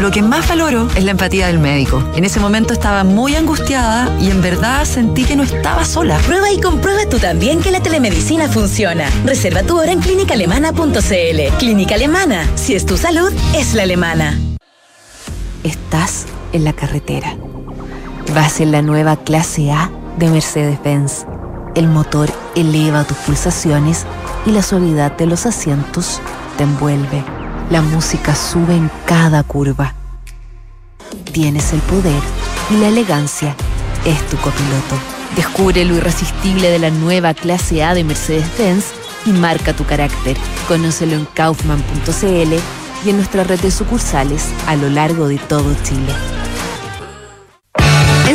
Lo 0.00 0.10
que 0.10 0.20
más 0.20 0.46
valoro 0.46 0.88
es 0.94 1.04
la 1.04 1.12
empatía 1.12 1.46
del 1.46 1.58
médico. 1.58 2.02
En 2.14 2.24
ese 2.24 2.38
momento 2.38 2.74
estaba 2.74 3.02
muy 3.02 3.34
angustiada 3.34 4.14
y 4.20 4.30
en 4.30 4.42
verdad 4.42 4.84
sentí 4.84 5.24
que 5.24 5.36
no 5.36 5.42
estaba 5.42 5.86
sola. 5.86 6.18
Prueba 6.18 6.50
y 6.50 6.60
comprueba 6.60 7.08
tú 7.08 7.18
también 7.18 7.60
que 7.60 7.70
la 7.70 7.80
telemedicina 7.80 8.46
funciona. 8.48 9.08
Reserva 9.24 9.62
tu 9.62 9.78
hora 9.78 9.92
en 9.92 10.00
clínicaalemana.cl. 10.00 11.56
Clínica 11.58 11.94
Alemana. 11.94 12.46
Si 12.56 12.74
es 12.74 12.84
tu 12.84 12.98
salud, 12.98 13.32
es 13.54 13.72
la 13.72 13.84
alemana. 13.84 14.38
Estás 15.64 16.26
en 16.52 16.64
la 16.64 16.74
carretera. 16.74 17.34
Vas 18.34 18.60
en 18.60 18.72
la 18.72 18.82
nueva 18.82 19.16
clase 19.16 19.72
A 19.72 19.90
de 20.18 20.28
Mercedes-Benz. 20.28 21.24
El 21.74 21.88
motor 21.88 22.30
eleva 22.54 23.04
tus 23.04 23.16
pulsaciones 23.18 24.04
y 24.44 24.50
la 24.50 24.62
suavidad 24.62 25.12
de 25.16 25.26
los 25.26 25.46
asientos 25.46 26.20
te 26.58 26.64
envuelve. 26.64 27.24
La 27.70 27.82
música 27.82 28.34
sube 28.36 28.76
en 28.76 28.88
cada 29.06 29.42
curva. 29.42 29.92
Tienes 31.32 31.72
el 31.72 31.80
poder 31.80 32.22
y 32.70 32.76
la 32.76 32.88
elegancia 32.88 33.56
es 34.04 34.24
tu 34.28 34.36
copiloto. 34.36 34.96
Descubre 35.34 35.84
lo 35.84 35.96
irresistible 35.96 36.70
de 36.70 36.78
la 36.78 36.90
nueva 36.90 37.34
clase 37.34 37.82
A 37.82 37.94
de 37.94 38.04
Mercedes-Benz 38.04 38.84
y 39.26 39.30
marca 39.30 39.72
tu 39.74 39.84
carácter. 39.84 40.36
Conócelo 40.68 41.16
en 41.16 41.26
kaufman.cl 41.34 42.54
y 43.04 43.10
en 43.10 43.16
nuestra 43.16 43.42
red 43.42 43.60
de 43.60 43.72
sucursales 43.72 44.48
a 44.68 44.76
lo 44.76 44.88
largo 44.88 45.26
de 45.26 45.38
todo 45.38 45.74
Chile. 45.82 46.35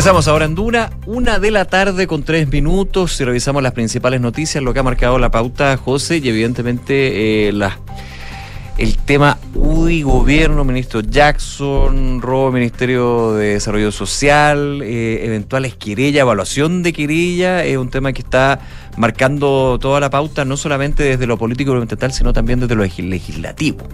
Regresamos 0.00 0.28
ahora 0.28 0.46
en 0.46 0.54
Duna, 0.54 0.88
una 1.04 1.38
de 1.38 1.50
la 1.50 1.66
tarde 1.66 2.06
con 2.06 2.22
tres 2.22 2.48
minutos 2.48 3.20
y 3.20 3.24
revisamos 3.24 3.62
las 3.62 3.72
principales 3.72 4.18
noticias, 4.18 4.64
lo 4.64 4.72
que 4.72 4.78
ha 4.78 4.82
marcado 4.82 5.18
la 5.18 5.30
pauta 5.30 5.76
José 5.76 6.22
y 6.24 6.28
evidentemente 6.30 7.48
eh, 7.48 7.52
las 7.52 7.74
el 8.78 8.96
tema 8.96 9.36
UDI, 9.54 10.00
gobierno, 10.00 10.64
ministro 10.64 11.02
Jackson, 11.02 12.22
robo 12.22 12.50
Ministerio 12.50 13.34
de 13.34 13.48
Desarrollo 13.48 13.92
Social, 13.92 14.80
eh, 14.82 15.20
eventuales 15.26 15.74
querellas, 15.74 16.22
evaluación 16.22 16.82
de 16.82 16.94
querella, 16.94 17.62
es 17.66 17.76
un 17.76 17.90
tema 17.90 18.14
que 18.14 18.22
está 18.22 18.58
marcando 18.96 19.78
toda 19.78 20.00
la 20.00 20.08
pauta, 20.08 20.46
no 20.46 20.56
solamente 20.56 21.02
desde 21.02 21.26
lo 21.26 21.36
político 21.36 21.72
y 21.72 21.74
lo 21.74 21.82
ambiental, 21.82 22.10
sino 22.14 22.32
también 22.32 22.58
desde 22.58 22.74
lo 22.74 22.84
legislativo. 22.84 23.86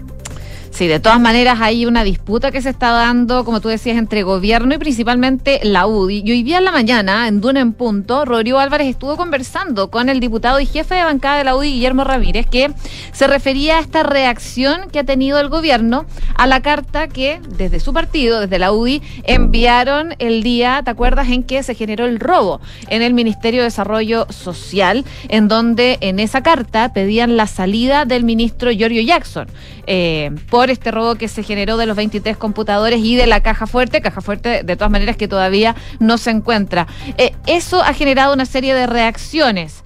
Sí, 0.71 0.87
de 0.87 0.99
todas 0.99 1.19
maneras 1.19 1.59
hay 1.59 1.85
una 1.85 2.03
disputa 2.03 2.51
que 2.51 2.61
se 2.61 2.69
está 2.69 2.91
dando, 2.91 3.43
como 3.45 3.61
tú 3.61 3.67
decías, 3.67 3.97
entre 3.97 4.21
gobierno 4.21 4.75
y 4.75 4.77
principalmente 4.77 5.59
la 5.63 5.87
UDI. 5.87 6.21
Y 6.23 6.31
hoy 6.31 6.43
día 6.43 6.59
en 6.59 6.65
la 6.65 6.71
mañana, 6.71 7.27
en 7.27 7.41
Duna 7.41 7.61
en 7.61 7.73
Punto, 7.73 8.25
Rodrigo 8.25 8.59
Álvarez 8.59 8.87
estuvo 8.87 9.17
conversando 9.17 9.89
con 9.89 10.07
el 10.09 10.19
diputado 10.19 10.59
y 10.59 10.67
jefe 10.67 10.95
de 10.95 11.03
bancada 11.03 11.39
de 11.39 11.45
la 11.45 11.55
UDI, 11.55 11.71
Guillermo 11.71 12.03
Ramírez, 12.03 12.45
que 12.45 12.71
se 13.11 13.25
refería 13.25 13.77
a 13.77 13.81
esta 13.81 14.03
reacción 14.03 14.89
que 14.91 14.99
ha 14.99 15.03
tenido 15.03 15.39
el 15.39 15.49
gobierno 15.49 16.05
a 16.35 16.45
la 16.45 16.61
carta 16.61 17.07
que 17.07 17.41
desde 17.57 17.79
su 17.79 17.91
partido, 17.91 18.41
desde 18.41 18.59
la 18.59 18.71
UDI, 18.71 19.01
enviaron 19.23 20.13
el 20.19 20.43
día, 20.43 20.81
¿te 20.83 20.91
acuerdas?, 20.91 21.29
en 21.29 21.43
que 21.43 21.63
se 21.63 21.73
generó 21.73 22.05
el 22.05 22.19
robo 22.19 22.61
en 22.89 23.01
el 23.01 23.15
Ministerio 23.15 23.61
de 23.61 23.65
Desarrollo 23.65 24.27
Social, 24.29 25.05
en 25.29 25.47
donde 25.47 25.97
en 26.01 26.19
esa 26.19 26.43
carta 26.43 26.93
pedían 26.93 27.35
la 27.35 27.47
salida 27.47 28.05
del 28.05 28.23
ministro 28.23 28.71
Giorgio 28.71 29.01
Jackson 29.01 29.47
eh, 29.87 30.31
por 30.49 30.69
este 30.69 30.91
robo 30.91 31.15
que 31.15 31.27
se 31.27 31.43
generó 31.43 31.77
de 31.77 31.85
los 31.85 31.95
23 31.95 32.37
computadores 32.37 32.99
y 32.99 33.15
de 33.15 33.25
la 33.25 33.41
caja 33.41 33.67
fuerte, 33.67 34.01
caja 34.01 34.21
fuerte 34.21 34.63
de 34.63 34.75
todas 34.75 34.91
maneras 34.91 35.17
que 35.17 35.27
todavía 35.27 35.75
no 35.99 36.17
se 36.17 36.31
encuentra. 36.31 36.87
Eh, 37.17 37.33
eso 37.47 37.81
ha 37.81 37.93
generado 37.93 38.33
una 38.33 38.45
serie 38.45 38.73
de 38.75 38.85
reacciones. 38.85 39.83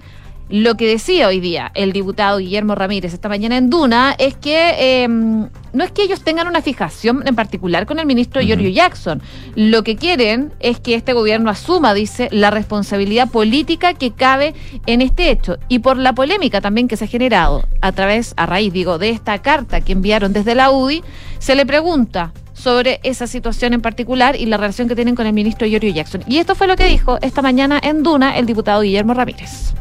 Lo 0.52 0.74
que 0.74 0.86
decía 0.86 1.28
hoy 1.28 1.40
día 1.40 1.72
el 1.74 1.94
diputado 1.94 2.36
Guillermo 2.36 2.74
Ramírez 2.74 3.14
esta 3.14 3.30
mañana 3.30 3.56
en 3.56 3.70
Duna 3.70 4.14
es 4.18 4.34
que 4.34 5.02
em, 5.02 5.48
no 5.72 5.82
es 5.82 5.92
que 5.92 6.02
ellos 6.02 6.20
tengan 6.20 6.46
una 6.46 6.60
fijación 6.60 7.26
en 7.26 7.34
particular 7.34 7.86
con 7.86 7.98
el 7.98 8.04
ministro 8.04 8.42
Giorgio 8.42 8.68
Jackson. 8.68 9.22
Lo 9.54 9.82
que 9.82 9.96
quieren 9.96 10.52
es 10.60 10.78
que 10.78 10.94
este 10.94 11.14
gobierno 11.14 11.48
asuma, 11.48 11.94
dice, 11.94 12.28
la 12.32 12.50
responsabilidad 12.50 13.30
política 13.30 13.94
que 13.94 14.10
cabe 14.10 14.52
en 14.84 15.00
este 15.00 15.30
hecho. 15.30 15.56
Y 15.68 15.78
por 15.78 15.96
la 15.96 16.12
polémica 16.12 16.60
también 16.60 16.86
que 16.86 16.98
se 16.98 17.06
ha 17.06 17.08
generado 17.08 17.64
a 17.80 17.92
través, 17.92 18.34
a 18.36 18.44
raíz, 18.44 18.74
digo, 18.74 18.98
de 18.98 19.08
esta 19.08 19.40
carta 19.40 19.80
que 19.80 19.92
enviaron 19.92 20.34
desde 20.34 20.54
la 20.54 20.70
UDI, 20.70 21.02
se 21.38 21.54
le 21.54 21.64
pregunta 21.64 22.34
sobre 22.52 23.00
esa 23.04 23.26
situación 23.26 23.72
en 23.72 23.80
particular 23.80 24.36
y 24.36 24.44
la 24.44 24.58
relación 24.58 24.86
que 24.86 24.96
tienen 24.96 25.14
con 25.14 25.26
el 25.26 25.32
ministro 25.32 25.66
Giorgio 25.66 25.94
Jackson. 25.94 26.24
Y 26.26 26.36
esto 26.36 26.54
fue 26.54 26.66
lo 26.66 26.76
que 26.76 26.84
dijo 26.88 27.16
esta 27.22 27.40
mañana 27.40 27.80
en 27.82 28.02
Duna 28.02 28.36
el 28.36 28.44
diputado 28.44 28.82
Guillermo 28.82 29.14
Ramírez 29.14 29.72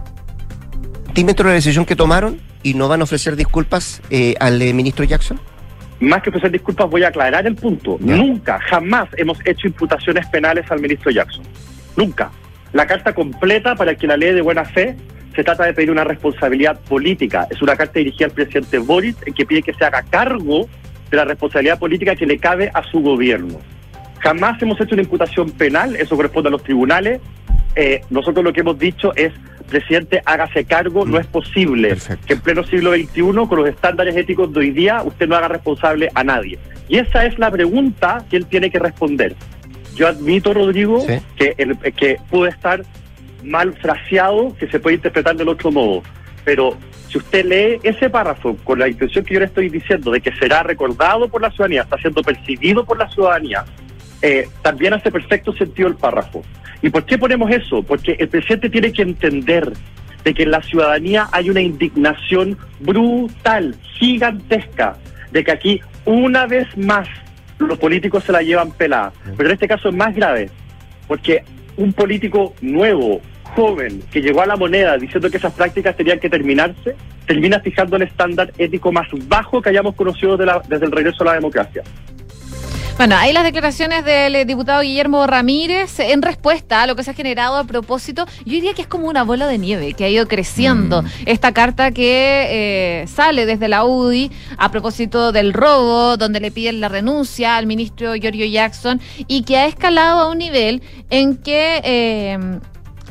dentro 1.13 1.45
de 1.45 1.51
la 1.51 1.55
decisión 1.55 1.85
que 1.85 1.95
tomaron 1.95 2.39
y 2.63 2.73
no 2.73 2.87
van 2.87 3.01
a 3.01 3.03
ofrecer 3.03 3.35
disculpas 3.35 4.01
eh, 4.09 4.35
al 4.39 4.61
eh, 4.61 4.73
ministro 4.73 5.05
Jackson? 5.05 5.39
Más 5.99 6.23
que 6.23 6.29
ofrecer 6.29 6.51
disculpas, 6.51 6.89
voy 6.89 7.03
a 7.03 7.09
aclarar 7.09 7.45
el 7.45 7.55
punto. 7.55 7.97
Nunca, 7.99 8.59
jamás 8.69 9.07
hemos 9.17 9.37
hecho 9.45 9.67
imputaciones 9.67 10.25
penales 10.27 10.69
al 10.71 10.79
ministro 10.79 11.11
Jackson. 11.11 11.43
Nunca. 11.95 12.31
La 12.73 12.87
carta 12.87 13.13
completa 13.13 13.75
para 13.75 13.93
que 13.95 14.07
la 14.07 14.17
ley 14.17 14.33
de 14.33 14.41
buena 14.41 14.65
fe 14.65 14.95
se 15.35 15.43
trata 15.43 15.65
de 15.65 15.73
pedir 15.73 15.91
una 15.91 16.03
responsabilidad 16.03 16.79
política. 16.79 17.47
Es 17.51 17.61
una 17.61 17.75
carta 17.75 17.99
dirigida 17.99 18.25
al 18.25 18.31
presidente 18.31 18.79
Boris 18.79 19.15
en 19.25 19.33
que 19.33 19.45
pide 19.45 19.61
que 19.61 19.73
se 19.73 19.85
haga 19.85 20.03
cargo 20.03 20.67
de 21.09 21.17
la 21.17 21.25
responsabilidad 21.25 21.77
política 21.77 22.15
que 22.15 22.25
le 22.25 22.39
cabe 22.39 22.71
a 22.73 22.83
su 22.83 23.01
gobierno. 23.01 23.59
Jamás 24.19 24.61
hemos 24.61 24.79
hecho 24.79 24.95
una 24.95 25.03
imputación 25.03 25.51
penal, 25.51 25.95
eso 25.95 26.15
corresponde 26.15 26.49
a 26.49 26.51
los 26.51 26.63
tribunales. 26.63 27.19
Eh, 27.75 28.01
nosotros 28.09 28.43
lo 28.43 28.53
que 28.53 28.61
hemos 28.61 28.77
dicho 28.77 29.13
es 29.15 29.31
presidente, 29.69 30.21
hágase 30.25 30.65
cargo, 30.65 31.05
no 31.05 31.17
es 31.17 31.25
posible 31.25 31.95
que 32.25 32.33
en 32.33 32.41
pleno 32.41 32.63
siglo 32.63 32.91
XXI, 32.93 33.21
con 33.47 33.55
los 33.59 33.69
estándares 33.69 34.15
éticos 34.17 34.53
de 34.53 34.59
hoy 34.59 34.71
día, 34.71 35.01
usted 35.03 35.27
no 35.27 35.35
haga 35.35 35.47
responsable 35.47 36.09
a 36.13 36.23
nadie. 36.23 36.59
Y 36.89 36.97
esa 36.97 37.25
es 37.25 37.39
la 37.39 37.49
pregunta 37.49 38.25
que 38.29 38.35
él 38.35 38.45
tiene 38.45 38.69
que 38.69 38.79
responder. 38.79 39.35
Yo 39.95 40.07
admito, 40.07 40.53
Rodrigo, 40.53 41.05
que, 41.37 41.55
el, 41.57 41.77
que 41.77 42.17
puede 42.29 42.51
estar 42.51 42.83
mal 43.43 43.73
fraseado, 43.73 44.55
que 44.57 44.67
se 44.67 44.79
puede 44.79 44.97
interpretar 44.97 45.35
del 45.35 45.47
otro 45.47 45.71
modo, 45.71 46.03
pero 46.43 46.77
si 47.07 47.17
usted 47.17 47.45
lee 47.45 47.79
ese 47.83 48.09
párrafo 48.09 48.55
con 48.63 48.79
la 48.79 48.87
intención 48.87 49.25
que 49.25 49.33
yo 49.33 49.39
le 49.39 49.47
estoy 49.47 49.69
diciendo 49.69 50.11
de 50.11 50.21
que 50.21 50.31
será 50.33 50.63
recordado 50.63 51.27
por 51.27 51.41
la 51.41 51.49
ciudadanía, 51.51 51.83
está 51.83 51.97
siendo 51.97 52.21
percibido 52.21 52.85
por 52.85 52.97
la 52.97 53.09
ciudadanía, 53.09 53.65
eh, 54.21 54.47
también 54.61 54.93
hace 54.93 55.11
perfecto 55.11 55.53
sentido 55.53 55.87
el 55.87 55.95
párrafo. 55.95 56.43
¿Y 56.81 56.89
por 56.89 57.05
qué 57.05 57.17
ponemos 57.17 57.49
eso? 57.51 57.83
Porque 57.83 58.15
el 58.19 58.27
presidente 58.27 58.69
tiene 58.69 58.91
que 58.91 59.01
entender 59.01 59.71
de 60.23 60.33
que 60.33 60.43
en 60.43 60.51
la 60.51 60.61
ciudadanía 60.61 61.27
hay 61.31 61.49
una 61.49 61.61
indignación 61.61 62.57
brutal, 62.79 63.75
gigantesca, 63.99 64.97
de 65.31 65.43
que 65.43 65.51
aquí 65.51 65.81
una 66.05 66.45
vez 66.45 66.67
más 66.77 67.07
los 67.57 67.77
políticos 67.77 68.23
se 68.23 68.31
la 68.31 68.41
llevan 68.41 68.71
pelada. 68.71 69.13
Pero 69.37 69.49
en 69.49 69.53
este 69.53 69.67
caso 69.67 69.89
es 69.89 69.95
más 69.95 70.15
grave, 70.15 70.49
porque 71.07 71.43
un 71.77 71.93
político 71.93 72.53
nuevo, 72.61 73.21
joven, 73.55 74.01
que 74.11 74.21
llegó 74.21 74.41
a 74.41 74.45
la 74.45 74.55
moneda 74.55 74.97
diciendo 74.97 75.29
que 75.29 75.37
esas 75.37 75.53
prácticas 75.53 75.95
tenían 75.95 76.19
que 76.19 76.29
terminarse, 76.29 76.95
termina 77.25 77.59
fijando 77.59 77.95
el 77.95 78.03
estándar 78.03 78.51
ético 78.57 78.91
más 78.91 79.07
bajo 79.27 79.61
que 79.61 79.69
hayamos 79.69 79.95
conocido 79.95 80.37
desde 80.37 80.85
el 80.85 80.91
regreso 80.91 81.23
a 81.23 81.27
la 81.27 81.33
democracia. 81.33 81.83
Bueno, 83.01 83.15
ahí 83.17 83.33
las 83.33 83.43
declaraciones 83.43 84.05
del 84.05 84.35
eh, 84.35 84.45
diputado 84.45 84.83
Guillermo 84.83 85.25
Ramírez 85.25 85.99
en 85.99 86.21
respuesta 86.21 86.83
a 86.83 86.85
lo 86.85 86.95
que 86.95 87.03
se 87.03 87.09
ha 87.09 87.13
generado 87.15 87.57
a 87.57 87.63
propósito. 87.63 88.27
Yo 88.45 88.51
diría 88.51 88.75
que 88.75 88.83
es 88.83 88.87
como 88.87 89.07
una 89.07 89.23
bola 89.23 89.47
de 89.47 89.57
nieve 89.57 89.93
que 89.93 90.03
ha 90.03 90.09
ido 90.09 90.27
creciendo. 90.27 91.01
Mm. 91.01 91.07
Esta 91.25 91.51
carta 91.51 91.89
que 91.89 93.01
eh, 93.01 93.07
sale 93.07 93.47
desde 93.47 93.69
la 93.69 93.85
UDI 93.85 94.29
a 94.55 94.69
propósito 94.69 95.31
del 95.31 95.51
robo, 95.51 96.15
donde 96.15 96.39
le 96.39 96.51
piden 96.51 96.79
la 96.79 96.89
renuncia 96.89 97.57
al 97.57 97.65
ministro 97.65 98.13
Giorgio 98.13 98.45
Jackson 98.45 99.01
y 99.25 99.45
que 99.45 99.57
ha 99.57 99.65
escalado 99.65 100.19
a 100.19 100.29
un 100.29 100.37
nivel 100.37 100.83
en 101.09 101.37
que 101.37 101.81
eh, 101.83 102.37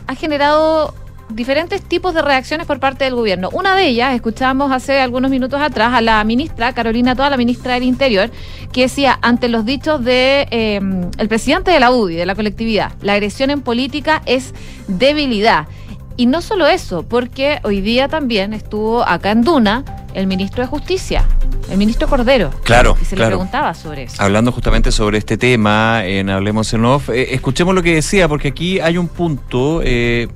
ha 0.07 0.15
generado 0.15 0.95
diferentes 1.33 1.83
tipos 1.83 2.15
de 2.15 2.23
reacciones 2.23 2.67
por 2.67 2.81
parte 2.81 3.05
del 3.05 3.15
gobierno. 3.15 3.49
Una 3.53 3.77
de 3.77 3.87
ellas, 3.87 4.15
escuchamos 4.15 4.73
hace 4.73 5.01
algunos 5.01 5.31
minutos 5.31 5.61
atrás 5.61 5.95
a 5.95 6.01
la 6.01 6.23
ministra, 6.25 6.73
Carolina 6.73 7.15
Toda, 7.15 7.31
la 7.31 7.37
ministra 7.37 7.75
del 7.75 7.85
Interior, 7.85 8.31
que 8.73 8.83
decía, 8.83 9.19
ante 9.23 9.49
los 9.49 9.65
dichos 9.65 10.05
de 10.05 10.47
em, 10.51 11.11
el 11.19 11.29
presidente 11.29 11.71
de 11.71 11.81
la 11.81 11.91
UDI, 11.91 12.17
de 12.17 12.27
la 12.27 12.35
colectividad, 12.35 12.93
la 13.03 13.15
agresión 13.15 13.51
en 13.51 13.63
política 13.63 14.23
es 14.27 14.55
debilidad. 14.89 15.67
Y 16.17 16.27
no 16.27 16.43
solo 16.43 16.67
eso, 16.67 17.03
porque 17.03 17.61
hoy 17.63 17.81
día 17.81 18.09
también 18.09 18.53
estuvo 18.53 19.03
acá 19.09 19.31
en 19.31 19.43
Duna 19.43 19.85
el 20.13 20.27
ministro 20.27 20.63
de 20.63 20.69
Justicia, 20.69 21.25
el 21.71 21.79
ministro 21.79 22.09
Cordero. 22.09 22.51
Claro. 22.63 22.97
Y 23.01 23.05
se 23.05 23.17
le 23.17 23.27
preguntaba 23.27 23.73
sobre 23.73 24.03
eso. 24.03 24.23
Hablando 24.23 24.53
justamente 24.53 24.93
sobre 24.93 25.19
este 25.19 25.39
tema 25.39 26.05
en 26.05 26.29
Hablemos 26.29 26.75
en 26.75 26.85
Off, 26.85 27.09
eh, 27.09 27.35
escuchemos 27.35 27.75
lo 27.75 27.83
que 27.83 27.95
decía, 27.95 28.29
porque 28.29 28.49
aquí 28.49 28.81
hay 28.81 28.99
un 28.99 29.09
punto. 29.09 29.81
Eh, 29.83 30.29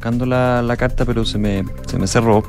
buscando 0.00 0.24
la, 0.24 0.76
carta, 0.78 1.04
pero 1.04 1.26
se 1.26 1.36
me, 1.36 1.62
se 1.86 1.98
me 1.98 2.06
cerró. 2.06 2.42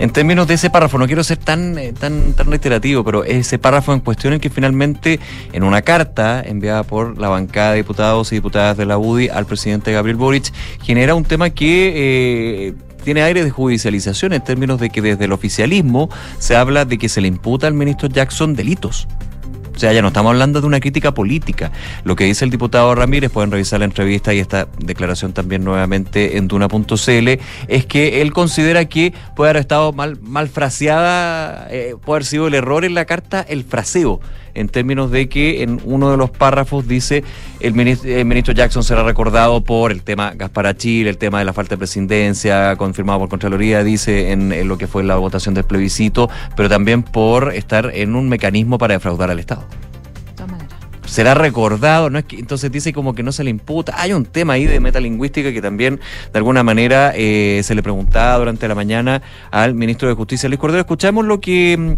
En 0.00 0.10
términos 0.10 0.48
de 0.48 0.54
ese 0.54 0.68
párrafo, 0.68 0.98
no 0.98 1.06
quiero 1.06 1.22
ser 1.22 1.36
tan, 1.36 1.78
eh, 1.78 1.92
tan, 1.92 2.32
tan 2.32 2.48
reiterativo, 2.48 3.04
pero 3.04 3.22
ese 3.22 3.56
párrafo 3.56 3.92
en 3.92 4.00
cuestión 4.00 4.32
en 4.32 4.40
que 4.40 4.50
finalmente, 4.50 5.20
en 5.52 5.62
una 5.62 5.82
carta 5.82 6.42
enviada 6.44 6.82
por 6.82 7.16
la 7.16 7.28
bancada 7.28 7.70
de 7.70 7.76
diputados 7.76 8.32
y 8.32 8.34
diputadas 8.34 8.76
de 8.76 8.84
la 8.84 8.98
UDI 8.98 9.28
al 9.28 9.46
presidente 9.46 9.92
Gabriel 9.92 10.16
Boric, 10.16 10.52
genera 10.82 11.14
un 11.14 11.24
tema 11.24 11.50
que... 11.50 11.92
Eh, 11.94 12.74
tiene 13.04 13.22
aire 13.22 13.42
de 13.42 13.50
judicialización 13.50 14.34
en 14.34 14.42
términos 14.42 14.80
de 14.80 14.90
que 14.90 15.00
desde 15.00 15.24
el 15.24 15.32
oficialismo 15.32 16.10
se 16.38 16.56
habla 16.56 16.84
de 16.84 16.98
que 16.98 17.08
se 17.08 17.22
le 17.22 17.28
imputa 17.28 17.66
al 17.66 17.72
ministro 17.72 18.08
Jackson 18.08 18.54
delitos. 18.54 19.08
O 19.78 19.80
sea, 19.80 19.92
ya 19.92 20.02
no 20.02 20.08
estamos 20.08 20.30
hablando 20.30 20.60
de 20.60 20.66
una 20.66 20.80
crítica 20.80 21.14
política. 21.14 21.70
Lo 22.02 22.16
que 22.16 22.24
dice 22.24 22.44
el 22.44 22.50
diputado 22.50 22.92
Ramírez, 22.96 23.30
pueden 23.30 23.52
revisar 23.52 23.78
la 23.78 23.84
entrevista 23.84 24.34
y 24.34 24.40
esta 24.40 24.66
declaración 24.80 25.32
también 25.32 25.62
nuevamente 25.62 26.36
en 26.36 26.48
duna.cl, 26.48 27.28
es 27.68 27.86
que 27.86 28.20
él 28.20 28.32
considera 28.32 28.86
que 28.86 29.14
puede 29.36 29.50
haber 29.50 29.60
estado 29.60 29.92
mal, 29.92 30.18
mal 30.20 30.48
fraseada, 30.48 31.68
eh, 31.70 31.94
puede 32.04 32.16
haber 32.16 32.24
sido 32.24 32.48
el 32.48 32.54
error 32.54 32.84
en 32.84 32.94
la 32.94 33.04
carta, 33.04 33.40
el 33.48 33.62
fraseo 33.62 34.20
en 34.58 34.68
términos 34.68 35.10
de 35.10 35.28
que 35.28 35.62
en 35.62 35.80
uno 35.84 36.10
de 36.10 36.16
los 36.16 36.30
párrafos 36.30 36.86
dice 36.86 37.24
el 37.60 37.74
ministro, 37.74 38.52
Jackson 38.52 38.84
será 38.84 39.02
recordado 39.02 39.62
por 39.62 39.92
el 39.92 40.02
tema 40.02 40.32
Gasparachil, 40.34 41.06
el 41.06 41.18
tema 41.18 41.38
de 41.38 41.44
la 41.44 41.52
falta 41.52 41.74
de 41.74 41.78
presidencia 41.78 42.76
confirmado 42.76 43.20
por 43.20 43.28
Contraloría, 43.28 43.82
dice 43.84 44.32
en, 44.32 44.68
lo 44.68 44.78
que 44.78 44.86
fue 44.86 45.02
la 45.04 45.16
votación 45.16 45.54
del 45.54 45.64
plebiscito, 45.64 46.28
pero 46.56 46.68
también 46.68 47.02
por 47.02 47.54
estar 47.54 47.90
en 47.94 48.14
un 48.14 48.28
mecanismo 48.28 48.78
para 48.78 48.94
defraudar 48.94 49.30
al 49.30 49.38
Estado 49.38 49.66
será 51.08 51.34
recordado, 51.34 52.10
no 52.10 52.18
es 52.18 52.26
que 52.26 52.38
entonces 52.38 52.70
dice 52.70 52.92
como 52.92 53.14
que 53.14 53.22
no 53.22 53.32
se 53.32 53.42
le 53.42 53.50
imputa. 53.50 53.94
Hay 53.96 54.12
un 54.12 54.26
tema 54.26 54.52
ahí 54.52 54.66
de 54.66 54.78
metalingüística 54.78 55.52
que 55.52 55.62
también 55.62 56.00
de 56.32 56.38
alguna 56.38 56.62
manera 56.62 57.12
eh, 57.16 57.60
se 57.64 57.74
le 57.74 57.82
preguntaba 57.82 58.38
durante 58.38 58.68
la 58.68 58.74
mañana 58.74 59.22
al 59.50 59.74
ministro 59.74 60.08
de 60.08 60.14
Justicia 60.14 60.48
Luis 60.48 60.60
Cordero. 60.60 60.80
Escuchamos 60.80 61.24
lo 61.24 61.40
que 61.40 61.76
mm, 61.78 61.92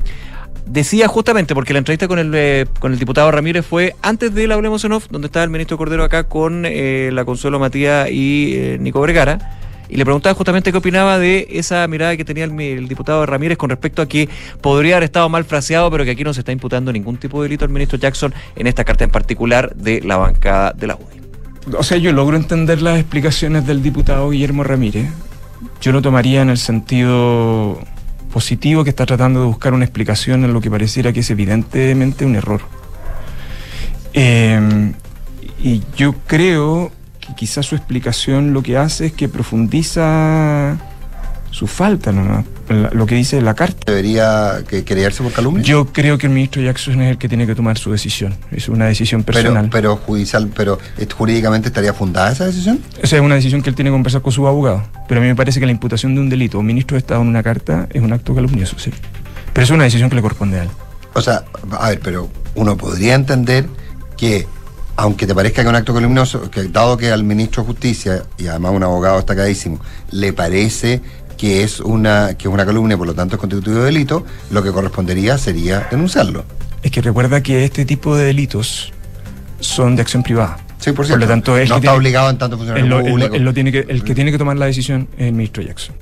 decía 0.66 1.08
justamente, 1.08 1.54
porque 1.54 1.72
la 1.72 1.78
entrevista 1.78 2.08
con 2.08 2.18
el, 2.18 2.32
eh, 2.34 2.66
con 2.78 2.92
el 2.92 2.98
diputado 2.98 3.30
Ramírez 3.30 3.66
fue 3.66 3.94
antes 4.02 4.34
de 4.34 4.46
la 4.46 4.54
Hablemos 4.54 4.84
en 4.84 4.92
Off, 4.92 5.08
donde 5.10 5.26
estaba 5.26 5.44
el 5.44 5.50
ministro 5.50 5.76
Cordero 5.76 6.04
acá 6.04 6.24
con 6.24 6.64
eh, 6.66 7.10
la 7.12 7.24
Consuelo 7.24 7.58
Matías 7.58 8.10
y 8.10 8.54
eh, 8.54 8.78
Nico 8.80 9.00
Vergara. 9.00 9.56
Y 9.88 9.96
le 9.96 10.04
preguntaba 10.04 10.34
justamente 10.34 10.70
qué 10.70 10.78
opinaba 10.78 11.18
de 11.18 11.48
esa 11.50 11.86
mirada 11.88 12.16
que 12.16 12.24
tenía 12.24 12.44
el, 12.44 12.60
el 12.60 12.86
diputado 12.86 13.26
Ramírez 13.26 13.58
con 13.58 13.70
respecto 13.70 14.02
a 14.02 14.06
que 14.06 14.28
podría 14.60 14.94
haber 14.94 15.04
estado 15.04 15.28
mal 15.28 15.44
fraseado, 15.44 15.90
pero 15.90 16.04
que 16.04 16.12
aquí 16.12 16.22
no 16.22 16.32
se 16.32 16.40
está 16.40 16.52
imputando 16.52 16.92
ningún 16.92 17.16
tipo 17.16 17.42
de 17.42 17.48
delito 17.48 17.64
al 17.64 17.72
ministro 17.72 17.98
Jackson 17.98 18.32
en 18.54 18.68
esta 18.68 18.84
carta 18.84 19.02
en 19.02 19.10
particular 19.10 19.74
de 19.74 20.00
la 20.02 20.16
bancada 20.16 20.72
de 20.72 20.86
la 20.86 20.94
UDI. 20.94 21.20
O 21.76 21.82
sea, 21.82 21.98
yo 21.98 22.12
logro 22.12 22.36
entender 22.36 22.82
las 22.82 22.98
explicaciones 22.98 23.66
del 23.66 23.82
diputado 23.82 24.30
Guillermo 24.30 24.62
Ramírez. 24.62 25.08
Yo 25.80 25.92
lo 25.92 26.02
tomaría 26.02 26.42
en 26.42 26.50
el 26.50 26.58
sentido 26.58 27.78
positivo 28.32 28.84
que 28.84 28.90
está 28.90 29.06
tratando 29.06 29.40
de 29.40 29.46
buscar 29.46 29.74
una 29.74 29.84
explicación 29.84 30.44
en 30.44 30.52
lo 30.52 30.60
que 30.60 30.70
pareciera 30.70 31.12
que 31.12 31.20
es 31.20 31.30
evidentemente 31.30 32.24
un 32.24 32.36
error. 32.36 32.62
Eh, 34.12 34.92
y 35.62 35.82
yo 35.96 36.14
creo 36.26 36.90
que 37.20 37.34
quizás 37.34 37.66
su 37.66 37.76
explicación 37.76 38.52
lo 38.52 38.62
que 38.62 38.76
hace 38.76 39.06
es 39.06 39.12
que 39.12 39.28
profundiza 39.28 40.78
su 41.50 41.66
falta, 41.66 42.12
lo 42.68 43.06
que 43.06 43.14
dice 43.16 43.40
la 43.40 43.54
carta. 43.54 43.90
¿Debería 43.92 44.62
que 44.68 44.84
creerse 44.84 45.22
por 45.22 45.32
calumnia? 45.32 45.62
Yo 45.62 45.86
creo 45.86 46.16
que 46.18 46.26
el 46.26 46.32
ministro 46.32 46.62
Jackson 46.62 47.00
es 47.02 47.10
el 47.10 47.18
que 47.18 47.28
tiene 47.28 47.46
que 47.46 47.54
tomar 47.54 47.76
su 47.78 47.90
decisión. 47.90 48.34
Es 48.52 48.68
una 48.68 48.86
decisión 48.86 49.24
Pero, 49.24 49.38
personal. 49.38 49.68
pero 49.70 49.96
judicial, 49.96 50.48
pero 50.54 50.78
jurídicamente 51.16 51.68
estaría 51.68 51.92
fundada 51.92 52.32
esa 52.32 52.46
decisión. 52.46 52.80
O 53.02 53.06
sea, 53.06 53.18
es 53.18 53.24
una 53.24 53.34
decisión 53.34 53.62
que 53.62 53.70
él 53.70 53.76
tiene 53.76 53.90
que 53.90 53.94
conversar 53.94 54.22
con 54.22 54.32
su 54.32 54.46
abogado. 54.46 54.82
Pero 55.08 55.20
a 55.20 55.22
mí 55.22 55.28
me 55.28 55.36
parece 55.36 55.58
que 55.60 55.66
la 55.66 55.72
imputación 55.72 56.14
de 56.14 56.20
un 56.20 56.28
delito 56.28 56.56
a 56.58 56.60
un 56.60 56.66
ministro 56.66 56.94
de 56.94 57.00
Estado 57.00 57.22
en 57.22 57.28
una 57.28 57.42
carta 57.42 57.88
es 57.90 58.02
un 58.02 58.12
acto 58.12 58.34
calumnioso, 58.34 58.78
sí. 58.78 58.92
Pero 59.52 59.64
es 59.64 59.70
una 59.70 59.84
decisión 59.84 60.08
que 60.08 60.16
le 60.16 60.22
corresponde 60.22 60.60
a 60.60 60.62
él. 60.62 60.68
O 61.14 61.20
sea, 61.20 61.42
a 61.72 61.88
ver, 61.88 62.00
pero 62.00 62.28
uno 62.54 62.76
podría 62.76 63.14
entender 63.14 63.66
que, 64.16 64.46
aunque 64.94 65.26
te 65.26 65.34
parezca 65.34 65.56
que 65.56 65.62
es 65.62 65.68
un 65.68 65.74
acto 65.74 65.92
calumnioso, 65.92 66.48
que 66.50 66.62
dado 66.64 66.96
que 66.96 67.10
al 67.10 67.24
ministro 67.24 67.64
de 67.64 67.66
Justicia, 67.66 68.22
y 68.38 68.46
además 68.46 68.72
un 68.72 68.84
abogado 68.84 69.16
destacadísimo, 69.16 69.80
le 70.12 70.32
parece 70.32 71.00
que 71.40 71.62
es 71.62 71.80
una 71.80 72.34
que 72.36 72.48
es 72.48 72.52
una 72.52 72.66
calumnia, 72.66 72.98
por 72.98 73.06
lo 73.06 73.14
tanto 73.14 73.36
es 73.36 73.40
constitutivo 73.40 73.78
de 73.78 73.84
delito, 73.86 74.26
lo 74.50 74.62
que 74.62 74.70
correspondería 74.72 75.38
sería 75.38 75.88
denunciarlo. 75.90 76.44
Es 76.82 76.90
que 76.90 77.00
recuerda 77.00 77.42
que 77.42 77.64
este 77.64 77.86
tipo 77.86 78.14
de 78.14 78.24
delitos 78.26 78.92
son 79.58 79.96
de 79.96 80.02
acción 80.02 80.22
privada. 80.22 80.58
Sí, 80.78 80.90
por 80.90 80.96
Por 80.96 81.06
cierto. 81.06 81.24
lo 81.24 81.28
tanto, 81.30 81.56
él 81.56 81.68
no 81.70 81.76
está 81.76 81.80
tiene- 81.80 81.96
obligado 81.96 82.28
en 82.28 82.36
tanto 82.36 82.58
funcionario 82.58 82.84
él 82.84 82.90
lo- 82.90 82.98
él 83.00 83.04
lo- 83.06 83.10
público. 83.12 83.34
él 83.36 83.42
lo 83.42 83.54
tiene 83.54 83.72
que, 83.72 83.86
el 83.88 84.04
que 84.04 84.14
tiene 84.14 84.30
que 84.32 84.36
tomar 84.38 84.58
la 84.58 84.66
decisión 84.66 85.08
es 85.16 85.26
el 85.28 85.32
ministro 85.32 85.62
Jackson. 85.62 85.94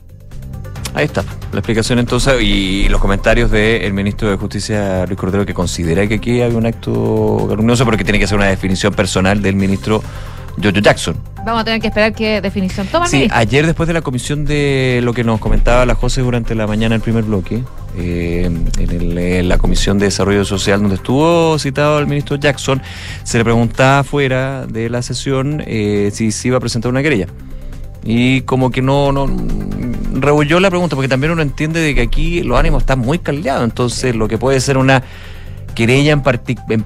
Ahí 0.95 1.05
está, 1.05 1.23
la 1.53 1.59
explicación 1.61 2.01
entonces 2.01 2.35
y 2.43 2.89
los 2.89 3.01
comentarios 3.01 3.51
del 3.53 3.93
ministro 3.93 4.31
de 4.31 4.37
Justicia, 4.37 5.05
Luis 5.07 5.19
Cordero, 5.19 5.47
que 5.47 5.55
considera 5.55 6.05
que 6.09 6.15
aquí 6.15 6.41
había 6.43 6.59
un 6.59 6.67
acto 6.67 7.47
calumnioso, 7.49 7.85
pero 7.85 7.97
que 7.97 8.03
tiene 8.05 8.19
que 8.19 8.27
ser 8.27 8.37
una 8.39 8.47
definición 8.47 8.93
personal 8.95 9.41
del 9.43 9.55
ministro 9.55 10.03
Jojo 10.63 10.81
Jackson. 10.81 11.17
Vamos 11.45 11.63
a 11.63 11.65
tener 11.65 11.81
que 11.81 11.87
esperar 11.87 12.13
qué 12.13 12.41
definición 12.41 12.87
toma 12.89 13.07
Sí, 13.07 13.17
ministro. 13.17 13.39
ayer 13.39 13.65
después 13.67 13.87
de 13.87 13.93
la 13.95 14.03
comisión 14.03 14.45
de 14.45 15.01
lo 15.03 15.13
que 15.15 15.25
nos 15.25 15.41
comentaba 15.41 15.87
la 15.87 15.95
José 15.95 16.21
durante 16.21 16.55
la 16.55 16.67
mañana 16.67 16.95
el 16.97 17.01
primer 17.01 17.25
bloque, 17.25 17.63
eh, 17.97 18.43
en, 18.79 18.91
el- 18.91 19.17
en 19.19 19.49
la 19.49 19.57
comisión 19.59 19.99
de 19.99 20.07
desarrollo 20.07 20.45
social 20.45 20.81
donde 20.81 20.97
estuvo 20.97 21.59
citado 21.59 21.99
el 22.01 22.07
ministro 22.07 22.37
Jackson, 22.37 22.83
se 23.23 23.39
le 23.39 23.45
preguntaba 23.45 24.05
fuera 24.05 24.67
de 24.67 24.91
la 24.91 25.01
sesión 25.03 25.63
eh, 25.67 26.11
si 26.13 26.33
se 26.33 26.49
iba 26.49 26.57
a 26.59 26.61
presentar 26.61 26.91
una 26.91 27.03
querella. 27.03 27.29
Y 28.05 28.43
como 28.43 28.71
que 28.71 28.81
no, 28.83 29.13
no 29.13 29.27
rehulló 30.15 30.61
la 30.61 30.71
pregunta, 30.71 30.97
porque 30.97 31.09
también 31.09 31.33
uno 31.33 31.43
entiende 31.43 31.81
de 31.81 31.95
que 31.95 32.03
aquí 32.03 32.43
los 32.43 32.59
ánimos 32.59 32.83
están 32.83 32.99
muy 33.01 33.19
caldeados, 33.19 33.65
entonces 33.65 34.15
lo 34.15 34.29
que 34.29 34.39
puede 34.39 34.61
ser 34.61 34.77
una 34.79 35.03
querella 35.75 36.13
en 36.13 36.23
particular 36.23 36.81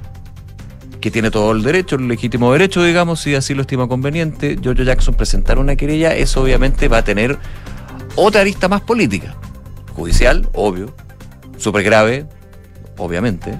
que 1.02 1.10
tiene 1.10 1.30
todo 1.30 1.52
el 1.52 1.62
derecho, 1.62 1.96
el 1.96 2.08
legítimo 2.08 2.52
derecho, 2.52 2.82
digamos, 2.82 3.20
si 3.20 3.34
así 3.34 3.54
lo 3.54 3.62
estima 3.62 3.88
conveniente, 3.88 4.56
Jojo 4.64 4.84
Jackson 4.84 5.14
presentar 5.14 5.58
una 5.58 5.76
querella, 5.76 6.14
eso 6.14 6.40
obviamente 6.40 6.88
va 6.88 6.98
a 6.98 7.04
tener 7.04 7.38
otra 8.16 8.40
arista 8.40 8.68
más 8.68 8.80
política. 8.80 9.34
Judicial, 9.94 10.48
obvio. 10.54 10.94
Súper 11.58 11.82
grave, 11.82 12.26
obviamente. 12.96 13.58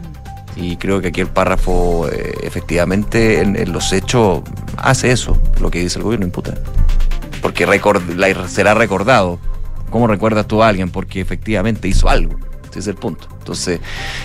Y 0.55 0.77
creo 0.77 1.01
que 1.01 1.09
aquí 1.09 1.21
el 1.21 1.27
párrafo, 1.27 2.09
eh, 2.09 2.33
efectivamente, 2.43 3.41
en, 3.41 3.73
los 3.73 3.93
hechos, 3.93 4.43
hace 4.77 5.11
eso, 5.11 5.37
lo 5.61 5.71
que 5.71 5.81
dice 5.81 5.99
el 5.99 6.05
gobierno, 6.05 6.27
imputa. 6.27 6.55
Porque 7.43 7.67
será 8.47 8.75
recordado. 8.75 9.41
¿Cómo 9.91 10.07
recuerdas 10.07 10.47
tú 10.47 10.63
a 10.63 10.69
alguien? 10.69 10.91
Porque 10.91 11.21
efectivamente 11.21 11.89
hizo 11.89 12.09
algo. 12.09 12.39
Ese 12.73 12.81
es 12.81 12.87
el 12.89 12.95
punto. 12.97 13.29
Entonces, 13.39 13.81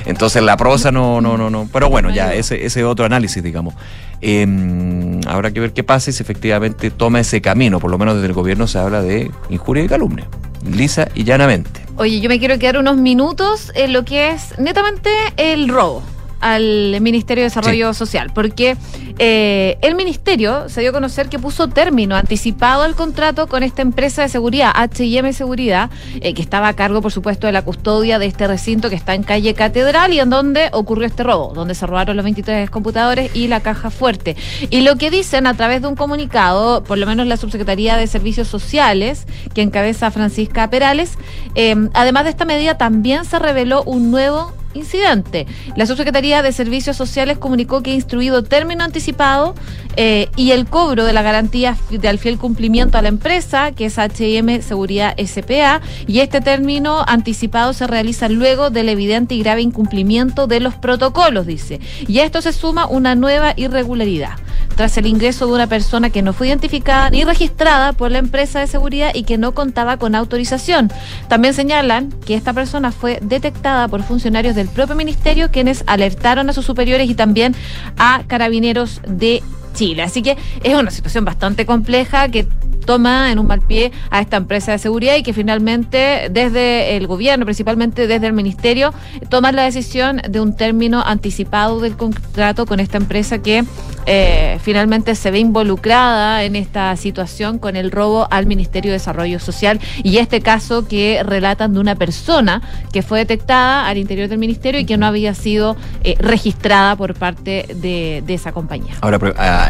entonces 0.06 0.42
la 0.44 0.58
prosa 0.58 0.92
no, 0.92 1.22
no, 1.22 1.38
no, 1.38 1.50
no. 1.50 1.70
Pero 1.72 1.90
bueno, 1.90 2.10
ya, 2.10 2.34
ese, 2.34 2.66
ese 2.66 2.84
otro 2.84 3.06
análisis, 3.06 3.44
digamos. 3.44 3.76
Eh, 4.22 5.22
habrá 5.28 5.52
que 5.52 5.60
ver 5.60 5.74
qué 5.74 5.84
pasa 5.84 6.10
y 6.10 6.14
si 6.14 6.24
efectivamente 6.24 6.90
toma 6.92 7.20
ese 7.20 7.42
camino. 7.42 7.80
Por 7.80 7.92
lo 7.92 7.98
menos 7.98 8.16
desde 8.16 8.28
el 8.28 8.34
gobierno 8.34 8.68
se 8.68 8.80
habla 8.80 9.02
de 9.02 9.32
injuria 9.50 9.84
y 9.84 9.88
calumnia. 9.88 10.28
Lisa 10.66 11.08
y 11.14 11.24
llanamente. 11.24 11.86
Oye, 11.98 12.20
yo 12.20 12.30
me 12.30 12.40
quiero 12.40 12.60
quedar 12.60 12.78
unos 12.78 12.98
minutos 12.98 13.72
en 13.76 13.94
lo 13.94 14.06
que 14.06 14.30
es 14.30 14.58
netamente 14.60 15.10
el 15.38 15.68
robo 15.70 16.04
al 16.40 17.00
Ministerio 17.02 17.44
de 17.44 17.50
Desarrollo 17.50 17.94
Social, 17.94 18.32
porque 18.34 18.78
eh, 19.20 19.78
el 19.82 19.96
ministerio 19.96 20.70
se 20.70 20.82
dio 20.82 20.92
a 20.92 20.94
conocer 20.94 21.30
que 21.30 21.40
puso 21.40 21.68
término 21.68 22.16
anticipado 22.16 22.84
al 22.84 22.96
contrato 22.96 23.48
con 23.48 23.64
esta 23.64 23.82
empresa 23.82 24.22
de 24.22 24.30
seguridad, 24.30 24.72
H&M 24.76 25.32
Seguridad, 25.34 25.90
eh, 26.22 26.34
que 26.34 26.42
estaba 26.42 26.68
a 26.68 26.74
cargo, 26.74 27.02
por 27.02 27.12
supuesto, 27.12 27.48
de 27.48 27.54
la 27.54 27.64
custodia 27.64 28.20
de 28.20 28.28
este 28.28 28.48
recinto 28.48 28.90
que 28.90 28.96
está 28.96 29.16
en 29.16 29.24
calle 29.24 29.54
Catedral 29.54 30.14
y 30.14 30.20
en 30.20 30.30
donde 30.30 30.70
ocurrió 30.74 31.08
este 31.08 31.24
robo, 31.24 31.54
donde 31.54 31.76
se 31.76 31.86
robaron 31.86 32.16
los 32.16 32.24
23 32.24 32.70
computadores 32.70 33.36
y 33.36 33.48
la 33.48 33.62
caja 33.62 33.90
fuerte. 33.90 34.36
Y 34.70 34.82
lo 34.82 34.96
que 34.98 35.10
dicen 35.10 35.48
a 35.48 35.56
través 35.56 35.82
de 35.82 35.88
un 35.88 35.96
comunicado, 35.96 36.84
por 36.84 36.98
lo 36.98 37.06
menos 37.06 37.28
la 37.28 37.38
Subsecretaría 37.38 37.98
de 37.98 38.08
Servicios 38.08 38.48
Sociales, 38.48 39.26
que 39.54 39.62
encabeza 39.62 40.12
Francisca 40.12 40.70
Perales, 40.70 41.18
eh, 41.56 41.76
además 41.94 42.26
de 42.26 42.30
esta 42.30 42.46
medida 42.46 42.78
también 42.78 43.26
se 43.26 43.40
reveló 43.40 43.84
un 43.84 44.12
nuevo 44.12 44.54
incidente. 44.74 45.48
La 45.76 45.86
Subsecretaría 45.86 46.42
de 46.42 46.52
Servicios 46.52 46.98
Sociales 46.98 47.38
comunicó 47.38 47.82
que 47.84 47.92
ha 47.92 47.96
instruido 47.96 48.44
término 48.44 48.84
anticipado 48.84 49.56
eh, 49.96 50.30
y 50.36 50.52
el 50.52 50.66
cobro 50.68 51.06
de 51.06 51.14
la 51.14 51.22
garantía 51.22 51.76
fi- 51.76 51.98
del 51.98 52.20
fiel 52.20 52.38
cumplimiento 52.38 52.98
a 52.98 53.02
la 53.02 53.08
empresa, 53.10 53.72
que 53.72 53.86
es 53.86 53.98
HM 53.98 54.62
Seguridad 54.62 55.16
SPA, 55.18 55.82
y 56.06 56.20
este 56.20 56.42
término 56.42 57.04
anticipado 57.08 57.74
se 57.74 57.88
realiza 57.88 58.30
luego 58.30 58.70
del 58.70 58.90
evidente 58.90 59.36
y 59.36 59.40
grave 59.40 59.62
incumplimiento 59.62 60.48
de 60.48 60.60
los 60.60 60.76
protocolos, 60.76 61.46
dice. 61.48 61.80
Y 62.08 62.20
a 62.20 62.26
esto 62.26 62.42
se 62.42 62.54
suma 62.54 62.86
una 62.88 63.16
nueva 63.16 63.54
irregularidad 63.56 64.32
tras 64.76 64.96
el 64.98 65.08
ingreso 65.08 65.48
de 65.48 65.54
una 65.54 65.66
persona 65.68 66.12
que 66.12 66.22
no 66.22 66.34
fue 66.34 66.50
identificada 66.50 67.10
ni 67.10 67.24
registrada 67.24 67.94
por 67.94 68.12
la 68.12 68.20
empresa 68.20 68.60
de 68.60 68.68
seguridad 68.68 69.10
y 69.16 69.24
que 69.24 69.38
no 69.40 69.54
contaba 69.54 69.98
con 69.98 70.14
autorización. 70.14 70.92
También 71.28 71.56
señalan 71.56 72.12
que 72.26 72.36
esta 72.36 72.54
persona 72.54 72.92
fue 72.92 73.18
detectada 73.24 73.88
por 73.88 74.04
funcionarios 74.04 74.56
del 74.58 74.68
propio 74.68 74.96
ministerio 74.96 75.50
quienes 75.52 75.84
alertaron 75.88 76.50
a 76.50 76.54
sus 76.54 76.66
superiores 76.66 77.10
y 77.10 77.16
también 77.16 77.56
a 77.98 78.24
carabineros 78.28 79.02
de 79.08 79.42
Chile. 79.78 80.02
Así 80.02 80.22
que 80.24 80.36
es 80.64 80.74
una 80.74 80.90
situación 80.90 81.24
bastante 81.24 81.66
compleja 81.66 82.28
que 82.30 82.48
toma 82.88 83.32
en 83.32 83.38
un 83.38 83.46
mal 83.46 83.62
pie 83.62 83.92
a 84.10 84.22
esta 84.22 84.38
empresa 84.38 84.72
de 84.72 84.80
seguridad 84.80 85.16
y 85.18 85.22
que 85.22 85.34
finalmente 85.34 86.30
desde 86.32 86.96
el 86.98 87.06
gobierno, 87.06 87.46
principalmente 87.46 88.08
desde 88.08 88.26
el 88.26 88.34
ministerio, 88.34 88.94
toman 89.30 89.56
la 89.56 89.64
decisión 89.64 90.22
de 90.28 90.40
un 90.40 90.56
término 90.56 91.04
anticipado 91.06 91.80
del 91.80 91.96
contrato 91.96 92.66
con 92.66 92.80
esta 92.80 92.98
empresa 92.98 93.40
que 93.40 93.66
eh, 94.06 94.58
finalmente 94.64 95.16
se 95.16 95.30
ve 95.32 95.40
involucrada 95.40 96.44
en 96.44 96.56
esta 96.56 96.96
situación 96.96 97.60
con 97.60 97.76
el 97.76 97.92
robo 97.92 98.28
al 98.32 98.46
Ministerio 98.46 98.92
de 98.92 98.94
Desarrollo 98.94 99.40
Social 99.40 99.82
y 100.02 100.18
este 100.18 100.40
caso 100.40 100.88
que 100.88 101.22
relatan 101.24 101.74
de 101.74 101.82
una 101.82 101.96
persona 101.96 102.62
que 102.94 103.02
fue 103.02 103.20
detectada 103.20 103.86
al 103.86 103.98
interior 103.98 104.30
del 104.30 104.40
ministerio 104.40 104.80
y 104.80 104.86
que 104.86 104.96
no 104.96 105.06
había 105.06 105.34
sido 105.34 105.76
eh, 106.06 106.16
registrada 106.20 106.96
por 106.96 107.16
parte 107.16 107.66
de, 107.76 108.24
de 108.26 108.34
esa 108.34 108.54
compañía. 108.54 108.94
Ahora, 109.02 109.20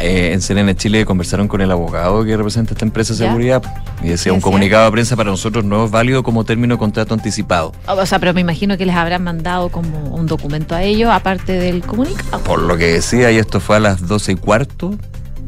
eh, 0.01 0.33
en 0.33 0.41
CNN 0.41 0.75
Chile 0.75 1.05
conversaron 1.05 1.47
con 1.47 1.61
el 1.61 1.71
abogado 1.71 2.23
que 2.25 2.35
representa 2.35 2.73
esta 2.73 2.85
empresa 2.85 3.13
de 3.13 3.19
seguridad 3.19 3.61
y 4.03 4.09
decía, 4.09 4.33
un 4.33 4.41
comunicado 4.41 4.85
de 4.85 4.91
prensa 4.91 5.15
para 5.15 5.29
nosotros 5.29 5.63
no 5.65 5.85
es 5.85 5.91
válido 5.91 6.23
como 6.23 6.43
término 6.43 6.75
de 6.75 6.79
contrato 6.79 7.13
anticipado. 7.13 7.73
O 7.87 8.05
sea, 8.05 8.19
pero 8.19 8.33
me 8.33 8.41
imagino 8.41 8.77
que 8.77 8.85
les 8.85 8.95
habrán 8.95 9.23
mandado 9.23 9.69
como 9.69 10.15
un 10.15 10.25
documento 10.27 10.75
a 10.75 10.83
ellos, 10.83 11.09
aparte 11.11 11.53
del 11.53 11.81
comunicado. 11.81 12.43
Por 12.43 12.61
lo 12.61 12.77
que 12.77 12.87
decía, 12.87 13.31
y 13.31 13.37
esto 13.37 13.59
fue 13.59 13.77
a 13.77 13.79
las 13.79 14.07
12 14.07 14.33
y 14.33 14.35
cuarto, 14.35 14.95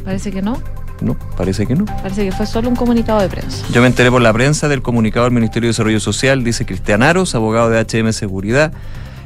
Parece 0.04 0.32
que 0.32 0.42
no. 0.42 0.62
no, 1.02 1.18
parece 1.38 1.66
que 1.66 1.76
no. 1.76 1.86
Parece 1.86 2.26
que 2.26 2.32
fue 2.32 2.46
solo 2.46 2.70
un 2.70 2.76
comunicado 2.76 3.20
de 3.22 3.30
prensa. 3.30 3.66
Yo 3.72 3.82
me 3.82 3.88
enteré 3.88 4.10
por 4.10 4.22
la 4.22 4.34
prensa 4.34 4.68
del 4.68 4.82
comunicado 4.82 5.26
del 5.26 5.34
Ministerio 5.34 5.68
de 5.68 5.72
Desarrollo 5.72 6.00
Social, 6.00 6.44
dice 6.44 6.66
Cristian 6.66 7.04
Aros, 7.04 7.36
abogado 7.36 7.70
de 7.70 7.80
HM 7.80 8.12
Seguridad, 8.14 8.74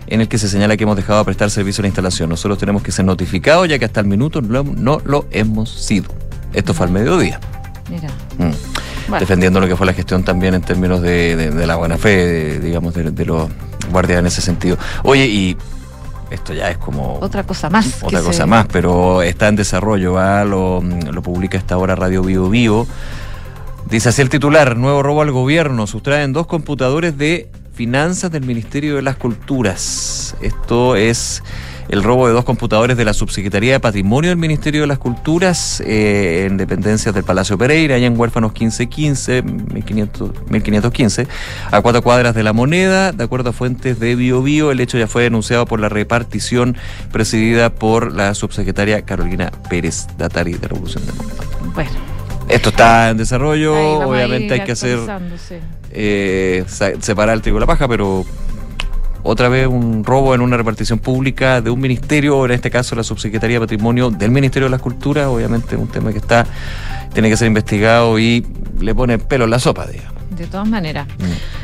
en 0.07 0.21
el 0.21 0.27
que 0.27 0.38
se 0.38 0.47
señala 0.49 0.75
que 0.77 0.84
hemos 0.84 0.95
dejado 0.95 1.19
de 1.19 1.25
prestar 1.25 1.49
servicio 1.49 1.81
a 1.81 1.84
la 1.84 1.88
instalación. 1.88 2.30
Nosotros 2.30 2.57
tenemos 2.59 2.81
que 2.84 2.91
ser 2.91 3.05
notificados, 3.05 3.67
ya 3.69 3.80
que 3.80 3.85
hasta 3.85 3.99
el 3.99 4.07
minuto 4.07 4.41
no, 4.41 4.63
no 4.63 5.01
lo 5.05 5.25
hemos 5.31 5.69
sido. 5.69 6.07
Esto 6.53 6.73
fue 6.73 6.85
al 6.88 6.91
mediodía. 6.91 7.39
Mira. 7.89 8.09
Mm. 8.38 8.51
Bueno. 9.09 9.19
Defendiendo 9.19 9.59
lo 9.59 9.67
que 9.67 9.75
fue 9.75 9.85
la 9.85 9.93
gestión 9.93 10.23
también 10.23 10.53
en 10.53 10.61
términos 10.61 11.01
de, 11.01 11.35
de- 11.35 11.51
de 11.51 11.67
la 11.67 11.75
buena 11.75 11.97
fe, 11.97 12.15
de- 12.25 12.59
digamos, 12.59 12.93
de, 12.93 13.25
los 13.25 13.49
guardias 13.91 14.19
en 14.19 14.25
ese 14.27 14.41
sentido. 14.41 14.77
Oye, 15.03 15.25
y 15.27 15.57
esto 16.31 16.53
ya 16.53 16.69
es 16.71 16.77
como 16.77 17.19
Otra 17.19 17.43
cosa 17.43 17.69
más. 17.69 18.01
otra 18.01 18.19
se- 18.19 18.25
cosa 18.25 18.45
más, 18.45 18.65
pero 18.71 19.21
está 19.21 19.49
en 19.49 19.55
desarrollo, 19.57 20.13
¿va? 20.13 20.45
lo, 20.45 20.81
lo 20.81 21.21
publica 21.21 21.57
esta 21.57 21.77
hora 21.77 21.95
Radio 21.95 22.21
Vivo 22.23 22.49
Vivo. 22.49 22.88
Dice 23.89 24.09
así 24.09 24.21
el 24.21 24.30
titular, 24.30 24.77
nuevo 24.77 25.03
robo 25.03 25.21
al 25.21 25.31
gobierno, 25.31 25.85
sustraen 25.85 26.31
dos 26.31 26.47
computadores 26.47 27.17
de 27.17 27.49
finanzas 27.73 28.31
del 28.31 28.45
Ministerio 28.45 28.95
de 28.95 29.01
las 29.01 29.15
Culturas. 29.15 30.35
Esto 30.41 30.95
es 30.95 31.43
el 31.89 32.03
robo 32.03 32.27
de 32.27 32.33
dos 32.33 32.45
computadores 32.45 32.97
de 32.97 33.05
la 33.05 33.13
Subsecretaría 33.13 33.73
de 33.73 33.79
Patrimonio 33.79 34.29
del 34.29 34.37
Ministerio 34.37 34.81
de 34.81 34.87
las 34.87 34.99
Culturas 34.99 35.81
eh, 35.85 36.45
en 36.47 36.57
dependencias 36.57 37.13
del 37.13 37.23
Palacio 37.23 37.57
Pereira, 37.57 37.95
allá 37.95 38.07
en 38.07 38.17
Huérfanos 38.17 38.51
1515, 38.51 39.41
1500, 39.41 40.49
1515, 40.49 41.27
a 41.71 41.81
cuatro 41.81 42.01
cuadras 42.01 42.35
de 42.35 42.43
la 42.43 42.53
moneda. 42.53 43.11
De 43.11 43.23
acuerdo 43.23 43.49
a 43.49 43.53
fuentes 43.53 43.99
de 43.99 44.15
BioBio, 44.15 44.71
el 44.71 44.79
hecho 44.79 44.97
ya 44.97 45.07
fue 45.07 45.23
denunciado 45.23 45.65
por 45.65 45.79
la 45.79 45.89
repartición 45.89 46.77
presidida 47.11 47.69
por 47.69 48.13
la 48.13 48.33
subsecretaria 48.33 49.03
Carolina 49.03 49.51
Pérez 49.69 50.07
Datari 50.17 50.53
de 50.53 50.67
Revolución 50.67 51.05
Democrática. 51.05 51.57
Bueno. 51.73 52.12
Esto 52.53 52.69
está 52.69 53.09
en 53.09 53.17
desarrollo, 53.17 53.73
obviamente 54.07 54.53
hay 54.53 54.63
que 54.63 54.73
hacer 54.73 54.99
sí. 55.47 55.55
eh, 55.91 56.63
separar 56.99 57.35
el 57.35 57.41
trigo 57.41 57.57
de 57.57 57.61
la 57.61 57.65
paja, 57.67 57.88
pero 57.88 58.23
otra 59.23 59.49
vez 59.49 59.65
un 59.67 60.03
robo 60.03 60.35
en 60.35 60.41
una 60.41 60.55
repartición 60.55 60.99
pública 60.99 61.61
de 61.61 61.71
un 61.71 61.80
ministerio, 61.80 62.45
en 62.45 62.51
este 62.51 62.69
caso 62.69 62.95
la 62.95 63.03
Subsecretaría 63.03 63.55
de 63.55 63.61
Patrimonio 63.61 64.11
del 64.11 64.30
Ministerio 64.30 64.67
de 64.67 64.71
las 64.71 64.81
Culturas, 64.81 65.27
obviamente 65.27 65.75
un 65.75 65.88
tema 65.88 66.11
que 66.11 66.19
está 66.19 66.45
tiene 67.13 67.30
que 67.30 67.38
ser 67.38 67.47
investigado 67.47 68.19
y 68.19 68.45
le 68.80 68.93
pone 68.93 69.17
pelo 69.17 69.45
en 69.45 69.49
la 69.49 69.59
sopa, 69.59 69.88
digamos. 69.88 70.12
De 70.35 70.47
todas 70.47 70.68
maneras. 70.68 71.07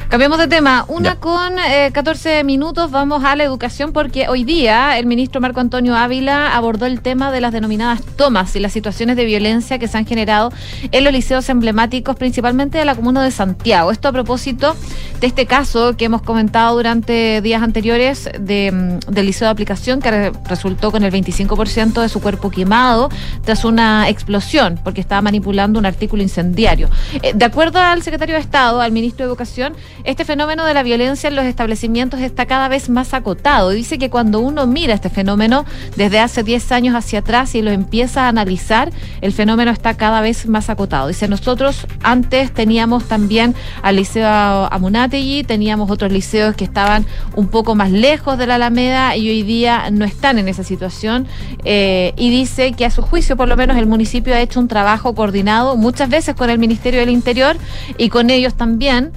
Cambiamos 0.10 0.38
de 0.40 0.48
tema. 0.48 0.86
Una 0.88 1.16
con 1.16 1.58
eh, 1.60 1.92
14 1.94 2.44
minutos 2.44 2.90
vamos 2.92 3.24
a 3.24 3.36
la 3.36 3.44
educación 3.44 3.94
porque 3.94 4.28
hoy 4.28 4.44
día 4.44 4.98
el 4.98 5.06
ministro 5.06 5.40
Marco 5.40 5.60
Antonio 5.60 5.96
Ávila 5.96 6.56
abordó 6.56 6.86
el 6.88 7.02
tema 7.02 7.32
de 7.32 7.42
las 7.42 7.52
denominadas 7.52 8.02
tomas 8.16 8.56
y 8.56 8.60
las 8.60 8.74
situaciones 8.74 9.16
de 9.18 9.26
violencia 9.26 9.78
que 9.78 9.88
se 9.88 9.98
han 9.98 10.06
generado 10.08 10.52
en 10.92 11.04
los 11.04 11.14
liceos 11.14 11.48
emblemáticos, 11.50 12.16
principalmente 12.16 12.78
de 12.80 12.86
la 12.86 12.96
comuna 12.96 13.24
de 13.24 13.30
Santiago. 13.32 13.92
Esto 13.92 14.08
a 14.08 14.12
propósito 14.12 14.76
de 15.22 15.28
este 15.28 15.46
caso 15.46 15.96
que 15.96 16.06
hemos 16.06 16.22
comentado 16.24 16.76
durante 16.76 17.42
días 17.42 17.62
anteriores 17.62 18.30
de, 18.40 18.72
mm, 19.08 19.12
del 19.12 19.26
liceo 19.28 19.46
de 19.48 19.52
aplicación 19.52 20.00
que 20.02 20.10
re- 20.12 20.32
resultó 20.48 20.92
con 20.92 21.04
el 21.04 21.12
25% 21.12 22.02
de 22.02 22.10
su 22.10 22.20
cuerpo 22.20 22.50
quemado 22.50 23.10
tras 23.46 23.64
una 23.64 24.10
explosión 24.10 24.80
porque 24.84 25.02
estaba 25.02 25.22
manipulando 25.22 25.78
un 25.80 25.86
artículo 25.86 26.24
incendiario. 26.24 26.90
Eh, 27.22 27.34
de 27.36 27.46
acuerdo 27.46 27.80
al 27.80 28.02
secretario 28.02 28.36
de 28.36 28.42
Estado, 28.42 28.59
al 28.60 28.92
ministro 28.92 29.26
de 29.26 29.30
Educación, 29.30 29.74
este 30.04 30.26
fenómeno 30.26 30.66
de 30.66 30.74
la 30.74 30.84
violencia 30.84 31.30
en 31.30 31.36
los 31.38 31.46
establecimientos 31.46 32.20
está 32.20 32.46
cada 32.46 32.68
vez 32.68 32.90
más 32.90 33.14
acotado. 33.14 33.70
Dice 33.70 33.98
que 33.98 34.10
cuando 34.10 34.42
uno 34.42 34.68
mira 34.68 34.94
este 34.94 35.10
fenómeno 35.10 35.64
desde 35.96 36.20
hace 36.20 36.44
10 36.44 36.74
años 36.74 36.94
hacia 36.94 37.20
atrás 37.20 37.56
y 37.56 37.62
lo 37.62 37.72
empieza 37.72 38.26
a 38.26 38.28
analizar, 38.28 38.92
el 39.22 39.32
fenómeno 39.32 39.72
está 39.72 39.94
cada 39.94 40.20
vez 40.20 40.46
más 40.46 40.70
acotado. 40.70 41.08
Dice, 41.08 41.30
nosotros 41.30 41.88
antes 42.04 42.54
teníamos 42.54 43.06
también 43.06 43.56
al 43.82 43.96
liceo 43.96 44.28
Amunategui, 44.28 45.44
teníamos 45.44 45.90
otros 45.90 46.12
liceos 46.12 46.54
que 46.54 46.66
estaban 46.66 47.06
un 47.38 47.48
poco 47.48 47.76
más 47.76 47.92
lejos 47.92 48.38
de 48.38 48.46
la 48.46 48.56
Alameda 48.56 49.16
y 49.16 49.30
hoy 49.30 49.44
día 49.44 49.90
no 49.90 50.04
están 50.04 50.38
en 50.38 50.50
esa 50.50 50.66
situación. 50.66 51.28
Eh, 51.64 52.14
y 52.18 52.30
dice 52.30 52.74
que 52.74 52.84
a 52.84 52.92
su 52.92 53.04
juicio, 53.04 53.38
por 53.38 53.48
lo 53.48 53.56
menos, 53.56 53.78
el 53.78 53.86
municipio 53.86 54.36
ha 54.36 54.42
hecho 54.42 54.60
un 54.60 54.68
trabajo 54.68 55.16
coordinado 55.16 55.78
muchas 55.78 56.10
veces 56.10 56.36
con 56.36 56.50
el 56.50 56.60
Ministerio 56.60 57.00
del 57.00 57.10
Interior 57.10 57.56
y 57.98 58.10
con 58.10 58.30
ellos 58.30 58.49
también. 58.56 59.12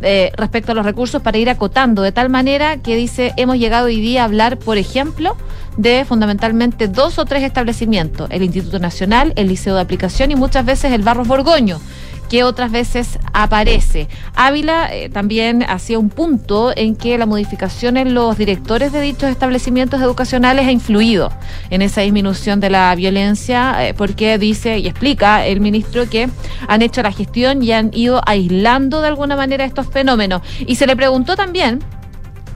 eh, 0.00 0.30
respecto 0.36 0.72
a 0.72 0.74
los 0.74 0.84
recursos 0.84 1.22
para 1.22 1.38
ir 1.38 1.50
acotando 1.50 2.02
de 2.02 2.12
tal 2.12 2.28
manera 2.30 2.76
que 2.76 2.94
dice 2.94 3.32
hemos 3.36 3.58
llegado 3.58 3.86
hoy 3.86 4.00
día 4.00 4.22
a 4.22 4.24
hablar 4.26 4.56
por 4.56 4.78
ejemplo 4.78 5.36
de 5.76 6.04
fundamentalmente 6.04 6.86
dos 6.86 7.18
o 7.18 7.24
tres 7.24 7.42
establecimientos 7.42 8.30
el 8.30 8.42
Instituto 8.44 8.78
Nacional 8.78 9.32
el 9.34 9.48
Liceo 9.48 9.74
de 9.74 9.80
Aplicación 9.80 10.30
y 10.30 10.36
muchas 10.36 10.64
veces 10.64 10.92
el 10.92 11.02
Barros 11.02 11.26
Borgoño 11.26 11.80
que 12.28 12.44
otras 12.44 12.70
veces 12.70 13.18
aparece. 13.32 14.08
Ávila 14.34 14.94
eh, 14.94 15.08
también 15.08 15.62
hacía 15.62 15.98
un 15.98 16.10
punto 16.10 16.72
en 16.76 16.96
que 16.96 17.18
la 17.18 17.26
modificación 17.26 17.96
en 17.96 18.14
los 18.14 18.36
directores 18.36 18.92
de 18.92 19.00
dichos 19.00 19.30
establecimientos 19.30 20.00
educacionales 20.00 20.66
ha 20.66 20.72
influido 20.72 21.32
en 21.70 21.82
esa 21.82 22.02
disminución 22.02 22.60
de 22.60 22.70
la 22.70 22.94
violencia, 22.94 23.86
eh, 23.86 23.94
porque 23.94 24.38
dice 24.38 24.78
y 24.78 24.86
explica 24.86 25.46
el 25.46 25.60
ministro 25.60 26.08
que 26.08 26.28
han 26.66 26.82
hecho 26.82 27.02
la 27.02 27.12
gestión 27.12 27.62
y 27.62 27.72
han 27.72 27.90
ido 27.94 28.20
aislando 28.26 29.00
de 29.00 29.08
alguna 29.08 29.36
manera 29.36 29.64
estos 29.64 29.86
fenómenos. 29.88 30.42
Y 30.66 30.74
se 30.76 30.86
le 30.86 30.96
preguntó 30.96 31.36
también 31.36 31.80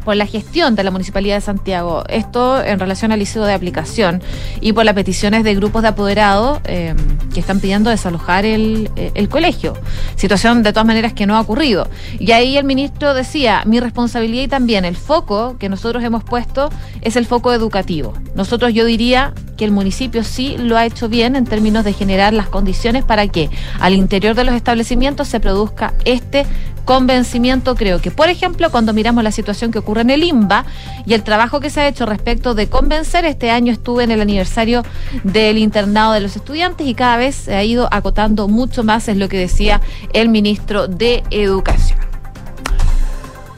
por 0.05 0.17
la 0.17 0.27
gestión 0.27 0.75
de 0.75 0.85
la 0.85 0.91
Municipalidad 0.91 1.37
de 1.37 1.41
Santiago, 1.41 2.05
esto 2.09 2.63
en 2.63 2.79
relación 2.79 3.13
al 3.13 3.19
liceo 3.19 3.45
de 3.45 3.55
aplicación 3.55 4.23
y 4.61 4.73
por 4.73 4.85
las 4.85 4.95
peticiones 4.95 5.45
de 5.45 5.55
grupos 5.55 5.83
de 5.83 5.89
apoderados 5.89 6.61
eh, 6.65 6.95
que 7.33 7.41
están 7.41 7.61
pidiendo 7.61 7.91
desalojar 7.91 8.45
el, 8.45 8.91
eh, 8.97 9.11
el 9.15 9.29
colegio. 9.29 9.75
Situación 10.17 10.63
de 10.63 10.73
todas 10.73 10.87
maneras 10.87 11.13
que 11.13 11.27
no 11.27 11.37
ha 11.37 11.41
ocurrido. 11.41 11.89
Y 12.19 12.33
ahí 12.33 12.57
el 12.57 12.65
ministro 12.65 13.15
decía, 13.15 13.63
mi 13.67 13.81
responsabilidad 13.81 14.45
y 14.45 14.49
también 14.49 14.85
el 14.85 14.97
foco 14.97 15.57
que 15.59 15.69
nosotros 15.69 16.03
hemos 16.05 16.25
puesto 16.25 16.71
es 17.01 17.17
el 17.17 17.27
foco 17.27 17.53
educativo. 17.53 18.15
Nosotros 18.35 18.73
yo 18.75 18.85
diría 18.85 19.35
que 19.57 19.65
el 19.65 19.71
municipio 19.71 20.25
sí 20.25 20.57
lo 20.59 20.77
ha 20.77 20.87
hecho 20.87 21.09
bien 21.09 21.37
en 21.37 21.45
términos 21.45 21.85
de 21.85 21.93
generar 21.93 22.33
las 22.33 22.49
condiciones 22.49 23.05
para 23.05 23.29
que 23.29 23.51
al 23.81 23.95
interior 23.95 24.35
de 24.35 24.45
los 24.45 24.55
establecimientos 24.55 25.29
se 25.29 25.41
produzca 25.41 25.95
este 26.05 26.47
convencimiento, 26.85 27.75
creo 27.75 28.01
que, 28.01 28.11
por 28.11 28.29
ejemplo, 28.29 28.71
cuando 28.71 28.93
miramos 28.93 29.25
la 29.25 29.33
situación 29.33 29.71
que 29.71 29.79
ocurre 29.79 30.03
en 30.03 30.11
el 30.11 30.25
IMBA 30.25 30.65
y 31.07 31.15
el 31.15 31.23
trabajo 31.23 31.61
que 31.61 31.71
se 31.71 31.81
ha 31.81 31.89
hecho 31.89 32.07
respecto 32.07 32.55
de 32.55 32.69
convencer, 32.69 33.25
este 33.25 33.51
año 33.51 33.73
estuve 33.73 34.05
en 34.05 34.11
el 34.11 34.21
aniversario 34.21 34.83
del 35.25 35.59
internado 35.59 36.13
de 36.13 36.21
los 36.21 36.37
estudiantes 36.37 36.87
y 36.87 36.95
cada 36.95 37.17
vez 37.17 37.35
se 37.35 37.55
ha 37.55 37.65
ido 37.65 37.89
acotando 37.93 38.49
mucho 38.49 38.85
más, 38.85 39.09
es 39.09 39.17
lo 39.17 39.29
que 39.29 39.39
decía 39.39 39.81
el 40.13 40.29
ministro 40.29 40.89
de 40.89 41.23
Educación. 41.31 41.99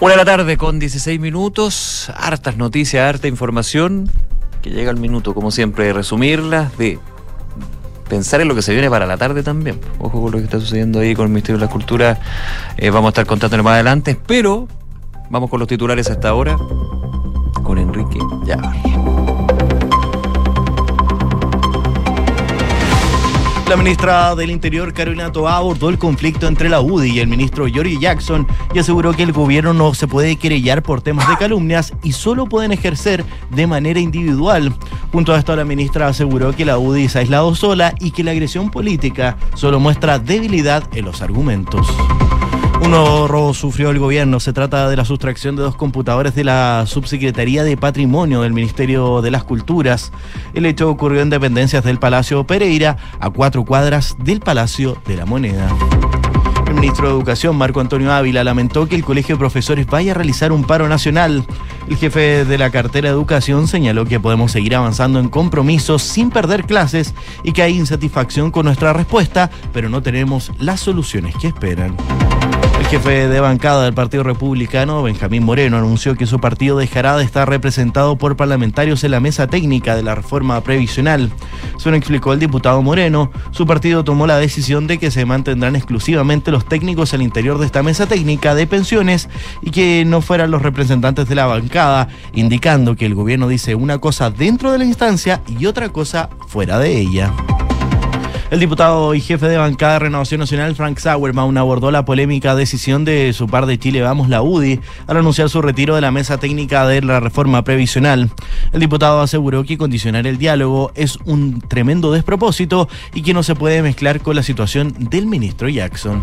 Una 0.01 0.13
de 0.13 0.17
la 0.17 0.25
tarde 0.25 0.57
con 0.57 0.79
16 0.79 1.19
minutos, 1.21 2.11
hartas 2.17 2.57
noticias, 2.57 3.09
harta 3.09 3.29
información, 3.29 4.11
que 4.61 4.71
llega 4.71 4.91
el 4.91 4.99
minuto, 4.99 5.35
como 5.35 5.51
siempre, 5.51 5.85
de 5.85 5.93
resumirlas, 5.93 6.77
de 6.77 6.99
pensar 8.15 8.41
en 8.41 8.47
lo 8.47 8.55
que 8.55 8.63
se 8.63 8.73
viene 8.73 8.89
para 8.89 9.07
la 9.07 9.17
tarde 9.17 9.43
también. 9.43 9.81
Ojo 9.99 10.23
con 10.23 10.31
lo 10.31 10.39
que 10.39 10.45
está 10.45 10.61
sucediendo 10.61 11.01
ahí 11.01 11.17
con 11.17 11.25
el 11.25 11.31
Ministerio 11.31 11.59
de 11.59 11.67
la 11.67 11.73
Cultura, 11.73 12.21
eh, 12.77 12.91
vamos 12.91 13.09
a 13.09 13.11
estar 13.11 13.27
contándolo 13.27 13.65
más 13.65 13.75
adelante, 13.75 14.17
pero 14.25 14.69
vamos 15.31 15.51
con 15.51 15.59
los 15.59 15.67
titulares 15.67 16.09
hasta 16.09 16.29
ahora, 16.29 16.57
con 17.65 17.77
Enrique 17.77 18.21
Llavar. 18.47 19.24
La 23.69 23.79
ministra 23.79 24.35
del 24.35 24.51
Interior, 24.51 24.93
Carolina 24.93 25.33
Toá, 25.33 25.57
abordó 25.57 25.89
el 25.89 25.97
conflicto 25.97 26.47
entre 26.47 26.69
la 26.69 26.83
UDI 26.83 27.13
y 27.13 27.21
el 27.21 27.29
ministro 27.29 27.67
George 27.67 27.97
Jackson 27.99 28.47
y 28.75 28.79
aseguró 28.79 29.15
que 29.15 29.23
el 29.23 29.33
gobierno 29.33 29.73
no 29.73 29.95
se 29.95 30.07
puede 30.07 30.37
querellar 30.37 30.83
por 30.83 31.01
temas 31.01 31.27
de 31.29 31.39
calumnias 31.39 31.95
y 32.03 32.13
solo 32.13 32.47
pueden 32.47 32.73
ejercer 32.73 33.25
de 33.51 33.67
manera 33.67 33.99
individual. 33.99 34.75
Junto 35.13 35.33
a 35.33 35.39
esto, 35.39 35.57
la 35.57 35.65
ministra 35.65 36.09
aseguró 36.09 36.53
que 36.53 36.67
la 36.67 36.77
UDI 36.77 37.09
se 37.09 37.19
ha 37.19 37.21
aislado 37.23 37.55
sola 37.55 37.95
y 38.01 38.11
que 38.11 38.23
la 38.23 38.33
agresión 38.33 38.71
política 38.71 39.39
solo 39.55 39.81
muestra 39.81 40.19
debilidad 40.19 40.85
en 40.93 41.07
los 41.07 41.23
argumentos. 41.23 41.87
Un 42.85 42.91
nuevo 42.91 43.27
robo 43.27 43.55
sufrió 43.55 43.89
el 43.89 43.99
gobierno. 43.99 44.41
Se 44.41 44.53
trata 44.53 44.91
de 44.91 44.97
la 44.97 45.07
sustracción 45.07 45.57
de 45.57 45.63
dos 45.63 45.75
computadores 45.75 46.35
de 46.35 46.45
la 46.45 46.85
Subsecretaría 46.87 47.65
de 47.65 47.79
Patrimonio 47.79 48.43
del 48.43 48.53
Ministerio 48.53 49.23
de 49.23 49.31
las 49.31 49.43
Culturas. 49.43 50.13
El 50.53 50.67
hecho 50.67 50.91
ocurrió 50.91 51.23
en 51.23 51.31
dependencias 51.31 51.83
del 51.83 51.99
Palacio 51.99 52.45
Pereira, 52.45 52.99
a 53.21 53.31
cuatro 53.31 53.65
cuadras 53.65 54.17
del 54.19 54.41
Palacio 54.41 54.99
de 55.07 55.17
la 55.17 55.25
Moneda. 55.25 55.67
El 56.67 56.75
ministro 56.75 57.09
de 57.09 57.15
Educación, 57.15 57.57
Marco 57.57 57.81
Antonio 57.81 58.13
Ávila, 58.13 58.45
lamentó 58.45 58.87
que 58.87 58.97
el 58.97 59.05
Colegio 59.05 59.37
de 59.37 59.41
Profesores 59.41 59.87
vaya 59.87 60.13
a 60.13 60.15
realizar 60.15 60.53
un 60.53 60.65
paro 60.65 60.87
nacional. 60.87 61.47
El 61.89 61.97
jefe 61.97 62.45
de 62.45 62.59
la 62.59 62.69
cartera 62.69 63.09
de 63.09 63.15
Educación 63.15 63.67
señaló 63.67 64.05
que 64.05 64.21
podemos 64.21 64.53
seguir 64.53 64.77
avanzando 64.77 65.21
en 65.21 65.31
compromisos 65.31 66.03
sin 66.03 66.29
perder 66.29 66.65
clases 66.65 67.15
y 67.45 67.53
que 67.53 67.63
hay 67.63 67.79
insatisfacción 67.79 68.51
con 68.51 68.67
nuestra 68.67 68.93
respuesta, 68.93 69.51
pero 69.73 69.89
no 69.89 70.03
tenemos 70.03 70.53
las 70.59 70.81
soluciones 70.81 71.35
que 71.37 71.47
esperan. 71.47 71.97
El 72.79 72.87
jefe 72.87 73.29
de 73.29 73.41
bancada 73.41 73.85
del 73.85 73.95
Partido 73.95 74.23
Republicano, 74.25 75.03
Benjamín 75.03 75.45
Moreno, 75.45 75.79
anunció 75.79 76.17
que 76.17 76.27
su 76.27 76.41
partido 76.41 76.77
dejará 76.77 77.17
de 77.17 77.25
estar 77.25 77.49
representado 77.49 78.17
por 78.17 78.37
parlamentarios 78.37 79.05
en 79.05 79.13
la 79.13 79.21
mesa 79.21 79.47
técnica 79.47 79.97
de 79.97 80.03
la 80.03 80.15
reforma 80.15 80.61
previsional. 80.63 81.31
Según 81.79 81.95
explicó 81.95 82.33
el 82.33 82.41
diputado 82.41 82.83
Moreno, 82.83 83.31
su 83.53 83.67
partido 83.67 84.05
tomó 84.05 84.27
la 84.27 84.39
decisión 84.39 84.87
de 84.87 84.99
que 84.99 85.11
se 85.11 85.25
mantendrán 85.25 85.77
exclusivamente 85.77 86.51
los 86.51 86.67
técnicos 86.67 87.15
al 87.15 87.23
interior 87.23 87.59
de 87.59 87.67
esta 87.67 87.83
mesa 87.83 88.07
técnica 88.07 88.55
de 88.55 88.67
pensiones 88.67 89.29
y 89.63 89.71
que 89.71 90.05
no 90.05 90.21
fueran 90.21 90.51
los 90.51 90.63
representantes 90.63 91.29
de 91.29 91.35
la 91.35 91.47
bancada, 91.47 92.09
indicando 92.33 92.97
que 92.97 93.07
el 93.07 93.15
gobierno 93.15 93.49
dice 93.49 93.75
una 93.75 93.99
cosa 93.99 94.31
dentro 94.31 94.73
de 94.73 94.79
la 94.79 94.85
instancia 94.85 95.43
y 95.47 95.67
otra 95.67 95.89
cosa 95.91 96.29
fuera 96.49 96.79
de 96.79 96.99
ella. 96.99 97.33
El 98.55 98.61
diputado 98.61 99.17
y 99.17 99.21
jefe 99.21 99.49
de 99.49 99.57
bancada 99.57 99.95
de 99.95 99.99
Renovación 99.99 100.39
Nacional, 100.39 100.77
Frank 100.77 100.99
Sauerman, 100.99 101.59
abordó 101.59 101.91
la 101.91 102.05
polémica 102.05 102.55
decisión 102.55 103.05
de 103.05 103.33
su 103.33 103.49
par 103.49 103.67
de 103.67 103.81
Chile 103.81 104.01
Vamos, 104.01 104.29
la 104.29 104.43
UDI, 104.43 104.79
al 105.09 105.17
anunciar 105.17 105.51
su 105.51 105.61
retiro 105.61 105.97
de 105.97 106.01
la 106.01 106.13
mesa 106.13 106.39
técnica 106.39 106.87
de 106.87 107.03
la 107.03 107.19
reforma 107.19 107.65
previsional. 107.65 108.31
El 108.73 108.79
diputado 108.79 109.23
aseguró 109.23 109.65
que 109.65 109.77
condicionar 109.77 110.29
el 110.29 110.39
diálogo 110.39 110.93
es 110.95 111.19
un 111.25 111.63
tremendo 111.63 112.13
despropósito 112.13 112.89
y 113.13 113.23
que 113.23 113.35
no 113.35 113.43
se 113.43 113.57
puede 113.57 113.83
mezclar 113.83 114.21
con 114.21 114.37
la 114.37 114.45
situación 114.45 114.95
del 115.01 115.27
ministro 115.27 115.69
Jackson. 115.69 116.23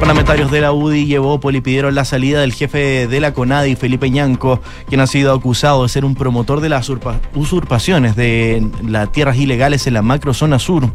Parlamentarios 0.00 0.50
de 0.50 0.62
la 0.62 0.72
UDI 0.72 1.14
y 1.14 1.60
pidieron 1.60 1.94
la 1.94 2.06
salida 2.06 2.40
del 2.40 2.54
jefe 2.54 3.06
de 3.06 3.20
la 3.20 3.34
CONADI, 3.34 3.76
Felipe 3.76 4.08
Ñanco, 4.08 4.58
quien 4.88 5.02
ha 5.02 5.06
sido 5.06 5.34
acusado 5.34 5.82
de 5.82 5.90
ser 5.90 6.06
un 6.06 6.14
promotor 6.14 6.62
de 6.62 6.70
las 6.70 6.90
usurpaciones 7.34 8.16
de 8.16 8.66
las 8.82 9.12
tierras 9.12 9.36
ilegales 9.36 9.86
en 9.86 9.94
la 9.94 10.00
macrozona 10.00 10.58
sur. 10.58 10.88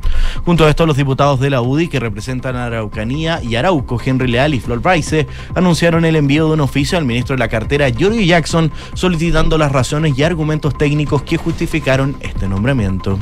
Junto 0.44 0.66
a 0.66 0.70
esto, 0.72 0.88
los 0.88 0.98
diputados 0.98 1.40
de 1.40 1.52
la 1.52 1.62
UDI, 1.62 1.88
que 1.88 2.00
representan 2.00 2.56
a 2.56 2.66
Araucanía 2.66 3.44
y 3.44 3.56
Arauco, 3.56 4.02
Henry 4.04 4.28
Leal 4.28 4.56
y 4.56 4.60
Flor 4.60 4.82
Price, 4.82 5.28
anunciaron 5.54 6.04
el 6.04 6.16
envío 6.16 6.48
de 6.48 6.54
un 6.54 6.62
oficio 6.62 6.98
al 6.98 7.06
ministro 7.06 7.36
de 7.36 7.40
la 7.40 7.48
cartera, 7.48 7.90
Giorgio 7.90 8.24
Jackson, 8.24 8.72
solicitando 8.96 9.60
las 9.60 9.72
razones 9.72 10.18
y 10.18 10.24
argumentos 10.24 10.76
técnicos 10.78 11.22
que 11.22 11.38
justificaron 11.38 12.18
este 12.22 12.48
nombramiento. 12.48 13.20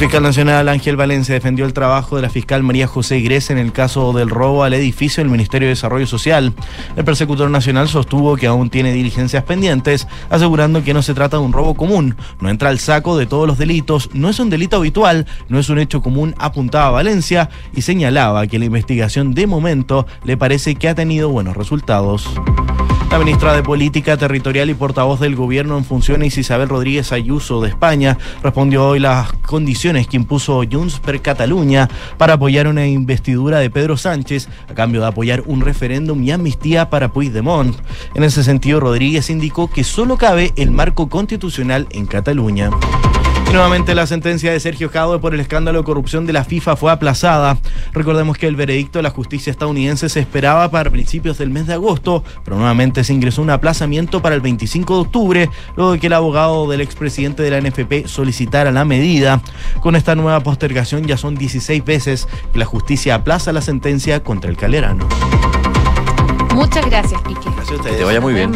Fiscal 0.00 0.22
nacional 0.22 0.66
Ángel 0.70 0.96
Valencia 0.96 1.34
defendió 1.34 1.66
el 1.66 1.74
trabajo 1.74 2.16
de 2.16 2.22
la 2.22 2.30
fiscal 2.30 2.62
María 2.62 2.86
José 2.86 3.18
Igres 3.18 3.50
en 3.50 3.58
el 3.58 3.70
caso 3.70 4.14
del 4.14 4.30
robo 4.30 4.64
al 4.64 4.72
edificio 4.72 5.22
del 5.22 5.30
Ministerio 5.30 5.66
de 5.66 5.74
Desarrollo 5.74 6.06
Social. 6.06 6.54
El 6.96 7.04
persecutor 7.04 7.50
nacional 7.50 7.86
sostuvo 7.86 8.34
que 8.36 8.46
aún 8.46 8.70
tiene 8.70 8.94
diligencias 8.94 9.44
pendientes, 9.44 10.08
asegurando 10.30 10.82
que 10.82 10.94
no 10.94 11.02
se 11.02 11.12
trata 11.12 11.36
de 11.36 11.42
un 11.42 11.52
robo 11.52 11.74
común, 11.74 12.16
no 12.40 12.48
entra 12.48 12.70
al 12.70 12.78
saco 12.78 13.18
de 13.18 13.26
todos 13.26 13.46
los 13.46 13.58
delitos, 13.58 14.08
no 14.14 14.30
es 14.30 14.40
un 14.40 14.48
delito 14.48 14.78
habitual, 14.78 15.26
no 15.50 15.58
es 15.58 15.68
un 15.68 15.78
hecho 15.78 16.00
común, 16.00 16.34
apuntaba 16.38 16.92
Valencia 16.92 17.50
y 17.76 17.82
señalaba 17.82 18.46
que 18.46 18.58
la 18.58 18.64
investigación 18.64 19.34
de 19.34 19.46
momento 19.46 20.06
le 20.24 20.38
parece 20.38 20.76
que 20.76 20.88
ha 20.88 20.94
tenido 20.94 21.28
buenos 21.28 21.58
resultados. 21.58 22.26
La 23.10 23.18
ministra 23.18 23.54
de 23.54 23.64
Política 23.64 24.16
Territorial 24.16 24.70
y 24.70 24.74
portavoz 24.74 25.18
del 25.18 25.34
gobierno 25.34 25.76
en 25.76 25.84
funciones, 25.84 26.38
Isabel 26.38 26.68
Rodríguez 26.68 27.10
Ayuso 27.10 27.60
de 27.60 27.68
España, 27.68 28.16
respondió 28.40 28.86
hoy 28.86 29.00
las 29.00 29.32
condiciones 29.32 30.06
que 30.06 30.16
impuso 30.16 30.62
Junts 30.70 31.00
per 31.00 31.20
Cataluña 31.20 31.88
para 32.18 32.34
apoyar 32.34 32.68
una 32.68 32.86
investidura 32.86 33.58
de 33.58 33.68
Pedro 33.68 33.96
Sánchez 33.96 34.48
a 34.68 34.74
cambio 34.74 35.00
de 35.00 35.08
apoyar 35.08 35.42
un 35.46 35.60
referéndum 35.60 36.22
y 36.22 36.30
amnistía 36.30 36.88
para 36.88 37.12
Puigdemont. 37.12 37.76
En 38.14 38.22
ese 38.22 38.44
sentido, 38.44 38.78
Rodríguez 38.78 39.28
indicó 39.28 39.68
que 39.68 39.82
solo 39.82 40.16
cabe 40.16 40.52
el 40.54 40.70
marco 40.70 41.08
constitucional 41.08 41.88
en 41.90 42.06
Cataluña. 42.06 42.70
Nuevamente 43.52 43.96
la 43.96 44.06
sentencia 44.06 44.52
de 44.52 44.60
Sergio 44.60 44.88
Jadwe 44.90 45.18
por 45.18 45.34
el 45.34 45.40
escándalo 45.40 45.80
de 45.80 45.84
corrupción 45.84 46.24
de 46.24 46.32
la 46.32 46.44
FIFA 46.44 46.76
fue 46.76 46.92
aplazada. 46.92 47.58
Recordemos 47.92 48.38
que 48.38 48.46
el 48.46 48.54
veredicto 48.54 49.00
de 49.00 49.02
la 49.02 49.10
justicia 49.10 49.50
estadounidense 49.50 50.08
se 50.08 50.20
esperaba 50.20 50.70
para 50.70 50.88
principios 50.88 51.36
del 51.38 51.50
mes 51.50 51.66
de 51.66 51.74
agosto, 51.74 52.22
pero 52.44 52.56
nuevamente 52.56 53.02
se 53.02 53.12
ingresó 53.12 53.42
un 53.42 53.50
aplazamiento 53.50 54.22
para 54.22 54.36
el 54.36 54.40
25 54.40 54.94
de 54.94 55.00
octubre, 55.00 55.50
luego 55.76 55.92
de 55.92 55.98
que 55.98 56.06
el 56.06 56.12
abogado 56.12 56.68
del 56.70 56.80
expresidente 56.80 57.42
de 57.42 57.50
la 57.50 57.60
NFP 57.60 58.06
solicitara 58.06 58.70
la 58.70 58.84
medida. 58.84 59.42
Con 59.80 59.96
esta 59.96 60.14
nueva 60.14 60.40
postergación 60.40 61.04
ya 61.04 61.16
son 61.16 61.34
16 61.34 61.84
veces 61.84 62.28
que 62.52 62.58
la 62.58 62.66
justicia 62.66 63.16
aplaza 63.16 63.52
la 63.52 63.62
sentencia 63.62 64.22
contra 64.22 64.48
el 64.48 64.56
Calerano. 64.56 65.08
Muchas 66.54 66.86
gracias, 66.86 67.20
Quique. 67.22 67.50
Gracias 67.56 67.70
a 67.70 67.74
ustedes. 67.74 67.92
Que 67.92 67.98
te 67.98 68.04
vaya 68.04 68.20
muy 68.20 68.32
bien. 68.32 68.52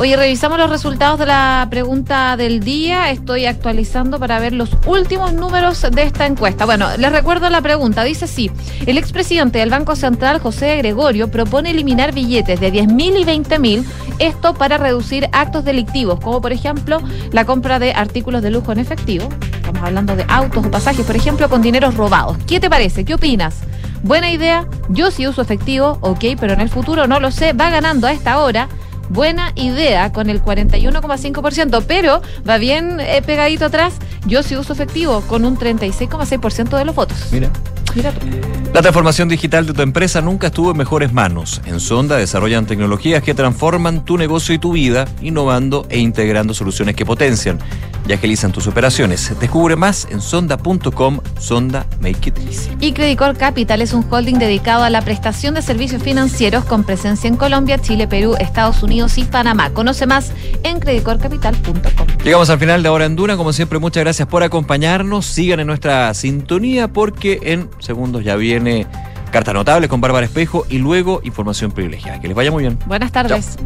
Oye, 0.00 0.16
revisamos 0.16 0.58
los 0.58 0.70
resultados 0.70 1.18
de 1.18 1.26
la 1.26 1.66
pregunta 1.68 2.38
del 2.38 2.60
día. 2.60 3.10
Estoy 3.10 3.44
actualizando 3.44 4.18
para 4.18 4.40
ver 4.40 4.54
los 4.54 4.70
últimos 4.86 5.34
números 5.34 5.82
de 5.92 6.02
esta 6.04 6.24
encuesta. 6.24 6.64
Bueno, 6.64 6.88
les 6.96 7.12
recuerdo 7.12 7.50
la 7.50 7.60
pregunta. 7.60 8.02
Dice 8.02 8.24
así, 8.24 8.50
el 8.86 8.96
expresidente 8.96 9.58
del 9.58 9.68
Banco 9.68 9.94
Central, 9.96 10.40
José 10.40 10.78
Gregorio, 10.78 11.30
propone 11.30 11.72
eliminar 11.72 12.14
billetes 12.14 12.58
de 12.60 12.72
10.000 12.72 13.20
y 13.20 13.24
20.000, 13.26 13.84
esto 14.20 14.54
para 14.54 14.78
reducir 14.78 15.28
actos 15.32 15.66
delictivos, 15.66 16.18
como 16.18 16.40
por 16.40 16.52
ejemplo 16.52 17.02
la 17.30 17.44
compra 17.44 17.78
de 17.78 17.92
artículos 17.92 18.40
de 18.40 18.52
lujo 18.52 18.72
en 18.72 18.78
efectivo. 18.78 19.28
Estamos 19.56 19.82
hablando 19.82 20.16
de 20.16 20.24
autos 20.28 20.64
o 20.64 20.70
pasajes, 20.70 21.04
por 21.04 21.16
ejemplo, 21.16 21.50
con 21.50 21.60
dineros 21.60 21.94
robados. 21.94 22.38
¿Qué 22.46 22.58
te 22.58 22.70
parece? 22.70 23.04
¿Qué 23.04 23.12
opinas? 23.12 23.58
Buena 24.02 24.30
idea, 24.30 24.66
yo 24.88 25.10
sí 25.10 25.28
uso 25.28 25.42
efectivo, 25.42 25.98
ok, 26.00 26.24
pero 26.40 26.54
en 26.54 26.62
el 26.62 26.70
futuro 26.70 27.06
no 27.06 27.20
lo 27.20 27.30
sé, 27.30 27.52
va 27.52 27.68
ganando 27.68 28.06
a 28.06 28.12
esta 28.12 28.38
hora 28.38 28.66
buena 29.10 29.52
idea 29.56 30.12
con 30.12 30.30
el 30.30 30.42
41,5%, 30.42 31.84
pero 31.86 32.22
va 32.48 32.56
bien 32.56 32.98
eh, 33.00 33.22
pegadito 33.24 33.66
atrás. 33.66 33.94
Yo 34.26 34.42
sí 34.42 34.56
uso 34.56 34.72
efectivo 34.72 35.20
con 35.22 35.44
un 35.44 35.58
36,6% 35.58 36.78
de 36.78 36.84
los 36.84 36.94
votos. 36.94 37.18
Mira. 37.30 37.50
Mira 37.94 38.12
tú. 38.12 38.26
La 38.72 38.82
transformación 38.82 39.28
digital 39.28 39.66
de 39.66 39.72
tu 39.72 39.82
empresa 39.82 40.20
nunca 40.20 40.46
estuvo 40.46 40.70
en 40.70 40.76
mejores 40.76 41.12
manos. 41.12 41.60
En 41.66 41.80
Sonda 41.80 42.16
desarrollan 42.16 42.66
tecnologías 42.66 43.20
que 43.20 43.34
transforman 43.34 44.04
tu 44.04 44.16
negocio 44.16 44.54
y 44.54 44.58
tu 44.58 44.72
vida, 44.72 45.08
innovando 45.20 45.86
e 45.88 45.98
integrando 45.98 46.54
soluciones 46.54 46.94
que 46.94 47.04
potencian 47.04 47.58
y 48.06 48.12
agilizan 48.12 48.52
tus 48.52 48.68
operaciones. 48.68 49.32
Descubre 49.40 49.74
más 49.74 50.06
en 50.10 50.20
sonda.com, 50.20 51.20
Sonda 51.38 51.84
Make 52.00 52.28
It 52.28 52.38
Easy. 52.38 52.70
Y 52.80 52.92
Credicor 52.92 53.36
Capital 53.36 53.82
es 53.82 53.92
un 53.92 54.06
holding 54.08 54.38
dedicado 54.38 54.84
a 54.84 54.90
la 54.90 55.02
prestación 55.02 55.54
de 55.54 55.62
servicios 55.62 56.02
financieros 56.02 56.64
con 56.64 56.84
presencia 56.84 57.28
en 57.28 57.36
Colombia, 57.36 57.78
Chile, 57.78 58.06
Perú, 58.06 58.36
Estados 58.38 58.82
Unidos 58.82 58.99
y 59.16 59.24
Panamá. 59.24 59.70
Conoce 59.70 60.06
más 60.06 60.32
en 60.62 60.78
credicorcapital.com. 60.78 62.06
Llegamos 62.22 62.50
al 62.50 62.58
final 62.58 62.82
de 62.82 62.90
Hora 62.90 63.06
en 63.06 63.16
Duna. 63.16 63.36
Como 63.36 63.52
siempre, 63.52 63.78
muchas 63.78 64.02
gracias 64.04 64.28
por 64.28 64.42
acompañarnos. 64.42 65.24
Sigan 65.24 65.60
en 65.60 65.66
nuestra 65.66 66.12
sintonía 66.12 66.88
porque 66.88 67.38
en 67.42 67.70
segundos 67.78 68.24
ya 68.24 68.36
viene 68.36 68.86
Carta 69.32 69.54
Notable 69.54 69.88
con 69.88 70.02
Bárbara 70.02 70.26
Espejo 70.26 70.66
y 70.68 70.78
luego 70.78 71.20
Información 71.24 71.72
Privilegiada. 71.72 72.20
Que 72.20 72.28
les 72.28 72.36
vaya 72.36 72.50
muy 72.50 72.64
bien. 72.64 72.78
Buenas 72.86 73.10
tardes. 73.12 73.56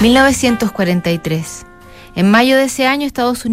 ...1943. 0.00 1.64
En 2.18 2.28
mayo 2.32 2.56
de 2.56 2.64
ese 2.64 2.84
año, 2.84 3.06
Estados 3.06 3.44
Unidos 3.44 3.46